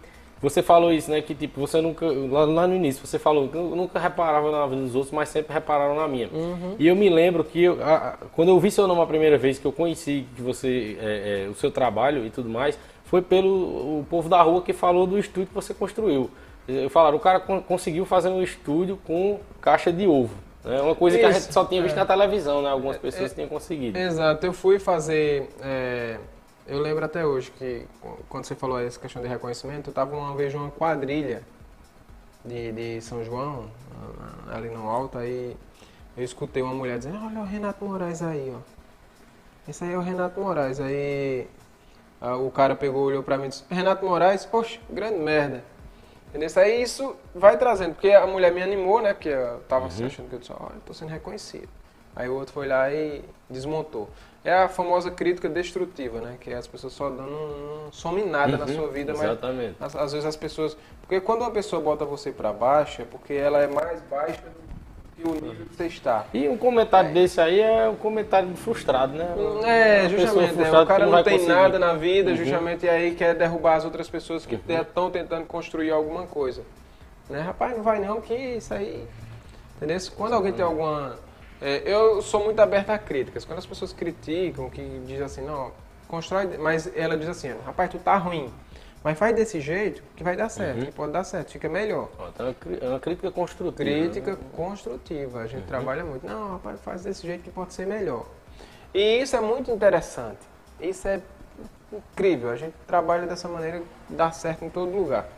você 0.42 0.60
falou 0.60 0.92
isso, 0.92 1.08
né? 1.08 1.22
Que 1.22 1.36
tipo, 1.36 1.60
você 1.60 1.80
nunca. 1.80 2.04
Lá, 2.04 2.44
lá 2.44 2.66
no 2.66 2.74
início, 2.74 3.06
você 3.06 3.16
falou 3.16 3.48
que 3.48 3.54
eu 3.56 3.76
nunca 3.76 4.00
reparava 4.00 4.50
na 4.50 4.66
vida 4.66 4.82
dos 4.82 4.94
outros, 4.96 5.12
mas 5.12 5.28
sempre 5.28 5.54
repararam 5.54 5.94
na 5.94 6.08
minha. 6.08 6.28
Uhum. 6.32 6.74
E 6.80 6.88
eu 6.88 6.96
me 6.96 7.08
lembro 7.08 7.44
que 7.44 7.62
eu, 7.62 7.78
a, 7.80 8.18
quando 8.34 8.48
eu 8.48 8.58
vi 8.58 8.68
seu 8.70 8.88
nome 8.88 9.00
a 9.00 9.06
primeira 9.06 9.38
vez, 9.38 9.60
que 9.60 9.64
eu 9.64 9.70
conheci 9.70 10.26
que 10.34 10.42
você, 10.42 10.98
é, 11.00 11.44
é, 11.46 11.48
o 11.48 11.54
seu 11.54 11.70
trabalho 11.70 12.26
e 12.26 12.30
tudo 12.30 12.48
mais, 12.48 12.76
foi 13.04 13.22
pelo 13.22 14.00
o 14.00 14.06
povo 14.10 14.28
da 14.28 14.42
rua 14.42 14.62
que 14.62 14.72
falou 14.72 15.06
do 15.06 15.16
estúdio 15.16 15.46
que 15.46 15.54
você 15.54 15.72
construiu. 15.72 16.28
Eu 16.66 16.90
falaram, 16.90 17.16
o 17.16 17.20
cara 17.20 17.38
conseguiu 17.40 18.04
fazer 18.04 18.28
um 18.28 18.42
estúdio 18.42 18.98
com 19.04 19.38
caixa 19.60 19.92
de 19.92 20.06
ovo. 20.06 20.34
É 20.64 20.80
uma 20.80 20.94
coisa 20.94 21.16
Isso, 21.16 21.26
que 21.26 21.30
a 21.30 21.38
gente 21.38 21.52
só 21.52 21.64
tinha 21.64 21.82
visto 21.82 21.96
é. 21.96 21.98
na 21.98 22.06
televisão, 22.06 22.62
né? 22.62 22.70
Algumas 22.70 22.96
pessoas 22.96 23.32
é, 23.32 23.34
tinham 23.34 23.48
conseguido. 23.48 23.98
Exato, 23.98 24.46
eu 24.46 24.52
fui 24.52 24.78
fazer. 24.78 25.48
É, 25.60 26.18
Eu 26.72 26.78
lembro 26.78 27.04
até 27.04 27.26
hoje 27.26 27.50
que 27.50 27.86
quando 28.30 28.46
você 28.46 28.54
falou 28.54 28.80
essa 28.80 28.98
questão 28.98 29.20
de 29.20 29.28
reconhecimento, 29.28 29.88
eu 29.88 29.90
estava 29.90 30.16
uma 30.16 30.34
vez 30.34 30.54
numa 30.54 30.70
quadrilha 30.70 31.42
de, 32.42 32.72
de 32.72 33.00
São 33.02 33.22
João, 33.22 33.68
ali 34.50 34.70
no 34.70 34.88
alto, 34.88 35.18
aí 35.18 35.54
eu 36.16 36.24
escutei 36.24 36.62
uma 36.62 36.72
mulher 36.72 36.96
dizendo, 36.96 37.22
olha 37.22 37.40
o 37.40 37.44
Renato 37.44 37.84
Moraes 37.84 38.22
aí, 38.22 38.56
ó. 38.56 38.60
Esse 39.68 39.84
aí 39.84 39.92
é 39.92 39.98
o 39.98 40.00
Renato 40.00 40.40
Moraes. 40.40 40.80
Aí 40.80 41.46
o 42.42 42.50
cara 42.50 42.74
pegou, 42.74 43.04
olhou 43.04 43.22
pra 43.22 43.36
mim 43.36 43.44
e 43.44 43.48
disse, 43.48 43.64
Renato 43.68 44.06
Moraes, 44.06 44.46
poxa, 44.46 44.80
grande 44.88 45.18
merda. 45.18 45.62
Entendeu? 46.30 46.48
Aí 46.56 46.80
isso 46.80 47.14
vai 47.34 47.58
trazendo, 47.58 47.92
porque 47.92 48.12
a 48.12 48.26
mulher 48.26 48.50
me 48.50 48.62
animou, 48.62 49.02
né? 49.02 49.12
Porque 49.12 49.28
eu 49.28 49.60
tava 49.68 49.88
uhum. 49.88 50.06
achando 50.06 50.26
que 50.26 50.36
eu 50.36 50.38
disse, 50.38 50.52
olha, 50.58 50.76
eu 50.76 50.80
tô 50.86 50.94
sendo 50.94 51.10
reconhecido. 51.10 51.68
Aí 52.16 52.30
o 52.30 52.34
outro 52.34 52.54
foi 52.54 52.66
lá 52.66 52.90
e 52.90 53.22
desmontou. 53.50 54.08
É 54.44 54.52
a 54.52 54.68
famosa 54.68 55.10
crítica 55.10 55.48
destrutiva, 55.48 56.20
né? 56.20 56.36
Que 56.40 56.52
as 56.52 56.66
pessoas 56.66 56.92
só 56.92 57.08
dando, 57.08 57.30
não 57.30 57.92
some 57.92 58.24
nada 58.24 58.54
uhum, 58.54 58.58
na 58.58 58.66
sua 58.66 58.88
vida, 58.88 59.12
exatamente. 59.12 59.76
mas 59.78 59.94
às, 59.94 60.12
vezes 60.12 60.26
as 60.26 60.34
pessoas. 60.34 60.76
Porque 61.00 61.20
quando 61.20 61.42
uma 61.42 61.50
pessoa 61.50 61.80
bota 61.80 62.04
você 62.04 62.32
para 62.32 62.52
baixo, 62.52 63.02
é 63.02 63.04
porque 63.04 63.34
ela 63.34 63.60
é 63.60 63.68
mais 63.68 64.00
baixa 64.02 64.42
do 64.42 64.62
que 65.14 65.28
o 65.28 65.34
nível 65.34 65.66
que 65.66 65.76
você 65.76 65.86
está. 65.86 66.26
E 66.34 66.48
um 66.48 66.56
comentário 66.56 67.10
é. 67.10 67.12
desse 67.12 67.40
aí 67.40 67.60
é 67.60 67.88
um 67.88 67.94
comentário 67.94 68.52
frustrado, 68.56 69.12
né? 69.12 69.32
É, 69.64 70.08
justamente. 70.08 70.60
É, 70.60 70.80
o 70.80 70.86
cara 70.86 71.06
não, 71.06 71.12
não 71.12 71.22
tem 71.22 71.34
conseguir. 71.34 71.54
nada 71.54 71.78
na 71.78 71.94
vida, 71.94 72.30
uhum. 72.30 72.36
justamente, 72.36 72.84
e 72.84 72.88
aí 72.88 73.14
quer 73.14 73.36
derrubar 73.36 73.76
as 73.76 73.84
outras 73.84 74.10
pessoas 74.10 74.44
que 74.44 74.56
estão 74.56 75.04
uhum. 75.04 75.10
tentando 75.10 75.46
construir 75.46 75.92
alguma 75.92 76.26
coisa. 76.26 76.62
Né? 77.30 77.40
Rapaz, 77.40 77.76
não 77.76 77.84
vai 77.84 78.00
não, 78.00 78.20
que 78.20 78.34
isso 78.34 78.74
aí. 78.74 79.06
Entendeu? 79.76 79.98
Quando 80.16 80.32
alguém 80.32 80.52
tem 80.52 80.64
alguma 80.64 81.16
é, 81.62 81.82
eu 81.86 82.20
sou 82.20 82.44
muito 82.44 82.58
aberto 82.60 82.90
a 82.90 82.98
críticas. 82.98 83.44
Quando 83.44 83.60
as 83.60 83.66
pessoas 83.66 83.92
criticam, 83.92 84.68
que 84.68 84.82
dizem 85.06 85.24
assim, 85.24 85.42
não, 85.42 85.70
constrói, 86.08 86.58
mas 86.58 86.90
ela 86.96 87.16
diz 87.16 87.28
assim, 87.28 87.54
rapaz, 87.64 87.88
tu 87.88 87.98
tá 87.98 88.16
ruim. 88.16 88.52
Mas 89.04 89.18
faz 89.18 89.34
desse 89.34 89.60
jeito 89.60 90.02
que 90.16 90.22
vai 90.22 90.36
dar 90.36 90.48
certo, 90.48 90.78
uhum. 90.78 90.86
que 90.86 90.92
pode 90.92 91.12
dar 91.12 91.24
certo, 91.24 91.52
fica 91.52 91.68
melhor. 91.68 92.08
Então 92.34 92.54
é 92.80 92.88
uma 92.88 93.00
crítica 93.00 93.30
construtiva. 93.30 93.76
Crítica 93.76 94.32
né? 94.32 94.38
construtiva, 94.54 95.40
a 95.40 95.46
gente 95.46 95.62
uhum. 95.62 95.66
trabalha 95.68 96.04
muito. 96.04 96.26
Não, 96.26 96.52
rapaz, 96.52 96.80
faz 96.80 97.02
desse 97.02 97.26
jeito 97.26 97.42
que 97.42 97.50
pode 97.50 97.72
ser 97.72 97.86
melhor. 97.86 98.26
E 98.92 99.22
isso 99.22 99.36
é 99.36 99.40
muito 99.40 99.70
interessante. 99.70 100.40
Isso 100.80 101.06
é 101.08 101.20
incrível. 101.92 102.50
A 102.50 102.56
gente 102.56 102.74
trabalha 102.86 103.26
dessa 103.26 103.48
maneira, 103.48 103.82
dá 104.08 104.30
certo 104.32 104.64
em 104.64 104.70
todo 104.70 104.90
lugar. 104.90 105.28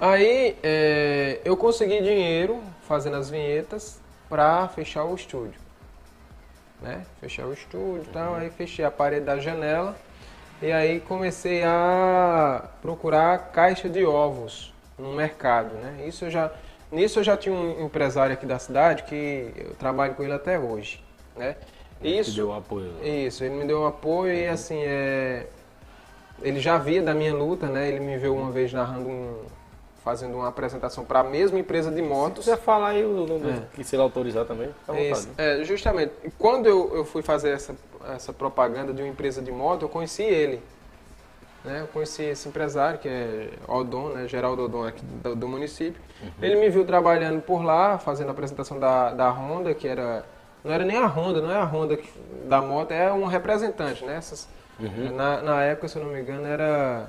Aí 0.00 0.56
é, 0.62 1.40
eu 1.44 1.56
consegui 1.56 2.02
dinheiro 2.02 2.60
fazendo 2.82 3.16
as 3.16 3.30
vinhetas 3.30 4.01
para 4.32 4.66
fechar 4.68 5.04
o 5.04 5.14
estúdio. 5.14 5.60
Né? 6.80 7.04
Fechar 7.20 7.44
o 7.44 7.52
estúdio 7.52 8.06
e 8.08 8.12
tal, 8.14 8.34
aí 8.34 8.48
fechei 8.48 8.82
a 8.82 8.90
parede 8.90 9.26
da 9.26 9.38
janela 9.38 9.94
e 10.62 10.72
aí 10.72 11.00
comecei 11.00 11.62
a 11.62 12.64
procurar 12.80 13.50
caixa 13.52 13.90
de 13.90 14.06
ovos 14.06 14.72
no 14.98 15.12
mercado, 15.12 15.74
né? 15.74 16.06
Isso 16.06 16.24
eu 16.24 16.30
já, 16.30 16.50
nisso 16.90 17.18
eu 17.18 17.24
já 17.24 17.36
tinha 17.36 17.54
um 17.54 17.84
empresário 17.84 18.32
aqui 18.32 18.46
da 18.46 18.58
cidade 18.58 19.02
que 19.02 19.52
eu 19.54 19.74
trabalho 19.74 20.14
com 20.14 20.22
ele 20.22 20.32
até 20.32 20.58
hoje, 20.58 21.04
né? 21.36 21.56
Ele 22.00 22.18
isso, 22.18 22.34
deu 22.34 22.54
apoio. 22.54 22.90
Isso, 23.04 23.44
ele 23.44 23.54
me 23.54 23.66
deu 23.66 23.82
um 23.82 23.86
apoio 23.86 24.32
e 24.32 24.46
assim, 24.46 24.80
é, 24.82 25.46
ele 26.40 26.58
já 26.58 26.78
via 26.78 27.02
da 27.02 27.12
minha 27.12 27.34
luta, 27.34 27.66
né? 27.66 27.86
Ele 27.86 28.00
me 28.00 28.16
viu 28.16 28.34
uma 28.34 28.50
vez 28.50 28.72
narrando 28.72 29.10
um, 29.10 29.44
fazendo 30.04 30.36
uma 30.36 30.48
apresentação 30.48 31.04
para 31.04 31.20
a 31.20 31.24
mesma 31.24 31.58
empresa 31.58 31.90
de 31.90 32.02
motos. 32.02 32.44
Se 32.44 32.50
quiser 32.50 32.62
falar 32.62 32.88
aí 32.88 33.04
o 33.04 33.26
nome 33.26 33.50
é. 33.50 33.62
que 33.74 33.84
se 33.84 33.94
ele 33.94 34.02
autorizar 34.02 34.44
também, 34.44 34.68
é, 35.38 35.64
justamente. 35.64 36.12
Quando 36.38 36.66
eu, 36.66 36.94
eu 36.94 37.04
fui 37.04 37.22
fazer 37.22 37.50
essa, 37.50 37.74
essa 38.14 38.32
propaganda 38.32 38.92
de 38.92 39.00
uma 39.00 39.08
empresa 39.08 39.40
de 39.40 39.52
moto, 39.52 39.82
eu 39.82 39.88
conheci 39.88 40.22
ele. 40.22 40.60
Né? 41.64 41.82
Eu 41.82 41.86
conheci 41.86 42.24
esse 42.24 42.48
empresário, 42.48 42.98
que 42.98 43.08
é 43.08 43.50
Odon, 43.68 44.08
né? 44.08 44.26
Geraldo 44.26 44.64
Odon 44.64 44.84
aqui 44.84 45.04
do, 45.04 45.36
do 45.36 45.46
município. 45.46 46.02
Uhum. 46.20 46.30
Ele 46.42 46.56
me 46.56 46.68
viu 46.68 46.84
trabalhando 46.84 47.40
por 47.40 47.62
lá, 47.62 47.98
fazendo 47.98 48.28
a 48.28 48.32
apresentação 48.32 48.80
da, 48.80 49.12
da 49.12 49.30
Honda, 49.30 49.72
que 49.72 49.86
era... 49.86 50.24
Não 50.64 50.72
era 50.72 50.84
nem 50.84 50.96
a 50.96 51.06
Honda, 51.06 51.40
não 51.40 51.52
é 51.52 51.56
a 51.56 51.64
Honda 51.64 51.96
que, 51.96 52.08
da 52.46 52.60
moto, 52.60 52.90
é 52.90 53.12
um 53.12 53.26
representante, 53.26 54.04
né? 54.04 54.16
Essas, 54.16 54.48
uhum. 54.80 55.14
na, 55.14 55.42
na 55.42 55.62
época, 55.62 55.86
se 55.86 55.96
eu 55.96 56.04
não 56.04 56.10
me 56.10 56.20
engano, 56.20 56.44
era... 56.46 57.06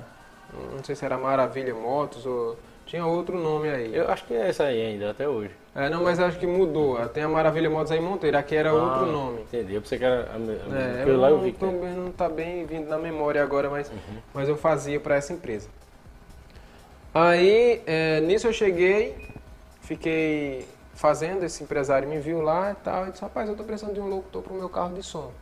Não 0.72 0.84
sei 0.84 0.94
se 0.94 1.04
era 1.04 1.18
Maravilha 1.18 1.74
Motos 1.74 2.24
ou 2.24 2.56
tinha 2.86 3.06
outro 3.06 3.38
nome 3.38 3.68
aí. 3.68 3.94
Eu 3.94 4.10
acho 4.10 4.24
que 4.24 4.34
é 4.34 4.48
essa 4.48 4.64
aí 4.64 4.80
ainda, 4.80 5.10
até 5.10 5.28
hoje. 5.28 5.50
É, 5.74 5.88
não, 5.88 6.04
mas 6.04 6.20
acho 6.20 6.38
que 6.38 6.46
mudou. 6.46 6.96
Tem 7.08 7.22
a 7.22 7.28
Maravilha 7.28 7.68
Motos 7.68 7.90
aí 7.90 7.98
em 7.98 8.02
Monteiro, 8.02 8.38
aqui 8.38 8.54
era 8.54 8.70
ah, 8.70 8.74
outro 8.74 9.06
nome. 9.06 9.40
Entendi, 9.42 9.74
eu 9.74 9.82
pensei 9.82 9.98
que 9.98 10.04
era 10.04 10.30
a, 10.30 10.36
a, 10.36 11.00
é, 11.00 11.04
eu 11.06 11.18
lá 11.18 11.30
eu 11.30 11.40
vi. 11.40 11.52
Também 11.52 11.92
não 11.94 12.08
está 12.08 12.28
bem 12.28 12.64
vindo 12.64 12.88
na 12.88 12.98
memória 12.98 13.42
agora, 13.42 13.68
mas, 13.68 13.88
uhum. 13.90 14.18
mas 14.32 14.48
eu 14.48 14.56
fazia 14.56 15.00
para 15.00 15.16
essa 15.16 15.32
empresa. 15.32 15.68
Aí, 17.12 17.82
é, 17.86 18.20
nisso 18.20 18.46
eu 18.46 18.52
cheguei, 18.52 19.16
fiquei 19.80 20.66
fazendo, 20.94 21.44
esse 21.44 21.62
empresário 21.62 22.08
me 22.08 22.18
viu 22.18 22.40
lá 22.40 22.72
e 22.72 22.74
tal, 22.76 23.08
e 23.08 23.10
disse, 23.10 23.22
rapaz, 23.22 23.48
eu 23.48 23.54
estou 23.54 23.66
precisando 23.66 23.94
de 23.94 24.00
um 24.00 24.08
locutor 24.08 24.42
para 24.42 24.52
o 24.52 24.56
meu 24.56 24.68
carro 24.68 24.94
de 24.94 25.02
som. 25.02 25.32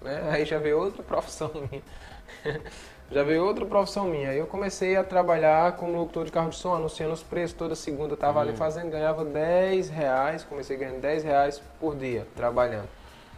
Né? 0.00 0.28
Aí 0.30 0.44
já 0.44 0.58
veio 0.58 0.78
outra 0.78 1.02
profissão 1.04 1.50
minha 1.70 1.82
já 3.10 3.22
veio 3.24 3.44
outra 3.44 3.66
profissão 3.66 4.06
minha. 4.06 4.30
Aí 4.30 4.38
eu 4.38 4.46
comecei 4.46 4.96
a 4.96 5.02
trabalhar 5.02 5.72
como 5.72 5.98
locutor 5.98 6.24
de 6.24 6.32
carro 6.32 6.50
de 6.50 6.56
som, 6.56 6.74
anunciando 6.74 7.12
os 7.12 7.22
preços. 7.22 7.56
Toda 7.56 7.74
segunda 7.74 8.12
eu 8.12 8.14
estava 8.14 8.38
uhum. 8.38 8.48
ali 8.48 8.56
fazendo, 8.56 8.90
ganhava 8.90 9.24
10 9.24 9.88
reais, 9.90 10.44
comecei 10.44 10.76
ganhando 10.76 11.00
10 11.00 11.24
reais 11.24 11.62
por 11.80 11.96
dia, 11.96 12.26
trabalhando. 12.36 12.88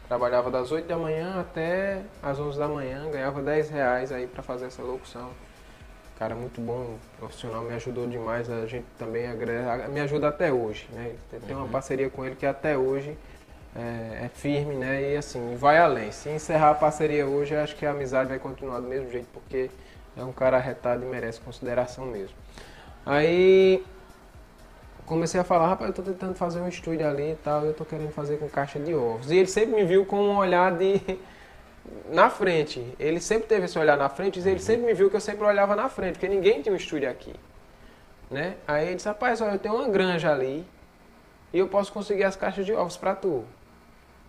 Trabalhava 0.08 0.50
das 0.50 0.70
8 0.70 0.86
da 0.86 0.96
manhã 0.96 1.40
até 1.40 2.02
as 2.22 2.38
11 2.38 2.58
da 2.58 2.68
manhã, 2.68 3.10
ganhava 3.10 3.40
10 3.40 3.70
reais 3.70 4.12
aí 4.12 4.26
para 4.26 4.42
fazer 4.42 4.66
essa 4.66 4.82
locução. 4.82 5.30
Cara, 6.18 6.34
muito 6.34 6.60
bom, 6.60 6.98
profissional, 7.18 7.62
me 7.62 7.74
ajudou 7.74 8.06
demais. 8.06 8.48
A 8.50 8.66
gente 8.66 8.84
também 8.98 9.26
agrega, 9.26 9.88
me 9.88 10.00
ajuda 10.00 10.28
até 10.28 10.52
hoje, 10.52 10.86
né? 10.92 11.14
Tem 11.46 11.56
uma 11.56 11.64
uhum. 11.64 11.70
parceria 11.70 12.10
com 12.10 12.24
ele 12.24 12.36
que 12.36 12.44
até 12.44 12.76
hoje 12.76 13.16
é, 13.74 14.24
é, 14.26 14.30
firme, 14.32 14.74
né? 14.74 15.12
E 15.12 15.16
assim, 15.16 15.56
vai 15.56 15.78
além. 15.78 16.12
Se 16.12 16.28
encerrar 16.28 16.70
a 16.70 16.74
parceria 16.74 17.26
hoje, 17.26 17.54
acho 17.54 17.74
que 17.76 17.86
a 17.86 17.90
amizade 17.90 18.28
vai 18.28 18.38
continuar 18.38 18.80
do 18.80 18.88
mesmo 18.88 19.10
jeito, 19.10 19.28
porque 19.32 19.70
é 20.16 20.22
um 20.22 20.32
cara 20.32 20.58
arretado 20.58 21.02
e 21.04 21.06
merece 21.06 21.40
consideração 21.40 22.06
mesmo. 22.06 22.36
Aí 23.04 23.82
comecei 25.06 25.40
a 25.40 25.44
falar, 25.44 25.68
rapaz, 25.68 25.90
eu 25.90 25.94
tô 25.94 26.02
tentando 26.02 26.34
fazer 26.34 26.60
um 26.60 26.68
estúdio 26.68 27.06
ali 27.06 27.32
e 27.32 27.36
tal, 27.36 27.64
eu 27.64 27.74
tô 27.74 27.84
querendo 27.84 28.12
fazer 28.12 28.38
com 28.38 28.48
caixa 28.48 28.78
de 28.78 28.94
ovos. 28.94 29.30
E 29.30 29.36
ele 29.36 29.48
sempre 29.48 29.74
me 29.74 29.84
viu 29.84 30.06
com 30.06 30.20
um 30.20 30.36
olhar 30.36 30.72
de 30.72 31.00
na 32.10 32.30
frente. 32.30 32.94
Ele 32.98 33.20
sempre 33.20 33.48
teve 33.48 33.64
esse 33.64 33.78
olhar 33.78 33.96
na 33.96 34.08
frente, 34.08 34.38
e 34.38 34.48
ele 34.48 34.60
sempre 34.60 34.86
me 34.86 34.94
viu 34.94 35.10
que 35.10 35.16
eu 35.16 35.20
sempre 35.20 35.44
olhava 35.44 35.74
na 35.74 35.88
frente, 35.88 36.12
porque 36.14 36.28
ninguém 36.28 36.62
tinha 36.62 36.72
um 36.72 36.76
estúdio 36.76 37.10
aqui. 37.10 37.34
Né? 38.30 38.54
Aí 38.66 38.86
ele 38.86 38.96
disse, 38.96 39.08
rapaz, 39.08 39.40
olha, 39.40 39.52
eu 39.52 39.58
tenho 39.58 39.74
uma 39.74 39.88
granja 39.88 40.32
ali 40.32 40.64
e 41.52 41.58
eu 41.58 41.68
posso 41.68 41.92
conseguir 41.92 42.24
as 42.24 42.34
caixas 42.34 42.64
de 42.64 42.72
ovos 42.72 42.96
para 42.96 43.14
tu. 43.14 43.44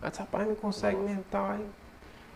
Aí 0.04 0.10
disse, 0.10 0.20
rapaz, 0.20 0.46
não 0.46 0.54
consegue 0.54 0.96
Nossa. 0.96 1.08
mesmo 1.08 1.24
tal. 1.30 1.46
Aí 1.46 1.66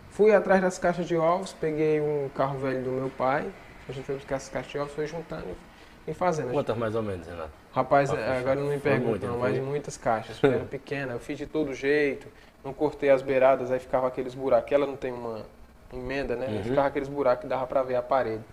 fui 0.09 0.33
atrás 0.33 0.59
das 0.59 0.79
caixas 0.79 1.07
de 1.07 1.15
ovos, 1.15 1.53
peguei 1.53 2.01
um 2.01 2.27
carro 2.35 2.57
velho 2.57 2.83
do 2.83 2.89
meu 2.89 3.09
pai, 3.11 3.47
a 3.87 3.91
gente 3.91 4.05
foi 4.05 4.15
buscar 4.15 4.37
essas 4.37 4.49
caixas 4.49 4.71
de 4.71 4.79
ovos, 4.79 4.91
foi 4.93 5.05
juntando 5.05 5.55
e 6.07 6.13
fazendo. 6.13 6.51
Quantas 6.51 6.75
mais 6.75 6.95
ou 6.95 7.03
menos, 7.03 7.27
Renato? 7.27 7.51
Rapaz, 7.71 8.09
agora 8.09 8.59
não 8.59 8.69
me 8.69 8.79
pergunta, 8.79 9.27
não, 9.27 9.37
mas 9.37 9.59
muitas 9.59 9.95
caixas, 9.97 10.37
era 10.43 10.65
pequena, 10.65 11.13
eu 11.13 11.19
fiz 11.19 11.37
de 11.37 11.45
todo 11.45 11.71
jeito, 11.71 12.27
não 12.65 12.73
cortei 12.73 13.11
as 13.11 13.21
beiradas, 13.21 13.71
aí 13.71 13.79
ficava 13.79 14.07
aqueles 14.07 14.33
buracos, 14.33 14.71
ela 14.71 14.87
não 14.87 14.95
tem 14.95 15.13
uma 15.13 15.45
emenda, 15.93 16.35
né? 16.35 16.47
Uhum. 16.47 16.63
Ficava 16.63 16.87
aqueles 16.87 17.07
buracos 17.07 17.43
que 17.43 17.47
dava 17.47 17.67
para 17.67 17.83
ver 17.83 17.95
a 17.95 18.01
parede 18.01 18.43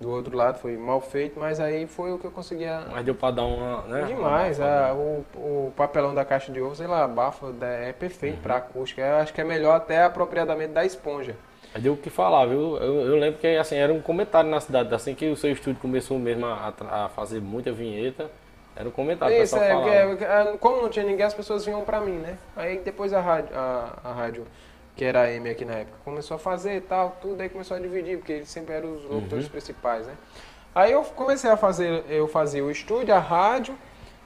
do 0.00 0.10
outro 0.10 0.36
lado 0.36 0.58
foi 0.58 0.76
mal 0.76 1.00
feito, 1.00 1.38
mas 1.38 1.60
aí 1.60 1.86
foi 1.86 2.12
o 2.12 2.18
que 2.18 2.26
eu 2.26 2.30
conseguia. 2.30 2.82
Mas 2.90 3.04
deu 3.04 3.14
para 3.14 3.36
dar 3.36 3.44
uma. 3.44 3.82
Né? 3.82 4.04
Demais. 4.06 4.60
A, 4.60 4.92
o, 4.92 5.24
o 5.36 5.72
papelão 5.76 6.14
da 6.14 6.24
caixa 6.24 6.52
de 6.52 6.60
ovo, 6.60 6.74
sei 6.74 6.86
lá, 6.86 7.04
abafa, 7.04 7.46
é 7.62 7.92
perfeito 7.92 8.36
uhum. 8.36 8.42
para 8.42 8.56
acústica. 8.56 9.00
Eu 9.00 9.16
acho 9.16 9.32
que 9.32 9.40
é 9.40 9.44
melhor 9.44 9.76
até 9.76 10.02
apropriadamente 10.02 10.72
da 10.72 10.84
esponja. 10.84 11.36
Aí 11.74 11.80
deu 11.80 11.94
o 11.94 11.96
que 11.96 12.10
falar, 12.10 12.46
viu? 12.46 12.76
Eu, 12.76 13.00
eu, 13.06 13.16
lembro 13.16 13.40
que 13.40 13.46
assim, 13.46 13.76
era 13.76 13.92
um 13.92 14.00
comentário 14.00 14.48
na 14.48 14.60
cidade, 14.60 14.94
assim 14.94 15.14
que 15.14 15.28
o 15.28 15.36
seu 15.36 15.50
estúdio 15.50 15.80
começou 15.80 16.18
mesmo 16.18 16.46
a, 16.46 16.72
a 16.90 17.08
fazer 17.08 17.40
muita 17.40 17.72
vinheta. 17.72 18.30
Era 18.76 18.88
um 18.88 18.92
comentário, 18.92 19.40
Isso, 19.40 19.56
é, 19.56 19.70
é, 19.70 20.12
é, 20.12 20.56
como 20.58 20.82
não 20.82 20.88
tinha 20.88 21.04
ninguém, 21.04 21.24
as 21.24 21.34
pessoas 21.34 21.64
vinham 21.64 21.82
para 21.82 22.00
mim, 22.00 22.16
né? 22.16 22.36
Aí 22.56 22.78
depois 22.78 23.12
a 23.12 23.20
rádio, 23.20 23.56
a, 23.56 23.98
a 24.02 24.12
rádio 24.12 24.44
que 24.96 25.04
era 25.04 25.22
a 25.22 25.32
M 25.32 25.48
aqui 25.48 25.64
na 25.64 25.74
época, 25.74 25.98
começou 26.04 26.36
a 26.36 26.38
fazer 26.38 26.76
e 26.76 26.80
tal, 26.80 27.16
tudo, 27.20 27.40
aí 27.40 27.48
começou 27.48 27.76
a 27.76 27.80
dividir, 27.80 28.18
porque 28.18 28.32
eles 28.32 28.48
sempre 28.48 28.74
eram 28.74 28.94
os 28.94 29.04
locutores 29.04 29.44
uhum. 29.46 29.50
principais, 29.50 30.06
né? 30.06 30.14
Aí 30.74 30.92
eu 30.92 31.02
comecei 31.02 31.50
a 31.50 31.56
fazer, 31.56 32.04
eu 32.08 32.26
fazia 32.28 32.64
o 32.64 32.70
estúdio, 32.70 33.14
a 33.14 33.18
rádio, 33.18 33.76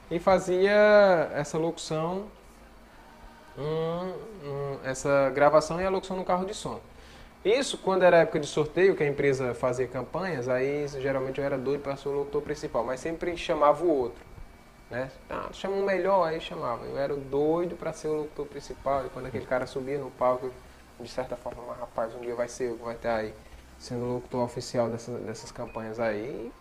e 0.09 0.19
fazia 0.19 1.29
essa 1.33 1.57
locução, 1.57 2.25
hum, 3.57 4.13
hum, 4.43 4.77
essa 4.83 5.29
gravação 5.29 5.79
e 5.79 5.85
a 5.85 5.89
locução 5.89 6.17
no 6.17 6.25
carro 6.25 6.45
de 6.45 6.53
som. 6.53 6.79
Isso 7.45 7.77
quando 7.77 8.03
era 8.03 8.17
época 8.17 8.39
de 8.39 8.47
sorteio, 8.47 8.95
que 8.95 9.03
a 9.03 9.07
empresa 9.07 9.53
fazia 9.53 9.87
campanhas, 9.87 10.49
aí 10.49 10.87
geralmente 10.99 11.39
eu 11.39 11.45
era 11.45 11.57
doido 11.57 11.81
para 11.81 11.95
ser 11.95 12.09
o 12.09 12.11
locutor 12.11 12.41
principal, 12.41 12.83
mas 12.83 12.99
sempre 12.99 13.35
chamava 13.37 13.83
o 13.83 13.89
outro. 13.89 14.21
Né? 14.89 15.11
Ah, 15.29 15.49
chama 15.53 15.75
um 15.75 15.85
melhor, 15.85 16.27
aí 16.27 16.41
chamava. 16.41 16.83
Eu 16.85 16.97
era 16.97 17.15
doido 17.15 17.75
para 17.75 17.93
ser 17.93 18.07
o 18.07 18.17
locutor 18.17 18.45
principal, 18.47 19.05
e 19.05 19.09
quando 19.09 19.27
aquele 19.27 19.45
cara 19.45 19.67
subia 19.67 19.97
no 19.97 20.09
palco, 20.11 20.51
de 20.99 21.09
certa 21.09 21.35
forma, 21.35 21.61
mas 21.67 21.79
rapaz, 21.79 22.13
um 22.15 22.21
dia 22.21 22.35
vai 22.35 22.47
ser, 22.47 22.73
vai 22.75 22.95
estar 22.95 23.15
aí 23.15 23.33
sendo 23.77 24.05
locutor 24.05 24.43
oficial 24.43 24.89
dessas, 24.89 25.21
dessas 25.21 25.51
campanhas 25.51 25.99
aí. 25.99 26.51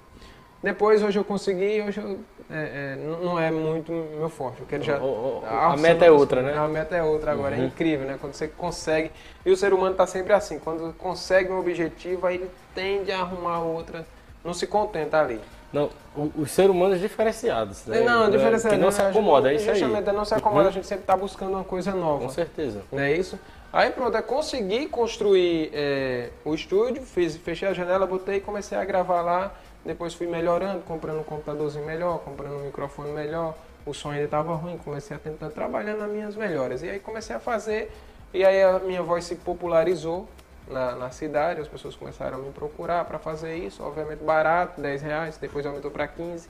Depois, 0.63 1.03
hoje 1.03 1.19
eu 1.19 1.25
consegui, 1.25 1.81
hoje 1.81 2.01
eu, 2.01 2.19
é, 2.51 2.97
é, 2.97 2.97
não 2.97 3.39
é 3.39 3.51
muito 3.51 3.93
meu 3.93 4.29
forte. 4.29 4.61
Eu 4.61 4.67
quero 4.67 4.83
já, 4.83 5.01
oh, 5.01 5.41
oh, 5.43 5.47
a, 5.47 5.73
a 5.73 5.77
meta 5.77 6.05
é 6.05 6.11
outra, 6.11 6.43
né? 6.43 6.57
A 6.57 6.67
meta 6.67 6.97
é 6.97 7.03
outra 7.03 7.31
agora, 7.31 7.55
é 7.55 7.59
uhum. 7.59 7.65
é 7.65 7.67
incrível, 7.69 8.07
né? 8.07 8.19
Quando 8.21 8.35
você 8.35 8.49
consegue. 8.49 9.13
E 9.47 9.51
o 9.53 9.57
ser 9.57 9.73
humano 9.73 9.93
está 9.93 10.07
sempre 10.07 10.33
assim, 10.33 10.59
quando 10.59 10.93
consegue 10.95 11.53
um 11.53 11.61
objetivo, 11.61 12.27
aí 12.27 12.37
ele 12.37 12.51
tende 12.75 13.13
a 13.13 13.21
arrumar 13.21 13.61
outra, 13.61 14.05
não 14.45 14.53
se 14.53 14.67
contenta 14.67 15.21
ali. 15.21 15.41
Não, 15.73 15.91
os 16.37 16.51
seres 16.51 16.71
humanos 16.71 16.99
diferenciados. 16.99 17.85
Né? 17.87 18.01
Não, 18.01 18.31
diferenciados. 18.31 18.79
Que 18.79 18.83
não 18.83 18.91
se 18.91 19.03
acomoda, 19.03 19.53
é 19.53 19.57
isso 19.57 19.71
aí. 19.71 19.79
Justamente, 19.79 20.13
não 20.13 20.25
se 20.25 20.35
acomoda, 20.35 20.63
uhum. 20.63 20.69
a 20.69 20.73
gente 20.73 20.87
sempre 20.87 21.03
está 21.03 21.17
buscando 21.17 21.53
uma 21.53 21.65
coisa 21.65 21.93
nova. 21.93 22.25
Com 22.25 22.31
certeza. 22.31 22.83
Não 22.91 23.01
é 23.01 23.13
isso? 23.13 23.39
Aí 23.71 23.91
pronto, 23.91 24.17
é 24.17 24.23
consegui 24.23 24.87
construir 24.87 25.71
é, 25.75 26.31
o 26.43 26.55
estúdio, 26.55 27.03
fiz, 27.03 27.37
fechei 27.37 27.69
a 27.69 27.75
janela, 27.75 28.07
botei 28.07 28.37
e 28.37 28.41
comecei 28.41 28.79
a 28.79 28.85
gravar 28.85 29.21
lá. 29.21 29.53
Depois 29.85 30.15
fui 30.15 30.27
melhorando, 30.27 30.81
comprando 30.81 31.21
um 31.21 31.23
computadorzinho 31.23 31.85
melhor, 31.85 32.19
comprando 32.21 32.57
um 32.57 32.65
microfone 32.65 33.13
melhor. 33.13 33.55
O 33.85 33.93
som 33.93 34.11
ainda 34.11 34.25
estava 34.25 34.55
ruim, 34.55 34.79
comecei 34.79 35.17
a 35.17 35.21
tentar 35.21 35.51
trabalhar 35.51 35.95
nas 35.95 36.11
minhas 36.11 36.35
melhores. 36.35 36.83
E 36.83 36.89
aí 36.89 36.99
comecei 36.99 37.37
a 37.37 37.39
fazer, 37.39 37.91
e 38.33 38.45
aí 38.45 38.63
a 38.63 38.79
minha 38.79 39.03
voz 39.03 39.25
se 39.25 39.35
popularizou 39.37 40.27
na, 40.71 40.95
na 40.95 41.11
cidade, 41.11 41.61
as 41.61 41.69
pessoas 41.69 41.95
começaram 41.95 42.39
a 42.39 42.41
me 42.41 42.51
procurar 42.51 43.05
para 43.05 43.19
fazer 43.19 43.57
isso. 43.57 43.83
Obviamente 43.83 44.23
barato, 44.23 44.81
10 44.81 45.03
reais, 45.03 45.37
depois 45.37 45.65
aumentou 45.67 45.91
para 45.91 46.07
15. 46.07 46.49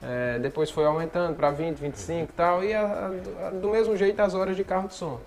É, 0.00 0.38
depois 0.38 0.70
foi 0.70 0.84
aumentando 0.84 1.34
para 1.34 1.50
20, 1.50 1.78
25 1.78 2.22
e 2.22 2.36
tal. 2.36 2.64
E 2.64 2.72
a, 2.72 3.10
a, 3.46 3.50
do 3.50 3.70
mesmo 3.70 3.96
jeito 3.96 4.20
as 4.20 4.34
horas 4.34 4.56
de 4.56 4.64
carro 4.64 4.88
de 4.88 4.94
som. 4.94 5.20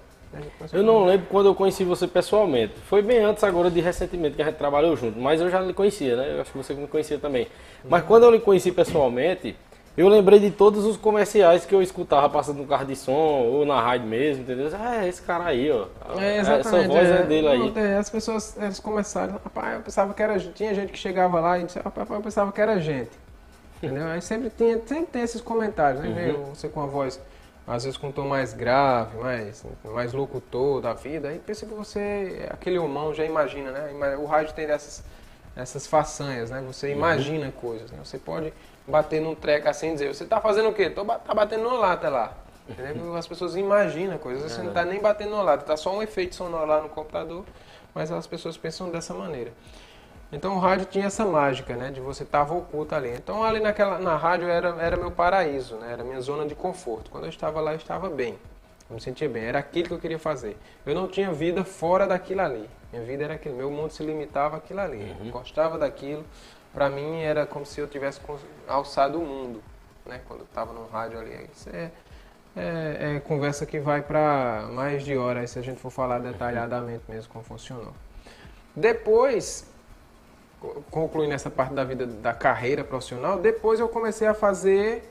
Eu 0.71 0.81
não 0.81 1.03
lembro 1.03 1.27
quando 1.29 1.47
eu 1.47 1.55
conheci 1.55 1.83
você 1.83 2.07
pessoalmente. 2.07 2.73
Foi 2.87 3.01
bem 3.01 3.19
antes 3.19 3.43
agora 3.43 3.69
de 3.69 3.81
recentemente 3.81 4.35
que 4.35 4.41
a 4.41 4.45
gente 4.45 4.55
trabalhou 4.55 4.95
junto, 4.95 5.19
mas 5.19 5.41
eu 5.41 5.49
já 5.49 5.59
lhe 5.59 5.73
conhecia, 5.73 6.15
né? 6.15 6.35
Eu 6.35 6.41
acho 6.41 6.51
que 6.51 6.57
você 6.57 6.73
me 6.73 6.87
conhecia 6.87 7.17
também. 7.17 7.47
Mas 7.83 8.03
quando 8.05 8.23
eu 8.23 8.31
lhe 8.31 8.39
conheci 8.39 8.71
pessoalmente, 8.71 9.57
eu 9.97 10.07
lembrei 10.07 10.39
de 10.39 10.51
todos 10.51 10.85
os 10.85 10.95
comerciais 10.95 11.65
que 11.65 11.75
eu 11.75 11.81
escutava 11.81 12.29
passando 12.29 12.57
no 12.57 12.67
carro 12.67 12.85
de 12.85 12.95
som 12.95 13.11
ou 13.11 13.65
na 13.65 13.81
rádio 13.81 14.07
mesmo, 14.07 14.43
entendeu? 14.43 14.69
Ah, 14.73 15.03
é 15.03 15.09
esse 15.09 15.21
cara 15.21 15.45
aí, 15.45 15.69
ó. 15.69 15.87
É, 16.17 16.37
exatamente. 16.37 16.67
Essa 16.67 16.87
voz 16.87 17.09
é, 17.09 17.21
é 17.21 17.23
dele 17.23 17.47
aí. 17.47 17.73
É, 17.75 17.97
as 17.97 18.09
pessoas 18.09 18.57
eles 18.57 18.79
começaram, 18.79 19.33
rapaz, 19.33 19.75
eu 19.75 19.81
pensava 19.81 20.13
que 20.13 20.23
era. 20.23 20.39
Tinha 20.39 20.73
gente 20.73 20.91
que 20.91 20.97
chegava 20.97 21.39
lá 21.39 21.59
e 21.59 21.65
disse, 21.65 21.79
rapaz, 21.79 22.09
eu 22.09 22.21
pensava 22.21 22.51
que 22.51 22.61
era 22.61 22.79
gente. 22.79 23.11
Entendeu? 23.83 24.07
Aí 24.07 24.21
sempre, 24.21 24.49
tinha, 24.49 24.79
sempre 24.85 25.07
tem 25.07 25.23
esses 25.23 25.41
comentários, 25.41 26.01
né? 26.03 26.31
Uhum. 26.31 26.53
Você 26.53 26.69
com 26.69 26.81
a 26.81 26.85
voz 26.85 27.19
às 27.67 27.83
vezes 27.83 27.97
com 27.97 28.07
um 28.07 28.11
tom 28.11 28.27
mais 28.27 28.53
grave, 28.53 29.17
mais, 29.17 29.63
mais 29.83 30.13
locutor 30.13 30.81
da 30.81 30.93
vida, 30.93 31.29
aí 31.29 31.39
pensa 31.39 31.65
que 31.65 31.73
você, 31.73 32.47
aquele 32.49 32.77
humão 32.79 33.13
já 33.13 33.23
imagina, 33.23 33.71
né? 33.71 34.17
O 34.17 34.25
rádio 34.25 34.53
tem 34.53 34.65
essas, 34.65 35.03
essas 35.55 35.87
façanhas, 35.87 36.49
né? 36.49 36.61
Você 36.67 36.87
uhum. 36.87 36.93
imagina 36.93 37.45
uhum. 37.45 37.51
coisas, 37.51 37.91
né? 37.91 37.99
Você 38.03 38.17
pode 38.17 38.51
bater 38.87 39.21
num 39.21 39.35
treco 39.35 39.69
assim 39.69 39.89
e 39.89 39.93
dizer, 39.93 40.13
você 40.13 40.25
tá 40.25 40.39
fazendo 40.39 40.69
o 40.69 40.73
quê? 40.73 40.89
Tô, 40.89 41.05
tá 41.05 41.33
batendo 41.33 41.63
no 41.63 41.77
lata 41.77 42.09
lá. 42.09 42.33
Entendeu? 42.69 43.15
As 43.15 43.27
pessoas 43.27 43.55
imaginam 43.55 44.17
coisas, 44.17 44.51
você 44.51 44.61
não 44.61 44.71
tá 44.71 44.85
nem 44.85 44.99
batendo 44.99 45.31
no 45.31 45.41
lata, 45.41 45.65
tá 45.65 45.75
só 45.75 45.93
um 45.95 46.01
efeito 46.01 46.35
sonoro 46.35 46.65
lá 46.65 46.81
no 46.81 46.89
computador, 46.89 47.43
mas 47.93 48.11
as 48.11 48.27
pessoas 48.27 48.57
pensam 48.57 48.89
dessa 48.89 49.13
maneira. 49.13 49.51
Então 50.31 50.55
o 50.55 50.59
rádio 50.59 50.85
tinha 50.85 51.07
essa 51.07 51.25
mágica, 51.25 51.75
né, 51.75 51.91
de 51.91 51.99
você 51.99 52.23
estar 52.23 52.49
oculto 52.49 52.95
ali. 52.95 53.09
Então 53.09 53.43
ali 53.43 53.59
naquela, 53.59 53.99
na 53.99 54.15
rádio 54.15 54.47
era, 54.47 54.69
era 54.79 54.95
meu 54.95 55.11
paraíso, 55.11 55.75
né, 55.75 55.91
era 55.91 56.03
minha 56.03 56.21
zona 56.21 56.45
de 56.45 56.55
conforto. 56.55 57.11
Quando 57.11 57.25
eu 57.25 57.29
estava 57.29 57.59
lá, 57.59 57.73
eu 57.73 57.77
estava 57.77 58.09
bem, 58.09 58.37
eu 58.89 58.95
me 58.95 59.01
sentia 59.01 59.27
bem, 59.27 59.43
era 59.43 59.59
aquilo 59.59 59.89
que 59.89 59.93
eu 59.93 59.99
queria 59.99 60.19
fazer. 60.19 60.57
Eu 60.85 60.95
não 60.95 61.07
tinha 61.07 61.33
vida 61.33 61.65
fora 61.65 62.07
daquilo 62.07 62.41
ali. 62.41 62.69
Minha 62.93 63.03
vida 63.03 63.23
era 63.25 63.33
aquilo, 63.33 63.55
meu 63.55 63.69
mundo 63.69 63.91
se 63.91 64.03
limitava 64.03 64.57
àquilo 64.57 64.79
ali. 64.79 64.97
Uhum. 64.97 65.25
Eu 65.25 65.31
gostava 65.31 65.77
daquilo. 65.77 66.25
Para 66.73 66.89
mim 66.89 67.21
era 67.21 67.45
como 67.45 67.65
se 67.65 67.81
eu 67.81 67.87
tivesse 67.87 68.19
alçado 68.67 69.19
o 69.19 69.25
mundo, 69.25 69.61
né, 70.05 70.21
quando 70.27 70.41
eu 70.41 70.45
estava 70.45 70.71
no 70.73 70.87
rádio 70.87 71.19
ali. 71.19 71.49
Isso 71.53 71.69
é, 71.69 71.91
é, 72.55 73.15
é 73.15 73.19
conversa 73.19 73.65
que 73.65 73.79
vai 73.79 74.01
para 74.01 74.67
mais 74.71 75.03
de 75.03 75.17
hora, 75.17 75.45
se 75.45 75.59
a 75.59 75.61
gente 75.61 75.79
for 75.79 75.89
falar 75.89 76.19
detalhadamente 76.19 77.03
mesmo 77.09 77.31
como 77.31 77.43
funcionou. 77.43 77.93
Depois 78.75 79.69
concluindo 80.89 81.33
essa 81.33 81.49
parte 81.49 81.73
da 81.73 81.83
vida 81.83 82.05
da 82.05 82.33
carreira 82.33 82.83
profissional, 82.83 83.39
depois 83.39 83.79
eu 83.79 83.89
comecei 83.89 84.27
a 84.27 84.33
fazer 84.33 85.03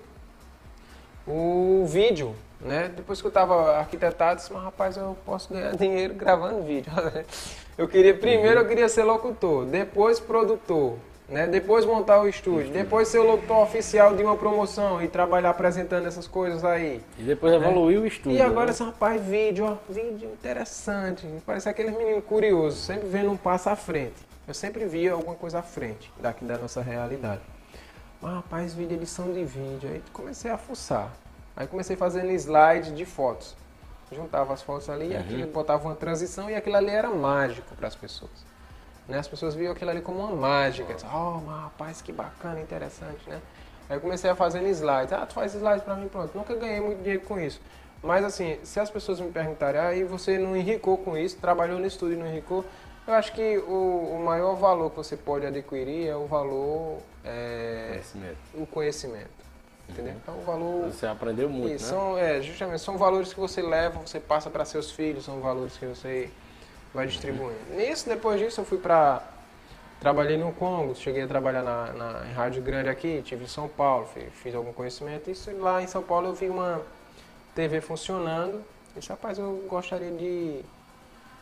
o 1.27 1.85
vídeo, 1.87 2.35
né? 2.61 2.91
Depois 2.95 3.21
que 3.21 3.27
eu 3.27 3.31
estava 3.31 3.77
arquitetado, 3.79 4.37
disse, 4.41 4.53
mas 4.53 4.63
rapaz, 4.63 4.97
eu 4.97 5.17
posso 5.25 5.53
ganhar 5.53 5.75
dinheiro 5.77 6.15
gravando 6.15 6.63
vídeo. 6.63 6.93
eu 7.77 7.89
queria 7.89 8.15
primeiro 8.17 8.61
eu 8.61 8.69
queria 8.69 8.89
ser 8.89 9.05
locutor, 9.05 9.67
depois 9.67 10.21
produtor, 10.21 10.97
né? 11.31 11.47
Depois 11.47 11.87
montar 11.87 12.21
o 12.21 12.29
estúdio, 12.29 12.73
depois 12.73 13.09
ser 13.09 13.19
o 13.19 13.23
locutor 13.23 13.59
oficial 13.59 14.17
de 14.17 14.23
uma 14.23 14.37
promoção 14.37 15.03
e 15.03 15.09
trabalhar 15.09 15.51
apresentando 15.51 16.07
essas 16.07 16.27
coisas 16.27 16.65
aí. 16.65 17.01
E 17.19 17.23
depois 17.23 17.53
né? 17.53 17.59
evoluir 17.59 18.01
o 18.01 18.07
estúdio. 18.07 18.37
E 18.37 18.43
agora 18.43 18.67
né? 18.67 18.73
esse 18.73 18.83
rapaz, 18.83 19.25
vídeo, 19.25 19.65
ó, 19.65 19.93
vídeo 19.93 20.29
interessante. 20.29 21.27
Parece 21.47 21.69
aquele 21.69 21.93
menino 21.93 22.21
curioso, 22.21 22.77
sempre 22.77 23.09
vendo 23.09 23.31
um 23.31 23.37
passo 23.37 23.71
à 23.71 23.77
frente. 23.77 24.29
Eu 24.47 24.55
sempre 24.55 24.85
via 24.85 25.13
alguma 25.13 25.37
coisa 25.37 25.61
à 25.61 25.63
frente 25.63 26.13
daqui 26.21 26.45
da 26.45 26.59
nossa 26.59 26.83
realidade. 26.83 27.41
Mas 28.21 28.35
rapaz, 28.35 28.75
vídeo, 28.75 28.97
edição 28.97 29.33
de 29.33 29.45
vídeo. 29.45 29.89
Aí 29.89 30.03
comecei 30.13 30.51
a 30.51 30.59
fuçar. 30.59 31.13
Aí 31.57 31.67
comecei 31.67 31.95
fazendo 31.95 32.31
slide 32.33 32.93
de 32.93 33.05
fotos. 33.05 33.57
Juntava 34.13 34.53
as 34.53 34.61
fotos 34.61 34.91
ali, 34.91 35.15
uhum. 35.15 35.21
aquilo, 35.21 35.53
botava 35.53 35.87
uma 35.87 35.95
transição 35.95 36.51
e 36.51 36.55
aquilo 36.57 36.77
ali 36.77 36.91
era 36.91 37.09
mágico 37.11 37.77
para 37.77 37.87
as 37.87 37.95
pessoas. 37.95 38.50
Né? 39.11 39.19
As 39.19 39.29
pessoas 39.29 39.55
viam 39.55 39.73
aquilo 39.73 39.91
ali 39.91 40.01
como 40.01 40.21
uma 40.21 40.35
mágica. 40.35 40.97
Oh, 41.13 41.41
mas 41.41 41.63
rapaz, 41.63 42.01
que 42.01 42.13
bacana, 42.13 42.61
interessante, 42.61 43.29
né? 43.29 43.41
Aí 43.89 43.99
comecei 43.99 44.31
a 44.31 44.37
fazer 44.37 44.63
slides. 44.69 45.13
Ah, 45.13 45.27
tu 45.27 45.35
faz 45.35 45.53
slides 45.53 45.83
para 45.83 45.97
mim, 45.97 46.09
pronto. 46.09 46.31
Nunca 46.37 46.55
ganhei 46.55 46.81
muito 46.81 46.99
dinheiro 46.99 47.23
com 47.23 47.39
isso. 47.41 47.61
Mas 48.03 48.25
assim, 48.25 48.59
se 48.63 48.79
as 48.79 48.89
pessoas 48.89 49.21
me 49.21 49.31
perguntarem, 49.31 49.81
aí 49.81 50.03
ah, 50.03 50.07
você 50.07 50.39
não 50.39 50.57
enricou 50.57 50.97
com 50.97 51.19
isso, 51.19 51.37
trabalhou 51.39 51.79
no 51.79 51.87
estúdio 51.87 52.17
e 52.17 52.19
não 52.19 52.27
enricou, 52.27 52.65
eu 53.07 53.15
acho 53.15 53.33
que 53.33 53.59
o, 53.59 54.17
o, 54.17 54.23
maior 54.25 54.55
valor 54.55 54.91
que 54.91 54.97
você 54.97 55.17
pode 55.17 55.45
adquirir 55.45 56.07
é 56.07 56.15
o 56.15 56.27
valor. 56.27 56.99
É, 57.25 57.89
conhecimento. 57.89 58.39
O 58.55 58.67
conhecimento. 58.67 59.41
Entendeu? 59.89 60.15
Então, 60.23 60.39
o 60.39 60.43
valor. 60.43 60.87
Você 60.87 61.07
aprendeu 61.07 61.49
muito. 61.49 61.73
né? 61.73 61.79
são, 61.79 62.17
é, 62.17 62.41
justamente, 62.41 62.81
são 62.81 62.97
valores 62.97 63.35
que 63.35 63.41
você 63.41 63.61
leva, 63.61 63.99
você 63.99 64.21
passa 64.21 64.49
para 64.49 64.65
seus 64.65 64.93
filhos, 64.93 65.25
são 65.25 65.41
valores 65.41 65.77
que 65.77 65.87
você 65.87 66.31
vai 66.95 67.07
distribuindo. 67.07 67.59
Nisso, 67.77 68.09
depois 68.09 68.41
disso, 68.41 68.61
eu 68.61 68.65
fui 68.65 68.79
para. 68.79 69.23
Trabalhei 70.01 70.39
no 70.39 70.51
Congo, 70.53 70.95
cheguei 70.95 71.23
a 71.23 71.29
trabalhar 71.29 71.63
na, 71.63 71.93
na, 71.93 72.27
em 72.27 72.33
rádio 72.33 72.63
grande 72.63 72.89
aqui, 72.89 73.21
tive 73.23 73.45
em 73.45 73.47
São 73.47 73.69
Paulo, 73.69 74.07
fiz, 74.07 74.33
fiz 74.33 74.55
algum 74.55 74.73
conhecimento. 74.73 75.31
Isso 75.31 75.51
lá 75.59 75.83
em 75.83 75.87
São 75.87 76.03
Paulo 76.03 76.29
eu 76.29 76.35
vi 76.35 76.49
uma 76.49 76.81
TV 77.55 77.83
funcionando. 77.83 78.65
E 78.97 79.01
disse, 79.01 79.11
rapaz, 79.11 79.39
eu 79.39 79.63
gostaria 79.69 80.11
de 80.11 80.65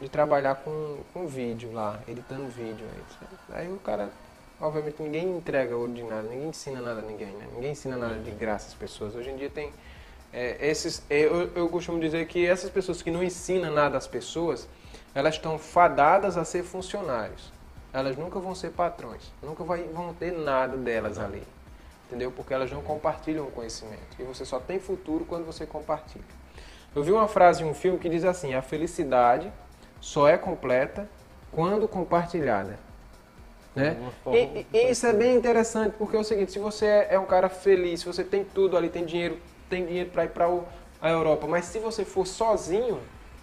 de 0.01 0.09
trabalhar 0.09 0.55
com, 0.57 0.99
com 1.13 1.27
vídeo 1.27 1.73
lá, 1.73 2.01
editando 2.07 2.47
vídeo. 2.49 2.87
Aí, 3.51 3.63
aí 3.63 3.73
o 3.73 3.79
cara, 3.79 4.11
obviamente 4.61 5.03
ninguém 5.03 5.37
entrega 5.37 5.77
ouro 5.77 5.93
de 5.93 6.03
nada, 6.03 6.23
ninguém 6.23 6.49
ensina 6.49 6.81
nada 6.81 7.01
a 7.01 7.03
ninguém, 7.03 7.33
né? 7.33 7.49
Ninguém 7.55 7.73
ensina 7.73 7.97
nada 7.97 8.15
de 8.15 8.31
graça 8.31 8.69
às 8.69 8.75
pessoas. 8.75 9.15
Hoje 9.15 9.31
em 9.31 9.37
dia 9.37 9.51
tem 9.51 9.73
é, 10.33 10.69
esses, 10.69 11.03
é, 11.11 11.21
eu, 11.21 11.51
eu 11.55 11.69
costumo 11.69 11.99
dizer 11.99 12.27
que 12.27 12.47
essas 12.47 12.71
pessoas 12.71 13.03
que 13.03 13.11
não 13.11 13.23
ensinam 13.23 13.73
nada 13.73 13.99
às 13.99 14.07
pessoas, 14.07 14.69
elas 15.19 15.35
estão 15.35 15.59
fadadas 15.59 16.37
a 16.37 16.45
ser 16.45 16.63
funcionários. 16.63 17.53
Elas 17.93 18.17
nunca 18.17 18.39
vão 18.39 18.55
ser 18.55 18.71
patrões, 18.71 19.33
nunca 19.43 19.65
vai, 19.65 19.83
vão 19.83 20.15
ter 20.15 20.31
nada 20.31 20.77
delas 20.77 21.19
ali. 21.19 21.43
Entendeu? 22.07 22.31
Porque 22.31 22.55
elas 22.55 22.71
não 22.71 22.83
compartilham 22.83 23.45
o 23.45 23.51
conhecimento. 23.51 24.17
E 24.17 24.23
você 24.23 24.45
só 24.45 24.61
tem 24.61 24.79
futuro 24.79 25.25
quando 25.25 25.45
você 25.45 25.67
compartilha. 25.67 26.25
Eu 26.95 27.03
vi 27.03 27.11
uma 27.11 27.27
frase 27.27 27.65
em 27.65 27.67
um 27.67 27.75
filme 27.75 27.99
que 27.99 28.09
diz 28.09 28.25
assim: 28.25 28.55
a 28.55 28.63
felicidade 28.63 29.53
só 30.01 30.29
é 30.29 30.39
completa 30.39 31.09
quando 31.51 31.89
compartilhada. 31.89 32.79
Né? 33.75 33.97
E, 34.33 34.67
e, 34.73 34.91
isso 34.91 35.05
é 35.05 35.13
bem 35.13 35.35
interessante, 35.35 35.97
porque 35.99 36.17
é 36.17 36.21
o 36.21 36.25
seguinte, 36.25 36.53
se 36.53 36.61
você 36.61 36.87
é, 36.87 37.09
é 37.11 37.19
um 37.19 37.27
cara 37.27 37.49
feliz, 37.49 38.01
se 38.01 38.07
você 38.07 38.23
tem 38.23 38.45
tudo 38.45 38.77
ali, 38.77 38.89
tem 38.89 39.05
dinheiro, 39.05 39.37
tem 39.69 39.85
dinheiro 39.85 40.11
para 40.11 40.27
ir 40.27 40.31
para 40.31 40.49
a 41.03 41.11
Europa, 41.11 41.49
mas 41.49 41.65
se 41.65 41.81
você 41.81 42.05
for 42.05 42.25
sozinho, 42.25 43.01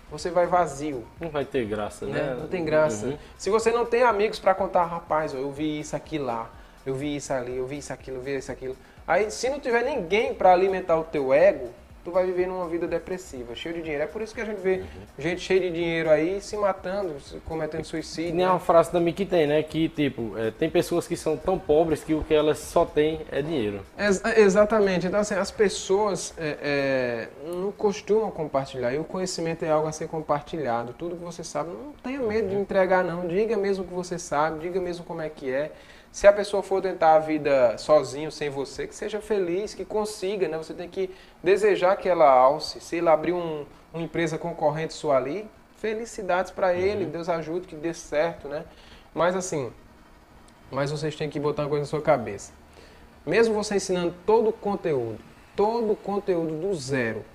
você 0.10 0.30
vai 0.30 0.46
vazio. 0.46 1.06
Não 1.20 1.30
vai 1.30 1.46
ter 1.46 1.66
graça, 1.66 2.06
né? 2.06 2.22
né? 2.22 2.38
Não 2.40 2.48
tem 2.48 2.64
graça. 2.64 3.08
Uhum. 3.08 3.18
Se 3.38 3.50
você 3.50 3.72
não 3.72 3.86
tem 3.86 4.04
amigos 4.04 4.40
para 4.40 4.54
contar, 4.54 4.86
rapaz, 4.86 5.34
eu 5.34 5.52
vi 5.52 5.80
isso 5.80 5.96
aqui 5.96 6.18
lá, 6.18 6.50
eu 6.86 6.96
vi 6.96 7.16
isso 7.16 7.34
ali, 7.34 7.58
eu 7.58 7.66
vi 7.66 7.80
isso 7.80 7.92
aquilo, 7.92 8.18
eu 8.18 8.22
vi 8.22 8.38
isso 8.38 8.52
aquilo. 8.52 8.78
Aí, 9.08 9.30
se 9.30 9.50
não 9.50 9.60
tiver 9.60 9.84
ninguém 9.84 10.34
para 10.34 10.52
alimentar 10.52 10.98
o 10.98 11.04
teu 11.04 11.34
ego, 11.34 11.70
tu 12.06 12.12
vai 12.12 12.24
viver 12.28 12.48
numa 12.48 12.68
vida 12.68 12.88
depressiva, 12.88 13.56
cheio 13.56 13.74
de 13.74 13.82
dinheiro. 13.82 14.04
É 14.04 14.08
por 14.08 14.22
isso 14.22 14.34
que 14.34 14.40
a 14.40 14.46
gente 14.46 14.60
vê 14.62 14.76
uhum. 14.76 14.86
gente 15.18 15.42
cheia 15.42 15.60
de 15.60 15.72
dinheiro 15.72 16.12
aí 16.12 16.40
se 16.40 16.56
matando, 16.56 17.16
cometendo 17.46 17.84
suicídio. 17.84 18.30
Tem 18.30 18.42
né? 18.42 18.48
uma 18.48 18.60
frase 18.60 18.92
também 18.92 19.12
que 19.12 19.26
tem, 19.26 19.48
né? 19.48 19.64
Que 19.64 19.90
tipo, 19.90 20.38
é, 20.38 20.52
tem 20.52 20.70
pessoas 20.70 21.08
que 21.08 21.18
são 21.18 21.36
tão 21.36 21.58
pobres 21.58 22.04
que 22.04 22.14
o 22.14 22.24
que 22.24 22.34
elas 22.34 22.60
só 22.60 22.86
têm 22.86 23.22
é 23.32 23.42
dinheiro. 23.42 23.82
Ex 23.98 24.22
exatamente. 24.38 25.08
Então, 25.08 25.20
assim, 25.20 25.34
as 25.34 25.50
pessoas 25.50 26.36
é, 26.38 26.58
é, 26.62 27.30
não 27.44 27.72
costumam 27.72 28.30
compartilhar. 28.30 28.94
E 28.94 29.00
o 29.00 29.04
conhecimento 29.04 29.66
é 29.66 29.72
algo 29.72 29.88
a 29.88 29.92
ser 29.92 30.08
compartilhado. 30.08 30.94
Tudo 30.94 31.16
que 31.16 31.24
você 31.24 31.44
sabe, 31.44 31.72
não 31.72 31.92
tenha 32.04 32.20
medo 32.20 32.50
de 32.50 32.56
entregar, 32.56 33.04
não. 33.04 33.28
Diga 33.28 33.58
mesmo 33.58 33.84
o 33.84 33.88
que 33.88 33.94
você 33.94 34.20
sabe, 34.20 34.60
diga 34.60 34.80
mesmo 34.80 35.04
como 35.04 35.22
é 35.22 35.30
que 35.30 35.50
é. 35.52 35.72
Se 36.16 36.26
a 36.26 36.32
pessoa 36.32 36.64
for 36.64 36.82
tentar 36.82 37.16
a 37.16 37.20
vida 37.20 37.78
sozinho, 37.78 38.32
sem 38.32 38.50
você, 38.50 38.88
que 38.88 38.96
seja 38.96 39.20
feliz, 39.20 39.74
que 39.74 39.84
consiga, 39.84 40.48
né? 40.48 40.58
Você 40.58 40.74
tem 40.74 40.88
que 40.88 41.14
desejar 41.44 41.98
que 41.98 42.08
ela 42.08 42.32
alce. 42.32 42.80
Se 42.80 42.96
ele 42.96 43.10
abrir 43.10 43.34
um, 43.34 43.66
uma 43.94 44.02
empresa 44.02 44.38
concorrente 44.38 44.94
sua 44.94 45.18
ali, 45.18 45.46
felicidades 45.76 46.54
para 46.54 46.74
ele, 46.74 47.04
uhum. 47.04 47.12
Deus 47.12 47.28
ajude 47.28 47.68
que 47.68 47.76
dê 47.76 47.94
certo, 47.94 48.48
né? 48.48 48.64
Mas 49.14 49.36
assim, 49.36 49.74
mas 50.72 50.90
vocês 50.90 51.18
têm 51.18 51.30
que 51.30 51.38
botar 51.38 51.64
uma 51.64 51.68
coisa 51.68 51.82
na 51.82 51.90
sua 51.90 52.02
cabeça. 52.02 52.54
Mesmo 53.26 53.54
você 53.54 53.76
ensinando 53.76 54.16
todo 54.26 54.52
o 54.52 54.54
conteúdo, 54.54 55.20
todo 55.54 55.92
o 55.92 55.96
conteúdo 55.98 56.62
do 56.62 56.74
zero, 56.76 57.26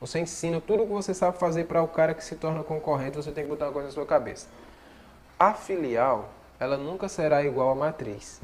você 0.00 0.20
ensina 0.20 0.60
tudo 0.60 0.84
o 0.84 0.86
que 0.86 0.92
você 0.92 1.12
sabe 1.12 1.36
fazer 1.38 1.64
para 1.64 1.82
o 1.82 1.88
cara 1.88 2.14
que 2.14 2.22
se 2.22 2.36
torna 2.36 2.62
concorrente, 2.62 3.16
você 3.16 3.32
tem 3.32 3.42
que 3.42 3.50
botar 3.50 3.64
uma 3.64 3.72
coisa 3.72 3.88
na 3.88 3.92
sua 3.94 4.06
cabeça. 4.06 4.46
A 5.36 5.54
filial 5.54 6.37
ela 6.58 6.76
nunca 6.76 7.08
será 7.08 7.42
igual 7.42 7.70
à 7.70 7.74
matriz. 7.74 8.40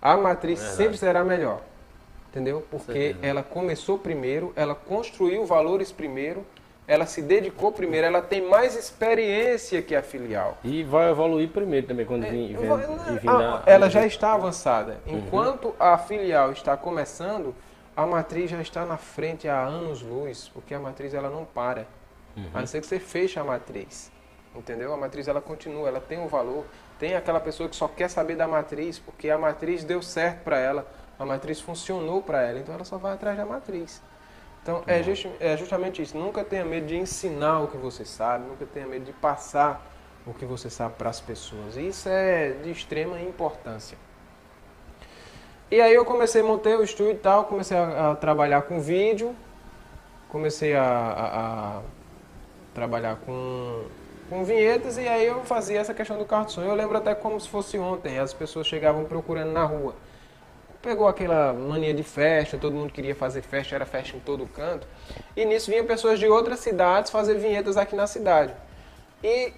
A 0.00 0.16
matriz 0.16 0.58
Verdade. 0.60 0.76
sempre 0.76 0.96
será 0.96 1.24
melhor. 1.24 1.60
Entendeu? 2.30 2.64
Porque 2.70 3.16
ela 3.22 3.42
começou 3.42 3.98
primeiro, 3.98 4.52
ela 4.54 4.74
construiu 4.74 5.46
valores 5.46 5.90
primeiro, 5.90 6.44
ela 6.86 7.04
se 7.04 7.20
dedicou 7.20 7.72
primeiro, 7.72 8.06
ela 8.06 8.22
tem 8.22 8.46
mais 8.46 8.76
experiência 8.76 9.82
que 9.82 9.94
a 9.94 10.02
filial. 10.02 10.58
E 10.62 10.82
vai 10.82 11.10
evoluir 11.10 11.48
primeiro 11.48 11.86
também 11.86 12.06
quando 12.06 12.24
é, 12.24 12.30
vir, 12.30 12.56
a, 13.28 13.62
Ela 13.66 13.90
já 13.90 14.06
está 14.06 14.34
avançada. 14.34 14.98
Uhum. 15.06 15.18
Enquanto 15.18 15.74
a 15.78 15.98
filial 15.98 16.52
está 16.52 16.76
começando, 16.76 17.54
a 17.96 18.06
matriz 18.06 18.50
já 18.50 18.60
está 18.60 18.86
na 18.86 18.96
frente 18.96 19.48
há 19.48 19.60
anos 19.60 20.02
luz, 20.02 20.50
porque 20.52 20.72
a 20.72 20.78
matriz 20.78 21.12
ela 21.12 21.28
não 21.28 21.44
para. 21.44 21.86
Uhum. 22.36 22.48
A 22.54 22.60
não 22.60 22.66
ser 22.66 22.80
que 22.80 22.86
você 22.86 23.00
feche 23.00 23.38
a 23.38 23.44
matriz. 23.44 24.10
Entendeu? 24.54 24.92
A 24.92 24.96
matriz 24.96 25.28
ela 25.28 25.40
continua, 25.40 25.88
ela 25.88 26.00
tem 26.00 26.18
um 26.18 26.26
valor. 26.26 26.64
Tem 26.98 27.14
aquela 27.14 27.40
pessoa 27.40 27.68
que 27.68 27.76
só 27.76 27.86
quer 27.86 28.08
saber 28.08 28.36
da 28.36 28.48
matriz, 28.48 28.98
porque 28.98 29.30
a 29.30 29.38
matriz 29.38 29.84
deu 29.84 30.02
certo 30.02 30.42
para 30.42 30.58
ela, 30.58 30.86
a 31.18 31.24
matriz 31.24 31.60
funcionou 31.60 32.22
para 32.22 32.42
ela, 32.42 32.58
então 32.58 32.74
ela 32.74 32.84
só 32.84 32.96
vai 32.96 33.12
atrás 33.12 33.36
da 33.36 33.44
matriz. 33.44 34.02
Então 34.62 34.82
é, 34.86 35.02
just, 35.02 35.26
é 35.40 35.56
justamente 35.56 36.02
isso. 36.02 36.16
Nunca 36.16 36.44
tenha 36.44 36.64
medo 36.64 36.86
de 36.86 36.96
ensinar 36.96 37.60
o 37.60 37.68
que 37.68 37.76
você 37.76 38.04
sabe, 38.04 38.46
nunca 38.46 38.66
tenha 38.66 38.86
medo 38.86 39.04
de 39.04 39.12
passar 39.12 39.86
o 40.26 40.34
que 40.34 40.44
você 40.44 40.68
sabe 40.68 40.94
para 40.96 41.08
as 41.08 41.20
pessoas. 41.20 41.76
Isso 41.76 42.08
é 42.08 42.50
de 42.50 42.70
extrema 42.70 43.20
importância. 43.20 43.96
E 45.70 45.80
aí 45.80 45.94
eu 45.94 46.04
comecei 46.04 46.40
a 46.40 46.44
montar 46.44 46.78
o 46.78 46.82
estúdio 46.82 47.12
e 47.12 47.16
tal, 47.16 47.44
comecei 47.44 47.76
a, 47.76 48.12
a 48.12 48.16
trabalhar 48.16 48.62
com 48.62 48.80
vídeo, 48.80 49.34
comecei 50.28 50.74
a, 50.74 50.82
a, 50.82 51.78
a 51.78 51.82
trabalhar 52.74 53.16
com 53.16 53.84
com 54.28 54.44
vinhetas 54.44 54.98
e 54.98 55.08
aí 55.08 55.26
eu 55.26 55.42
fazia 55.44 55.80
essa 55.80 55.94
questão 55.94 56.18
do 56.18 56.24
carro 56.24 56.46
de 56.46 56.52
som. 56.52 56.62
Eu 56.62 56.74
lembro 56.74 56.96
até 56.96 57.14
como 57.14 57.40
se 57.40 57.48
fosse 57.48 57.78
ontem, 57.78 58.18
as 58.18 58.32
pessoas 58.32 58.66
chegavam 58.66 59.04
procurando 59.04 59.52
na 59.52 59.64
rua. 59.64 59.94
Pegou 60.82 61.08
aquela 61.08 61.52
mania 61.52 61.92
de 61.92 62.02
festa, 62.02 62.56
todo 62.56 62.74
mundo 62.74 62.92
queria 62.92 63.14
fazer 63.14 63.42
festa, 63.42 63.74
era 63.74 63.84
festa 63.84 64.16
em 64.16 64.20
todo 64.20 64.46
canto. 64.46 64.86
E 65.36 65.44
nisso 65.44 65.70
vinham 65.70 65.84
pessoas 65.84 66.18
de 66.18 66.28
outras 66.28 66.60
cidades 66.60 67.10
fazer 67.10 67.34
vinhetas 67.34 67.76
aqui 67.76 67.96
na 67.96 68.06
cidade. 68.06 68.54
E 69.22 69.52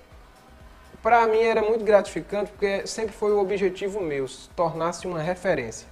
para 1.03 1.27
mim 1.27 1.43
era 1.43 1.63
muito 1.63 1.85
gratificante 1.85 2.51
porque 2.51 2.87
sempre 2.87 3.13
foi 3.13 3.33
o 3.33 3.41
objetivo 3.41 4.01
meu, 4.01 4.27
tornar-se 4.57 5.07
uma 5.07 5.21
referência. 5.21 5.90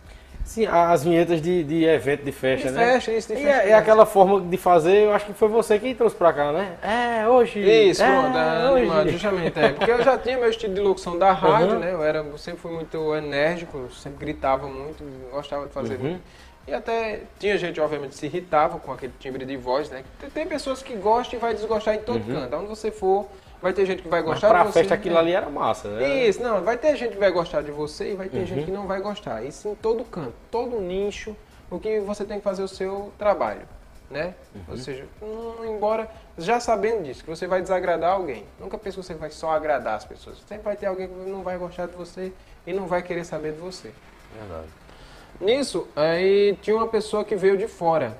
Sim, 0.48 0.64
as 0.64 1.04
vinhetas 1.04 1.42
de, 1.42 1.62
de 1.62 1.84
evento, 1.84 2.24
de 2.24 2.32
festa, 2.32 2.68
de 2.68 2.74
né? 2.74 2.92
Festa, 2.94 3.12
isso, 3.12 3.28
de 3.28 3.34
e 3.34 3.44
festa. 3.44 3.62
É, 3.64 3.68
é 3.68 3.74
aquela 3.74 4.06
forma 4.06 4.40
de 4.40 4.56
fazer, 4.56 5.04
eu 5.04 5.12
acho 5.12 5.26
que 5.26 5.34
foi 5.34 5.46
você 5.46 5.78
que 5.78 5.94
trouxe 5.94 6.16
pra 6.16 6.32
cá, 6.32 6.50
né? 6.52 6.78
É, 6.82 7.28
hoje. 7.28 7.60
Isso, 7.60 8.02
é, 8.02 8.06
é, 8.06 8.70
hoje. 8.70 9.12
justamente. 9.12 9.58
É, 9.58 9.68
porque 9.68 9.90
eu 9.90 10.02
já 10.02 10.16
tinha 10.16 10.38
meu 10.38 10.48
estilo 10.48 10.72
de 10.72 10.80
locução 10.80 11.18
da 11.18 11.32
rádio, 11.32 11.74
uhum. 11.74 11.78
né? 11.80 11.92
Eu 11.92 12.02
era, 12.02 12.24
sempre 12.38 12.60
fui 12.60 12.72
muito 12.72 13.14
enérgico, 13.14 13.92
sempre 13.92 14.24
gritava 14.24 14.66
muito, 14.66 15.04
gostava 15.30 15.66
de 15.66 15.72
fazer 15.74 15.96
uhum. 15.96 16.02
muito. 16.02 16.22
E 16.66 16.72
até 16.72 17.20
tinha 17.38 17.58
gente, 17.58 17.78
obviamente, 17.78 18.16
se 18.16 18.24
irritava 18.24 18.78
com 18.78 18.90
aquele 18.90 19.12
timbre 19.20 19.44
de 19.44 19.56
voz, 19.58 19.90
né? 19.90 20.02
Tem 20.32 20.46
pessoas 20.46 20.82
que 20.82 20.94
gostam 20.94 21.38
e 21.38 21.42
vai 21.42 21.52
desgostar 21.52 21.94
em 21.94 21.98
todo 21.98 22.26
uhum. 22.26 22.40
canto. 22.40 22.56
Onde 22.56 22.68
você 22.68 22.90
for, 22.90 23.26
Vai 23.60 23.72
ter 23.72 23.84
gente 23.86 24.02
que 24.02 24.08
vai 24.08 24.22
gostar 24.22 24.48
Mas 24.48 24.56
pra 24.56 24.64
de 24.64 24.72
você. 24.72 24.78
festa 24.80 24.94
aquilo 24.94 25.16
é. 25.16 25.18
ali 25.18 25.32
era 25.32 25.48
massa, 25.50 25.88
né? 25.88 26.26
Isso, 26.26 26.40
não, 26.40 26.62
vai 26.62 26.78
ter 26.78 26.96
gente 26.96 27.12
que 27.12 27.18
vai 27.18 27.30
gostar 27.30 27.62
de 27.62 27.72
você 27.72 28.12
e 28.12 28.14
vai 28.14 28.28
ter 28.28 28.38
uhum. 28.38 28.46
gente 28.46 28.64
que 28.64 28.70
não 28.70 28.86
vai 28.86 29.00
gostar. 29.00 29.42
Isso 29.42 29.68
em 29.68 29.74
todo 29.74 30.04
canto, 30.04 30.34
todo 30.50 30.80
nicho, 30.80 31.36
o 31.70 31.78
que 31.78 31.98
você 32.00 32.24
tem 32.24 32.38
que 32.38 32.44
fazer 32.44 32.62
o 32.62 32.68
seu 32.68 33.12
trabalho, 33.18 33.62
né? 34.08 34.34
Uhum. 34.54 34.62
Ou 34.68 34.76
seja, 34.76 35.06
não, 35.20 35.64
embora 35.64 36.08
já 36.36 36.60
sabendo 36.60 37.02
disso, 37.02 37.24
que 37.24 37.30
você 37.30 37.48
vai 37.48 37.60
desagradar 37.60 38.12
alguém. 38.12 38.44
Nunca 38.60 38.78
pense 38.78 38.96
que 38.96 39.02
você 39.02 39.14
vai 39.14 39.30
só 39.30 39.50
agradar 39.50 39.96
as 39.96 40.04
pessoas. 40.04 40.38
Sempre 40.48 40.64
vai 40.64 40.76
ter 40.76 40.86
alguém 40.86 41.08
que 41.08 41.14
não 41.28 41.42
vai 41.42 41.58
gostar 41.58 41.86
de 41.86 41.96
você 41.96 42.32
e 42.64 42.72
não 42.72 42.86
vai 42.86 43.02
querer 43.02 43.24
saber 43.24 43.52
de 43.52 43.58
você. 43.58 43.92
Verdade. 44.38 44.68
Nisso, 45.40 45.88
aí 45.96 46.56
tinha 46.62 46.76
uma 46.76 46.86
pessoa 46.86 47.24
que 47.24 47.34
veio 47.34 47.56
de 47.56 47.66
fora. 47.66 48.16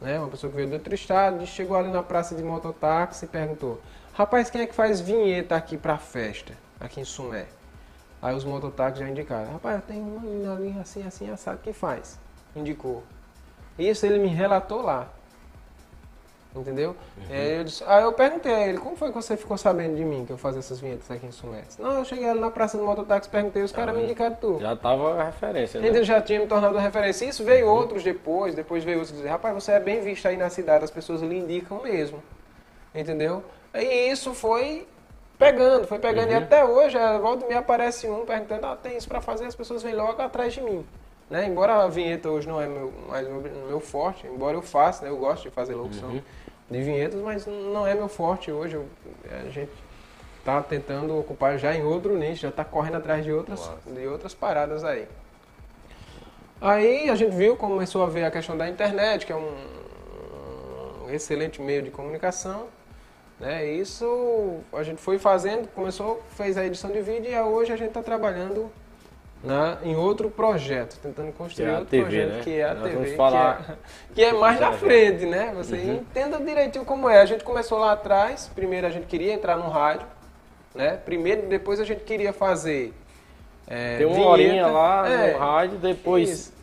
Né? 0.00 0.18
Uma 0.18 0.28
pessoa 0.28 0.50
que 0.50 0.56
veio 0.56 0.68
de 0.68 0.74
outro 0.74 0.94
estado, 0.94 1.46
chegou 1.46 1.76
ali 1.76 1.90
na 1.90 2.02
praça 2.02 2.34
de 2.34 2.42
mototáxi 2.42 3.26
e 3.26 3.28
perguntou: 3.28 3.80
Rapaz, 4.20 4.50
quem 4.50 4.60
é 4.60 4.66
que 4.66 4.74
faz 4.74 5.00
vinheta 5.00 5.56
aqui 5.56 5.78
pra 5.78 5.96
festa, 5.96 6.52
aqui 6.78 7.00
em 7.00 7.04
Sumé? 7.04 7.46
Aí 8.20 8.36
os 8.36 8.44
mototáxis 8.44 8.98
já 8.98 9.08
indicaram. 9.08 9.50
Rapaz, 9.50 9.82
tem 9.84 9.98
uma 9.98 10.20
menina 10.20 10.54
ali 10.54 10.76
assim, 10.78 11.06
assim, 11.06 11.30
assado 11.30 11.58
que 11.62 11.72
faz. 11.72 12.18
Indicou. 12.54 13.02
Isso 13.78 14.04
ele 14.04 14.18
me 14.18 14.28
relatou 14.28 14.82
lá. 14.82 15.08
Entendeu? 16.54 16.94
Uhum. 17.16 17.34
Eu 17.34 17.64
disse, 17.64 17.82
aí 17.86 18.02
eu 18.02 18.12
perguntei 18.12 18.52
a 18.52 18.68
ele, 18.68 18.76
como 18.76 18.94
foi 18.94 19.08
que 19.08 19.14
você 19.14 19.38
ficou 19.38 19.56
sabendo 19.56 19.96
de 19.96 20.04
mim, 20.04 20.26
que 20.26 20.32
eu 20.34 20.36
fazia 20.36 20.58
essas 20.58 20.78
vinhetas 20.78 21.10
aqui 21.10 21.24
em 21.24 21.32
Sumé? 21.32 21.62
Não, 21.78 21.92
eu 21.92 22.04
cheguei 22.04 22.28
ali 22.28 22.40
na 22.40 22.50
praça 22.50 22.76
do 22.76 22.84
mototáxi, 22.84 23.26
perguntei, 23.30 23.62
os 23.62 23.72
caras 23.72 23.96
me 23.96 24.02
indicaram 24.02 24.36
tu. 24.36 24.58
Já 24.60 24.76
tava 24.76 25.18
a 25.18 25.24
referência, 25.24 25.80
né? 25.80 25.88
Ele 25.88 26.04
já 26.04 26.20
tinha 26.20 26.40
me 26.40 26.46
tornado 26.46 26.76
a 26.76 26.80
referência. 26.82 27.24
Isso 27.24 27.42
veio 27.42 27.68
uhum. 27.68 27.72
outros 27.72 28.02
depois, 28.02 28.54
depois 28.54 28.84
veio 28.84 28.98
outros 28.98 29.16
dizer, 29.16 29.30
rapaz, 29.30 29.54
você 29.54 29.72
é 29.72 29.80
bem 29.80 30.02
visto 30.02 30.28
aí 30.28 30.36
na 30.36 30.50
cidade, 30.50 30.84
as 30.84 30.90
pessoas 30.90 31.22
lhe 31.22 31.38
indicam 31.38 31.82
mesmo. 31.82 32.22
Entendeu? 32.94 33.42
E 33.74 34.10
isso 34.10 34.34
foi 34.34 34.86
pegando, 35.38 35.86
foi 35.86 35.98
pegando. 35.98 36.28
Uhum. 36.28 36.34
E 36.34 36.36
até 36.36 36.64
hoje, 36.64 36.98
a 36.98 37.18
volta 37.18 37.46
me 37.46 37.54
aparece 37.54 38.08
um 38.08 38.24
perguntando, 38.26 38.66
ah, 38.66 38.76
tem 38.76 38.96
isso 38.96 39.08
para 39.08 39.20
fazer, 39.20 39.46
as 39.46 39.54
pessoas 39.54 39.82
vêm 39.82 39.94
logo 39.94 40.20
atrás 40.20 40.52
de 40.52 40.60
mim. 40.60 40.84
Né? 41.30 41.46
Embora 41.46 41.84
a 41.84 41.88
vinheta 41.88 42.28
hoje 42.28 42.48
não 42.48 42.60
é 42.60 42.66
meu, 42.66 42.92
mais 43.08 43.26
meu, 43.26 43.40
meu 43.40 43.80
forte, 43.80 44.26
embora 44.26 44.56
eu 44.56 44.62
faça, 44.62 45.04
né? 45.04 45.10
eu 45.10 45.16
gosto 45.16 45.44
de 45.44 45.50
fazer 45.50 45.74
locução 45.74 46.10
uhum. 46.10 46.22
de 46.68 46.82
vinhetas, 46.82 47.20
mas 47.20 47.46
não 47.46 47.86
é 47.86 47.94
meu 47.94 48.08
forte 48.08 48.50
hoje. 48.50 48.74
Eu, 48.74 48.86
a 49.30 49.48
gente 49.48 49.70
está 50.38 50.60
tentando 50.60 51.16
ocupar 51.16 51.56
já 51.56 51.74
em 51.74 51.84
outro 51.84 52.18
nicho, 52.18 52.42
já 52.42 52.48
está 52.48 52.64
correndo 52.64 52.96
atrás 52.96 53.24
de 53.24 53.32
outras, 53.32 53.70
de 53.86 54.06
outras 54.08 54.34
paradas 54.34 54.82
aí. 54.82 55.06
Aí 56.60 57.08
a 57.08 57.14
gente 57.14 57.34
viu, 57.34 57.56
começou 57.56 58.02
a 58.02 58.06
ver 58.06 58.24
a 58.24 58.30
questão 58.30 58.56
da 58.56 58.68
internet, 58.68 59.24
que 59.24 59.32
é 59.32 59.36
um, 59.36 59.54
um 61.04 61.10
excelente 61.10 61.62
meio 61.62 61.82
de 61.82 61.90
comunicação. 61.90 62.66
Né? 63.40 63.72
Isso 63.72 64.58
a 64.72 64.82
gente 64.82 65.00
foi 65.00 65.18
fazendo, 65.18 65.66
começou, 65.68 66.22
fez 66.36 66.58
a 66.58 66.64
edição 66.64 66.90
de 66.90 67.00
vídeo 67.00 67.32
e 67.32 67.40
hoje 67.40 67.72
a 67.72 67.76
gente 67.76 67.88
está 67.88 68.02
trabalhando 68.02 68.70
na, 69.42 69.78
em 69.82 69.96
outro 69.96 70.30
projeto, 70.30 70.98
tentando 71.02 71.32
construir 71.32 71.68
é 71.68 71.72
outro 71.72 71.86
TV, 71.86 72.02
projeto 72.02 72.32
né? 72.32 72.40
que 72.44 72.58
é 72.58 72.64
a 72.64 72.74
Nós 72.74 72.92
TV, 72.92 73.16
falar 73.16 73.64
que 73.64 73.72
é, 73.72 73.76
que 74.14 74.24
é 74.24 74.32
mais 74.38 74.60
na 74.60 74.72
frente, 74.72 75.24
né? 75.24 75.54
Você 75.56 75.76
uhum. 75.76 75.94
entenda 75.94 76.38
direitinho 76.38 76.84
como 76.84 77.08
é. 77.08 77.22
A 77.22 77.24
gente 77.24 77.42
começou 77.42 77.78
lá 77.78 77.92
atrás, 77.92 78.50
primeiro 78.54 78.86
a 78.86 78.90
gente 78.90 79.06
queria 79.06 79.32
entrar 79.32 79.56
no 79.56 79.70
rádio, 79.70 80.06
né? 80.74 80.98
Primeiro, 81.02 81.48
depois 81.48 81.80
a 81.80 81.84
gente 81.84 82.04
queria 82.04 82.34
fazer 82.34 82.92
é, 83.66 83.96
Tem 83.96 84.06
uma 84.06 84.14
vinheta, 84.14 84.30
horinha 84.30 84.66
lá 84.66 85.08
é, 85.08 85.32
no 85.32 85.38
rádio, 85.38 85.78
depois 85.78 86.28
isso 86.28 86.59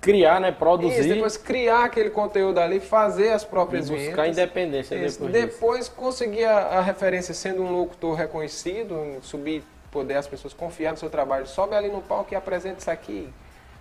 criar, 0.00 0.40
né? 0.40 0.50
Produzir. 0.50 1.00
Isso, 1.00 1.08
depois 1.08 1.36
criar 1.36 1.84
aquele 1.84 2.10
conteúdo 2.10 2.58
ali, 2.58 2.80
fazer 2.80 3.30
as 3.30 3.44
próprias 3.44 3.88
e 3.88 3.92
buscar 3.92 4.28
independência 4.28 4.94
Isso, 4.94 5.20
depois. 5.20 5.32
Depois 5.32 5.78
disso. 5.80 5.92
conseguir 5.92 6.44
a, 6.44 6.78
a, 6.78 6.80
referência 6.80 7.34
sendo 7.34 7.62
um 7.62 7.70
locutor 7.70 8.14
reconhecido, 8.14 9.18
subir, 9.22 9.62
poder 9.90 10.14
as 10.14 10.26
pessoas 10.26 10.54
confiar 10.54 10.92
no 10.92 10.96
seu 10.96 11.10
trabalho. 11.10 11.46
Sobe 11.46 11.74
ali 11.74 11.88
no 11.88 12.00
palco 12.00 12.32
e 12.32 12.36
apresenta 12.36 12.78
isso 12.78 12.90
aqui. 12.90 13.28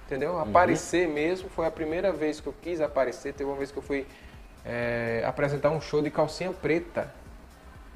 Entendeu? 0.06 0.34
Uhum. 0.34 0.42
Aparecer 0.42 1.08
uhum. 1.08 1.14
mesmo. 1.14 1.50
Foi 1.50 1.66
a 1.66 1.72
primeira 1.72 2.12
vez 2.12 2.40
que 2.42 2.48
eu 2.48 2.56
quis 2.62 2.82
aparecer. 2.82 3.34
Teve 3.34 3.50
uma 3.50 3.58
vez 3.58 3.72
que 3.72 3.78
eu 3.78 3.84
fui 3.84 4.06
é, 4.66 5.24
apresentar 5.26 5.70
um 5.70 5.80
show 5.80 6.02
de 6.02 6.12
calcinha 6.12 6.52
preta. 6.52 7.14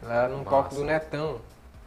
Lá 0.01 0.27
no 0.27 0.43
palco 0.43 0.75
do 0.75 0.83
Netão. 0.83 1.41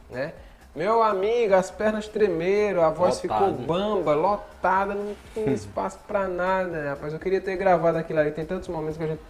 Né? 0.09 0.33
Meu 0.77 1.01
amigo, 1.01 1.55
as 1.55 1.71
pernas 1.71 2.07
tremeram, 2.07 2.83
a 2.83 2.91
voz 2.91 3.19
Lotado. 3.23 3.51
ficou 3.51 3.65
bamba, 3.65 4.13
lotada, 4.13 4.93
não 4.93 5.15
tinha 5.33 5.51
espaço 5.51 5.97
pra 6.07 6.27
nada, 6.27 6.69
né, 6.69 6.89
rapaz. 6.89 7.11
Eu 7.11 7.17
queria 7.17 7.41
ter 7.41 7.57
gravado 7.57 7.97
aquilo 7.97 8.19
ali. 8.19 8.29
Tem 8.29 8.45
tantos 8.45 8.69
momentos 8.69 8.95
que 8.95 9.03
a 9.03 9.07
gente 9.07 9.21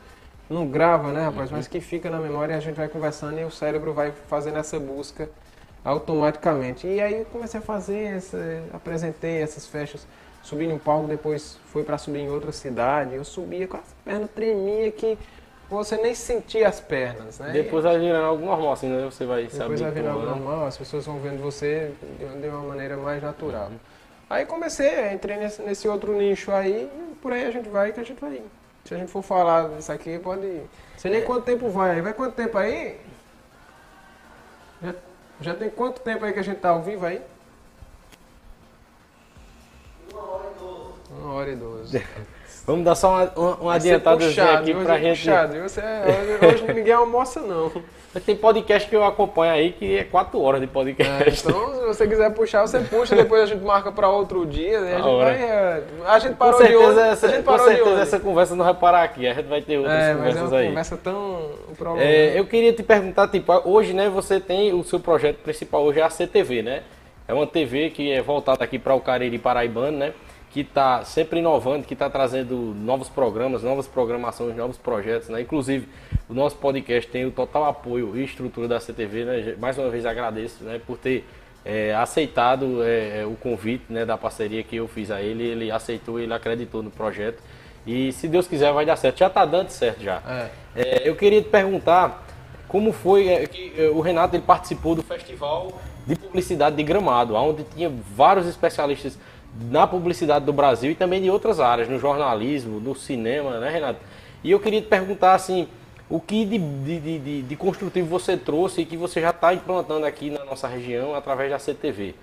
não 0.50 0.68
grava, 0.68 1.14
né, 1.14 1.24
rapaz? 1.24 1.50
Mas 1.50 1.66
que 1.66 1.80
fica 1.80 2.10
na 2.10 2.20
memória 2.20 2.52
e 2.52 2.58
a 2.58 2.60
gente 2.60 2.76
vai 2.76 2.90
conversando 2.90 3.40
e 3.40 3.46
o 3.46 3.50
cérebro 3.50 3.94
vai 3.94 4.12
fazendo 4.28 4.58
essa 4.58 4.78
busca 4.78 5.30
automaticamente. 5.86 6.86
E 6.86 7.00
aí 7.00 7.20
eu 7.20 7.26
comecei 7.26 7.62
a 7.62 7.64
fazer, 7.64 8.18
essa, 8.18 8.38
apresentei 8.74 9.42
essas 9.42 9.66
festas, 9.66 10.06
subi 10.44 10.68
no 10.68 10.78
palco, 10.78 11.08
depois 11.08 11.58
fui 11.72 11.82
pra 11.82 11.98
subir 11.98 12.20
em 12.20 12.30
outra 12.30 12.52
cidade. 12.52 13.16
Eu 13.16 13.24
subia 13.24 13.70
com 13.70 13.78
as 13.78 13.96
pernas 14.04 14.30
tremia 14.32 14.92
que 14.92 15.18
você 15.70 15.98
nem 15.98 16.16
sentia 16.16 16.68
as 16.68 16.80
pernas, 16.80 17.40
né? 17.40 17.52
Depois 17.52 17.84
vai 17.84 18.00
virando 18.00 18.26
algo 18.26 18.46
normal, 18.46 18.74
assim, 18.74 18.88
né? 18.88 19.04
Você 19.06 19.26
vai 19.26 19.50
saber. 19.50 19.76
Depois 19.76 19.82
vai 19.82 19.92
vindo 19.92 20.08
algo 20.08 20.26
né? 20.26 20.32
normal, 20.32 20.66
as 20.66 20.78
pessoas 20.78 21.06
vão 21.06 21.20
vendo 21.20 21.42
você 21.42 21.92
de 22.40 22.48
uma 22.48 22.64
maneira 22.64 22.96
mais 22.96 23.22
natural. 23.22 23.72
Aí 24.30 24.46
comecei, 24.46 25.12
entrei 25.14 25.38
nesse, 25.38 25.62
nesse 25.62 25.88
outro 25.88 26.14
nicho 26.14 26.52
aí, 26.52 26.90
e 27.12 27.16
por 27.16 27.34
aí 27.34 27.46
a 27.46 27.52
gente 27.52 27.70
vai 27.70 27.92
que 27.92 28.00
a 28.00 28.04
gente 28.04 28.20
vai. 28.20 28.42
Se 28.86 28.94
a 28.94 28.98
gente 28.98 29.12
for 29.12 29.22
falar 29.22 29.70
disso 29.70 29.92
aqui, 29.92 30.18
pode. 30.20 30.48
Não 30.48 30.68
sei 30.98 31.12
nem 31.12 31.24
quanto 31.24 31.44
tempo 31.44 31.70
vai 31.70 31.92
aí. 31.92 32.02
Vai 32.02 32.14
quanto 32.14 32.36
tempo 32.36 32.58
aí? 32.58 32.98
Já, 34.82 34.96
já 35.42 35.54
tem 35.54 35.70
quanto 35.70 36.00
tempo 36.00 36.24
aí 36.24 36.32
que 36.32 36.40
a 36.40 36.44
gente 36.44 36.60
tá 36.60 36.70
ao 36.70 36.82
vivo 36.82 37.06
aí? 37.06 37.22
Uma 41.12 41.34
hora 41.34 41.52
e 41.52 41.56
doze. 41.56 42.06
Vamos 42.68 42.84
dar 42.84 42.96
só 42.96 43.10
uma, 43.12 43.32
uma, 43.38 43.56
uma 43.56 43.80
puxado, 43.80 44.58
aqui 44.58 44.74
hoje 44.76 44.84
pra 44.86 44.98
é 44.98 45.02
gente. 45.02 45.20
Puxado. 45.20 45.60
Você, 45.62 45.80
hoje, 45.82 46.64
hoje 46.66 46.74
ninguém 46.74 46.92
almoça, 46.92 47.40
não. 47.40 47.72
Mas 48.14 48.24
Tem 48.26 48.36
podcast 48.36 48.90
que 48.90 48.94
eu 48.96 49.06
acompanho 49.06 49.54
aí 49.54 49.72
que 49.72 49.98
é 50.00 50.04
4 50.04 50.42
horas 50.42 50.60
de 50.60 50.66
É, 50.66 50.70
podcast. 50.70 51.48
então, 51.48 51.74
se 51.76 51.86
você 51.86 52.06
quiser 52.06 52.30
puxar, 52.34 52.68
você 52.68 52.80
puxa, 52.82 53.16
depois 53.16 53.44
a 53.44 53.46
gente 53.46 53.64
marca 53.64 53.90
para 53.90 54.10
outro 54.10 54.46
dia. 54.46 54.82
né? 54.82 54.88
A 54.88 54.98
Da 54.98 54.98
gente 54.98 55.08
hora. 55.08 55.26
vai. 55.34 55.44
é, 55.44 55.84
A 56.08 56.20
gente 56.20 56.32
com 56.32 56.38
parou 56.38 56.60
de 56.60 56.68
certeza, 56.68 56.90
onde? 56.92 57.00
essa, 57.00 57.26
a 57.26 57.30
gente 57.30 57.38
com 57.40 57.44
parou 57.46 57.70
de 57.70 57.76
certeza 57.76 58.02
essa 58.02 58.20
conversa 58.20 58.56
não 58.56 58.66
vai 58.66 58.74
parar 58.74 59.04
aqui. 59.04 59.26
A 59.26 59.34
gente 59.34 59.46
vai 59.48 59.62
ter 59.62 59.78
outras 59.78 59.96
É, 59.96 60.00
mas 60.00 60.10
é 60.12 60.16
conversas 60.18 60.52
uma 60.52 60.58
aí. 60.60 60.68
conversa 60.68 60.98
tão. 60.98 61.50
É, 62.00 62.38
eu 62.38 62.46
queria 62.46 62.74
te 62.74 62.84
perguntar, 62.84 63.30
tipo, 63.30 63.54
hoje, 63.64 63.94
né, 63.94 64.10
você 64.10 64.42
tem 64.42 64.74
o 64.74 64.84
seu 64.84 65.00
projeto 65.00 65.38
principal 65.38 65.84
hoje 65.86 66.02
é 66.02 66.04
a 66.04 66.10
CTV, 66.10 66.62
né? 66.64 66.84
É 67.30 67.34
uma 67.34 67.48
TV 67.48 67.92
que 67.92 68.12
é 68.12 68.22
voltada 68.22 68.62
aqui 68.62 68.78
para 68.78 68.94
o 68.94 69.00
Cariri 69.00 69.38
Paraibano, 69.40 69.98
né? 69.98 70.12
Que 70.52 70.62
está 70.62 71.04
sempre 71.04 71.40
inovando, 71.40 71.86
que 71.86 71.94
está 71.94 72.10
trazendo 72.10 72.56
novos 72.56 73.10
programas, 73.10 73.64
novas 73.64 73.86
programações, 73.88 74.56
novos 74.56 74.78
projetos, 74.78 75.30
né? 75.30 75.42
Inclusive, 75.42 75.88
o 76.30 76.34
nosso 76.34 76.56
podcast 76.56 77.10
tem 77.12 77.26
o 77.26 77.32
total 77.32 77.66
apoio 77.66 78.16
e 78.18 78.24
estrutura 78.24 78.68
da 78.68 78.80
CTV, 78.80 79.26
né? 79.26 79.56
Mais 79.60 79.78
uma 79.78 79.90
vez 79.90 80.06
agradeço, 80.06 80.64
né, 80.64 80.80
por 80.86 80.98
ter 80.98 81.26
é, 81.66 81.94
aceitado 81.94 82.82
é, 82.82 83.26
o 83.26 83.36
convite, 83.36 83.86
né, 83.90 84.06
da 84.06 84.18
parceria 84.18 84.64
que 84.64 84.78
eu 84.78 84.88
fiz 84.88 85.12
a 85.12 85.22
ele. 85.22 85.44
Ele 85.44 85.70
aceitou, 85.70 86.20
ele 86.20 86.34
acreditou 86.34 86.82
no 86.82 86.90
projeto. 86.90 87.42
E 87.86 88.12
se 88.12 88.28
Deus 88.28 88.48
quiser 88.48 88.72
vai 88.72 88.86
dar 88.86 88.96
certo. 88.96 89.18
Já 89.18 89.28
está 89.28 89.46
dando 89.46 89.70
certo 89.70 90.02
já. 90.02 90.22
É. 90.28 90.50
É, 90.76 91.10
eu 91.10 91.16
queria 91.16 91.42
te 91.42 91.50
perguntar 91.50 92.26
como 92.68 92.92
foi 92.92 93.30
é, 93.30 93.46
que 93.48 93.74
é, 93.78 93.90
o 93.90 94.02
Renato 94.02 94.36
ele 94.36 94.44
participou 94.44 94.94
do 94.96 95.02
festival 95.02 95.80
de 96.06 96.16
publicidade 96.16 96.76
de 96.76 96.84
Gramado, 96.84 97.36
onde 97.36 97.64
tinha 97.64 97.92
vários 98.16 98.46
especialistas 98.48 99.18
na 99.70 99.88
publicidade 99.88 100.46
do 100.46 100.54
Brasil 100.54 100.92
e 100.92 100.96
também 100.96 101.22
de 101.22 101.30
outras 101.30 101.60
áreas, 101.60 101.90
no 101.90 101.98
jornalismo, 102.00 102.80
no 102.80 102.96
cinema, 102.96 103.60
né, 103.60 103.70
Renato? 103.70 104.00
E 104.44 104.52
eu 104.52 104.60
queria 104.60 104.82
te 104.82 104.88
perguntar 104.88 105.34
assim, 105.34 105.68
o 106.10 106.20
que 106.20 106.46
de, 106.46 106.58
de, 106.58 107.20
de- 107.20 107.42
de- 107.42 107.56
construtivo 107.56 108.08
você 108.08 108.38
trouxe 108.38 108.82
e 108.82 108.86
que 108.86 108.96
você 108.96 109.20
já 109.20 109.32
está 109.32 109.54
implantando 109.54 110.06
aqui 110.06 110.30
na 110.30 110.46
nossa 110.46 110.68
região 110.68 111.16
através 111.16 111.50
da 111.50 111.60
CTV? 111.60 112.16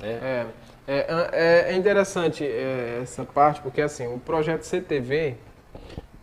Né? 0.00 0.18
É, 0.22 0.46
é, 0.88 1.30
é, 1.32 1.72
é 1.72 1.76
interessante 1.76 2.44
é, 2.44 3.00
essa 3.02 3.24
parte, 3.24 3.60
porque 3.60 3.80
assim, 3.80 4.06
o 4.12 4.18
projeto 4.18 4.62
CTV, 4.64 5.36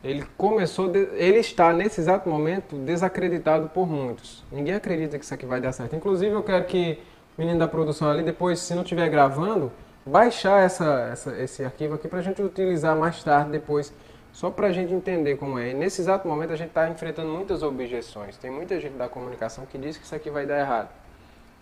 ele 0.03 0.23
começou, 0.37 0.93
ele 0.95 1.39
está 1.39 1.71
nesse 1.73 2.01
exato 2.01 2.29
momento 2.29 2.75
desacreditado 2.75 3.69
por 3.69 3.87
muitos. 3.87 4.43
Ninguém 4.51 4.73
acredita 4.75 5.17
que 5.17 5.23
isso 5.25 5.33
aqui 5.33 5.45
vai 5.45 5.59
dar 5.61 5.71
certo. 5.71 5.95
Inclusive 5.95 6.33
eu 6.33 6.43
quero 6.43 6.65
que 6.65 6.99
o 7.37 7.41
menino 7.41 7.57
da 7.59 7.67
produção 7.67 8.09
ali, 8.09 8.23
depois, 8.23 8.59
se 8.59 8.75
não 8.75 8.83
estiver 8.83 9.09
gravando, 9.09 9.71
baixar 10.07 10.63
essa, 10.63 11.09
essa- 11.11 11.35
esse 11.37 11.63
arquivo 11.63 11.95
aqui 11.95 12.07
para 12.07 12.19
a 12.19 12.21
gente 12.21 12.41
utilizar 12.41 12.95
mais 12.95 13.23
tarde, 13.23 13.51
depois, 13.51 13.93
só 14.33 14.49
para 14.49 14.67
a 14.67 14.71
gente 14.71 14.93
entender 14.93 15.35
como 15.37 15.57
é. 15.59 15.69
E 15.71 15.73
nesse 15.73 16.01
exato 16.01 16.27
momento 16.27 16.53
a 16.53 16.55
gente 16.55 16.69
está 16.69 16.87
enfrentando 16.89 17.29
muitas 17.29 17.63
objeções. 17.63 18.37
Tem 18.37 18.49
muita 18.51 18.79
gente 18.79 18.93
da 18.95 19.07
comunicação 19.09 19.65
que 19.65 19.77
diz 19.77 19.97
que 19.97 20.05
isso 20.05 20.15
aqui 20.15 20.29
vai 20.29 20.45
dar 20.45 20.59
errado. 20.59 20.89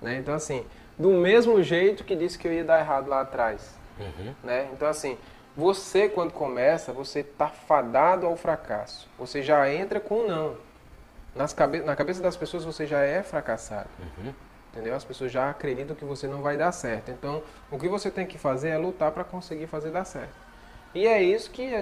né? 0.01 0.17
Então, 0.17 0.33
assim, 0.33 0.65
do 0.99 1.09
mesmo 1.11 1.63
jeito 1.63 2.03
que 2.03 2.15
disse 2.15 2.37
que 2.37 2.47
eu 2.47 2.53
ia 2.53 2.63
dar 2.65 2.79
errado 2.79 3.07
lá 3.07 3.21
atrás. 3.21 3.75
Né? 4.43 4.67
Então, 4.73 4.87
assim, 4.87 5.17
você 5.55 6.09
quando 6.09 6.33
começa, 6.33 6.91
você 6.91 7.23
tá 7.23 7.47
fadado 7.47 8.25
ao 8.27 8.35
fracasso. 8.35 9.07
Você 9.17 9.41
já 9.41 9.71
entra 9.71 9.99
com 10.01 10.15
um 10.19 10.27
não. 10.27 10.55
Nas 11.33 11.53
cabe 11.53 11.79
na 11.79 11.95
cabeça 11.95 12.21
das 12.21 12.35
pessoas 12.37 12.63
você 12.65 12.85
já 12.85 12.99
é 12.99 13.23
fracassado. 13.23 13.89
Entendeu? 14.75 14.93
As 14.93 15.05
pessoas 15.05 15.31
já 15.31 15.49
acreditam 15.49 15.95
que 15.95 16.03
você 16.03 16.27
não 16.27 16.41
vai 16.41 16.57
dar 16.57 16.71
certo. 16.73 17.09
Então, 17.09 17.41
o 17.71 17.77
que 17.79 17.87
você 17.87 18.11
tem 18.11 18.25
que 18.25 18.37
fazer 18.37 18.69
é 18.69 18.77
lutar 18.77 19.09
para 19.11 19.23
conseguir 19.23 19.67
fazer 19.67 19.89
dar 19.89 20.03
certo. 20.03 20.33
E 20.93 21.07
é 21.07 21.23
isso 21.23 21.49
que 21.49 21.73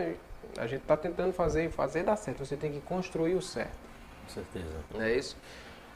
a- 0.60 0.68
gente 0.68 0.82
está 0.84 0.96
tentando 0.96 1.34
fazer, 1.34 1.72
fazer 1.72 2.04
dar 2.04 2.16
certo. 2.16 2.46
Você 2.46 2.56
tem 2.56 2.72
que 2.72 2.80
construir 2.82 3.34
o 3.34 3.42
certo. 3.42 3.72
Com 4.26 4.30
certeza. 4.30 4.76
É 5.00 5.12
isso? 5.16 5.36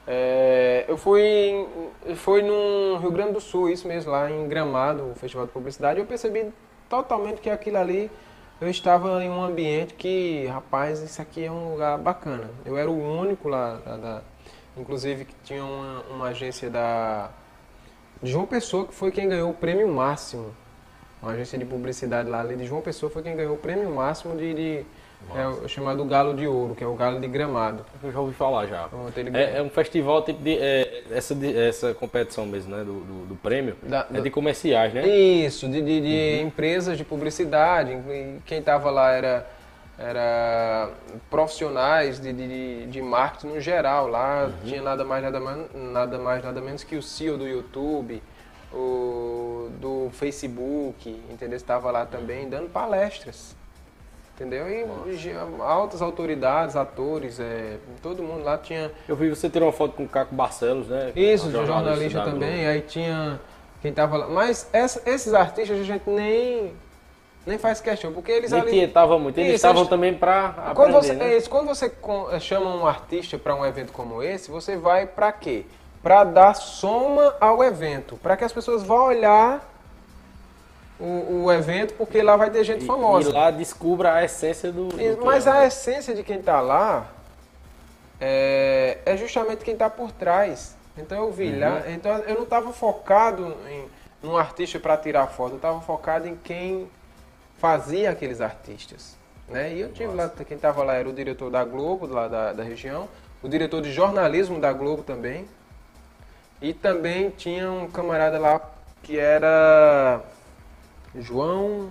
É, 0.06 0.84
eu 0.88 0.96
fui, 0.96 1.22
fui 2.16 2.42
no 2.42 2.96
Rio 2.98 3.10
Grande 3.12 3.32
do 3.34 3.40
Sul, 3.40 3.68
isso 3.68 3.86
mesmo, 3.86 4.10
lá 4.10 4.28
em 4.30 4.48
Gramado, 4.48 5.10
o 5.10 5.14
Festival 5.14 5.46
de 5.46 5.52
Publicidade, 5.52 6.00
e 6.00 6.02
eu 6.02 6.06
percebi 6.06 6.50
totalmente 6.88 7.40
que 7.40 7.50
aquilo 7.50 7.76
ali, 7.76 8.10
eu 8.60 8.68
estava 8.68 9.22
em 9.22 9.28
um 9.30 9.42
ambiente 9.42 9.94
que, 9.94 10.46
rapaz, 10.46 11.00
isso 11.00 11.20
aqui 11.22 11.44
é 11.44 11.50
um 11.50 11.72
lugar 11.72 11.98
bacana. 11.98 12.50
Eu 12.64 12.76
era 12.76 12.90
o 12.90 12.98
único 13.20 13.48
lá, 13.48 13.76
da, 13.84 13.96
da- 13.96 14.22
inclusive 14.78 15.24
que 15.24 15.34
tinha 15.44 15.64
uma, 15.64 16.02
uma 16.10 16.28
agência 16.28 16.70
da 16.70 17.30
de 18.22 18.30
João 18.30 18.46
Pessoa 18.46 18.86
que 18.86 18.94
foi 18.94 19.10
quem 19.12 19.28
ganhou 19.28 19.50
o 19.50 19.54
prêmio 19.54 19.86
máximo. 19.88 20.52
Uma 21.22 21.32
agência 21.32 21.58
de 21.58 21.64
publicidade 21.64 22.28
lá 22.28 22.40
ali 22.40 22.56
de 22.56 22.64
João 22.64 22.80
Pessoa 22.80 23.10
foi 23.10 23.22
quem 23.22 23.36
ganhou 23.36 23.54
o 23.54 23.58
prêmio 23.58 23.90
máximo 23.90 24.36
de, 24.36 24.54
de 24.54 24.84
é, 25.34 25.46
o 25.48 25.68
chamado 25.68 26.04
Galo 26.04 26.32
de 26.34 26.46
Ouro, 26.46 26.74
que 26.76 26.82
é 26.84 26.86
o 26.86 26.94
Galo 26.94 27.20
de 27.20 27.26
Gramado. 27.26 27.84
Eu 28.02 28.12
já 28.12 28.20
ouvi 28.20 28.34
falar 28.34 28.66
já. 28.66 28.88
É, 29.36 29.58
é 29.58 29.62
um 29.62 29.68
festival 29.70 30.22
tipo 30.24 30.40
de. 30.42 30.56
é, 30.58 31.02
essa, 31.10 31.34
de- 31.34 31.56
essa 31.56 31.92
competição 31.94 32.46
mesmo, 32.46 32.74
né? 32.76 32.84
Do, 32.84 33.00
do, 33.00 33.26
do 33.26 33.34
prêmio. 33.36 33.76
Da- 33.82 34.06
é 34.14 34.20
de 34.20 34.30
comerciais, 34.30 34.94
né? 34.94 35.06
Isso, 35.08 35.68
de, 35.68 35.82
de- 35.82 36.00
de 36.00 36.40
empresas 36.42 36.96
de 36.96 37.04
publicidade. 37.04 37.96
Quem 38.46 38.58
estava 38.60 38.90
lá 38.90 39.10
era, 39.12 39.48
era 39.98 40.90
profissionais 41.28 42.20
de, 42.20 42.32
de, 42.32 42.86
de- 42.86 43.02
marketing 43.02 43.48
no 43.54 43.60
geral. 43.60 44.06
Lá 44.08 44.50
tinha 44.64 44.80
nada 44.82 45.04
mais 45.04 45.22
nada, 45.22 45.40
man- 45.40 45.66
nada 45.74 46.18
mais, 46.18 46.42
nada 46.44 46.60
menos 46.60 46.84
que 46.84 46.96
o 46.96 47.02
CEO 47.02 47.36
do 47.36 47.46
YouTube, 47.48 48.22
o, 48.72 49.68
do 49.80 50.08
Facebook, 50.12 51.08
entendeu? 51.30 51.56
Estava 51.56 51.90
lá 51.90 52.06
também 52.06 52.48
dando 52.48 52.68
palestras. 52.70 53.56
Entendeu? 54.36 54.66
E 55.08 55.16
ge- 55.16 55.34
altas 55.58 56.00
autoridades, 56.00 56.76
atores, 56.76 57.40
é, 57.40 57.78
todo 58.00 58.22
mundo 58.22 58.44
lá 58.44 58.56
tinha 58.56 58.92
Eu 59.08 59.16
vi 59.16 59.28
você 59.28 59.50
tirou 59.50 59.66
uma 59.66 59.72
foto 59.74 59.94
com 59.96 60.04
o 60.04 60.08
Caco 60.08 60.32
Barcelos, 60.32 60.86
né? 60.86 61.10
isso, 61.16 61.50
jornalista 61.50 62.20
Globo. 62.20 62.30
também, 62.38 62.64
aí 62.68 62.80
tinha 62.82 63.40
quem 63.82 63.92
tava 63.92 64.16
lá. 64.16 64.28
Mas 64.28 64.68
essa- 64.72 65.02
esses 65.10 65.34
artistas 65.34 65.80
a 65.80 65.82
gente 65.82 66.08
nem, 66.08 66.72
nem 67.48 67.58
faz 67.58 67.80
questão, 67.80 68.12
porque 68.12 68.30
eles 68.30 68.50
Nem 68.52 68.60
ali. 68.60 68.70
tietava 68.70 69.18
muito. 69.18 69.38
Eles 69.38 69.54
estavam 69.54 69.86
também 69.86 70.14
pra 70.14 70.72
Quando 70.74 70.96
aprender, 70.96 71.06
você, 71.06 71.12
né? 71.14 71.32
é 71.32 71.36
isso, 71.36 71.48
quando 71.50 71.66
você 71.66 71.90
eh, 72.30 72.38
chama 72.40 72.74
um 72.74 72.86
artista 72.86 73.38
para 73.38 73.54
um 73.54 73.64
evento 73.66 73.92
como 73.92 74.22
esse, 74.22 74.50
você 74.50 74.76
vai 74.76 75.06
para 75.06 75.32
quê? 75.32 75.64
Para 76.02 76.22
dar 76.24 76.54
soma 76.54 77.34
ao 77.40 77.64
evento, 77.64 78.16
para 78.22 78.36
que 78.36 78.44
as 78.44 78.52
pessoas 78.52 78.82
vão 78.84 79.06
olhar 79.06 79.66
o, 81.00 81.44
o 81.44 81.52
evento, 81.52 81.94
porque 81.94 82.22
lá 82.22 82.36
vai 82.36 82.50
ter 82.50 82.62
gente 82.64 82.84
E- 82.84 82.86
famosa. 82.86 83.30
E 83.30 83.32
lá 83.32 83.50
descubra 83.50 84.14
a 84.14 84.24
essência 84.24 84.70
do. 84.70 84.88
do 84.88 85.00
E- 85.00 85.16
Mas 85.24 85.46
é, 85.46 85.50
a 85.50 85.54
né? 85.54 85.66
essência 85.68 86.14
de 86.14 86.22
quem 86.22 86.38
está 86.38 86.60
lá 86.60 87.06
é, 88.20 88.98
é 89.06 89.16
justamente 89.16 89.64
quem 89.64 89.74
está 89.74 89.88
por 89.88 90.12
trás. 90.12 90.76
Então 90.96 91.16
eu 91.18 91.30
vi 91.32 91.50
Uhum. 91.52 91.60
lá, 91.60 91.82
então 91.90 92.12
eu 92.26 92.34
não 92.34 92.42
estava 92.42 92.72
focado 92.72 93.56
em 93.68 93.86
num 94.20 94.36
artista 94.36 94.80
para 94.80 94.96
tirar 94.96 95.28
foto, 95.28 95.52
eu 95.52 95.56
estava 95.58 95.80
focado 95.80 96.26
em 96.26 96.34
quem 96.34 96.90
fazia 97.58 98.10
aqueles 98.10 98.40
artistas. 98.40 99.16
Né? 99.48 99.74
E 99.74 99.80
eu 99.80 99.92
tive 99.92 100.12
lá, 100.14 100.28
quem 100.28 100.56
estava 100.56 100.82
lá 100.82 100.94
era 100.94 101.08
o 101.08 101.12
diretor 101.12 101.50
da 101.50 101.64
Globo, 101.64 102.06
lá 102.06 102.28
da, 102.28 102.52
da 102.52 102.62
região, 102.62 103.08
o 103.42 103.48
diretor 103.48 103.80
de 103.80 103.92
jornalismo 103.92 104.60
da 104.60 104.72
Globo 104.72 105.02
também. 105.02 105.46
E 106.60 106.72
também 106.74 107.30
tinha 107.30 107.70
um 107.70 107.88
camarada 107.88 108.38
lá 108.38 108.60
que 109.02 109.18
era 109.18 110.20
João. 111.14 111.90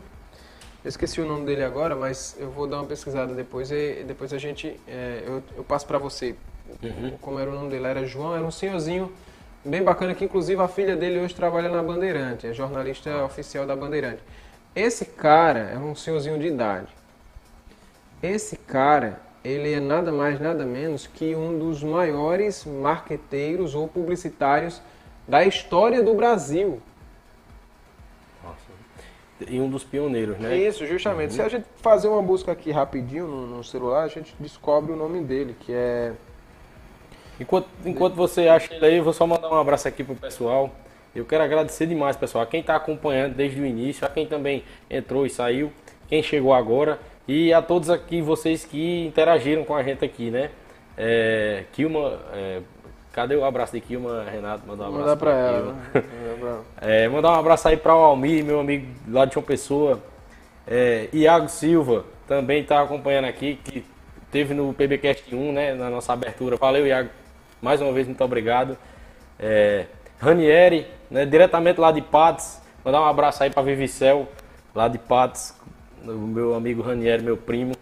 Eu 0.83 0.89
esqueci 0.89 1.19
o 1.21 1.25
nome 1.25 1.45
dele 1.45 1.63
agora, 1.63 1.95
mas 1.95 2.35
eu 2.37 2.49
vou 2.51 2.67
dar 2.67 2.77
uma 2.77 2.85
pesquisada 2.85 3.33
depois 3.33 3.71
e 3.71 4.03
depois 4.05 4.33
a 4.33 4.37
gente. 4.37 4.79
é, 4.87 5.23
eu, 5.25 5.43
eu 5.55 5.63
passo 5.63 5.85
para 5.85 5.97
você 5.97 6.35
Uhum. 6.83 7.17
como 7.21 7.39
era 7.39 7.49
o 7.49 7.53
nome 7.55 7.69
dele. 7.69 7.87
Era 7.87 8.05
João, 8.05 8.35
era 8.35 8.43
um 8.43 8.51
senhorzinho 8.51 9.09
bem 9.63 9.81
bacana 9.81 10.13
que 10.13 10.25
inclusive 10.25 10.61
a 10.61 10.67
filha 10.67 10.95
dele 10.97 11.19
hoje 11.19 11.33
trabalha 11.33 11.69
na 11.69 11.81
Bandeirante, 11.81 12.45
é 12.45 12.53
jornalista 12.53 13.23
oficial 13.23 13.65
da 13.65 13.75
Bandeirante. 13.75 14.21
Esse 14.77 15.05
cara 15.05 15.71
é 15.73 15.77
um 15.79 15.95
senhorzinho 15.95 16.37
de 16.37 16.45
idade. 16.45 16.85
Esse 18.21 18.55
cara, 18.55 19.19
ele 19.43 19.73
é 19.73 19.79
nada 19.79 20.11
mais, 20.11 20.39
nada 20.39 20.67
menos 20.67 21.07
que 21.07 21.35
um 21.35 21.57
dos 21.57 21.81
maiores 21.81 22.63
marqueteiros 22.63 23.73
ou 23.73 23.87
publicitários 23.87 24.79
da 25.27 25.43
história 25.43 26.03
do 26.03 26.13
Brasil. 26.13 26.79
Nossa. 28.43 29.51
E 29.51 29.59
um 29.59 29.67
dos 29.67 29.83
pioneiros, 29.83 30.37
né? 30.37 30.55
Isso, 30.55 30.85
justamente. 30.85 31.31
Uhum. 31.31 31.35
Se 31.37 31.41
a 31.41 31.49
gente 31.49 31.65
fazer 31.77 32.07
uma 32.07 32.21
busca 32.21 32.51
aqui 32.51 32.69
rapidinho 32.69 33.25
no, 33.25 33.47
no, 33.47 33.63
celular, 33.63 34.03
a 34.03 34.07
gente 34.07 34.35
descobre 34.39 34.91
o 34.91 34.95
nome 34.95 35.23
dele, 35.23 35.55
que 35.59 35.73
é. 35.73 36.13
Enquanto, 37.39 37.67
enquanto 37.83 38.13
você 38.13 38.47
acha 38.47 38.71
ele 38.75 38.85
aí, 38.85 38.97
eu 38.97 39.03
vou 39.03 39.13
só 39.13 39.25
mandar 39.25 39.49
um 39.49 39.59
abraço 39.59 39.87
aqui 39.87 40.03
pro 40.03 40.13
pessoal. 40.13 40.71
Eu 41.17 41.25
quero 41.25 41.43
agradecer 41.43 41.87
demais, 41.87 42.15
pessoal, 42.15 42.43
a 42.43 42.47
quem 42.47 42.59
está 42.59 42.75
acompanhando 42.75 43.33
desde 43.33 43.59
o 43.59 43.65
início, 43.65 44.05
a 44.05 44.09
quem 44.09 44.27
também 44.27 44.63
entrou 44.87 45.25
e 45.25 45.29
saiu, 45.31 45.73
quem 46.07 46.21
chegou 46.21 46.53
agora 46.53 46.99
e 47.27 47.51
a 47.51 47.59
todos 47.59 47.89
aqui, 47.89 48.21
vocês 48.21 48.63
que 48.63 49.07
interagiram 49.07 49.65
com 49.65 49.75
a 49.75 49.81
gente 49.81 50.05
aqui, 50.05 50.29
né? 50.29 50.51
É, 50.95 51.63
Kilma, 51.73 52.19
é, 52.31 52.61
cadê 53.11 53.35
o 53.35 53.43
abraço 53.43 53.73
de 53.73 53.81
Kilma, 53.81 54.25
Renato? 54.31 54.67
Mandar 54.67 54.83
um 54.83 54.87
abraço 54.89 55.03
Manda 55.05 55.17
pra, 55.17 55.31
ela. 55.31 55.73
Né? 55.73 56.03
é, 56.79 57.07
mandar 57.07 57.31
um 57.31 57.39
abraço 57.39 57.67
aí 57.67 57.77
para 57.77 57.95
o 57.95 57.99
Almir, 57.99 58.45
meu 58.45 58.59
amigo 58.59 58.85
lá 59.07 59.25
de 59.25 59.33
João 59.33 59.43
Pessoa. 59.43 59.99
É, 60.67 61.09
Iago 61.11 61.49
Silva 61.49 62.05
também 62.27 62.61
está 62.61 62.79
acompanhando 62.79 63.25
aqui, 63.25 63.59
que 63.63 63.83
teve 64.31 64.53
no 64.53 64.71
PBcast 64.71 65.33
1, 65.33 65.51
né, 65.51 65.73
na 65.73 65.89
nossa 65.89 66.13
abertura. 66.13 66.57
Valeu, 66.57 66.85
Iago. 66.85 67.09
Mais 67.59 67.81
uma 67.81 67.91
vez, 67.91 68.05
muito 68.05 68.23
obrigado. 68.23 68.77
É, 69.39 69.87
Ranieri, 70.19 70.85
né, 71.09 71.25
diretamente 71.25 71.79
lá 71.79 71.91
de 71.91 72.01
Patos. 72.01 72.59
Mandar 72.83 73.01
um 73.01 73.05
abraço 73.05 73.43
aí 73.43 73.49
para 73.49 73.61
Vivicel, 73.61 74.27
lá 74.73 74.87
de 74.87 74.97
Patos, 74.97 75.53
meu 76.03 76.55
amigo 76.55 76.81
Ranieri, 76.81 77.23
meu 77.23 77.37
primo. 77.37 77.73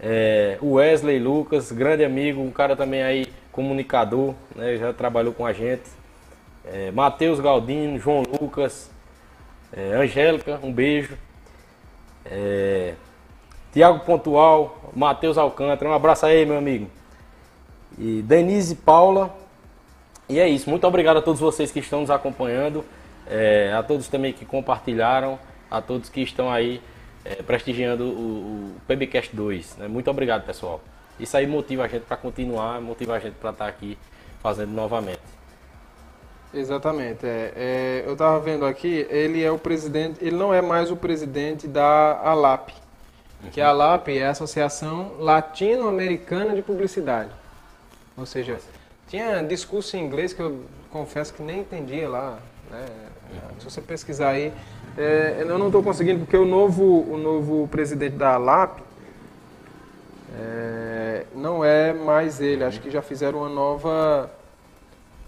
É, 0.00 0.58
Wesley 0.62 1.18
Lucas, 1.18 1.72
grande 1.72 2.04
amigo, 2.04 2.40
um 2.40 2.50
cara 2.50 2.76
também 2.76 3.02
aí 3.02 3.26
comunicador, 3.50 4.34
né, 4.54 4.76
já 4.76 4.92
trabalhou 4.92 5.32
com 5.32 5.44
a 5.44 5.52
gente. 5.52 5.82
É, 6.64 6.90
Matheus 6.90 7.40
Galdino, 7.40 7.98
João 7.98 8.22
Lucas, 8.22 8.90
é, 9.72 9.94
Angélica, 9.94 10.60
um 10.62 10.72
beijo. 10.72 11.16
É, 12.24 12.94
Tiago 13.72 14.00
Pontual, 14.00 14.92
Matheus 14.94 15.38
Alcântara, 15.38 15.90
um 15.90 15.94
abraço 15.94 16.26
aí, 16.26 16.44
meu 16.44 16.58
amigo. 16.58 16.90
E 17.98 18.22
Denise 18.22 18.74
Paula. 18.74 19.34
E 20.28 20.38
é 20.38 20.48
isso, 20.48 20.68
muito 20.68 20.86
obrigado 20.86 21.16
a 21.16 21.22
todos 21.22 21.40
vocês 21.40 21.72
que 21.72 21.78
estão 21.78 22.00
nos 22.00 22.10
acompanhando, 22.10 22.84
é, 23.26 23.72
a 23.72 23.82
todos 23.82 24.08
também 24.08 24.32
que 24.32 24.44
compartilharam, 24.44 25.38
a 25.70 25.80
todos 25.80 26.10
que 26.10 26.20
estão 26.20 26.50
aí 26.50 26.82
é, 27.24 27.36
prestigiando 27.36 28.04
o, 28.04 28.76
o 28.76 28.80
PBcast 28.86 29.34
2. 29.34 29.76
Né? 29.78 29.88
Muito 29.88 30.10
obrigado, 30.10 30.44
pessoal. 30.44 30.80
Isso 31.18 31.36
aí 31.36 31.46
motiva 31.46 31.84
a 31.84 31.88
gente 31.88 32.02
para 32.02 32.16
continuar, 32.16 32.80
motiva 32.80 33.14
a 33.14 33.18
gente 33.18 33.34
para 33.34 33.50
estar 33.50 33.64
tá 33.64 33.70
aqui 33.70 33.98
fazendo 34.42 34.72
novamente. 34.72 35.38
Exatamente. 36.52 37.26
É, 37.26 37.52
é, 37.56 38.04
eu 38.06 38.12
estava 38.12 38.38
vendo 38.40 38.64
aqui, 38.64 39.06
ele 39.10 39.42
é 39.42 39.50
o 39.50 39.58
presidente, 39.58 40.18
ele 40.22 40.36
não 40.36 40.52
é 40.52 40.62
mais 40.62 40.90
o 40.90 40.96
presidente 40.96 41.66
da 41.66 42.20
ALAP, 42.22 42.70
uhum. 43.42 43.50
que 43.50 43.60
a 43.60 43.68
ALAP 43.68 44.08
é 44.08 44.26
a 44.26 44.30
Associação 44.30 45.16
Latino-Americana 45.18 46.54
de 46.54 46.62
Publicidade. 46.62 47.30
Ou 48.16 48.24
seja, 48.24 48.54
Nossa. 48.54 48.77
Tinha 49.08 49.42
discurso 49.42 49.96
em 49.96 50.04
inglês 50.04 50.32
que 50.32 50.40
eu 50.40 50.64
confesso 50.90 51.32
que 51.32 51.42
nem 51.42 51.60
entendia 51.60 52.08
lá. 52.08 52.38
Né? 52.70 52.86
Se 53.58 53.64
você 53.64 53.80
pesquisar 53.80 54.30
aí, 54.30 54.52
é, 54.96 55.38
eu 55.40 55.58
não 55.58 55.66
estou 55.66 55.82
conseguindo, 55.82 56.20
porque 56.20 56.36
o 56.36 56.44
novo, 56.44 56.84
o 57.10 57.16
novo 57.16 57.66
presidente 57.68 58.16
da 58.16 58.34
ALAP 58.34 58.80
é, 60.38 61.24
não 61.34 61.64
é 61.64 61.92
mais 61.92 62.40
ele. 62.40 62.64
Acho 62.64 62.80
que 62.80 62.90
já 62.90 63.02
fizeram 63.02 63.40
uma 63.40 63.48
nova, 63.48 64.30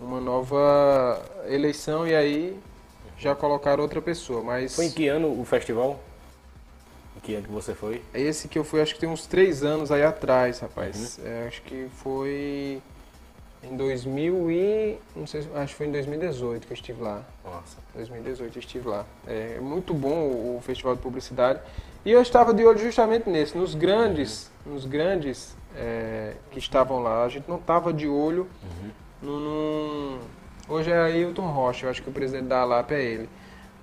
uma 0.00 0.20
nova 0.20 1.22
eleição 1.46 2.06
e 2.06 2.14
aí 2.14 2.58
já 3.18 3.34
colocaram 3.34 3.82
outra 3.82 4.00
pessoa. 4.00 4.42
Mas 4.42 4.76
foi 4.76 4.86
em 4.86 4.90
que 4.90 5.08
ano 5.08 5.40
o 5.40 5.44
festival? 5.44 6.00
Em 7.16 7.20
que 7.20 7.34
ano 7.34 7.46
que 7.46 7.52
você 7.52 7.74
foi? 7.74 8.02
Esse 8.14 8.48
que 8.48 8.58
eu 8.58 8.64
fui, 8.64 8.80
acho 8.80 8.94
que 8.94 9.00
tem 9.00 9.08
uns 9.08 9.26
três 9.26 9.62
anos 9.62 9.90
aí 9.90 10.02
atrás, 10.02 10.60
rapaz. 10.60 11.18
Uhum. 11.18 11.26
É, 11.26 11.46
acho 11.48 11.62
que 11.62 11.88
foi 11.96 12.80
em 13.62 13.76
2000 13.76 14.50
e... 14.50 14.98
Não 15.14 15.26
sei, 15.26 15.46
acho 15.54 15.72
que 15.72 15.74
foi 15.74 15.86
em 15.86 15.92
2018 15.92 16.66
que 16.66 16.72
eu 16.72 16.74
estive 16.74 17.02
lá. 17.02 17.22
Nossa. 17.44 17.78
2018 17.94 18.56
eu 18.56 18.60
estive 18.60 18.88
lá. 18.88 19.04
É 19.26 19.58
muito 19.60 19.92
bom 19.92 20.56
o 20.56 20.60
festival 20.62 20.96
de 20.96 21.02
publicidade. 21.02 21.60
E 22.04 22.10
eu 22.10 22.22
estava 22.22 22.54
de 22.54 22.64
olho 22.64 22.78
justamente 22.78 23.28
nesse, 23.28 23.56
nos 23.56 23.74
grandes, 23.74 24.50
nos 24.64 24.86
grandes 24.86 25.56
é, 25.76 26.34
que 26.50 26.58
estavam 26.58 27.00
lá. 27.00 27.24
A 27.24 27.28
gente 27.28 27.48
não 27.48 27.56
estava 27.56 27.92
de 27.92 28.08
olho 28.08 28.48
uhum. 28.62 28.90
no, 29.22 29.40
no, 29.40 30.18
Hoje 30.68 30.90
é 30.90 30.96
Ailton 30.96 31.46
Rocha, 31.48 31.86
eu 31.86 31.90
acho 31.90 32.02
que 32.02 32.08
o 32.08 32.12
presidente 32.12 32.46
da 32.46 32.60
ALAP 32.60 32.92
é 32.92 33.02
ele. 33.02 33.28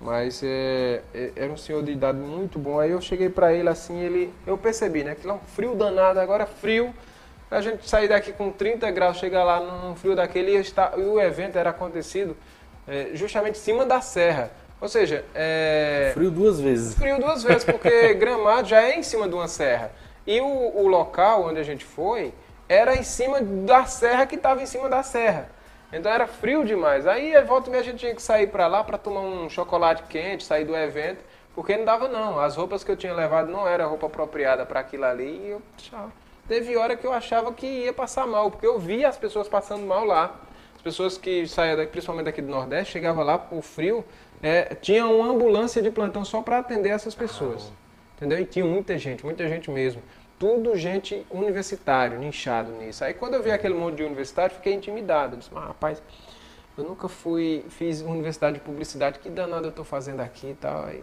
Mas 0.00 0.42
é, 0.42 1.02
é, 1.12 1.32
era 1.36 1.52
um 1.52 1.56
senhor 1.56 1.82
de 1.82 1.92
idade 1.92 2.18
muito 2.18 2.58
bom. 2.58 2.80
Aí 2.80 2.90
eu 2.90 3.00
cheguei 3.00 3.28
para 3.28 3.52
ele 3.52 3.68
assim, 3.68 3.98
ele, 3.98 4.32
eu 4.46 4.56
percebi, 4.56 5.04
né? 5.04 5.14
Que 5.14 5.26
lá 5.26 5.34
um 5.34 5.40
frio 5.40 5.74
danado, 5.74 6.18
agora 6.18 6.46
frio 6.46 6.94
a 7.50 7.60
gente 7.60 7.88
sair 7.88 8.08
daqui 8.08 8.32
com 8.32 8.50
30 8.50 8.90
graus, 8.90 9.16
chegar 9.16 9.42
lá 9.42 9.60
num 9.60 9.94
frio 9.94 10.14
daquele 10.14 10.52
e, 10.52 10.60
estar, 10.60 10.98
e 10.98 11.02
o 11.02 11.18
evento 11.20 11.56
era 11.56 11.70
acontecido 11.70 12.36
é, 12.86 13.10
justamente 13.14 13.56
em 13.56 13.62
cima 13.62 13.86
da 13.86 14.00
serra. 14.00 14.50
Ou 14.80 14.88
seja, 14.88 15.24
é... 15.34 16.10
Frio 16.14 16.30
duas 16.30 16.60
vezes. 16.60 16.94
Frio 16.94 17.18
duas 17.18 17.42
vezes, 17.42 17.64
porque 17.64 18.14
Gramado 18.14 18.68
já 18.68 18.82
é 18.82 18.98
em 18.98 19.02
cima 19.02 19.26
de 19.28 19.34
uma 19.34 19.48
serra. 19.48 19.90
E 20.26 20.40
o, 20.40 20.46
o 20.46 20.86
local 20.86 21.46
onde 21.46 21.58
a 21.58 21.62
gente 21.62 21.84
foi 21.84 22.32
era 22.68 22.94
em 22.94 23.02
cima 23.02 23.40
da 23.40 23.86
serra 23.86 24.26
que 24.26 24.36
estava 24.36 24.62
em 24.62 24.66
cima 24.66 24.88
da 24.88 25.02
serra. 25.02 25.48
Então 25.90 26.12
era 26.12 26.26
frio 26.26 26.66
demais. 26.66 27.06
Aí, 27.06 27.40
volta 27.42 27.68
e 27.68 27.70
meia, 27.70 27.82
a 27.82 27.84
gente 27.84 27.98
tinha 27.98 28.14
que 28.14 28.20
sair 28.20 28.46
para 28.48 28.66
lá 28.66 28.84
para 28.84 28.98
tomar 28.98 29.22
um 29.22 29.48
chocolate 29.48 30.02
quente, 30.02 30.44
sair 30.44 30.66
do 30.66 30.76
evento, 30.76 31.24
porque 31.54 31.78
não 31.78 31.86
dava 31.86 32.08
não. 32.08 32.38
As 32.38 32.56
roupas 32.56 32.84
que 32.84 32.90
eu 32.90 32.96
tinha 32.96 33.14
levado 33.14 33.50
não 33.50 33.66
era 33.66 33.86
roupa 33.86 34.06
apropriada 34.06 34.66
para 34.66 34.80
aquilo 34.80 35.06
ali 35.06 35.46
e 35.46 35.48
eu, 35.48 35.62
tchau 35.78 36.12
teve 36.48 36.76
hora 36.76 36.96
que 36.96 37.06
eu 37.06 37.12
achava 37.12 37.52
que 37.52 37.66
ia 37.66 37.92
passar 37.92 38.26
mal, 38.26 38.50
porque 38.50 38.66
eu 38.66 38.78
via 38.78 39.08
as 39.08 39.16
pessoas 39.16 39.46
passando 39.46 39.86
mal 39.86 40.04
lá. 40.04 40.40
As 40.74 40.82
pessoas 40.82 41.18
que 41.18 41.46
saíam, 41.46 41.76
daqui, 41.76 41.92
principalmente 41.92 42.24
daqui 42.24 42.40
do 42.40 42.48
Nordeste, 42.48 42.92
chegavam 42.92 43.22
lá 43.22 43.36
por 43.36 43.62
frio, 43.62 44.04
é, 44.42 44.74
tinha 44.76 45.06
uma 45.06 45.28
ambulância 45.28 45.82
de 45.82 45.90
plantão 45.90 46.24
só 46.24 46.40
para 46.40 46.58
atender 46.58 46.90
essas 46.90 47.14
pessoas. 47.14 47.70
Entendeu? 48.16 48.40
E 48.40 48.44
tinha 48.44 48.64
muita 48.64 48.96
gente, 48.96 49.24
muita 49.24 49.46
gente 49.46 49.70
mesmo. 49.70 50.02
Tudo 50.38 50.76
gente 50.76 51.26
universitário, 51.30 52.18
nichado 52.18 52.72
nisso. 52.72 53.04
Aí 53.04 53.12
quando 53.12 53.34
eu 53.34 53.42
vi 53.42 53.50
aquele 53.50 53.74
monte 53.74 53.96
de 53.96 54.04
universitário, 54.04 54.54
fiquei 54.54 54.72
intimidado. 54.72 55.34
Eu 55.34 55.38
disse, 55.40 55.52
mas 55.52 55.64
rapaz, 55.64 56.02
eu 56.76 56.84
nunca 56.84 57.08
fui, 57.08 57.64
fiz 57.68 58.00
universidade 58.00 58.54
de 58.54 58.60
publicidade, 58.60 59.18
que 59.18 59.28
danado 59.28 59.66
eu 59.66 59.70
estou 59.70 59.84
fazendo 59.84 60.20
aqui 60.20 60.50
e 60.50 60.54
tal. 60.54 60.84
Aí 60.84 61.02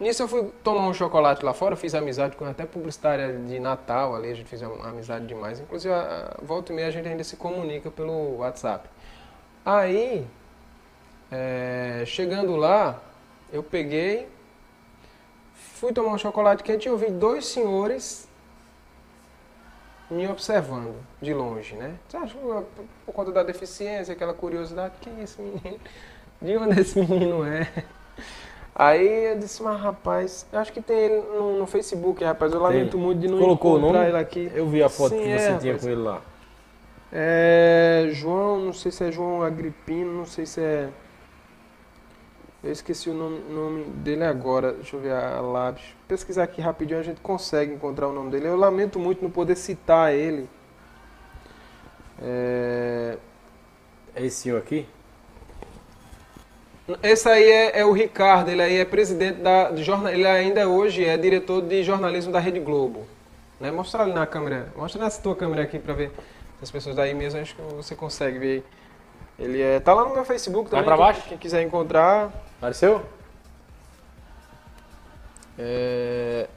Nisso 0.00 0.22
eu 0.22 0.28
fui 0.28 0.50
tomar 0.64 0.88
um 0.88 0.94
chocolate 0.94 1.44
lá 1.44 1.54
fora, 1.54 1.76
fiz 1.76 1.94
amizade 1.94 2.36
com 2.36 2.44
até 2.44 2.66
publicitária 2.66 3.32
de 3.38 3.60
Natal 3.60 4.16
ali, 4.16 4.30
a 4.30 4.34
gente 4.34 4.48
fez 4.48 4.60
uma 4.62 4.88
amizade 4.88 5.26
demais. 5.26 5.60
Inclusive, 5.60 5.94
a, 5.94 6.36
a, 6.38 6.44
volta 6.44 6.72
e 6.72 6.74
meia 6.74 6.88
a 6.88 6.90
gente 6.90 7.06
ainda 7.06 7.22
se 7.22 7.36
comunica 7.36 7.90
pelo 7.90 8.38
WhatsApp. 8.38 8.88
Aí, 9.64 10.26
é, 11.30 12.02
chegando 12.04 12.56
lá, 12.56 13.00
eu 13.52 13.62
peguei, 13.62 14.28
fui 15.54 15.92
tomar 15.92 16.12
um 16.12 16.18
chocolate 16.18 16.64
quente 16.64 16.86
e 16.86 16.88
eu 16.88 16.96
vi 16.96 17.10
dois 17.10 17.46
senhores 17.46 18.28
me 20.10 20.28
observando 20.28 20.94
de 21.20 21.32
longe, 21.32 21.74
né? 21.74 21.94
Por 23.06 23.12
conta 23.12 23.32
da 23.32 23.42
deficiência, 23.42 24.12
aquela 24.12 24.34
curiosidade, 24.34 24.94
quem 25.00 25.20
é 25.20 25.22
esse 25.22 25.40
menino? 25.40 25.80
De 26.40 26.56
onde 26.56 26.80
esse 26.80 26.98
menino 26.98 27.44
é? 27.44 27.68
Aí 28.74 29.32
eu 29.32 29.38
disse, 29.38 29.62
mas 29.62 29.78
rapaz, 29.78 30.46
eu 30.50 30.58
acho 30.58 30.72
que 30.72 30.80
tem 30.80 30.96
ele 30.96 31.20
no, 31.20 31.58
no 31.58 31.66
Facebook, 31.66 32.24
rapaz. 32.24 32.52
Eu 32.52 32.60
lamento 32.60 32.92
tem. 32.92 33.00
muito 33.00 33.20
de 33.20 33.28
não 33.28 33.38
Colocou 33.38 33.78
encontrar 33.78 33.88
o 33.88 33.92
nome? 34.00 34.08
ele 34.08 34.18
aqui. 34.18 34.50
Eu 34.54 34.66
vi 34.66 34.82
a 34.82 34.88
foto 34.88 35.10
Sim, 35.10 35.18
que 35.18 35.24
você 35.24 35.30
é, 35.30 35.58
tinha 35.58 35.72
rapaz. 35.72 35.82
com 35.82 35.88
ele 35.88 36.00
lá. 36.00 36.22
É. 37.12 38.08
João, 38.12 38.60
não 38.60 38.72
sei 38.72 38.90
se 38.90 39.04
é 39.04 39.12
João 39.12 39.42
Agripino, 39.42 40.12
não 40.12 40.24
sei 40.26 40.46
se 40.46 40.60
é. 40.60 40.88
Eu 42.64 42.72
esqueci 42.72 43.10
o 43.10 43.14
nome, 43.14 43.40
nome 43.50 43.84
dele 43.84 44.24
agora. 44.24 44.72
Deixa 44.72 44.96
eu 44.96 45.00
ver 45.00 45.12
a 45.12 45.40
lápis. 45.40 45.84
Pesquisar 46.08 46.44
aqui 46.44 46.60
rapidinho 46.62 46.98
a 46.98 47.02
gente 47.02 47.20
consegue 47.20 47.74
encontrar 47.74 48.08
o 48.08 48.12
nome 48.12 48.30
dele. 48.30 48.46
Eu 48.46 48.56
lamento 48.56 48.98
muito 48.98 49.22
não 49.22 49.30
poder 49.30 49.56
citar 49.56 50.14
ele. 50.14 50.48
É. 52.22 53.18
É 54.14 54.24
esse 54.24 54.42
senhor 54.42 54.58
aqui? 54.58 54.86
Esse 57.02 57.28
aí 57.28 57.44
é, 57.44 57.80
é, 57.80 57.84
o 57.84 57.92
Ricardo, 57.92 58.50
ele 58.50 58.60
aí 58.60 58.78
é 58.78 58.84
presidente 58.84 59.40
da 59.40 59.70
de 59.70 59.84
jornal, 59.84 60.12
ele 60.12 60.26
ainda 60.26 60.68
hoje 60.68 61.04
é 61.04 61.16
diretor 61.16 61.62
de 61.62 61.82
jornalismo 61.84 62.32
da 62.32 62.40
Rede 62.40 62.58
Globo. 62.58 63.06
Né? 63.60 63.70
Mostra 63.70 64.02
ali 64.02 64.12
na 64.12 64.26
câmera, 64.26 64.72
mostra 64.76 65.02
nessa 65.02 65.22
tua 65.22 65.36
câmera 65.36 65.62
aqui 65.62 65.78
para 65.78 65.94
ver 65.94 66.10
as 66.60 66.70
pessoas 66.70 66.96
daí 66.96 67.14
mesmo, 67.14 67.40
acho 67.40 67.54
que 67.54 67.62
você 67.74 67.94
consegue 67.94 68.38
ver. 68.38 68.64
Ele 69.38 69.60
é, 69.60 69.78
tá 69.80 69.94
lá 69.94 70.04
no 70.04 70.12
meu 70.12 70.24
Facebook 70.24 70.70
também. 70.70 70.84
pra 70.84 70.96
baixo? 70.96 71.20
Quem, 71.20 71.30
quem 71.30 71.38
quiser 71.38 71.62
encontrar. 71.62 72.32
Apareceu? 72.58 73.04
É... 75.58 76.48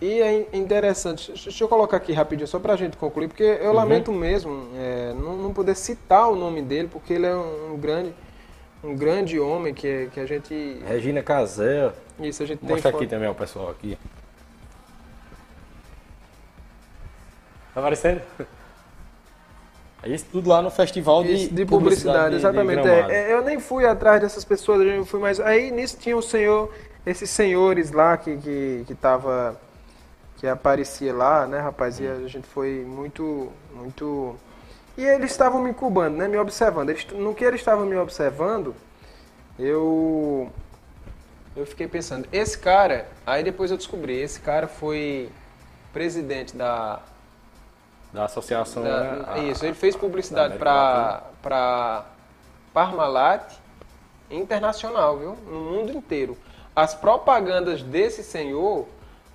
E 0.00 0.20
é 0.22 0.48
interessante, 0.56 1.32
deixa 1.32 1.64
eu 1.64 1.68
colocar 1.68 1.96
aqui 1.96 2.12
rapidinho, 2.12 2.46
só 2.46 2.60
pra 2.60 2.76
gente 2.76 2.96
concluir, 2.96 3.26
porque 3.26 3.42
eu 3.42 3.70
Uhum. 3.70 3.76
lamento 3.76 4.12
mesmo 4.12 4.68
é, 4.76 5.12
não, 5.14 5.36
não 5.36 5.52
poder 5.52 5.74
citar 5.74 6.30
o 6.30 6.36
nome 6.36 6.62
dele, 6.62 6.88
porque 6.90 7.14
ele 7.14 7.26
é 7.26 7.34
um, 7.34 7.76
grande 7.76 8.14
um 8.84 8.94
grande 8.94 9.40
homem 9.40 9.74
que, 9.74 10.08
que 10.14 10.20
a 10.20 10.24
gente. 10.26 10.80
Regina 10.86 11.20
Casé. 11.20 11.92
Isso, 12.20 12.44
a 12.44 12.46
gente 12.46 12.60
tem. 12.60 12.68
Mostra 12.70 12.92
foto. 12.92 13.02
aqui 13.02 13.10
também 13.10 13.28
o 13.28 13.34
pessoal 13.34 13.70
aqui. 13.70 13.98
Tá 17.74 17.80
aparecendo? 17.80 18.20
Isso 20.06 20.26
tudo 20.30 20.48
lá 20.48 20.62
no 20.62 20.70
festival 20.70 21.24
de, 21.24 21.32
Isso, 21.34 21.52
de 21.54 21.66
publicidade, 21.66 22.26
de- 22.36 22.40
de 22.40 22.46
exatamente. 22.46 22.86
É, 22.88 23.30
é, 23.30 23.32
eu 23.32 23.42
nem 23.42 23.58
fui 23.58 23.84
atrás 23.84 24.20
dessas 24.20 24.44
pessoas, 24.44 24.80
eu 24.86 25.04
fui 25.04 25.18
mais. 25.18 25.40
Aí 25.40 25.72
nisso 25.72 25.96
tinha 25.98 26.16
o 26.16 26.22
senhor, 26.22 26.72
esses 27.04 27.28
senhores 27.28 27.90
lá 27.90 28.16
que, 28.16 28.36
que, 28.36 28.84
que 28.86 28.94
tava. 28.94 29.60
Que 30.38 30.46
aparecia 30.46 31.12
lá, 31.14 31.46
né, 31.46 31.58
rapaz? 31.60 31.98
E 32.00 32.06
a 32.06 32.26
gente 32.28 32.46
foi 32.46 32.84
muito. 32.86 33.52
muito. 33.74 34.36
E 34.96 35.04
eles 35.04 35.30
estavam 35.30 35.62
me 35.62 35.70
incubando, 35.70 36.16
né? 36.16 36.26
Me 36.28 36.38
observando. 36.38 36.90
Eles, 36.90 37.06
no 37.12 37.34
que 37.34 37.44
eles 37.44 37.60
estavam 37.60 37.86
me 37.86 37.96
observando, 37.96 38.74
eu. 39.58 40.50
Eu 41.56 41.66
fiquei 41.66 41.88
pensando, 41.88 42.28
esse 42.32 42.56
cara, 42.56 43.08
aí 43.26 43.42
depois 43.42 43.70
eu 43.72 43.76
descobri, 43.76 44.20
esse 44.20 44.38
cara 44.38 44.68
foi 44.68 45.28
presidente 45.92 46.56
da, 46.56 47.00
Da 48.12 48.26
associação. 48.26 48.84
da- 48.84 49.00
né, 49.14 49.24
a- 49.26 49.38
isso, 49.40 49.64
ele 49.66 49.74
fez 49.74 49.96
publicidade 49.96 50.52
da 50.54 50.58
para 50.58 51.22
para 51.42 52.04
Parmalat 52.72 53.54
internacional, 54.30 55.16
viu? 55.18 55.36
No 55.50 55.60
mundo 55.60 55.90
inteiro. 55.92 56.36
As 56.76 56.94
propagandas 56.94 57.82
desse 57.82 58.22
senhor 58.22 58.86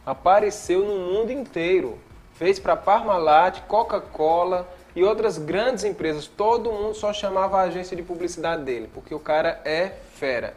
apareceu 0.05 0.80
no 0.85 0.95
mundo 1.13 1.31
inteiro. 1.31 1.97
Fez 2.35 2.59
para 2.59 2.75
Parmalat, 2.75 3.61
Coca-Cola 3.67 4.67
e 4.95 5.03
outras 5.03 5.38
grandes 5.38 5.84
empresas. 5.84 6.27
Todo 6.27 6.71
mundo 6.71 6.93
só 6.95 7.13
chamava 7.13 7.59
a 7.59 7.61
agência 7.63 7.95
de 7.95 8.03
publicidade 8.03 8.63
dele, 8.63 8.89
porque 8.93 9.13
o 9.13 9.19
cara 9.19 9.61
é 9.63 9.91
fera. 10.15 10.55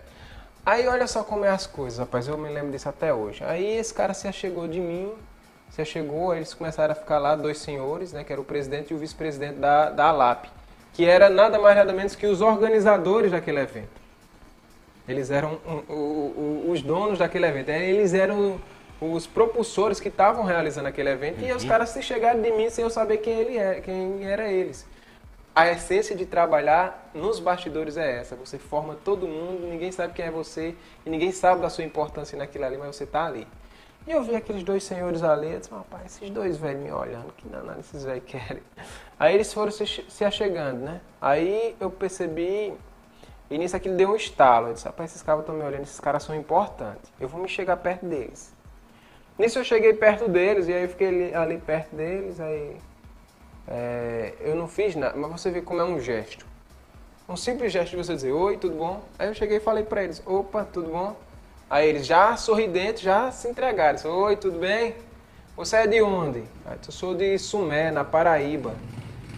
Aí 0.65 0.87
olha 0.89 1.07
só 1.07 1.23
como 1.23 1.45
é 1.45 1.51
as 1.51 1.67
coisas, 1.67 1.99
rapaz. 1.99 2.27
Eu 2.27 2.37
me 2.37 2.49
lembro 2.49 2.73
disso 2.73 2.89
até 2.89 3.13
hoje. 3.15 3.45
Aí 3.45 3.77
esse 3.77 3.95
cara 3.95 4.13
se 4.15 4.27
achegou 4.27 4.67
de 4.67 4.81
mim, 4.81 5.13
se 5.71 5.81
achegou, 5.81 6.35
eles 6.35 6.53
começaram 6.55 6.93
a 6.93 6.95
ficar 6.97 7.19
lá, 7.19 7.37
dois 7.37 7.59
senhores, 7.59 8.13
né? 8.13 8.25
Que 8.25 8.33
era 8.33 8.41
o 8.41 8.45
presidente 8.45 8.91
e 8.93 8.95
o 8.97 8.99
vice-presidente 8.99 9.57
da, 9.59 9.91
da 9.91 10.07
ALAP. 10.07 10.47
Que 10.95 11.05
era 11.05 11.29
nada 11.29 11.59
mais 11.59 11.77
nada 11.77 11.93
menos 11.93 12.17
que 12.17 12.27
os 12.27 12.41
organizadores 12.41 13.31
daquele 13.31 13.61
evento. 13.61 13.91
Eles 15.07 15.31
eram 15.31 15.59
um, 15.67 15.93
o- 15.93 16.65
o- 16.67 16.71
os 16.73 16.83
donos 16.83 17.19
daquele 17.19 17.47
evento. 17.47 17.69
Eles 17.69 18.13
eram 18.13 18.59
os 19.01 19.27
propulsores 19.27 20.01
que 20.01 20.09
estavam 20.09 20.45
realizando 20.45 20.89
aquele 20.89 21.11
evento. 21.11 21.45
E 21.45 21.53
os 21.53 21.65
caras 21.65 21.91
se 21.91 22.03
chegaram 22.03 22.41
de 22.41 22.51
mim 22.51 22.71
sem 22.71 22.83
eu 22.83 22.91
saber 22.91 23.19
quem, 23.19 23.39
ele 23.39 23.59
é, 23.59 23.81
quem 23.81 24.25
era 24.25 24.51
eles. 24.51 24.87
A 25.55 25.71
essência 25.71 26.15
de 26.15 26.27
trabalhar 26.27 27.11
nos 27.15 27.41
bastidores 27.41 27.97
é 27.97 28.19
essa. 28.19 28.37
Você 28.37 28.59
forma 28.59 28.97
todo 29.05 29.27
mundo, 29.27 29.67
ninguém 29.67 29.91
sabe 29.91 30.13
quem 30.13 30.27
é 30.27 30.31
você 30.31 30.75
e 31.05 31.11
ninguém 31.11 31.33
sabe 31.33 31.63
da 31.63 31.71
sua 31.71 31.85
importância 31.85 32.37
naquilo 32.37 32.65
ali, 32.65 32.77
mas 32.77 32.95
você 32.95 33.05
está 33.05 33.27
ali. 33.27 33.47
E 34.07 34.13
eu 34.13 34.23
vi 34.23 34.37
aqueles 34.37 34.63
dois 34.63 34.85
senhores 34.85 35.23
ali, 35.23 35.51
eu 35.51 35.59
disse, 35.59 35.71
rapaz, 35.71 36.05
esses 36.05 36.31
dois 36.31 36.57
velhos 36.57 36.81
me 36.81 36.93
olhando, 36.93 37.33
que 37.37 37.49
danado 37.49 37.81
esses 37.81 38.05
velhos 38.05 38.25
querem. 38.25 38.63
Aí 39.19 39.35
eles 39.35 39.53
foram 39.53 39.73
se, 39.73 39.85
se 39.87 40.25
achegando, 40.25 40.79
né? 40.81 41.01
Aí 41.21 41.75
eu 41.81 41.91
percebi, 41.91 42.73
e 43.51 43.59
nisso 43.59 43.75
aquilo 43.75 43.97
deu 43.97 44.11
um 44.11 44.15
estalo. 44.15 44.69
Eu 44.69 44.75
disse, 44.75 44.87
rapaz, 44.87 45.11
esses 45.11 45.23
caras 45.23 45.41
estão 45.41 45.57
me 45.57 45.65
olhando, 45.65 45.83
esses 45.83 45.99
caras 45.99 46.23
são 46.23 46.37
importantes. 46.37 47.11
Eu 47.19 47.29
vou 47.29 47.41
me 47.41 47.49
chegar 47.49 47.77
perto 47.79 48.07
deles. 48.07 48.55
Nisso 49.39 49.59
eu 49.59 49.65
cheguei 49.65 49.93
perto 49.93 50.29
deles, 50.29 50.69
e 50.69 50.73
aí 50.73 50.83
eu 50.83 50.89
fiquei 50.89 51.09
ali, 51.09 51.35
ali 51.35 51.59
perto 51.59 51.95
deles, 51.95 52.41
aí 52.41 52.77
é, 53.69 54.33
eu 54.41 54.55
não 54.55 54.67
fiz 54.67 54.95
nada, 54.97 55.17
mas 55.17 55.31
você 55.31 55.51
vê 55.51 55.61
como 55.61 55.81
é 55.81 55.85
um 55.85 56.01
gesto. 56.01 56.47
Um 57.29 57.37
simples 57.37 57.73
gesto 57.73 57.91
de 57.91 57.97
você 57.97 58.15
dizer, 58.15 58.33
oi, 58.33 58.57
tudo 58.57 58.77
bom? 58.77 59.03
Aí 59.19 59.29
eu 59.29 59.35
cheguei 59.35 59.57
e 59.57 59.61
falei 59.61 59.85
pra 59.85 60.03
eles, 60.05 60.23
opa, 60.25 60.65
tudo 60.65 60.91
bom? 60.91 61.17
Aí 61.69 61.89
eles 61.89 62.07
já 62.07 62.37
sorridentes, 62.37 63.03
já 63.03 63.33
se 63.33 63.49
entregaram. 63.49 63.97
Disse, 63.97 64.07
oi, 64.07 64.37
tudo 64.37 64.61
bem? 64.61 64.95
Você 65.57 65.77
é 65.77 65.87
de 65.87 66.01
onde? 66.01 66.45
Aí 66.65 66.79
eu 66.87 66.93
sou 66.93 67.15
de 67.15 67.37
Sumé, 67.39 67.91
na 67.91 68.05
Paraíba. 68.05 68.75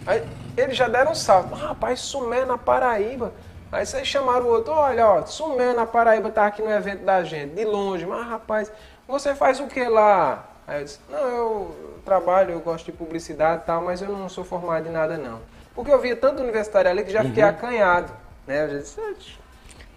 Aí 0.05 0.23
eles 0.55 0.77
já 0.77 0.87
deram 0.87 1.11
um 1.11 1.15
salto. 1.15 1.55
Ah, 1.55 1.69
rapaz, 1.69 1.99
Sumé 2.01 2.45
na 2.45 2.57
Paraíba. 2.57 3.33
Aí 3.71 3.85
vocês 3.85 4.07
chamaram 4.07 4.45
o 4.45 4.49
outro, 4.49 4.73
olha, 4.73 5.07
ó, 5.07 5.25
Sumé 5.25 5.73
na 5.73 5.87
Paraíba 5.87 6.29
tá 6.29 6.45
aqui 6.45 6.61
no 6.61 6.69
evento 6.69 7.03
da 7.03 7.23
gente, 7.23 7.55
de 7.55 7.65
longe. 7.65 8.05
Mas, 8.05 8.27
rapaz, 8.27 8.71
você 9.09 9.33
faz 9.33 9.59
o 9.59 9.67
que 9.67 9.83
lá? 9.85 10.47
Aí 10.67 10.81
eu 10.81 10.85
disse, 10.85 10.99
não, 11.09 11.19
eu 11.19 11.75
trabalho, 12.05 12.51
eu 12.51 12.59
gosto 12.59 12.85
de 12.85 12.91
publicidade 12.91 13.63
e 13.63 13.65
tal, 13.65 13.81
mas 13.81 14.01
eu 14.01 14.09
não 14.09 14.29
sou 14.29 14.43
formado 14.43 14.87
em 14.87 14.91
nada 14.91 15.17
não. 15.17 15.39
Porque 15.73 15.91
eu 15.91 15.99
via 15.99 16.15
tanto 16.15 16.43
universitário 16.43 16.91
ali 16.91 17.03
que 17.03 17.11
já 17.11 17.23
fiquei 17.23 17.41
acanhado. 17.41 18.13
Né? 18.45 18.65
Eu 18.65 18.69
já 18.69 18.77
disse, 18.77 19.01
"Ah, 19.01 19.13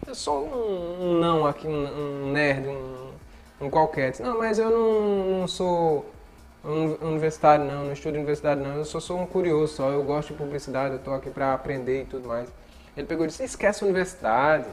eu 0.06 0.14
sou 0.14 0.46
um, 0.46 1.04
um 1.04 1.20
não 1.20 1.46
aqui, 1.46 1.68
um, 1.68 2.26
um 2.26 2.32
nerd, 2.32 2.66
um, 2.68 3.10
um 3.60 3.70
qualquer. 3.70 4.12
Disse, 4.12 4.22
não, 4.22 4.38
mas 4.38 4.58
eu 4.58 4.70
não, 4.70 5.40
não 5.40 5.48
sou 5.48 6.06
um 6.64 6.96
universitário 7.06 7.64
não, 7.64 7.86
não 7.86 7.92
estudo 7.92 8.14
universidade 8.14 8.60
não, 8.60 8.76
eu 8.76 8.84
só 8.84 9.00
sou 9.00 9.20
um 9.20 9.26
curioso 9.26 9.74
só, 9.74 9.90
eu 9.90 10.02
gosto 10.04 10.28
de 10.28 10.38
publicidade, 10.38 10.94
eu 10.94 10.98
estou 10.98 11.12
aqui 11.12 11.28
para 11.28 11.52
aprender 11.52 12.02
e 12.02 12.04
tudo 12.06 12.28
mais. 12.28 12.48
Ele 12.96 13.06
pegou 13.06 13.24
e 13.24 13.28
disse, 13.28 13.42
esquece 13.42 13.82
a 13.82 13.86
universidade, 13.86 14.66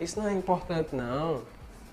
isso 0.00 0.18
não 0.20 0.28
é 0.28 0.32
importante 0.32 0.96
não, 0.96 1.42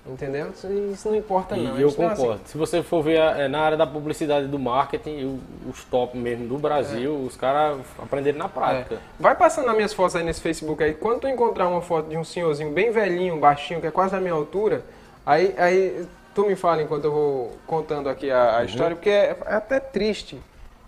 entendeu? 0.05 0.51
Isso, 0.91 1.07
não 1.09 1.15
importa 1.15 1.55
não. 1.55 1.77
E 1.77 1.81
eu 1.81 1.87
disse, 1.87 2.01
"Não, 2.01 2.09
assim, 2.09 2.21
concordo. 2.21 2.41
Se 2.45 2.57
você 2.57 2.83
for 2.83 3.01
ver 3.03 3.17
é, 3.19 3.47
na 3.47 3.59
área 3.61 3.77
da 3.77 3.87
publicidade 3.87 4.47
do 4.47 4.59
marketing, 4.59 5.23
o- 5.25 5.69
os 5.69 5.83
top 5.85 6.17
mesmo 6.17 6.47
do 6.47 6.57
Brasil, 6.57 7.15
os 7.15 7.35
caras 7.37 7.79
aprenderam 7.97 8.37
na 8.39 8.49
prática. 8.49 8.95
É. 8.95 8.97
Vai 9.19 9.35
passando 9.35 9.69
as 9.69 9.75
minhas 9.75 9.93
fotos 9.93 10.15
aí 10.15 10.23
nesse 10.23 10.41
Facebook 10.41 10.83
aí. 10.83 10.93
Quando 10.93 11.21
tu 11.21 11.27
encontrar 11.27 11.67
uma 11.67 11.81
foto 11.81 12.09
de 12.09 12.17
um 12.17 12.23
senhorzinho 12.23 12.71
bem 12.71 12.91
velhinho, 12.91 13.37
baixinho, 13.39 13.79
que 13.79 13.87
é 13.87 13.91
quase 13.91 14.11
da 14.11 14.19
minha 14.19 14.33
altura, 14.33 14.83
aí, 15.25 15.53
aí 15.57 16.05
tu 16.35 16.45
me 16.45 16.55
fala 16.55 16.81
enquanto 16.81 17.05
eu 17.05 17.11
vou 17.11 17.51
contando 17.65 18.09
aqui 18.09 18.29
a, 18.29 18.57
a 18.57 18.63
história, 18.65 18.95
porque 18.95 19.09
é, 19.09 19.37
é 19.45 19.53
até 19.55 19.79
triste 19.79 20.37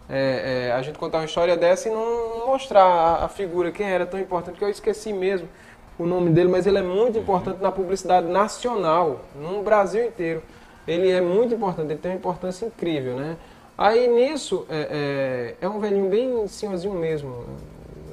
é, 0.10 0.68
é, 0.68 0.72
a 0.74 0.82
gente 0.82 1.00
contar 1.00 1.20
uma 1.20 1.26
história 1.26 1.56
dessa 1.58 1.88
e 1.88 1.92
não 1.92 2.46
mostrar 2.48 2.84
a, 2.84 3.26
a 3.26 3.28
figura, 3.30 3.72
quem 3.72 3.88
era 3.90 4.06
tão 4.06 4.20
importante, 4.20 4.58
que 4.58 4.64
eu 4.64 4.70
esqueci 4.70 5.12
mesmo 5.14 5.48
o 5.98 6.06
nome 6.06 6.30
dele, 6.32 6.50
mas 6.50 6.68
ele 6.68 6.78
é 6.78 6.82
muito 6.82 7.18
importante 7.18 7.62
na 7.62 7.72
publicidade 7.72 8.28
nacional, 8.28 9.22
no 9.36 9.62
Brasil 9.64 10.06
inteiro. 10.06 10.44
Ele 10.88 11.10
é 11.10 11.22
muito 11.22 11.54
importante, 11.54 11.92
ele 11.92 12.00
tem 12.00 12.12
uma 12.12 12.18
importância 12.18 12.66
incrível, 12.66 13.16
né? 13.16 13.38
Aí 13.78 14.08
nisso, 14.08 14.66
é, 14.70 15.56
é, 15.62 15.66
é 15.66 15.70
um 15.70 15.80
velhinho 15.80 16.10
bem 16.10 16.48
senhorzinho 16.48 16.94
mesmo. 16.94 17.46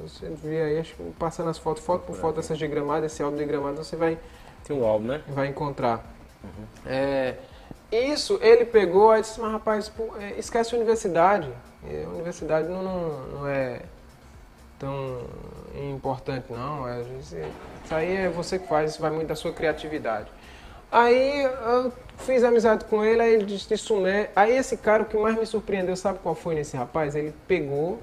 Você 0.01 0.27
vê 0.29 0.61
aí, 0.61 0.79
acho 0.79 0.95
que 0.95 1.03
passando 1.17 1.49
as 1.49 1.57
fotos, 1.57 1.83
foto 1.83 2.01
por 2.05 2.15
foto, 2.15 2.39
essas 2.39 2.57
de 2.57 2.67
gramado, 2.67 3.05
esse 3.05 3.23
álbum 3.23 3.37
de 3.37 3.45
gramado, 3.45 3.77
você 3.77 3.95
vai, 3.95 4.17
Tem 4.65 4.77
um 4.77 4.85
álbum, 4.85 5.07
né? 5.07 5.21
vai 5.29 5.47
encontrar. 5.47 6.03
É, 6.85 7.35
isso 7.91 8.37
ele 8.41 8.65
pegou 8.65 9.11
aí 9.11 9.21
disse, 9.21 9.39
mas 9.39 9.51
rapaz, 9.51 9.91
é, 10.19 10.37
esquece 10.37 10.73
a 10.73 10.77
universidade. 10.77 11.49
A 11.83 12.09
universidade 12.09 12.67
não, 12.67 12.81
não, 12.81 13.27
não 13.27 13.47
é 13.47 13.81
tão 14.79 15.21
importante 15.89 16.47
não. 16.51 16.87
É- 16.87 17.03
isso 17.83 17.93
aí 17.93 18.15
é 18.15 18.29
você 18.29 18.57
que 18.59 18.67
faz, 18.67 18.91
isso 18.91 19.01
vai 19.01 19.11
muito 19.11 19.27
da 19.27 19.35
sua 19.35 19.51
criatividade. 19.51 20.27
Aí 20.91 21.43
eu 21.43 21.91
fiz 22.17 22.43
amizade 22.43 22.85
com 22.85 23.03
ele, 23.03 23.19
aí 23.19 23.33
ele 23.33 23.45
disse 23.45 23.67
de 23.67 23.77
Sumé. 23.77 24.29
Aí 24.35 24.55
esse 24.55 24.77
cara, 24.77 25.01
o 25.03 25.05
que 25.05 25.17
mais 25.17 25.35
me 25.35 25.45
surpreendeu, 25.45 25.95
sabe 25.95 26.19
qual 26.19 26.35
foi 26.35 26.53
nesse 26.53 26.77
rapaz? 26.77 27.15
Ele 27.15 27.33
pegou, 27.47 27.99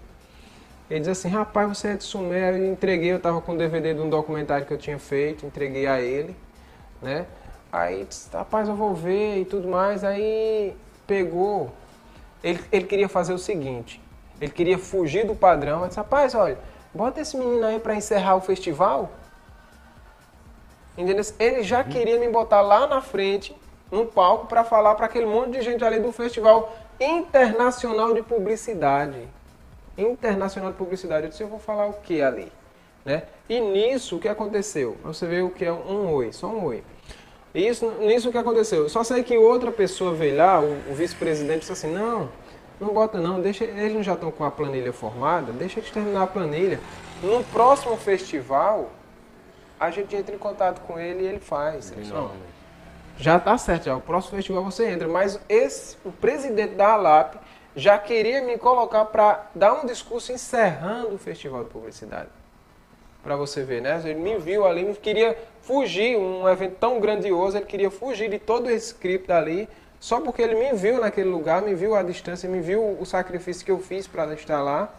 ele 0.90 0.98
disse 0.98 1.10
assim, 1.10 1.28
rapaz, 1.28 1.68
você 1.68 1.88
é 1.88 1.94
de 1.94 2.02
Sumé. 2.02 2.50
Eu 2.50 2.72
entreguei, 2.72 3.12
eu 3.12 3.18
estava 3.18 3.40
com 3.40 3.52
o 3.52 3.56
DVD 3.56 3.94
de 3.94 4.00
um 4.00 4.10
documentário 4.10 4.66
que 4.66 4.74
eu 4.74 4.78
tinha 4.78 4.98
feito, 4.98 5.46
entreguei 5.46 5.86
a 5.86 6.00
ele, 6.00 6.34
né? 7.00 7.26
Aí 7.72 8.04
disse, 8.04 8.28
rapaz, 8.32 8.68
eu 8.68 8.74
vou 8.74 8.92
ver 8.92 9.38
e 9.38 9.44
tudo 9.44 9.68
mais. 9.68 10.02
Aí 10.02 10.74
pegou, 11.06 11.70
ele, 12.42 12.60
ele 12.72 12.84
queria 12.86 13.08
fazer 13.08 13.32
o 13.32 13.38
seguinte, 13.38 14.02
ele 14.40 14.50
queria 14.50 14.78
fugir 14.78 15.24
do 15.24 15.36
padrão. 15.36 15.82
Eu 15.82 15.86
disse, 15.86 15.98
rapaz, 15.98 16.34
olha, 16.34 16.58
bota 16.92 17.20
esse 17.20 17.36
menino 17.36 17.64
aí 17.64 17.78
para 17.78 17.94
encerrar 17.94 18.34
o 18.34 18.40
festival. 18.40 19.12
Entendeu? 21.00 21.24
Ele 21.38 21.62
já 21.62 21.82
queria 21.82 22.18
me 22.18 22.28
botar 22.28 22.60
lá 22.60 22.86
na 22.86 23.00
frente, 23.00 23.56
no 23.90 24.04
palco, 24.06 24.46
para 24.46 24.62
falar 24.64 24.94
para 24.94 25.06
aquele 25.06 25.26
monte 25.26 25.52
de 25.52 25.62
gente 25.62 25.82
ali 25.84 25.98
do 25.98 26.12
Festival 26.12 26.76
Internacional 27.00 28.12
de 28.12 28.22
Publicidade. 28.22 29.26
Internacional 29.96 30.72
de 30.72 30.76
Publicidade. 30.76 31.24
Eu 31.24 31.30
disse, 31.30 31.42
eu 31.42 31.48
vou 31.48 31.58
falar 31.58 31.86
o 31.86 31.94
que 31.94 32.20
ali? 32.20 32.52
Né? 33.04 33.22
E 33.48 33.58
nisso, 33.60 34.16
o 34.16 34.20
que 34.20 34.28
aconteceu? 34.28 34.96
Você 35.02 35.26
vê 35.26 35.40
o 35.40 35.50
que 35.50 35.64
é 35.64 35.72
um 35.72 36.12
oi, 36.12 36.32
só 36.32 36.48
um 36.48 36.64
oi. 36.66 36.84
Isso, 37.54 37.90
nisso 37.98 38.28
o 38.28 38.32
que 38.32 38.38
aconteceu? 38.38 38.82
Eu 38.82 38.88
só 38.88 39.02
sei 39.02 39.22
que 39.22 39.36
outra 39.36 39.72
pessoa 39.72 40.12
veio 40.12 40.36
lá, 40.36 40.60
o, 40.60 40.70
o 40.90 40.94
vice-presidente, 40.94 41.60
disse 41.60 41.72
assim, 41.72 41.92
não, 41.92 42.28
Não 42.80 42.94
bota 42.94 43.18
não, 43.18 43.40
deixa, 43.40 43.64
eles 43.64 44.06
já 44.06 44.14
estão 44.14 44.30
com 44.30 44.44
a 44.44 44.50
planilha 44.50 44.92
formada, 44.92 45.52
deixa 45.52 45.80
eles 45.80 45.90
terminar 45.90 46.22
a 46.22 46.26
planilha. 46.26 46.78
No 47.22 47.42
próximo 47.44 47.96
festival, 47.96 48.90
a 49.80 49.90
gente 49.90 50.14
entra 50.14 50.34
em 50.34 50.38
contato 50.38 50.82
com 50.82 51.00
ele 51.00 51.24
e 51.24 51.26
ele 51.26 51.40
faz. 51.40 51.90
Não, 51.90 52.30
já 53.16 53.38
está 53.38 53.56
certo, 53.56 53.84
já. 53.84 53.96
O 53.96 54.00
próximo 54.00 54.36
festival 54.36 54.62
você 54.62 54.86
entra. 54.90 55.08
Mas 55.08 55.40
esse, 55.48 55.96
o 56.04 56.12
presidente 56.12 56.74
da 56.74 56.92
ALAP 56.92 57.36
já 57.74 57.96
queria 57.96 58.42
me 58.42 58.58
colocar 58.58 59.06
para 59.06 59.46
dar 59.54 59.72
um 59.72 59.86
discurso 59.86 60.32
encerrando 60.32 61.14
o 61.14 61.18
festival 61.18 61.64
de 61.64 61.70
publicidade. 61.70 62.28
Para 63.22 63.36
você 63.36 63.62
ver, 63.62 63.80
né? 63.80 64.00
Ele 64.04 64.18
me 64.18 64.38
viu 64.38 64.66
ali, 64.66 64.84
me 64.84 64.94
queria 64.94 65.36
fugir, 65.62 66.16
um 66.16 66.48
evento 66.48 66.76
tão 66.78 67.00
grandioso, 67.00 67.56
ele 67.56 67.66
queria 67.66 67.90
fugir 67.90 68.30
de 68.30 68.38
todo 68.38 68.70
esse 68.70 68.88
script 68.88 69.30
ali, 69.30 69.68
só 69.98 70.20
porque 70.20 70.40
ele 70.40 70.54
me 70.54 70.72
viu 70.72 71.00
naquele 71.00 71.28
lugar, 71.28 71.60
me 71.60 71.74
viu 71.74 71.94
à 71.94 72.02
distância, 72.02 72.48
me 72.48 72.60
viu 72.60 72.96
o 72.98 73.04
sacrifício 73.04 73.64
que 73.64 73.70
eu 73.70 73.78
fiz 73.78 74.06
para 74.06 74.32
estar 74.32 74.62
lá 74.62 74.92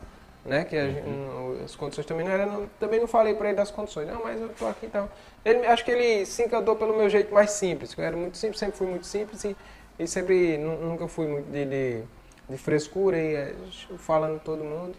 né? 0.45 0.63
Que 0.65 0.75
uhum. 0.77 1.57
as 1.63 1.75
condições 1.75 2.05
também 2.05 2.25
não 2.25 2.31
eram. 2.31 2.69
Também 2.79 2.99
não 2.99 3.07
falei 3.07 3.33
para 3.33 3.49
ele 3.49 3.57
das 3.57 3.71
condições. 3.71 4.07
Não, 4.07 4.23
mas 4.23 4.39
eu 4.39 4.49
tô 4.49 4.67
aqui 4.67 4.85
então. 4.85 5.09
Ele, 5.43 5.65
acho 5.65 5.85
que 5.85 5.91
ele 5.91 6.25
se 6.25 6.43
encantou 6.43 6.75
pelo 6.75 6.95
meu 6.95 7.09
jeito 7.09 7.33
mais 7.33 7.51
simples. 7.51 7.95
Eu 7.97 8.03
era 8.03 8.15
muito 8.15 8.37
simples, 8.37 8.59
sempre 8.59 8.77
fui 8.77 8.87
muito 8.87 9.05
simples 9.05 9.43
e, 9.43 9.55
e 9.99 10.07
sempre 10.07 10.57
nunca 10.57 11.07
fui 11.07 11.27
muito 11.27 11.51
de, 11.51 11.65
de, 11.65 12.03
de 12.49 12.57
frescura 12.57 13.17
e 13.17 13.35
é, 13.35 13.55
falando 13.97 14.39
todo 14.39 14.63
mundo. 14.63 14.95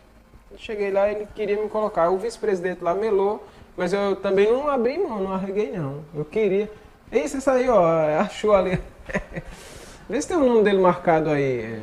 cheguei 0.56 0.90
lá 0.90 1.10
ele 1.10 1.27
queria 1.35 1.60
me 1.60 1.69
colocar. 1.69 2.10
O 2.10 2.19
vice-presidente 2.19 2.82
lá 2.82 2.94
melou, 2.94 3.47
mas 3.77 3.93
eu 3.93 4.16
também 4.16 4.51
não 4.51 4.69
abri 4.69 4.98
mão, 4.98 5.23
não 5.23 5.32
arreguei 5.32 5.73
não. 5.73 6.05
Eu 6.14 6.24
queria. 6.24 6.70
Isso, 7.10 7.36
isso 7.36 7.51
aí, 7.51 7.69
ó, 7.69 7.85
achou 8.20 8.55
ali. 8.55 8.81
Vê 10.09 10.20
se 10.20 10.28
tem 10.28 10.36
o 10.36 10.44
nome 10.44 10.62
dele 10.62 10.81
marcado 10.81 11.31
aí. 11.31 11.82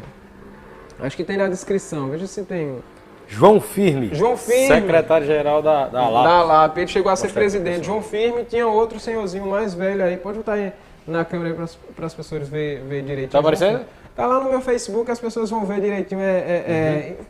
Acho 0.99 1.15
que 1.15 1.23
tem 1.23 1.38
na 1.38 1.48
descrição. 1.48 2.10
Veja 2.10 2.27
se 2.27 2.44
tem. 2.44 2.81
João 3.30 3.61
Firme. 3.61 4.10
João 4.11 4.35
Firme. 4.35 4.68
Secretário-geral 4.68 5.61
da, 5.61 5.88
da 5.88 6.10
LAP. 6.10 6.23
Da 6.23 6.43
LAP. 6.43 6.77
Ele 6.77 6.88
chegou 6.88 7.11
a 7.11 7.15
ser 7.15 7.31
presidente. 7.31 7.85
João 7.85 8.01
Firme 8.01 8.43
tinha 8.43 8.68
outro 8.68 8.99
senhorzinho 8.99 9.45
mais 9.45 9.76
velho 9.76 10.03
aí. 10.03 10.18
Pode 10.18 10.39
botar 10.39 10.53
aí 10.53 10.73
na 11.06 11.23
câmera 11.23 11.56
para 11.95 12.06
as 12.07 12.14
pessoas 12.14 12.49
ver, 12.49 12.81
ver 12.81 13.03
direitinho. 13.03 13.30
Tá 13.30 13.39
aparecendo? 13.39 13.85
Tá 14.15 14.26
lá 14.26 14.43
no 14.43 14.49
meu 14.49 14.61
Facebook, 14.61 15.10
as 15.11 15.19
pessoas 15.19 15.49
vão 15.49 15.64
ver 15.64 15.80
direitinho. 15.80 16.19
É, 16.19 16.39
é, 16.39 16.65
é 16.68 17.15
uhum. 17.19 17.26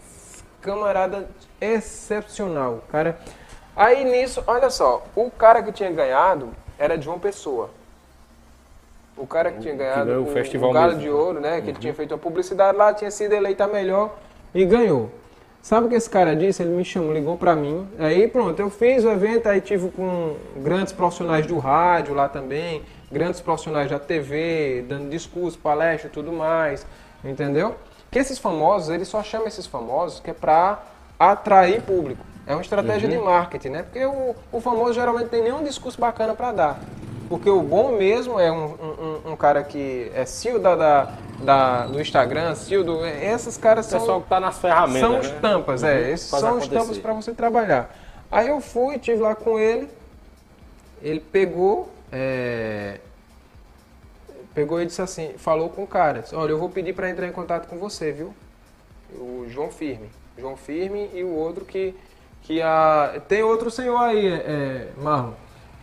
camarada 0.61 1.27
excepcional, 1.59 2.81
cara. 2.89 3.19
Aí 3.75 4.03
nisso, 4.05 4.41
olha 4.47 4.69
só, 4.69 5.05
o 5.15 5.29
cara 5.29 5.61
que 5.61 5.71
tinha 5.71 5.91
ganhado 5.91 6.49
era 6.77 6.99
João 6.99 7.19
Pessoa. 7.19 7.69
O 9.17 9.27
cara 9.27 9.51
que 9.51 9.59
tinha 9.59 9.75
ganhado 9.75 10.09
que 10.09 10.17
o, 10.17 10.23
o, 10.23 10.27
festival 10.27 10.69
o 10.69 10.73
Galo 10.73 10.87
mesmo. 10.93 11.01
de 11.01 11.09
Ouro, 11.09 11.41
né? 11.41 11.57
Que 11.57 11.63
uhum. 11.63 11.69
ele 11.69 11.79
tinha 11.79 11.93
feito 11.93 12.13
a 12.13 12.17
publicidade 12.17 12.77
lá, 12.77 12.93
tinha 12.93 13.11
sido 13.11 13.33
eleito 13.33 13.61
a 13.61 13.67
melhor 13.67 14.17
e 14.55 14.63
ganhou. 14.63 15.11
Sabe 15.61 15.87
o 15.87 15.89
que 15.89 15.95
esse 15.95 16.09
cara 16.09 16.35
disse? 16.35 16.63
Ele 16.63 16.71
me 16.71 16.85
chamou, 16.85 17.13
ligou 17.13 17.37
para 17.37 17.55
mim. 17.55 17.87
Aí 17.99 18.27
pronto, 18.27 18.59
eu 18.59 18.69
fiz 18.69 19.03
o 19.03 19.09
evento, 19.09 19.47
aí 19.47 19.59
tive 19.59 19.89
com 19.91 20.35
grandes 20.57 20.93
profissionais 20.93 21.45
do 21.45 21.57
rádio 21.57 22.13
lá 22.13 22.29
também, 22.29 22.81
grandes 23.11 23.41
profissionais 23.41 23.89
da 23.89 23.99
TV, 23.99 24.85
dando 24.87 25.09
discurso, 25.09 25.57
palestra 25.57 26.09
tudo 26.09 26.31
mais, 26.31 26.85
entendeu? 27.23 27.75
Que 28.09 28.19
esses 28.19 28.39
famosos, 28.39 28.89
ele 28.89 29.05
só 29.05 29.21
chama 29.21 29.47
esses 29.47 29.65
famosos 29.65 30.19
que 30.19 30.31
é 30.31 30.33
para 30.33 30.81
atrair 31.19 31.81
público. 31.81 32.28
É 32.49 32.53
uma 32.53 32.61
estratégia 32.61 33.07
uhum. 33.07 33.15
de 33.15 33.23
marketing, 33.23 33.69
né? 33.69 33.83
Porque 33.83 34.03
o, 34.03 34.35
o 34.51 34.59
famoso 34.59 34.93
geralmente 34.93 35.29
tem 35.29 35.43
nenhum 35.43 35.63
discurso 35.63 36.01
bacana 36.01 36.33
para 36.33 36.51
dar. 36.51 36.79
Porque 37.29 37.47
o 37.47 37.61
bom 37.61 37.91
mesmo 37.95 38.39
é 38.39 38.51
um, 38.51 38.65
um, 38.65 39.31
um 39.33 39.35
cara 39.35 39.63
que 39.63 40.11
é 40.15 40.25
CEO 40.25 40.57
da, 40.57 40.75
da, 40.75 41.13
da, 41.43 41.85
do 41.85 42.01
Instagram, 42.01 42.55
CEO 42.55 42.83
do. 42.83 43.05
Esses 43.05 43.55
caras 43.55 43.85
são. 43.85 43.99
O 43.99 44.01
pessoal 44.01 44.19
que 44.21 44.25
está 44.25 44.39
nas 44.39 44.57
ferramentas. 44.57 44.99
São 44.99 45.11
né? 45.11 45.19
estampas, 45.19 45.83
é. 45.83 45.87
uhum, 45.93 45.93
é. 45.93 46.11
Esses 46.11 46.27
são 46.27 46.49
acontecer. 46.49 46.75
estampas 46.75 46.97
para 46.97 47.13
você 47.13 47.31
trabalhar. 47.33 47.95
Aí 48.31 48.47
eu 48.47 48.59
fui, 48.59 48.97
tive 48.97 49.21
lá 49.21 49.35
com 49.35 49.59
ele. 49.59 49.87
Ele 51.03 51.19
pegou. 51.19 51.87
É, 52.11 52.97
pegou 54.55 54.81
e 54.81 54.87
disse 54.87 55.03
assim, 55.03 55.33
falou 55.37 55.69
com 55.69 55.83
o 55.83 55.87
cara, 55.87 56.21
disse, 56.21 56.33
olha, 56.33 56.51
eu 56.51 56.57
vou 56.57 56.69
pedir 56.69 56.93
para 56.93 57.07
entrar 57.11 57.27
em 57.27 57.31
contato 57.31 57.67
com 57.67 57.77
você, 57.77 58.11
viu? 58.11 58.33
O 59.13 59.45
João 59.47 59.69
Firme. 59.69 60.09
João 60.35 60.57
Firme 60.57 61.11
e 61.13 61.23
o 61.23 61.35
outro 61.35 61.63
que. 61.63 61.93
Que 62.49 62.63
a, 62.63 63.21
tem 63.27 63.43
outro 63.43 63.69
senhor 63.69 63.95
aí, 63.95 64.27
é, 64.27 64.87
Marlon 64.97 65.33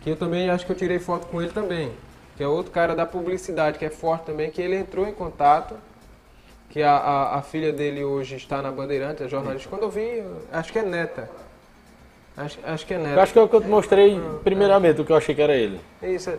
que 0.01 0.09
eu 0.09 0.17
também 0.17 0.49
acho 0.49 0.65
que 0.65 0.71
eu 0.71 0.75
tirei 0.75 0.99
foto 0.99 1.27
com 1.27 1.41
ele 1.41 1.51
também, 1.51 1.93
que 2.35 2.43
é 2.43 2.47
outro 2.47 2.73
cara 2.73 2.93
da 2.93 3.05
publicidade, 3.05 3.79
que 3.79 3.85
é 3.85 3.89
forte 3.89 4.25
também, 4.25 4.51
que 4.51 4.61
ele 4.61 4.75
entrou 4.75 5.07
em 5.07 5.13
contato, 5.13 5.75
que 6.69 6.83
a, 6.83 6.91
a, 6.91 7.37
a 7.37 7.41
filha 7.41 7.71
dele 7.71 8.03
hoje 8.03 8.35
está 8.35 8.61
na 8.61 8.69
Bandeirante, 8.69 9.23
é 9.23 9.29
jornalista. 9.29 9.69
Quando 9.69 9.83
eu 9.83 9.89
vi, 9.89 10.21
acho 10.51 10.73
que 10.73 10.79
é 10.79 10.83
neta. 10.83 11.29
Acho, 12.35 12.59
acho 12.65 12.85
que 12.85 12.93
é 12.93 12.97
neta. 12.97 13.15
Eu 13.15 13.21
acho 13.21 13.31
que 13.31 13.39
é 13.39 13.41
o 13.41 13.47
que 13.47 13.55
eu 13.55 13.61
te 13.61 13.67
mostrei 13.67 14.21
primeiramente, 14.43 14.99
é. 14.99 15.01
o 15.01 15.05
que 15.05 15.11
eu 15.11 15.15
achei 15.15 15.33
que 15.33 15.41
era 15.41 15.55
ele. 15.55 15.79
Isso, 16.03 16.29
é. 16.29 16.37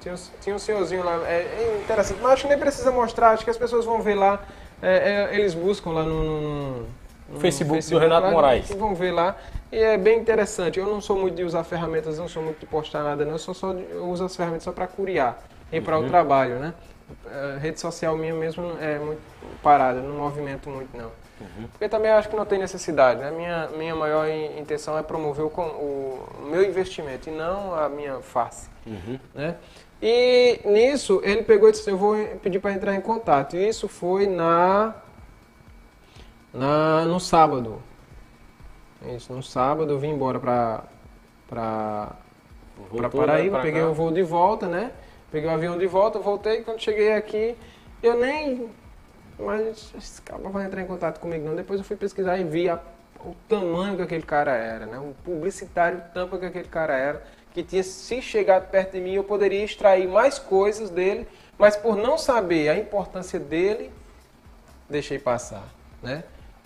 tinha, 0.00 0.16
tinha 0.40 0.56
um 0.56 0.58
senhorzinho 0.58 1.04
lá, 1.04 1.14
é, 1.28 1.42
é, 1.42 1.80
interessante, 1.82 2.18
mas 2.20 2.32
acho 2.32 2.42
que 2.42 2.48
nem 2.48 2.58
precisa 2.58 2.90
mostrar, 2.90 3.30
acho 3.30 3.44
que 3.44 3.50
as 3.50 3.58
pessoas 3.58 3.84
vão 3.84 4.02
ver 4.02 4.16
lá, 4.16 4.42
é, 4.82 5.28
é 5.30 5.36
eles 5.38 5.54
buscam 5.54 5.90
lá 5.90 6.02
no, 6.02 6.22
no, 6.22 6.86
no 7.28 7.40
Facebook, 7.40 7.74
Facebook, 7.74 7.90
do 7.90 7.98
Renato 7.98 8.26
lá, 8.26 8.32
Moraes. 8.32 8.70
Vão 8.70 8.94
ver 8.94 9.12
lá. 9.12 9.36
E 9.72 9.78
é 9.78 9.96
bem 9.96 10.18
interessante. 10.18 10.78
Eu 10.78 10.86
não 10.86 11.00
sou 11.00 11.16
muito 11.16 11.36
de 11.36 11.44
usar 11.44 11.62
ferramentas, 11.64 12.18
não 12.18 12.28
sou 12.28 12.42
muito 12.42 12.58
de 12.58 12.66
postar 12.66 13.02
nada, 13.02 13.24
não. 13.24 13.32
Eu 13.32 13.38
só, 13.38 13.54
só 13.54 13.72
eu 13.72 14.08
uso 14.08 14.24
as 14.24 14.34
ferramentas 14.34 14.64
só 14.64 14.72
para 14.72 14.86
curiar 14.86 15.42
e 15.72 15.80
para 15.80 15.98
uhum. 15.98 16.06
o 16.06 16.08
trabalho, 16.08 16.56
né? 16.56 16.74
A 17.26 17.58
rede 17.58 17.80
social 17.80 18.16
minha 18.16 18.34
mesmo 18.34 18.76
é 18.80 18.98
muito 18.98 19.20
parada, 19.62 20.00
não 20.00 20.16
movimento 20.16 20.68
muito, 20.68 20.96
não. 20.96 21.10
Uhum. 21.40 21.68
Porque 21.72 21.88
também 21.88 22.10
acho 22.10 22.28
que 22.28 22.36
não 22.36 22.44
tem 22.44 22.58
necessidade, 22.58 23.20
né? 23.20 23.30
Minha, 23.30 23.68
minha 23.68 23.94
maior 23.94 24.28
intenção 24.28 24.98
é 24.98 25.02
promover 25.02 25.44
o, 25.44 25.48
o 25.48 26.48
meu 26.50 26.64
investimento 26.64 27.28
e 27.28 27.32
não 27.32 27.74
a 27.74 27.88
minha 27.88 28.20
face, 28.20 28.68
uhum. 28.86 29.18
né? 29.34 29.56
E 30.02 30.60
nisso, 30.64 31.20
ele 31.22 31.42
pegou 31.42 31.68
e 31.68 31.72
disse, 31.72 31.90
eu 31.90 31.96
vou 31.96 32.16
pedir 32.42 32.58
para 32.58 32.72
entrar 32.72 32.94
em 32.94 33.00
contato. 33.00 33.56
E 33.56 33.68
isso 33.68 33.86
foi 33.86 34.26
na, 34.26 34.94
na 36.54 37.04
no 37.04 37.20
sábado. 37.20 37.82
Isso, 39.06 39.32
no 39.32 39.42
sábado 39.42 39.92
eu 39.92 39.98
vim 39.98 40.10
embora 40.10 40.38
pra, 40.38 40.84
pra, 41.48 42.12
pra 42.96 43.08
Paraíba, 43.08 43.56
pra 43.56 43.62
peguei 43.62 43.82
o 43.82 43.94
voo 43.94 44.12
de 44.12 44.22
volta, 44.22 44.66
né? 44.66 44.92
Peguei 45.30 45.48
o 45.48 45.52
avião 45.52 45.78
de 45.78 45.86
volta, 45.86 46.18
voltei, 46.18 46.62
quando 46.62 46.80
cheguei 46.80 47.12
aqui, 47.12 47.56
eu 48.02 48.18
nem... 48.18 48.68
Mas 49.38 49.92
esse 49.96 50.20
cara 50.20 50.38
vai 50.50 50.66
entrar 50.66 50.82
em 50.82 50.86
contato 50.86 51.18
comigo 51.18 51.46
não. 51.46 51.56
Depois 51.56 51.80
eu 51.80 51.84
fui 51.84 51.96
pesquisar 51.96 52.36
e 52.36 52.44
vi 52.44 52.68
a, 52.68 52.78
o 53.24 53.34
tamanho 53.48 53.96
que 53.96 54.02
aquele 54.02 54.22
cara 54.22 54.52
era, 54.52 54.84
né? 54.84 54.98
O 54.98 55.14
publicitário 55.24 56.02
tampa 56.12 56.38
que 56.38 56.44
aquele 56.44 56.68
cara 56.68 56.94
era, 56.94 57.22
que 57.54 57.62
tinha 57.62 57.82
se 57.82 58.20
chegado 58.20 58.68
perto 58.70 58.92
de 58.92 59.00
mim, 59.00 59.14
eu 59.14 59.24
poderia 59.24 59.64
extrair 59.64 60.06
mais 60.06 60.38
coisas 60.38 60.90
dele, 60.90 61.26
mas 61.58 61.74
por 61.74 61.96
não 61.96 62.18
saber 62.18 62.68
a 62.68 62.76
importância 62.76 63.40
dele, 63.40 63.90
deixei 64.90 65.18
passar, 65.18 65.64
né? 66.02 66.22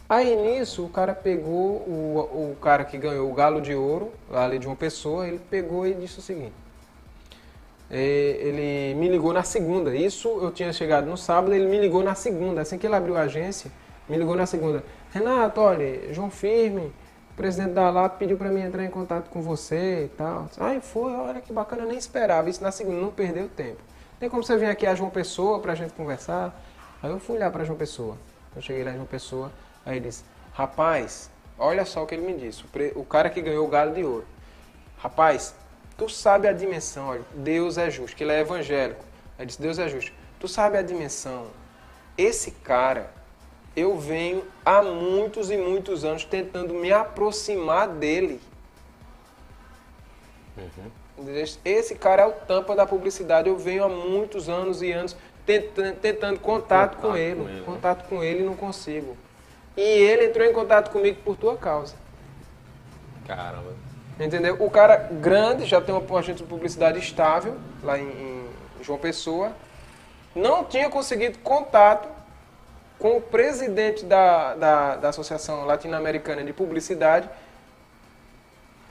Aí 0.08 0.36
nisso 0.36 0.84
o 0.84 0.88
cara 0.88 1.14
pegou, 1.14 1.76
o, 1.86 2.52
o 2.52 2.56
cara 2.60 2.84
que 2.84 2.98
ganhou 2.98 3.30
o 3.30 3.34
galo 3.34 3.60
de 3.60 3.74
ouro, 3.74 4.12
ali 4.32 4.58
de 4.58 4.66
uma 4.66 4.76
pessoa, 4.76 5.26
ele 5.26 5.40
pegou 5.50 5.86
e 5.86 5.94
disse 5.94 6.18
o 6.18 6.22
seguinte. 6.22 6.52
É, 7.90 8.38
ele 8.40 8.94
me 8.94 9.08
ligou 9.08 9.32
na 9.32 9.42
segunda. 9.42 9.94
Isso 9.94 10.28
eu 10.28 10.50
tinha 10.50 10.72
chegado 10.72 11.06
no 11.06 11.16
sábado, 11.16 11.54
ele 11.54 11.66
me 11.66 11.80
ligou 11.80 12.02
na 12.02 12.14
segunda. 12.14 12.60
Assim 12.60 12.76
que 12.76 12.86
ele 12.86 12.94
abriu 12.94 13.16
a 13.16 13.22
agência, 13.22 13.70
me 14.08 14.16
ligou 14.16 14.36
na 14.36 14.46
segunda. 14.46 14.84
Renato, 15.10 15.60
olha, 15.60 16.12
João 16.12 16.30
Firme, 16.30 16.92
o 17.30 17.34
presidente 17.36 17.72
da 17.72 17.88
LAP 17.90 18.18
pediu 18.18 18.36
para 18.36 18.50
mim 18.50 18.60
entrar 18.60 18.84
em 18.84 18.90
contato 18.90 19.30
com 19.30 19.40
você 19.40 20.04
e 20.04 20.08
tal. 20.16 20.48
Aí 20.58 20.80
foi, 20.80 21.12
olha 21.12 21.40
que 21.40 21.52
bacana, 21.52 21.82
eu 21.82 21.88
nem 21.88 21.96
esperava. 21.96 22.50
Isso 22.50 22.62
na 22.62 22.70
segunda, 22.70 23.00
não 23.00 23.10
perdeu 23.10 23.48
tempo. 23.48 23.80
Tem 24.20 24.28
como 24.28 24.42
você 24.42 24.56
vir 24.56 24.66
aqui 24.66 24.86
a 24.86 24.94
João 24.94 25.10
Pessoa 25.10 25.60
pra 25.60 25.74
gente 25.74 25.92
conversar? 25.94 26.54
Aí 27.02 27.10
eu 27.10 27.18
fui 27.18 27.38
lá 27.38 27.50
pra 27.50 27.64
João 27.64 27.78
Pessoa. 27.78 28.16
Eu 28.54 28.62
cheguei 28.62 28.84
lá 28.84 28.90
em 28.90 28.94
João 28.94 29.06
Pessoa. 29.06 29.50
Aí 29.84 29.96
ele 29.96 30.08
disse, 30.08 30.24
rapaz, 30.52 31.30
olha 31.58 31.84
só 31.84 32.02
o 32.02 32.06
que 32.06 32.14
ele 32.14 32.26
me 32.26 32.38
disse, 32.38 32.64
o, 32.94 33.04
cara 33.04 33.28
que 33.30 33.40
ganhou 33.40 33.66
o 33.66 33.68
galo 33.68 33.94
de 33.94 34.04
ouro. 34.04 34.26
Rapaz, 34.98 35.54
tu 35.96 36.08
sabe 36.08 36.48
a 36.48 36.52
dimensão, 36.52 37.08
olha, 37.08 37.22
Deus 37.34 37.76
é 37.76 37.90
justo, 37.90 38.16
que 38.16 38.24
ele 38.24 38.32
é 38.32 38.40
evangélico. 38.40 39.04
Aí 39.38 39.46
disse, 39.46 39.60
Deus 39.60 39.78
é 39.78 39.88
justo. 39.88 40.12
Tu 40.40 40.48
sabe 40.48 40.78
a 40.78 40.82
dimensão. 40.82 41.46
Esse 42.16 42.50
cara, 42.50 43.10
eu 43.76 43.98
venho 43.98 44.44
há 44.64 44.82
muitos 44.82 45.50
e 45.50 45.56
muitos 45.56 46.04
anos 46.04 46.24
tentando 46.24 46.72
me 46.74 46.92
aproximar 46.92 47.88
dele. 47.88 48.40
Uhum. 50.56 50.90
Esse 51.64 51.94
cara 51.94 52.22
é 52.22 52.26
o 52.26 52.32
tampa 52.32 52.76
da 52.76 52.86
publicidade. 52.86 53.48
Eu 53.48 53.56
venho 53.56 53.84
há 53.84 53.88
muitos 53.88 54.48
anos 54.48 54.82
e 54.82 54.92
anos 54.92 55.16
tentando, 55.44 55.96
tentando 55.96 56.40
contato, 56.40 56.96
contato 56.96 57.00
com, 57.00 57.16
ele, 57.16 57.42
com 57.42 57.48
ele. 57.48 57.60
Contato 57.62 58.08
com 58.08 58.22
ele 58.22 58.40
e 58.40 58.46
não 58.46 58.56
consigo. 58.56 59.16
E 59.76 59.80
ele 59.80 60.26
entrou 60.26 60.46
em 60.46 60.52
contato 60.52 60.90
comigo 60.90 61.20
por 61.24 61.36
tua 61.36 61.56
causa. 61.56 61.94
Caramba. 63.26 63.72
Entendeu? 64.18 64.56
O 64.60 64.70
cara 64.70 64.96
grande, 64.96 65.64
já 65.64 65.80
tem 65.80 65.94
uma 65.94 66.18
agência 66.18 66.44
de 66.44 66.44
publicidade 66.44 66.98
estável, 66.98 67.56
lá 67.82 67.98
em, 67.98 68.08
em 68.08 68.48
João 68.82 68.98
Pessoa, 68.98 69.52
não 70.34 70.64
tinha 70.64 70.88
conseguido 70.88 71.38
contato 71.38 72.08
com 72.98 73.16
o 73.16 73.20
presidente 73.20 74.04
da, 74.04 74.54
da, 74.54 74.96
da 74.96 75.08
Associação 75.08 75.64
Latino-Americana 75.64 76.44
de 76.44 76.52
Publicidade, 76.52 77.28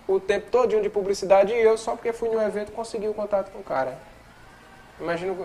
o 0.05 0.19
tempo 0.19 0.51
todinho 0.51 0.81
de 0.81 0.89
publicidade, 0.89 1.53
e 1.53 1.61
eu, 1.61 1.77
só 1.77 1.95
porque 1.95 2.11
fui 2.11 2.27
no 2.29 2.41
evento, 2.41 2.71
consegui 2.73 3.07
o 3.07 3.13
contato 3.13 3.51
com 3.51 3.59
o 3.59 3.63
cara. 3.63 3.97
Imagina 4.99 5.35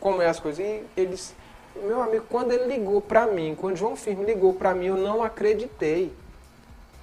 como 0.00 0.20
é 0.20 0.26
as 0.26 0.40
coisas. 0.40 0.64
E 0.64 0.82
eles, 0.96 1.34
meu 1.82 2.02
amigo, 2.02 2.24
quando 2.28 2.52
ele 2.52 2.64
ligou 2.64 3.00
para 3.00 3.26
mim, 3.26 3.56
quando 3.58 3.76
João 3.76 3.96
Firme 3.96 4.24
ligou 4.24 4.54
para 4.54 4.74
mim, 4.74 4.86
eu 4.86 4.96
não 4.96 5.22
acreditei. 5.22 6.12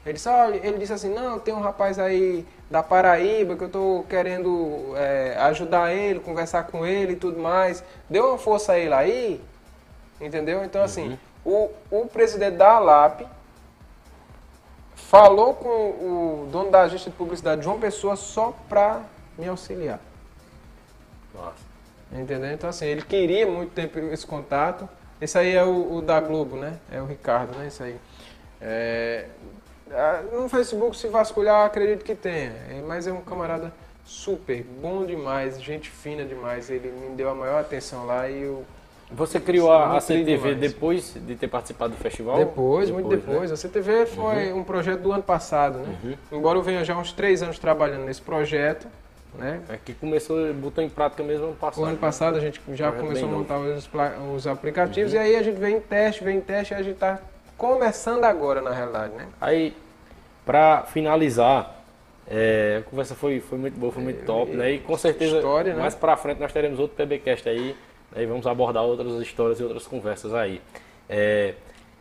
Ele 0.06 0.14
disse, 0.14 0.30
olha, 0.30 0.56
ele 0.56 0.78
disse 0.78 0.94
assim, 0.94 1.14
não, 1.14 1.40
tem 1.40 1.54
um 1.54 1.60
rapaz 1.60 1.98
aí 1.98 2.46
da 2.70 2.84
Paraíba 2.84 3.56
que 3.56 3.64
eu 3.64 3.68
estou 3.68 4.04
querendo 4.04 4.94
é, 4.96 5.36
ajudar 5.42 5.94
ele, 5.94 6.20
conversar 6.20 6.66
com 6.68 6.86
ele 6.86 7.14
e 7.14 7.16
tudo 7.16 7.40
mais. 7.40 7.84
Deu 8.10 8.30
uma 8.30 8.38
força 8.38 8.74
a 8.74 8.80
ele 8.80 8.94
aí, 8.94 9.42
entendeu? 10.22 10.64
Então, 10.64 10.84
assim, 10.84 11.18
uhum. 11.44 11.72
o, 11.92 12.02
o 12.04 12.08
presidente 12.08 12.58
da 12.58 12.74
ALAP 12.74 13.22
falou 14.96 15.56
com 15.56 15.70
o 15.70 16.50
dono 16.52 16.70
da 16.70 16.82
agência 16.82 17.10
de 17.10 17.18
publicidade, 17.18 17.64
João 17.64 17.80
Pessoa, 17.80 18.16
só 18.16 18.54
para 18.70 19.02
me 19.38 19.48
auxiliar. 19.48 20.00
Nossa. 21.34 21.65
Entendeu? 22.20 22.52
Então, 22.52 22.70
assim, 22.70 22.86
ele 22.86 23.02
queria 23.02 23.46
muito 23.46 23.72
tempo 23.72 24.00
esse 24.00 24.26
contato. 24.26 24.88
Esse 25.20 25.38
aí 25.38 25.56
é 25.56 25.64
o, 25.64 25.98
o 25.98 26.02
da 26.02 26.20
Globo, 26.20 26.56
né? 26.56 26.78
É 26.92 27.02
o 27.02 27.06
Ricardo, 27.06 27.58
né? 27.58 27.68
Isso 27.68 27.84
aí. 27.84 27.96
É, 28.62 29.26
no 30.34 30.50
Facebook, 30.50 30.98
se 30.98 31.08
vasculhar, 31.08 31.66
acredito 31.66 32.04
que 32.04 32.16
tenha. 32.16 32.54
É, 32.70 32.82
mas 32.86 33.08
é 33.08 33.14
um 33.14 33.22
camarada 33.22 33.72
super 34.04 34.64
bom 34.82 35.06
demais, 35.06 35.62
gente 35.62 35.90
fina 35.90 36.24
demais. 36.24 36.70
Ele 36.70 36.92
me 36.92 37.16
deu 37.16 37.30
a 37.30 37.36
maior 37.36 37.62
atenção 37.62 38.06
lá 38.06 38.30
e 38.30 38.44
eu. 38.44 38.64
Você 39.12 39.40
criou 39.40 39.72
a, 39.72 39.98
a 39.98 40.02
CTV 40.02 40.56
depois 40.56 41.14
de 41.16 41.36
ter 41.36 41.48
participado 41.48 41.94
do 41.94 42.00
festival? 42.00 42.38
Depois, 42.38 42.88
depois 42.88 43.06
muito 43.06 43.16
depois. 43.16 43.52
Né? 43.52 43.54
A 43.54 43.58
CTV 43.58 44.06
foi 44.08 44.52
uhum. 44.52 44.60
um 44.60 44.64
projeto 44.64 45.02
do 45.02 45.12
ano 45.12 45.22
passado, 45.22 45.78
né? 45.78 45.96
Uhum. 46.04 46.40
Embora 46.40 46.58
eu 46.58 46.64
venha 46.64 46.84
já 46.84 46.98
uns 46.98 47.14
três 47.14 47.44
anos 47.44 47.60
trabalhando 47.60 48.06
nesse 48.06 48.22
projeto, 48.22 48.88
né? 49.38 49.62
É 49.70 49.78
que 49.78 49.94
começou, 49.94 50.54
botou 50.54 50.84
em 50.84 50.90
prática 50.90 51.24
mesmo 51.24 51.46
ano 51.46 51.56
passado. 51.56 51.82
O 51.82 51.86
ano 51.86 51.94
né? 51.94 52.00
passado 52.00 52.34
né? 52.34 52.40
a 52.40 52.42
gente 52.42 52.62
já 52.74 52.92
começou 52.92 53.28
a 53.28 53.32
montar 53.32 53.60
os, 53.60 53.90
os 54.36 54.48
aplicativos 54.48 55.14
uhum. 55.14 55.20
e 55.20 55.22
aí 55.22 55.36
a 55.36 55.44
gente 55.44 55.60
vem 55.60 55.78
em 55.78 55.80
teste, 55.80 56.24
vem 56.24 56.38
em 56.38 56.42
teste 56.42 56.74
e 56.74 56.76
a 56.76 56.82
gente 56.82 56.96
está 56.96 57.20
começando 57.58 58.24
agora, 58.24 58.62
na 58.62 58.72
realidade, 58.72 59.14
né? 59.16 59.28
Aí, 59.40 59.76
para 60.46 60.84
finalizar, 60.84 61.84
é, 62.28 62.82
a 62.86 62.90
conversa 62.90 63.16
foi, 63.16 63.40
foi 63.40 63.58
muito 63.58 63.80
boa, 63.80 63.92
foi 63.92 64.04
muito 64.04 64.22
é, 64.22 64.26
top, 64.26 64.52
né? 64.52 64.72
E 64.72 64.80
com 64.80 64.98
certeza, 64.98 65.38
história, 65.38 65.74
né? 65.74 65.82
mais 65.82 65.96
para 65.96 66.18
frente 66.18 66.40
nós 66.40 66.52
teremos 66.52 66.80
outro 66.80 66.96
PBcast 66.96 67.48
aí, 67.48 67.76
né? 68.12 68.24
e 68.24 68.26
vamos 68.26 68.48
abordar 68.48 68.84
outras 68.84 69.22
histórias 69.22 69.60
e 69.60 69.64
outras 69.64 69.88
conversas 69.88 70.34
aí. 70.34 70.62
É, 71.08 71.54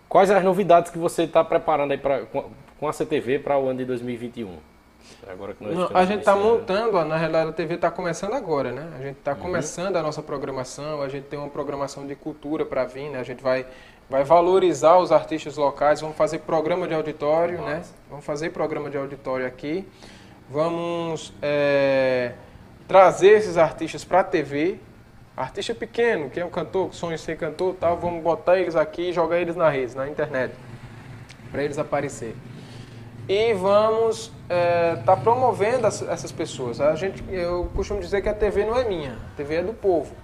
quais 0.08 0.30
as 0.30 0.42
novidades 0.42 0.90
que 0.90 0.98
você 0.98 1.24
está 1.24 1.44
preparando 1.44 1.92
aí 1.92 1.98
pra, 1.98 2.24
com 2.24 2.88
a 2.88 2.92
CTV 2.92 3.38
para 3.40 3.58
o 3.58 3.68
ano 3.68 3.78
de 3.78 3.84
2021? 3.84 4.73
Agora 5.26 5.54
que 5.54 5.64
nós 5.64 5.74
Não, 5.74 5.96
a 5.96 6.04
gente 6.04 6.20
está 6.20 6.36
montando, 6.36 7.02
na 7.04 7.16
realidade 7.16 7.50
a 7.50 7.52
TV 7.52 7.74
está 7.74 7.90
começando 7.90 8.34
agora, 8.34 8.72
né? 8.72 8.90
A 8.98 9.02
gente 9.02 9.18
está 9.18 9.32
uhum. 9.32 9.38
começando 9.38 9.96
a 9.96 10.02
nossa 10.02 10.22
programação, 10.22 11.02
a 11.02 11.08
gente 11.08 11.24
tem 11.24 11.38
uma 11.38 11.48
programação 11.48 12.06
de 12.06 12.14
cultura 12.14 12.64
para 12.64 12.84
vir, 12.84 13.10
né? 13.10 13.18
A 13.18 13.22
gente 13.22 13.42
vai, 13.42 13.66
vai 14.08 14.24
valorizar 14.24 14.98
os 14.98 15.12
artistas 15.12 15.56
locais, 15.56 16.00
vamos 16.00 16.16
fazer 16.16 16.40
programa 16.40 16.86
de 16.86 16.94
auditório? 16.94 17.58
Nossa. 17.58 17.70
né? 17.70 17.82
Vamos 18.10 18.24
fazer 18.24 18.50
programa 18.50 18.90
de 18.90 18.96
auditório 18.96 19.46
aqui, 19.46 19.86
vamos 20.48 21.32
é, 21.40 22.32
trazer 22.86 23.38
esses 23.38 23.56
artistas 23.56 24.04
para 24.04 24.20
a 24.20 24.24
TV, 24.24 24.78
artista 25.36 25.74
pequeno, 25.74 26.30
que 26.30 26.38
é 26.38 26.44
um 26.44 26.50
cantor, 26.50 26.90
que 26.90 26.96
sonha 26.96 27.18
ser 27.18 27.36
cantor, 27.36 27.74
tal, 27.80 27.96
vamos 27.96 28.22
botar 28.22 28.58
eles 28.58 28.76
aqui 28.76 29.10
e 29.10 29.12
jogar 29.12 29.38
eles 29.38 29.56
na 29.56 29.68
rede, 29.68 29.96
na 29.96 30.08
internet, 30.08 30.54
para 31.50 31.62
eles 31.62 31.78
aparecer 31.78 32.34
e 33.28 33.54
vamos 33.54 34.30
estar 34.44 34.54
é, 34.54 34.96
tá 34.96 35.16
promovendo 35.16 35.86
as, 35.86 36.02
essas 36.02 36.30
pessoas. 36.30 36.80
A 36.80 36.94
gente, 36.94 37.22
eu 37.30 37.70
costumo 37.74 38.00
dizer 38.00 38.22
que 38.22 38.28
a 38.28 38.34
TV 38.34 38.64
não 38.64 38.76
é 38.78 38.84
minha, 38.84 39.12
a 39.12 39.36
TV 39.36 39.56
é 39.56 39.62
do 39.62 39.72
povo. 39.72 40.14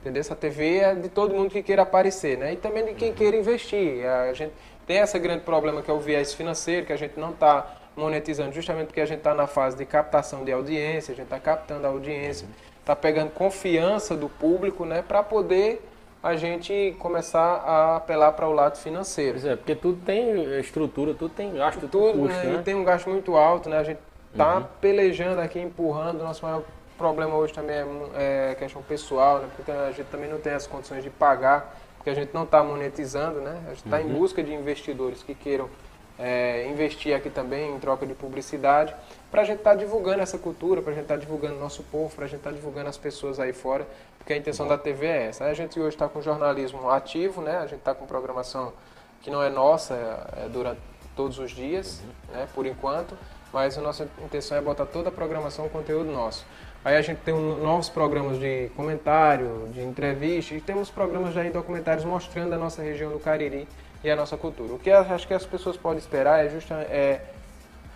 Entendeu? 0.00 0.20
Essa 0.20 0.36
TV 0.36 0.78
é 0.78 0.94
de 0.94 1.08
todo 1.08 1.34
mundo 1.34 1.50
que 1.50 1.62
queira 1.62 1.82
aparecer, 1.82 2.38
né? 2.38 2.52
E 2.52 2.56
também 2.56 2.84
de 2.84 2.94
quem 2.94 3.12
queira 3.12 3.36
investir. 3.36 4.06
A 4.06 4.32
gente 4.32 4.52
tem 4.86 4.98
esse 4.98 5.18
grande 5.18 5.42
problema 5.42 5.82
que 5.82 5.90
é 5.90 5.94
o 5.94 5.98
viés 5.98 6.32
financeiro, 6.32 6.86
que 6.86 6.92
a 6.92 6.96
gente 6.96 7.18
não 7.18 7.30
está 7.30 7.74
monetizando, 7.96 8.52
justamente 8.52 8.86
porque 8.88 9.00
a 9.00 9.06
gente 9.06 9.18
está 9.18 9.34
na 9.34 9.48
fase 9.48 9.76
de 9.76 9.84
captação 9.84 10.44
de 10.44 10.52
audiência, 10.52 11.12
a 11.12 11.16
gente 11.16 11.24
está 11.24 11.40
captando 11.40 11.86
a 11.86 11.90
audiência, 11.90 12.46
está 12.78 12.94
pegando 12.94 13.30
confiança 13.30 14.14
do 14.14 14.28
público, 14.28 14.84
né? 14.84 15.02
Para 15.02 15.24
poder 15.24 15.82
a 16.26 16.34
gente 16.34 16.96
começar 16.98 17.38
a 17.38 17.96
apelar 17.96 18.32
para 18.32 18.48
o 18.48 18.52
lado 18.52 18.76
financeiro. 18.78 19.34
Pois 19.34 19.44
é, 19.44 19.54
porque 19.54 19.76
tudo 19.76 20.04
tem 20.04 20.58
estrutura, 20.58 21.14
tudo 21.14 21.32
tem 21.32 21.54
gasto, 21.54 21.86
tudo, 21.86 22.24
né? 22.24 22.42
né? 22.42 22.58
E 22.58 22.62
tem 22.64 22.74
um 22.74 22.82
gasto 22.82 23.08
muito 23.08 23.36
alto, 23.36 23.68
né? 23.68 23.78
A 23.78 23.84
gente 23.84 24.00
está 24.32 24.56
uhum. 24.56 24.64
pelejando 24.80 25.40
aqui, 25.40 25.60
empurrando. 25.60 26.24
Nosso 26.24 26.44
maior 26.44 26.64
problema 26.98 27.36
hoje 27.36 27.52
também 27.52 27.76
é, 28.16 28.50
é 28.50 28.54
questão 28.56 28.82
pessoal, 28.82 29.38
né? 29.38 29.48
Porque 29.54 29.70
a 29.70 29.92
gente 29.92 30.06
também 30.06 30.28
não 30.28 30.38
tem 30.38 30.52
as 30.52 30.66
condições 30.66 31.04
de 31.04 31.10
pagar, 31.10 31.78
porque 31.96 32.10
a 32.10 32.14
gente 32.14 32.34
não 32.34 32.42
está 32.42 32.60
monetizando, 32.60 33.40
né? 33.40 33.62
A 33.66 33.68
gente 33.68 33.84
está 33.84 33.98
uhum. 33.98 34.10
em 34.10 34.12
busca 34.12 34.42
de 34.42 34.52
investidores 34.52 35.22
que 35.22 35.32
queiram 35.32 35.70
é, 36.18 36.66
investir 36.68 37.14
aqui 37.14 37.30
também 37.30 37.72
em 37.72 37.78
troca 37.78 38.04
de 38.04 38.14
publicidade, 38.14 38.92
para 39.30 39.42
a 39.42 39.44
gente 39.44 39.58
estar 39.58 39.70
tá 39.70 39.76
divulgando 39.76 40.22
essa 40.22 40.38
cultura, 40.38 40.80
para 40.80 40.92
a 40.92 40.94
gente 40.94 41.04
estar 41.04 41.14
tá 41.14 41.20
divulgando 41.20 41.58
nosso 41.58 41.82
povo, 41.84 42.14
para 42.14 42.24
a 42.24 42.28
gente 42.28 42.38
estar 42.38 42.50
tá 42.50 42.56
divulgando 42.56 42.88
as 42.88 42.96
pessoas 42.96 43.40
aí 43.40 43.52
fora, 43.52 43.86
porque 44.18 44.32
a 44.32 44.36
intenção 44.36 44.66
da 44.66 44.78
TV 44.78 45.06
é 45.06 45.26
essa. 45.28 45.44
a 45.44 45.54
gente 45.54 45.78
hoje 45.78 45.96
está 45.96 46.08
com 46.08 46.20
jornalismo 46.20 46.90
ativo, 46.90 47.40
né? 47.40 47.58
a 47.58 47.66
gente 47.66 47.78
está 47.78 47.94
com 47.94 48.06
programação 48.06 48.72
que 49.20 49.30
não 49.30 49.42
é 49.42 49.50
nossa, 49.50 49.94
é, 49.94 50.44
é 50.44 50.48
durante 50.48 50.80
todos 51.14 51.38
os 51.38 51.50
dias, 51.50 52.02
né? 52.32 52.46
por 52.54 52.66
enquanto, 52.66 53.16
mas 53.52 53.76
a 53.76 53.80
nossa 53.80 54.08
intenção 54.24 54.56
é 54.56 54.60
botar 54.60 54.86
toda 54.86 55.08
a 55.08 55.12
programação, 55.12 55.68
conteúdo 55.68 56.10
nosso. 56.10 56.44
Aí 56.84 56.96
a 56.96 57.02
gente 57.02 57.18
tem 57.18 57.34
um, 57.34 57.56
novos 57.56 57.88
programas 57.88 58.38
de 58.38 58.70
comentário, 58.76 59.68
de 59.72 59.80
entrevista, 59.80 60.54
e 60.54 60.60
temos 60.60 60.88
programas 60.88 61.34
já 61.34 61.44
em 61.44 61.50
documentários 61.50 62.04
mostrando 62.04 62.52
a 62.52 62.58
nossa 62.58 62.80
região 62.82 63.10
do 63.10 63.18
Cariri, 63.18 63.66
e 64.06 64.10
a 64.10 64.16
nossa 64.16 64.36
cultura. 64.36 64.74
O 64.74 64.78
que 64.78 64.90
acho 64.90 65.26
que 65.26 65.34
as 65.34 65.44
pessoas 65.44 65.76
podem 65.76 65.98
esperar 65.98 66.44
é, 66.44 66.48
justa, 66.48 66.74
é, 66.74 67.20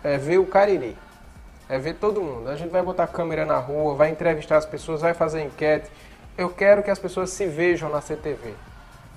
é 0.03 0.17
ver 0.17 0.39
o 0.39 0.45
Cariri, 0.45 0.97
é 1.71 1.79
ver 1.79 1.95
todo 1.95 2.21
mundo. 2.21 2.49
A 2.49 2.55
gente 2.57 2.69
vai 2.69 2.81
botar 2.81 3.07
câmera 3.07 3.45
na 3.45 3.57
rua, 3.57 3.95
vai 3.95 4.09
entrevistar 4.09 4.57
as 4.57 4.65
pessoas, 4.65 4.99
vai 4.99 5.13
fazer 5.13 5.41
enquete. 5.41 5.89
Eu 6.37 6.49
quero 6.49 6.83
que 6.83 6.91
as 6.91 6.99
pessoas 6.99 7.29
se 7.29 7.45
vejam 7.47 7.89
na 7.89 8.01
CTV. 8.01 8.53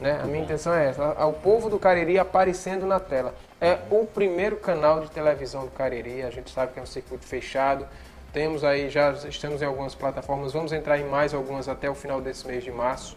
Né? 0.00 0.20
A 0.22 0.26
minha 0.26 0.44
intenção 0.44 0.72
é 0.72 0.88
essa, 0.88 1.26
o 1.26 1.32
povo 1.32 1.68
do 1.68 1.80
Cariri 1.80 2.16
aparecendo 2.16 2.86
na 2.86 3.00
tela. 3.00 3.34
É 3.60 3.78
o 3.90 4.06
primeiro 4.06 4.56
canal 4.56 5.00
de 5.00 5.10
televisão 5.10 5.64
do 5.64 5.72
Cariri, 5.72 6.22
a 6.22 6.30
gente 6.30 6.48
sabe 6.50 6.72
que 6.72 6.78
é 6.78 6.82
um 6.82 6.86
circuito 6.86 7.26
fechado. 7.26 7.88
Temos 8.32 8.62
aí, 8.62 8.88
já 8.88 9.10
estamos 9.12 9.60
em 9.60 9.64
algumas 9.64 9.96
plataformas, 9.96 10.52
vamos 10.52 10.72
entrar 10.72 10.98
em 10.98 11.08
mais 11.08 11.34
algumas 11.34 11.68
até 11.68 11.90
o 11.90 11.94
final 11.94 12.20
desse 12.20 12.46
mês 12.46 12.62
de 12.62 12.70
março. 12.70 13.16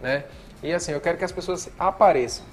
Né? 0.00 0.24
E 0.62 0.72
assim, 0.72 0.92
eu 0.92 1.00
quero 1.00 1.18
que 1.18 1.24
as 1.24 1.32
pessoas 1.32 1.68
apareçam. 1.78 2.44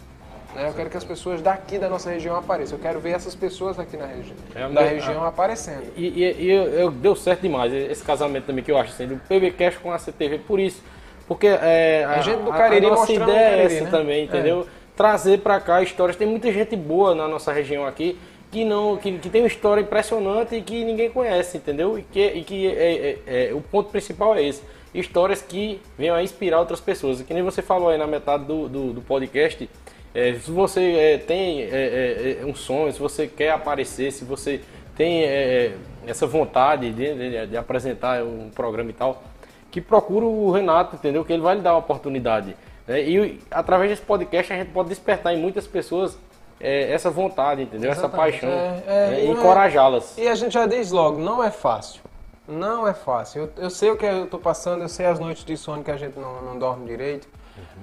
Né? 0.55 0.67
Eu 0.67 0.73
quero 0.73 0.89
que 0.89 0.97
as 0.97 1.03
pessoas 1.03 1.41
daqui 1.41 1.77
da 1.77 1.89
nossa 1.89 2.09
região 2.09 2.35
apareçam. 2.35 2.77
Eu 2.77 2.81
quero 2.81 2.99
ver 2.99 3.11
essas 3.11 3.35
pessoas 3.35 3.79
aqui 3.79 3.95
na 3.95 4.05
regi 4.05 4.33
é, 4.55 4.67
da 4.69 4.81
região 4.81 5.23
aparecendo. 5.23 5.83
E, 5.95 6.07
e, 6.07 6.43
e 6.43 6.51
eu, 6.51 6.63
eu, 6.65 6.91
deu 6.91 7.15
certo 7.15 7.41
demais 7.41 7.71
esse 7.73 8.03
casamento 8.03 8.45
também 8.45 8.63
que 8.63 8.71
eu 8.71 8.77
acho 8.77 8.93
assim, 8.93 9.07
do 9.07 9.17
PBcast 9.27 9.79
com 9.79 9.91
a 9.91 9.99
CTV 9.99 10.39
por 10.39 10.59
isso. 10.59 10.83
Porque 11.27 11.47
é, 11.47 12.03
a, 12.05 12.11
a 12.11 12.21
gente 12.21 12.41
do 12.41 12.51
Cariri 12.51 12.85
a, 12.85 12.89
a 12.89 12.91
nossa 12.91 13.11
ideia 13.13 13.61
é 13.61 13.65
essa 13.65 13.83
né? 13.83 13.91
também, 13.91 14.23
entendeu? 14.25 14.61
É. 14.61 14.79
Trazer 14.95 15.39
para 15.39 15.59
cá 15.61 15.81
histórias. 15.81 16.17
Tem 16.17 16.27
muita 16.27 16.51
gente 16.51 16.75
boa 16.75 17.13
na 17.13 17.27
nossa 17.27 17.53
região 17.53 17.85
aqui 17.85 18.17
que 18.51 18.65
não 18.65 18.97
que, 18.97 19.17
que 19.19 19.29
tem 19.29 19.41
uma 19.41 19.47
história 19.47 19.81
impressionante 19.81 20.55
e 20.55 20.61
que 20.61 20.83
ninguém 20.83 21.09
conhece, 21.09 21.57
entendeu? 21.57 21.99
E 21.99 22.01
que, 22.01 22.25
e 22.25 22.43
que 22.43 22.67
é, 22.67 23.19
é, 23.27 23.49
é, 23.49 23.53
o 23.53 23.61
ponto 23.61 23.89
principal 23.89 24.35
é 24.35 24.43
esse. 24.43 24.61
Histórias 24.93 25.41
que 25.41 25.79
venham 25.97 26.15
a 26.15 26.23
inspirar 26.23 26.59
outras 26.59 26.79
pessoas. 26.79 27.21
Que 27.21 27.33
nem 27.33 27.43
você 27.43 27.61
falou 27.61 27.89
aí 27.89 27.97
na 27.97 28.07
metade 28.07 28.45
do, 28.45 28.67
do, 28.67 28.93
do 28.93 29.01
podcast, 29.01 29.69
é, 30.13 30.33
se 30.33 30.49
você 30.49 30.93
é, 30.93 31.17
tem 31.17 31.61
é, 31.61 31.67
é, 31.67 32.39
é, 32.41 32.45
um 32.45 32.55
sonho, 32.55 32.91
se 32.91 32.99
você 32.99 33.27
quer 33.27 33.51
aparecer, 33.51 34.11
se 34.11 34.25
você 34.25 34.61
tem 34.95 35.23
é, 35.23 35.75
essa 36.07 36.25
vontade 36.25 36.91
de, 36.91 37.13
de, 37.13 37.47
de, 37.47 37.57
apresentar 37.57 38.23
um 38.23 38.49
programa 38.49 38.89
e 38.89 38.93
tal, 38.93 39.21
que 39.69 39.79
procura 39.79 40.25
o 40.25 40.51
Renato, 40.51 40.95
entendeu? 40.95 41.23
Que 41.23 41.33
ele 41.33 41.43
vai 41.43 41.55
lhe 41.55 41.61
dar 41.61 41.73
uma 41.73 41.79
oportunidade. 41.79 42.55
Né? 42.87 43.03
E 43.03 43.39
através 43.51 43.91
desse 43.91 44.01
podcast 44.01 44.51
a 44.51 44.57
gente 44.57 44.71
pode 44.71 44.89
despertar 44.89 45.33
em 45.33 45.37
muitas 45.37 45.67
pessoas 45.67 46.17
essa 46.59 47.09
vontade, 47.09 47.61
entendeu? 47.61 47.89
Exatamente. 47.89 48.35
Essa 48.35 48.47
paixão. 48.47 48.49
Né? 48.49 49.23
e 49.23 49.29
encorajá-las. 49.29 50.17
E 50.17 50.27
a 50.27 50.35
gente 50.35 50.51
já 50.51 50.65
diz 50.65 50.91
logo, 50.91 51.17
não 51.17 51.41
é 51.41 51.49
fácil. 51.49 52.01
Não 52.45 52.85
é 52.85 52.93
fácil. 52.93 53.43
Eu, 53.43 53.63
eu 53.63 53.69
sei 53.69 53.91
o 53.91 53.95
que 53.95 54.05
eu 54.05 54.25
estou 54.25 54.39
passando, 54.39 54.81
eu 54.81 54.89
sei 54.89 55.05
as 55.05 55.19
noites 55.19 55.45
de 55.45 55.55
sono 55.55 55.83
que 55.83 55.91
a 55.91 55.95
gente 55.95 56.19
não, 56.19 56.41
não 56.41 56.59
dorme 56.59 56.85
direito. 56.85 57.29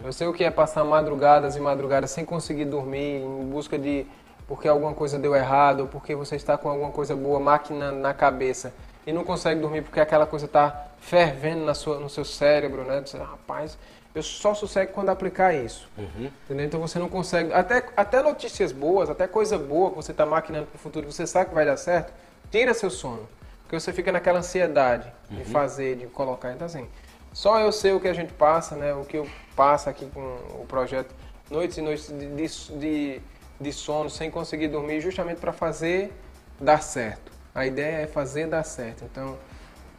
Eu 0.05 0.13
sei 0.13 0.27
o 0.27 0.33
que 0.33 0.45
é 0.45 0.51
passar 0.51 0.85
madrugadas 0.85 1.57
e 1.57 1.61
madrugadas 1.61 2.11
sem 2.11 2.25
conseguir 2.25 2.65
dormir, 2.67 3.23
em 3.23 3.45
busca 3.47 3.79
de 3.79 4.07
porque 4.47 4.69
alguma 4.69 4.95
coisa 4.95 5.19
deu 5.19 5.35
errado, 5.35 5.81
ou 5.81 5.87
porque 5.89 6.15
você 6.15 6.37
está 6.37 6.57
com 6.57 6.69
alguma 6.69 6.91
coisa 6.93 7.17
boa 7.17 7.41
maquinando 7.41 7.99
na 7.99 8.15
cabeça 8.15 8.73
e 9.07 9.13
não 9.13 9.25
consegue 9.25 9.61
dormir 9.61 9.83
porque 9.83 9.99
aquela 10.01 10.25
coisa 10.27 10.47
está 10.47 10.87
fervendo 11.01 11.65
na 11.65 11.75
sua, 11.75 11.99
no 11.99 12.09
seu 12.09 12.25
cérebro, 12.25 12.85
né? 12.85 13.03
Você, 13.05 13.19
rapaz, 13.19 13.77
eu 14.15 14.23
só 14.23 14.55
sossego 14.55 14.93
quando 14.93 15.09
aplicar 15.11 15.53
isso. 15.53 15.89
Uhum. 15.99 16.31
Entendeu? 16.45 16.67
Então 16.67 16.81
você 16.81 16.99
não 16.99 17.09
consegue. 17.09 17.53
Até, 17.53 17.85
até 17.97 18.23
notícias 18.23 18.71
boas, 18.73 19.11
até 19.11 19.27
coisa 19.27 19.59
boa 19.59 19.91
que 19.91 19.97
você 19.97 20.13
está 20.13 20.25
maquinando 20.25 20.67
para 20.67 20.77
o 20.77 20.79
futuro, 20.79 21.11
você 21.11 21.27
sabe 21.27 21.49
que 21.49 21.55
vai 21.55 21.67
dar 21.67 21.77
certo, 21.77 22.13
tira 22.51 22.73
seu 22.73 22.89
sono. 22.91 23.29
Porque 23.63 23.79
você 23.81 23.93
fica 23.93 24.13
naquela 24.13 24.39
ansiedade 24.39 25.13
de 25.29 25.39
Uhum. 25.39 25.45
fazer, 25.47 25.97
de 25.97 26.07
colocar. 26.07 26.53
Então, 26.53 26.67
assim, 26.67 26.89
só 27.37 27.61
eu 27.61 27.71
sei 27.71 27.93
o 27.93 28.01
que 28.01 28.09
a 28.09 28.15
gente 28.15 28.33
passa, 28.33 28.75
né? 28.77 28.95
O 28.95 29.05
que 29.05 29.19
eu 29.19 29.29
passo 29.55 29.91
aqui 29.91 30.07
com 30.07 30.21
o 30.59 30.65
projeto, 30.67 31.15
noites 31.51 31.77
e 31.77 31.83
noites 31.83 32.09
de, 32.09 32.49
de, 32.79 33.21
de, 33.61 33.73
sono, 33.75 34.09
sem 34.09 34.31
conseguir 34.31 34.69
dormir, 34.69 35.03
justamente 35.03 35.39
para 35.39 35.53
fazer 35.53 36.11
dar 36.59 36.83
certo. 36.83 37.31
A 37.55 37.67
ideia 37.67 37.97
é 37.99 38.07
fazer 38.07 38.47
dar 38.47 38.65
certo. 38.65 39.05
Então, 39.05 39.37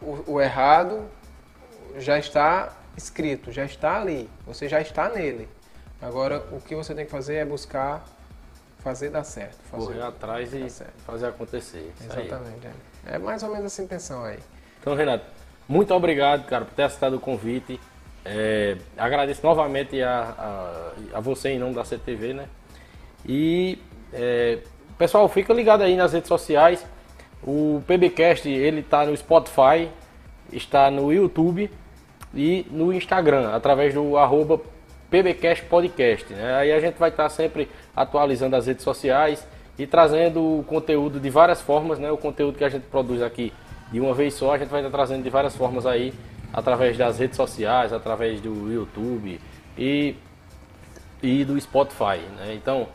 o, 0.02 0.34
o 0.34 0.42
errado 0.42 1.06
já 2.00 2.18
está 2.18 2.76
escrito, 2.98 3.52
já 3.52 3.66
está 3.66 4.02
ali, 4.02 4.28
você 4.44 4.68
já 4.68 4.82
está 4.82 5.08
nele. 5.08 5.48
Agora, 6.02 6.44
o 6.52 6.60
que 6.60 6.74
você 6.74 6.96
tem 6.96 7.06
que 7.06 7.12
fazer 7.12 7.36
é 7.36 7.46
buscar 7.46 8.04
fazer 8.80 9.12
dar 9.12 9.24
certo. 9.24 9.60
Fazer 9.70 9.86
Correr 9.86 10.02
atrás 10.02 10.52
e 10.56 10.68
fazer 11.06 11.28
acontecer. 11.28 11.94
Exatamente. 12.04 12.66
É. 13.06 13.14
é 13.14 13.20
mais 13.20 13.44
ou 13.44 13.50
menos 13.50 13.66
essa 13.66 13.84
intenção 13.84 14.24
aí. 14.24 14.40
Então, 14.80 14.96
Renato, 14.96 15.26
muito 15.68 15.94
obrigado, 15.94 16.46
cara, 16.46 16.66
por 16.66 16.74
ter 16.74 16.84
aceitado 16.84 17.16
o 17.16 17.20
convite. 17.20 17.80
É, 18.24 18.78
agradeço 18.98 19.42
novamente 19.44 20.02
a, 20.02 20.94
a, 21.14 21.18
a 21.18 21.20
você 21.20 21.50
em 21.50 21.60
nome 21.60 21.74
da 21.74 21.84
CTV, 21.84 22.34
né? 22.34 22.46
E, 23.26 23.78
é, 24.14 24.60
pessoal, 24.98 25.28
fica 25.28 25.54
ligado 25.54 25.82
aí 25.82 25.96
nas 25.96 26.14
redes 26.14 26.28
sociais. 26.28 26.86
O 27.44 27.82
PBcast, 27.86 28.50
ele 28.50 28.82
tá 28.82 29.06
no 29.06 29.16
Spotify, 29.16 29.90
está 30.52 30.90
no 30.90 31.12
YouTube 31.12 31.70
e 32.34 32.66
no 32.72 32.94
Instagram, 32.94 33.50
através 33.54 33.94
do 33.94 34.18
arroba. 34.18 34.62
Né? 35.10 36.54
Aí 36.56 36.72
a 36.74 36.82
gente 36.82 36.96
vai 36.96 37.10
estar 37.10 37.30
sempre 37.30 37.70
atualizando 37.96 38.58
as 38.58 38.68
redes 38.68 38.84
sociais 38.84 39.48
e 39.80 39.88
trazendo 39.88 40.42
o 40.42 40.64
conteúdo 40.64 41.18
de 41.18 41.30
várias 41.30 41.62
formas, 41.62 41.98
né? 41.98 42.12
O 42.12 42.18
conteúdo 42.18 42.58
que 42.58 42.64
a 42.66 42.70
gente 42.70 42.84
produz 42.88 43.22
aqui 43.22 43.54
de 43.92 44.00
uma 44.00 44.14
vez 44.14 44.34
só, 44.34 44.54
a 44.54 44.58
gente 44.58 44.70
vai 44.70 44.82
estar 44.82 44.92
trazendo 44.92 45.24
de 45.24 45.30
várias 45.30 45.56
formas 45.56 45.86
aí, 45.86 46.14
através 46.54 46.98
das 46.98 47.20
redes 47.20 47.36
sociais, 47.36 47.94
através 47.94 48.42
do 48.42 48.72
YouTube 48.72 49.40
e, 49.78 50.16
e 51.22 51.46
do 51.46 51.60
Spotify. 51.60 52.20
Né? 52.38 52.54
Então, 52.56 52.88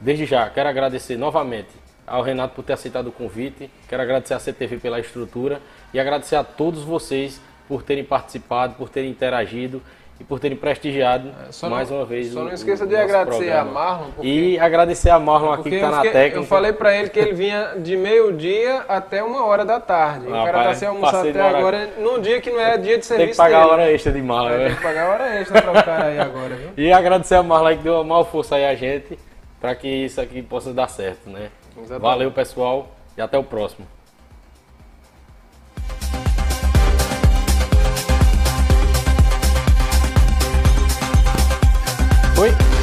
desde 0.00 0.26
já, 0.26 0.48
quero 0.50 0.68
agradecer 0.68 1.16
novamente 1.16 1.70
ao 2.06 2.22
Renato 2.22 2.54
por 2.54 2.64
ter 2.64 2.74
aceitado 2.74 3.08
o 3.08 3.12
convite, 3.12 3.70
quero 3.88 4.02
agradecer 4.02 4.34
à 4.34 4.38
CTV 4.38 4.78
pela 4.78 5.00
estrutura 5.00 5.60
e 5.92 5.98
agradecer 5.98 6.36
a 6.36 6.44
todos 6.44 6.82
vocês 6.84 7.40
por 7.66 7.82
terem 7.82 8.04
participado, 8.04 8.74
por 8.74 8.88
terem 8.88 9.10
interagido 9.10 9.82
e 10.18 10.24
por 10.24 10.40
terem 10.40 10.56
prestigiado 10.56 11.28
É, 11.28 11.68
mais 11.68 11.90
não- 11.90 11.98
uma 11.98 12.06
vez 12.06 12.32
só 12.32 12.40
o- 12.40 12.44
não 12.44 12.52
esqueça 12.52 12.86
de 12.86 12.96
agradecer 12.96 13.36
programa. 13.44 13.70
a 13.70 13.72
Marlon, 13.72 14.10
porque- 14.16 14.28
E 14.28 14.58
agradecer 14.58 15.10
a 15.10 15.18
Marlon 15.18 15.52
aqui 15.52 15.68
que 15.70 15.74
está 15.76 15.90
na 15.90 16.02
técnica. 16.02 16.36
eu 16.38 16.44
falei 16.44 16.72
pra 16.72 16.96
ele 16.96 17.10
que 17.10 17.18
ele 17.18 17.32
vinha 17.34 17.74
de 17.78 17.96
meio-dia 17.96 18.84
até 18.88 19.22
uma 19.22 19.44
hora 19.44 19.64
da 19.64 19.78
tarde. 19.78 20.26
o 20.26 20.30
cara 20.30 20.52
tá 20.52 20.58
Rapaz, 20.58 20.78
sem 20.78 20.88
almoçar 20.88 21.28
até 21.28 21.40
agora, 21.40 21.90
num 21.98 22.20
dia 22.20 22.40
que 22.40 22.50
não 22.50 22.60
é 22.60 22.78
dia 22.78 22.98
de 22.98 23.04
serviço 23.04 23.26
Tem 23.26 23.30
que 23.32 23.36
pagar 23.36 23.58
a 23.58 23.60
dele. 23.62 23.72
hora 23.72 23.92
extra 23.92 24.12
de 24.12 24.22
Marlon. 24.22 24.48
Vai 24.48 24.58
né? 24.58 24.68
ter 24.70 24.76
que 24.76 24.82
pagar 24.82 25.06
a 25.06 25.12
hora 25.12 25.40
extra 25.40 25.62
pra 25.62 25.70
o 25.72 25.84
cara 25.84 26.04
aí 26.06 26.18
agora, 26.18 26.54
viu? 26.56 26.68
E 26.76 26.92
agradecer 26.92 27.34
a 27.34 27.42
Marlon 27.42 27.76
que 27.76 27.82
deu 27.82 27.94
uma 27.94 28.04
maior 28.04 28.24
força 28.24 28.56
aí 28.56 28.64
a 28.64 28.74
gente 28.74 29.18
para 29.60 29.74
que 29.74 29.88
isso 29.88 30.20
aqui 30.20 30.40
possa 30.42 30.72
dar 30.72 30.88
certo, 30.88 31.28
né? 31.28 31.50
Exatamente. 31.76 32.00
Valeu, 32.00 32.30
pessoal, 32.30 32.88
e 33.16 33.20
até 33.20 33.36
o 33.36 33.42
próximo. 33.44 33.86
Fui! 42.36 42.75